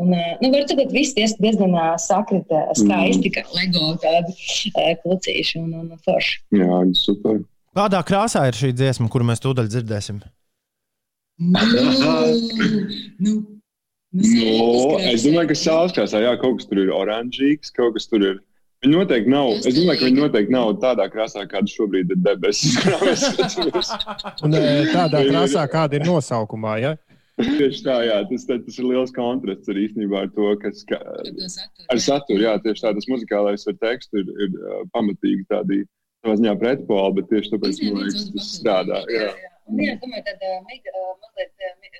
Un, 0.01 0.09
nu, 0.41 0.49
var 0.49 0.63
teikt, 0.65 0.87
ka 0.89 0.95
viss 0.95 1.13
diezgan 1.17 1.75
sakrita, 2.01 2.63
skaisti, 2.79 3.33
kā 3.35 3.43
LEGO 3.53 3.91
tādi 4.01 4.33
klucīši 5.03 5.59
un, 5.61 5.75
un 5.83 5.99
forši. 6.01 6.39
Jā, 6.57 6.79
super. 6.97 7.43
Kādā 7.77 8.01
krāsā 8.05 8.47
ir 8.49 8.57
šī 8.57 8.73
dziesma, 8.77 9.09
kuru 9.13 9.29
mēs 9.29 9.43
tūdaļ 9.45 9.69
dzirdēsim? 9.69 10.23
Nu, 11.43 11.61
nu, 13.25 13.35
nu, 14.17 14.25
es 15.13 15.27
domāju, 15.27 15.51
ka 15.53 15.59
sāls 15.59 15.95
krāsā, 15.97 16.25
jā, 16.25 16.33
kaut 16.41 16.61
kas 16.61 16.69
tur 16.71 16.83
ir 16.85 16.93
oranžīgs, 16.97 17.73
kaut 17.77 17.97
kas 17.99 18.09
tur 18.09 18.25
ir. 18.25 18.41
Viņi 18.83 18.97
noteikti 18.97 19.31
nav. 19.31 19.53
Es 19.61 19.77
domāju, 19.77 20.01
ka 20.01 20.09
viņi 20.09 20.21
noteikti 20.25 20.53
nav 20.57 20.73
tādā 20.83 21.05
krāsā, 21.13 21.45
kāda 21.47 21.71
šobrīd 21.71 22.17
ir 22.17 22.19
debesis. 22.25 22.81
Un 24.43 24.57
tādā 24.91 25.21
krāsā, 25.29 25.69
kāda 25.71 26.01
ir 26.01 26.09
nosaukumā. 26.09 26.81
Ja? 26.83 26.97
Tieši 27.41 27.81
tā, 27.87 27.95
jā, 28.05 28.19
tas, 28.29 28.45
tas 28.51 28.79
ir 28.79 28.87
liels 28.87 29.13
kontrasts 29.17 29.71
ar 29.73 29.79
īstenībā 29.81 30.27
ar 30.27 30.31
to, 30.37 30.51
kas 30.61 30.83
ka, 30.89 30.99
ar 31.01 32.03
saturu. 32.03 32.45
Jā, 32.45 32.59
tieši 32.65 32.85
tā, 32.85 32.93
tas 32.99 33.09
muzikālais 33.09 33.65
ar 33.71 33.79
tekstu 33.81 34.21
ir, 34.21 34.33
ir 34.47 34.59
uh, 34.61 34.83
pamatīgi 34.93 35.47
tādi 35.49 35.81
savā 36.23 36.37
ziņā 36.39 36.55
pretpoli, 36.61 37.17
bet 37.19 37.31
tieši 37.33 37.55
tāpēc, 37.55 37.81
man 37.87 38.03
liekas, 38.03 38.27
tas 38.35 38.51
strādā. 38.59 39.01
Jā, 39.09 39.31
jā. 39.33 39.53
Un, 39.71 39.81
jā, 39.81 39.97
domāju, 40.03 40.27
tad 40.29 40.45
uh, 40.45 40.61
mazliet 41.25 41.99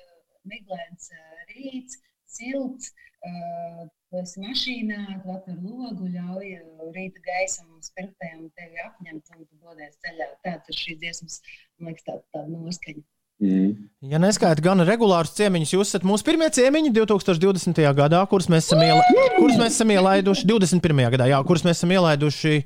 miglēns 0.53 1.09
rīts, 1.49 1.97
silts, 2.29 2.91
uh, 3.25 3.87
esi 4.21 4.43
mašīnā, 4.43 4.99
tu 5.23 5.33
atver 5.33 5.57
logu, 5.63 6.09
ļauj 6.13 6.51
rīta 6.95 7.23
gaisam 7.25 7.71
un 7.73 7.81
spirtēm 7.85 8.45
tevi 8.59 8.85
apņemt 8.85 9.33
un 9.33 9.47
tu 9.47 9.59
dodies 9.63 9.97
ceļā. 10.05 10.29
Tāds 10.45 10.69
ir 10.69 10.79
šī 10.83 10.97
dziesmas, 11.01 11.39
man 11.79 11.91
liekas, 11.91 12.05
tāda 12.09 12.23
tā 12.35 12.45
noskaņa. 12.51 13.05
Mm. 13.43 13.73
Ja 14.07 14.19
neskaita 14.19 14.63
gan 14.63 14.83
regulārus 14.83 15.31
ciemiņus, 15.37 15.73
jūs 15.75 15.91
esat 15.93 16.05
mūsu 16.07 16.25
pirmie 16.27 16.49
ciemiņi 16.51 16.91
2020. 16.95 17.81
gadā, 17.95 18.21
kurus 18.31 18.49
mēs 18.51 18.67
esam, 18.67 18.81
iela... 18.83 19.03
kurus 19.37 19.59
mēs 19.59 19.77
esam 19.77 19.93
ielaiduši 19.95 20.47
21. 20.49 21.03
gadā, 21.15 21.27
jā, 21.31 21.39
kurus 21.47 21.63
mēs 21.67 21.79
esam 21.79 21.93
ielaiduši 21.95 22.57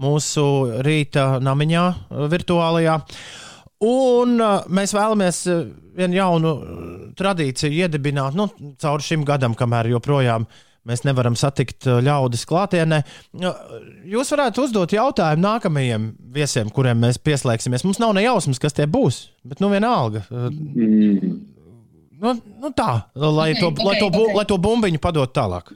mūsu 0.00 0.46
rīta 0.86 1.26
namiņā, 1.44 1.84
virtuālajā. 2.32 3.00
Un 3.86 4.38
uh, 4.40 4.62
mēs 4.72 4.94
vēlamies 4.96 5.42
vienu 5.96 6.16
jaunu 6.16 6.54
tradīciju 7.16 7.84
iedibināt 7.84 8.36
nu, 8.36 8.48
caur 8.80 9.04
šim 9.04 9.24
gadam, 9.28 9.52
kamēr 9.56 9.90
joprojām 9.92 10.48
uh, 10.48 10.62
Mēs 10.86 11.02
nevaram 11.02 11.34
satikt 11.38 11.88
uh, 11.88 11.98
ļaudis 12.04 12.44
klātienē. 12.46 13.00
Jūs 14.06 14.30
varētu 14.34 14.66
uzdot 14.66 14.94
jautājumu 14.94 15.42
nākamajiem 15.42 16.12
viesiem, 16.36 16.70
kuriem 16.74 17.00
mēs 17.02 17.18
pieslēgsimies. 17.18 17.82
Mums 17.86 17.98
nav 18.02 18.14
ne 18.14 18.22
jausmas, 18.22 18.60
kas 18.62 18.76
tie 18.76 18.86
būs, 18.90 19.26
bet 19.46 19.62
nu 19.64 19.72
vienalga. 19.72 20.22
Mm. 20.30 21.34
Nu, 22.16 22.32
nu 22.62 22.70
tā, 22.72 22.92
lai, 23.14 23.50
okay, 23.52 23.60
to, 23.60 23.72
okay, 23.74 23.84
lai, 23.84 23.96
to, 24.00 24.06
okay. 24.08 24.36
lai 24.38 24.44
to 24.48 24.56
bumbiņu 24.62 25.00
padot 25.04 25.32
tālāk. 25.36 25.74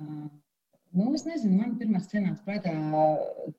Uh, 0.00 0.30
nu, 0.96 1.10
es 1.18 1.26
nezinu, 1.28 1.58
man 1.58 1.74
pirmā 1.80 2.00
scenārs 2.00 2.40
prātā 2.46 2.72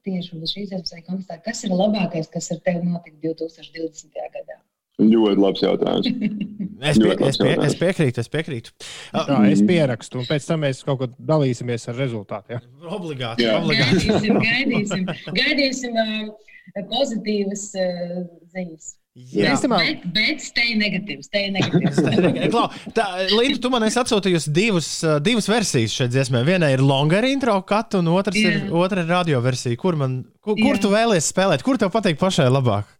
tieši 0.07 0.39
uz 0.39 0.55
šīs 0.55 0.71
zemes 0.71 0.95
kontekstā, 1.05 1.37
kas 1.45 1.61
ir 1.67 1.75
labākais, 1.75 2.31
kas 2.33 2.49
ar 2.55 2.63
tevi 2.65 2.87
notika 2.87 3.19
2020. 3.27 4.17
gadā. 4.33 4.57
Ļoti 4.95 5.41
labs 5.43 5.63
jautājums. 5.63 6.07
es, 6.89 6.99
pie, 7.01 7.15
es, 7.27 7.39
pie, 7.41 7.53
es 7.67 7.73
piekrītu, 7.79 8.23
es 8.23 8.31
piekrītu. 8.31 8.71
Tā, 9.11 9.39
es 9.51 9.63
pierakstu, 9.67 10.21
un 10.21 10.29
pēc 10.29 10.47
tam 10.47 10.63
mēs 10.63 10.85
kaut 10.87 11.01
ko 11.01 11.09
dalīsimies 11.31 11.89
ar 11.91 11.99
rezultātiem. 11.99 12.63
Ja? 12.63 12.91
Obligāti. 12.95 13.43
Jā. 13.43 13.57
obligāti. 13.59 14.05
Gaidīsim, 14.05 14.39
gaidīsim, 14.45 15.03
gaidīsim 15.35 15.99
uh, 15.99 16.85
pozitīvas 16.93 17.65
uh, 17.75 18.23
ziņas. 18.55 18.93
Jā, 19.15 19.53
Īstenībā... 19.55 19.77
bet, 19.79 20.01
bet 20.11 20.41
stay 20.43 20.73
negatīvs. 20.75 21.29
Linda, 23.37 23.59
tu 23.63 23.69
man 23.71 23.85
esi 23.87 23.99
atsūtījusi 24.01 24.51
divas, 24.55 24.89
uh, 25.07 25.21
divas 25.23 25.47
versijas 25.47 25.95
šeit 25.95 26.11
dziesmē. 26.11 26.41
Viena 26.47 26.67
ir 26.71 26.83
longer 26.83 27.23
intro 27.27 27.55
katu, 27.67 28.01
un 28.03 28.11
otrs 28.11 28.35
Jā. 28.35 28.51
ir, 28.51 28.73
otra 28.75 29.05
ir 29.05 29.11
radio 29.11 29.39
versija. 29.43 29.79
Kur, 29.79 29.95
man, 29.99 30.19
kur, 30.43 30.59
kur 30.59 30.79
tu 30.83 30.91
vēlies 30.91 31.31
spēlēt? 31.31 31.63
Kur 31.63 31.79
tev 31.79 31.93
patīk 31.95 32.19
pašai 32.19 32.49
labāk? 32.51 32.91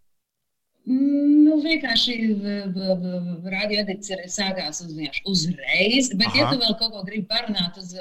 Nu, 1.56 1.61
vienkārši 1.64 2.15
radioedits 3.48 4.10
ir 4.11 4.23
sākās 4.27 4.82
uz 4.84 4.95
uzreiz, 5.32 6.10
bet, 6.11 6.27
Aha. 6.27 6.40
ja 6.40 6.48
tu 6.52 6.57
vēl 6.60 6.73
kaut 6.82 6.91
ko 6.91 7.03
gribi 7.07 7.23
parunāt 7.30 7.77
uz 7.80 7.94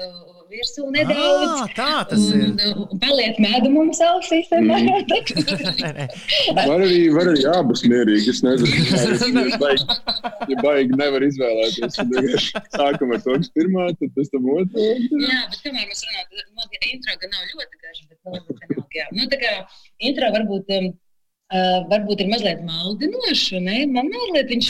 virsmu 0.51 0.89
nedaudz, 0.91 1.61
à, 1.61 1.67
tā 1.77 1.93
tas 2.09 2.25
ir. 2.35 2.49
Un, 2.49 2.81
un 2.83 2.99
paliek 2.99 3.39
mēdu 3.41 3.71
mums 3.71 4.01
ausīs, 4.03 4.51
mm. 4.51 4.67
var 6.57 6.83
arī, 6.83 6.99
var 7.15 7.31
arī 7.31 7.45
abas 7.53 7.85
mierīgi, 7.87 8.33
es 8.33 8.43
nezinu, 8.43 9.45
ja 9.53 9.61
baigi, 9.63 9.97
ja 10.51 10.59
baigi 10.59 10.99
nevar 10.99 11.27
izvēlēties, 11.29 11.95
tad 11.95 12.75
sākam 12.75 13.15
ar 13.15 13.23
to 13.23 13.39
pirmā, 13.55 13.87
tad 14.01 14.13
pēc 14.19 14.35
tam 14.35 14.51
otru. 14.57 14.85
Jā, 15.23 15.39
bet 15.47 15.63
kamēr 15.63 15.87
mēs 15.87 16.03
runājam, 16.09 16.45
man 16.59 16.77
intro 16.91 17.17
gan 17.23 17.35
nav 17.39 17.49
ļoti 17.55 17.83
garš, 17.87 18.05
bet 18.11 18.19
nu, 18.19 18.43
tā 18.51 18.71
nav, 18.75 18.85
jā. 18.99 19.09
Nu, 19.15 19.31
tā 19.31 19.41
kā 19.47 19.57
intro 20.11 20.35
varbūt. 20.35 20.77
Um, 20.81 20.93
Uh, 21.53 21.83
varbūt 21.91 22.23
ir 22.23 22.29
mazliet 22.31 22.61
maldinoši. 22.65 23.59
Ne? 23.61 23.83
Man 23.93 24.07
liekas, 24.09 24.47
viņš 24.49 24.69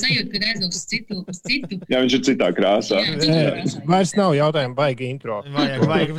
sajūt, 0.00 0.30
ka 0.32 0.38
aizjūtas 0.40 0.78
uz 0.78 0.86
citu, 0.88 1.18
uz 1.20 1.40
citu. 1.44 1.76
Jā, 1.92 2.00
viņš 2.00 2.16
ir 2.16 2.22
citā 2.30 2.48
krāsā. 2.56 3.02
Jā, 3.04 3.18
citā 3.20 3.42
krāsā. 3.52 3.82
Vairs 3.92 4.14
nav 4.16 4.32
jautājumu, 4.38 4.72
baigi 4.78 5.10
intro. 5.12 5.42
Vajag, 5.52 5.84
vajag. 5.90 6.14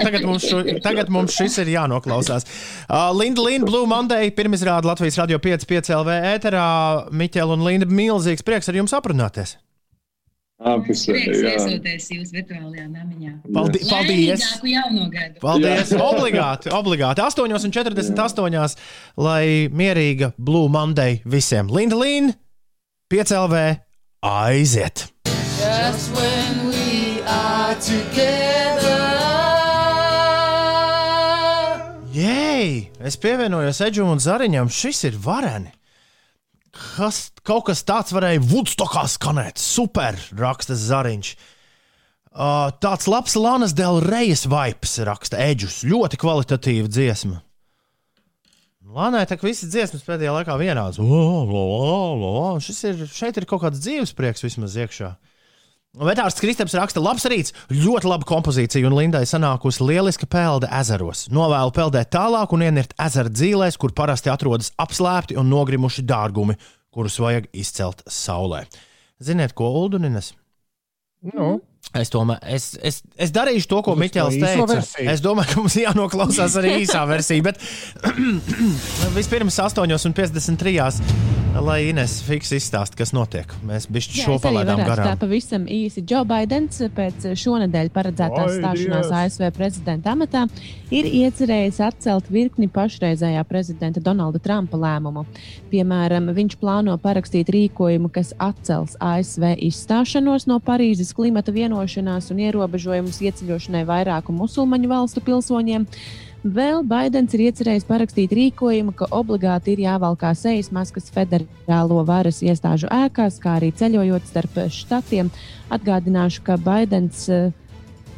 Tagad, 0.00 0.26
mums 0.26 0.48
šo, 0.50 0.64
tagad 0.82 1.14
mums 1.14 1.38
šis 1.38 1.60
ir 1.62 1.70
jānoklausās. 1.76 2.48
Uh, 2.88 3.12
Linda, 3.14 3.46
Linda, 3.46 3.70
Blue 3.70 3.86
Monday, 3.86 4.34
pirmizrāda 4.34 4.90
Latvijas 4.90 5.20
radio 5.22 5.38
5, 5.46 5.70
5 5.70 5.94
LV 6.00 6.18
ēterā. 6.34 6.66
Miķela 7.14 7.54
un 7.54 7.62
Linda, 7.68 7.86
milzīgs 7.86 8.42
prieks 8.42 8.74
ar 8.74 8.82
jums 8.82 8.96
aprunāties. 8.98 9.54
Prieks 10.58 11.04
viesoties 11.06 12.08
jūsu 12.10 12.34
virtuālajā 12.34 12.88
namiņā. 12.90 13.32
Paldies! 13.54 13.86
Paldies! 13.92 14.46
Paldies! 15.38 15.92
Obligāti, 15.94 16.72
obligāti. 16.74 17.22
8,48. 17.22 18.74
lai 19.22 19.68
mierīga 19.70 20.32
Blue 20.34 20.66
Monday 20.68 21.20
visiem. 21.22 21.70
Linda 21.70 21.94
Līna, 22.00 22.34
5 23.06 23.36
LV, 23.38 23.62
aiziet! 24.26 25.06
Just 25.62 26.10
when 26.18 26.66
we 26.72 27.22
are 27.22 27.78
together. 27.78 28.98
Jēj! 32.18 32.88
Es 32.98 33.14
pievienojos 33.22 33.78
Edžam 33.86 34.10
un 34.10 34.18
Zariņam. 34.18 34.74
Šis 34.74 35.06
ir 35.06 35.22
vareni! 35.22 35.77
Kas, 36.78 37.28
kaut 37.46 37.66
kas 37.68 37.84
tāds 37.86 38.14
varēja 38.14 38.42
Woodstockā 38.46 39.04
skanēt. 39.10 39.60
Super, 39.60 40.18
raksta 40.38 40.76
Zariņš. 40.78 41.34
Uh, 42.28 42.68
tāds 42.78 43.08
labs 43.10 43.34
Lanas 43.38 43.74
Del 43.74 44.00
Rejas 44.04 44.46
vibes, 44.50 44.98
raksta 45.08 45.40
Edžus. 45.42 45.82
Ļoti 45.88 46.20
kvalitatīva 46.20 46.90
dziesma. 46.90 47.40
Lanai 48.88 49.26
tā 49.28 49.36
kā 49.36 49.48
visas 49.48 49.68
dziesmas 49.68 50.04
pēdējā 50.06 50.32
laikā 50.32 50.54
vienādas. 50.60 51.00
Šis 52.64 52.78
ir, 52.88 53.02
šeit 53.12 53.36
ir 53.36 53.46
kaut 53.48 53.66
kāds 53.66 53.82
dzīves 53.84 54.14
prieks 54.16 54.44
vismaz 54.46 54.78
iekšā. 54.80 55.12
Vetārsts 55.98 56.42
Kristaps 56.42 56.76
raksta, 56.78 57.02
labs 57.02 57.24
rīts, 57.26 57.54
ļoti 57.74 58.06
laba 58.06 58.26
kompozīcija, 58.28 58.86
un 58.86 58.94
Lindai 58.94 59.24
sanākusi 59.26 59.82
lieliska 59.82 60.28
pelde 60.30 60.68
ezeros. 60.78 61.26
Novēlu 61.34 61.74
peldēt 61.74 62.12
tālāk 62.14 62.54
un 62.54 62.62
ienirt 62.68 62.94
ezera 63.02 63.32
dzīvēs, 63.32 63.78
kur 63.80 63.94
parasti 63.96 64.30
atrodas 64.30 64.70
apslēpti 64.78 65.38
un 65.40 65.50
nogrimuši 65.50 66.06
dārgumi, 66.06 66.58
kurus 66.94 67.18
vajag 67.22 67.48
izcelt 67.50 68.04
saulē. 68.06 68.64
Ziniet, 69.18 69.56
ko 69.58 69.72
Ulduninas? 69.80 70.34
Nu. 71.34 71.58
Es, 71.96 72.10
tomēr, 72.12 72.42
es, 72.52 72.72
es, 72.84 73.00
es 73.16 73.32
darīšu 73.32 73.70
to, 73.70 73.80
ko 73.86 73.94
Miķels 73.98 74.36
teica. 74.38 74.78
Es 75.08 75.22
domāju, 75.24 75.54
ka 75.54 75.62
mums 75.62 75.78
jānoklausās 75.80 76.58
arī 76.60 76.76
īsā 76.82 77.02
versija. 77.08 77.46
Bet 77.48 77.62
vispirms 79.18 79.58
8,53. 79.64 81.37
Lai 81.58 81.88
Ines 81.90 82.20
fiks 82.22 82.52
izstāsta, 82.54 82.94
kas 83.00 83.10
notiek. 83.10 83.50
Mēs 83.66 83.88
bišķi 83.90 84.20
Jā, 84.20 84.26
šo 84.28 84.34
palaidām 84.42 84.78
varētu 84.78 84.94
Tā 84.94 85.06
garām. 85.08 85.18
pavisam 85.18 85.64
īsi. 85.66 86.04
Džo 86.06 86.20
Baidens 86.28 86.78
pēc 86.94 87.26
šonadēļ 87.40 87.90
paredzētās 87.94 88.52
Oi, 88.52 88.60
stāšanās! 88.60 89.10
ASV 89.18 89.48
prezidenta 89.56 90.12
amatā 90.14 90.44
ir 90.94 91.08
iecerējis 91.08 91.80
atcelt 91.88 92.30
virkni 92.30 92.68
pašreizējā 92.70 93.42
prezidenta 93.48 94.02
Donalda 94.04 94.38
Trumpa 94.38 94.78
lēmumu. 94.78 95.24
Piemēram, 95.72 96.30
viņš 96.36 96.56
plāno 96.62 96.94
parakstīt 97.02 97.50
rīkojumu, 97.50 98.12
kas 98.14 98.30
atcels 98.38 98.94
ASV 99.02 99.56
izstāšanos 99.68 100.46
no 100.46 100.60
Parīzes 100.62 101.10
klimata 101.16 101.52
vienošanās 101.52 102.30
un 102.30 102.44
ierobežojumus 102.46 103.18
ieceļošanai 103.24 103.82
vairāku 103.88 104.36
musulmaņu 104.36 104.94
valstu 104.94 105.26
pilsoņiem. 105.26 105.90
Vēl 106.48 106.80
Baidens 106.86 107.34
ir 107.36 107.42
iecerējis 107.48 107.84
parakstīt 107.84 108.32
rīkojumu, 108.32 108.94
ka 108.96 109.08
obligāti 109.12 109.74
ir 109.74 109.82
jāvalkā 109.82 110.30
sejas 110.38 110.70
maskas 110.72 111.10
federālo 111.12 111.98
varas 112.08 112.38
iestāžu 112.40 112.88
ēkās, 112.94 113.36
kā 113.42 113.58
arī 113.58 113.68
ceļojot 113.76 114.28
starp 114.30 114.56
štatiem. 114.72 115.28
Atgādināšu, 115.74 116.44
ka 116.46 116.56
Baidens 116.62 117.26
eh, 117.28 117.50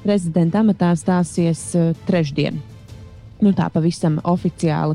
prezidenta 0.05 0.61
amatā 0.63 0.93
stāsies 1.01 1.65
eh, 1.75 1.91
trešdien. 2.07 2.61
Nu, 3.43 3.51
tā 3.57 3.67
pavisam 3.73 4.21
oficiāli. 4.23 4.95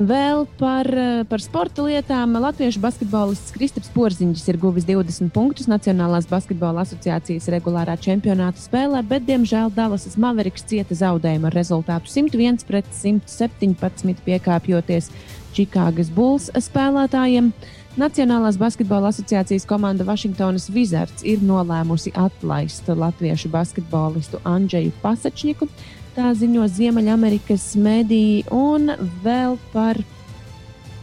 Vēl 0.00 0.46
par, 0.56 0.88
eh, 0.88 1.24
par 1.28 1.42
sporta 1.44 1.82
lietām. 1.84 2.32
Latviešu 2.32 2.80
basketbolists 2.80 3.52
Kristaps 3.52 3.90
Porziņš 3.92 4.46
ir 4.48 4.56
guvis 4.56 4.86
20 4.88 5.28
punktus 5.28 5.68
Nacionālās 5.68 6.24
basketbola 6.24 6.86
asociācijas 6.86 7.50
regulārā 7.52 7.98
čempionāta 8.00 8.56
spēlē, 8.56 9.06
bet, 9.06 9.26
diemžēl, 9.26 9.68
Dallasas 9.74 10.16
Mavericks 10.16 10.64
cieta 10.64 10.94
zaudējumu 10.94 11.44
ar 11.44 11.52
rezultātu 11.52 12.08
101 12.08 12.64
pret 12.64 12.86
117, 12.96 14.24
piekāpjoties 14.24 15.10
Čikāgas 15.52 16.08
Bulls 16.08 16.48
spēlētājiem. 16.48 17.52
Nacionālās 17.98 18.56
basketbola 18.56 19.10
asociācijas 19.10 19.66
komanda 19.66 20.04
Vašingtonas 20.04 20.70
Wizards 20.70 21.24
ir 21.26 21.40
nolēmusi 21.44 22.14
atlaist 22.14 22.88
latviešu 22.88 23.50
basketbolistu 23.50 24.40
Andžeju 24.44 24.92
Pasačņiku. 25.02 25.68
Tā 26.16 26.32
ziņo 26.34 26.66
Ziemeļamerikas 26.66 27.74
mediji 27.80 28.42
un 28.54 28.90
vēl 29.24 29.58
par. 29.74 30.00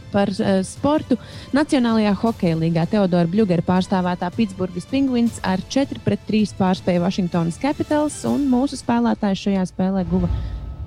Par 0.08 0.30
uh, 0.32 0.62
sportu 0.64 1.18
Nacionālajā 1.52 2.14
hokeja 2.16 2.56
līgā 2.56 2.86
Teodora 2.88 3.28
Bļūgera 3.28 3.60
pārstāvētā 3.66 4.30
Pitsburgas 4.32 4.88
Penguins 4.88 5.36
ar 5.44 5.60
4-3 5.68 6.56
pārspēja 6.56 7.02
Washingtonas 7.04 7.60
Capitals, 7.60 8.16
un 8.24 8.48
mūsu 8.48 8.80
spēlētājs 8.80 9.44
šajā 9.44 9.66
spēlē 9.68 10.06
guva 10.08 10.32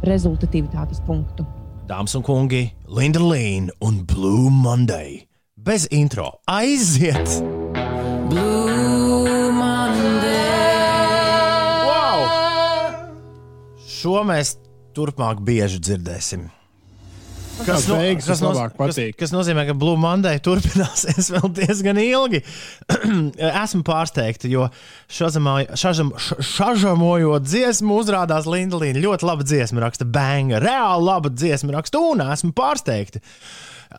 rezultatīvitātes 0.10 1.06
punktu. 1.06 1.46
Dāmas 1.86 2.18
un 2.18 2.26
kungi, 2.26 2.66
Linda 2.90 3.22
Līna 3.22 3.78
un 3.86 4.02
Blue 4.10 4.50
Monday. 4.50 5.28
Bez 5.54 5.86
intro. 5.94 6.40
Aiziet! 6.50 7.91
Šo 14.02 14.22
mēs 14.28 14.56
turpmāk 14.98 15.40
bieži 15.46 15.80
dzirdēsim. 15.84 16.50
Kas 17.62 17.84
no- 17.86 17.98
beigas 18.00 18.26
kas, 18.26 18.40
vislabāk 18.40 18.72
kas, 18.80 18.98
kas 19.20 19.32
nozīmē, 19.36 19.68
ka 19.68 19.74
Blue 19.78 19.98
Monday 20.00 20.40
turpināsies 20.42 21.28
vēl 21.36 21.52
diezgan 21.60 22.00
ilgi. 22.02 22.40
Esmu 23.64 23.84
pārsteigta, 23.86 24.50
jo 24.50 24.66
šazamā- 25.12 25.68
šažam- 25.78 26.14
š- 26.18 26.40
šažamojot 26.56 27.46
dziesmu, 27.46 28.00
uzrādās 28.02 28.48
Linda 28.50 28.80
Līna. 28.82 29.04
Ļoti 29.04 29.28
laba 29.30 29.46
dziesma, 29.46 29.84
raksta 29.86 30.08
Banga. 30.10 30.62
Reāli 30.64 31.06
laba 31.06 31.30
dziesma, 31.30 31.76
raksta 31.78 32.02
un 32.02 32.24
esmu 32.32 32.50
pārsteigta. 32.58 33.22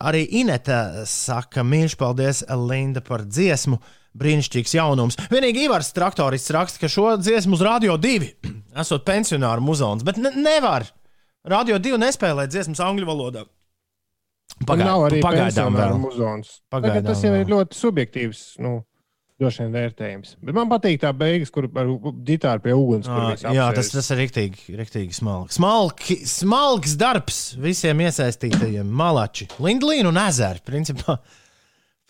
Arī 0.02 0.24
Ineta 0.40 1.04
saka, 1.06 1.62
mīļš, 1.62 1.98
paldies, 2.00 2.42
Linda, 2.66 3.04
par 3.04 3.22
dziesmu. 3.28 3.78
Brīnišķīgs 4.18 4.74
jaunums. 4.76 5.16
Vienīgi 5.32 5.64
Ivars 5.66 5.92
traktorists 5.96 6.52
raksta, 6.52 6.82
ka 6.82 6.90
šo 6.92 7.14
dziesmu 7.20 7.56
uz 7.56 7.64
Radio 7.64 7.96
2 8.00 8.28
esot 8.82 9.06
pensionāru 9.08 9.64
muzons, 9.64 10.04
bet 10.06 10.20
ne, 10.20 10.34
nevar. 10.36 10.86
Radio 11.48 11.80
2 11.82 11.98
nespēlē 11.98 12.46
dziesmas 12.50 12.80
angļu 12.84 13.08
valodā. 13.08 13.46
Pagai, 14.68 14.84
nav 14.86 15.08
arī 15.08 15.18
pagaidām 15.24 15.74
vēl. 15.74 15.96
muzons. 15.98 16.58
Pagaidām 16.70 17.06
tas 17.08 17.22
jau 17.24 17.32
vēl. 17.32 17.42
ir 17.46 17.50
ļoti 17.50 17.78
subjektīvs. 17.78 18.42
Nu, 18.62 18.82
Droši 19.42 19.64
vien 19.64 19.72
vērtējums. 19.74 20.34
Bet 20.44 20.54
man 20.54 20.68
patīk 20.70 21.00
tā 21.02 21.10
beigas, 21.18 21.50
kur 21.50 21.66
ar 21.66 21.88
ģitāru 22.28 22.62
pie 22.62 22.74
uguns. 22.78 23.08
Ā, 23.10 23.32
visi 23.32 23.54
Jā, 23.56 23.64
tas, 23.74 23.88
tas 23.90 24.10
ir 24.14 24.20
rīktīgi, 24.20 24.76
rīktīgi 24.78 25.16
smalki. 25.16 25.56
smalki. 25.56 26.16
Smalks 26.30 26.94
darbs 27.00 27.40
visiem 27.58 28.04
iesaistītajiem. 28.04 28.86
Malači, 28.86 29.48
Lindlīna 29.58 30.12
un 30.12 30.20
ezeri. 30.22 30.62
Principā, 30.68 31.16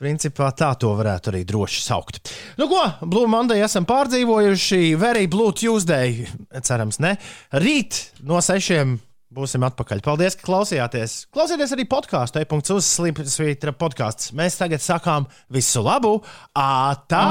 principā 0.02 0.50
tā 0.58 0.72
to 0.80 0.90
varētu 0.98 1.32
arī 1.32 1.44
droši 1.48 1.84
saukt. 1.84 2.20
Nu 2.58 2.68
ko, 2.70 2.82
Blue 3.06 3.30
Monday 3.30 3.62
esam 3.64 3.86
pārdzīvojuši. 3.88 4.82
Very 5.00 5.28
Blue 5.30 5.54
Tuesday, 5.54 6.26
cerams, 6.66 7.00
ne. 7.02 7.16
Rīt 7.62 8.02
no 8.26 8.42
sešiem. 8.42 8.98
Būsim 9.32 9.64
atpakaļ. 9.64 10.02
Paldies, 10.04 10.34
ka 10.36 10.44
klausījāties. 10.44 11.14
Klausieties 11.32 11.72
arī 11.72 11.86
podkāstu, 11.88 12.42
e-punkts 12.42 12.74
uz 12.74 12.84
Slimsvītra 12.84 13.72
podkāsts. 13.72 14.34
Mēs 14.36 14.60
tagad 14.60 14.84
sakām 14.84 15.24
visu 15.48 15.80
labu! 15.80 16.18
Ātā! 16.52 17.24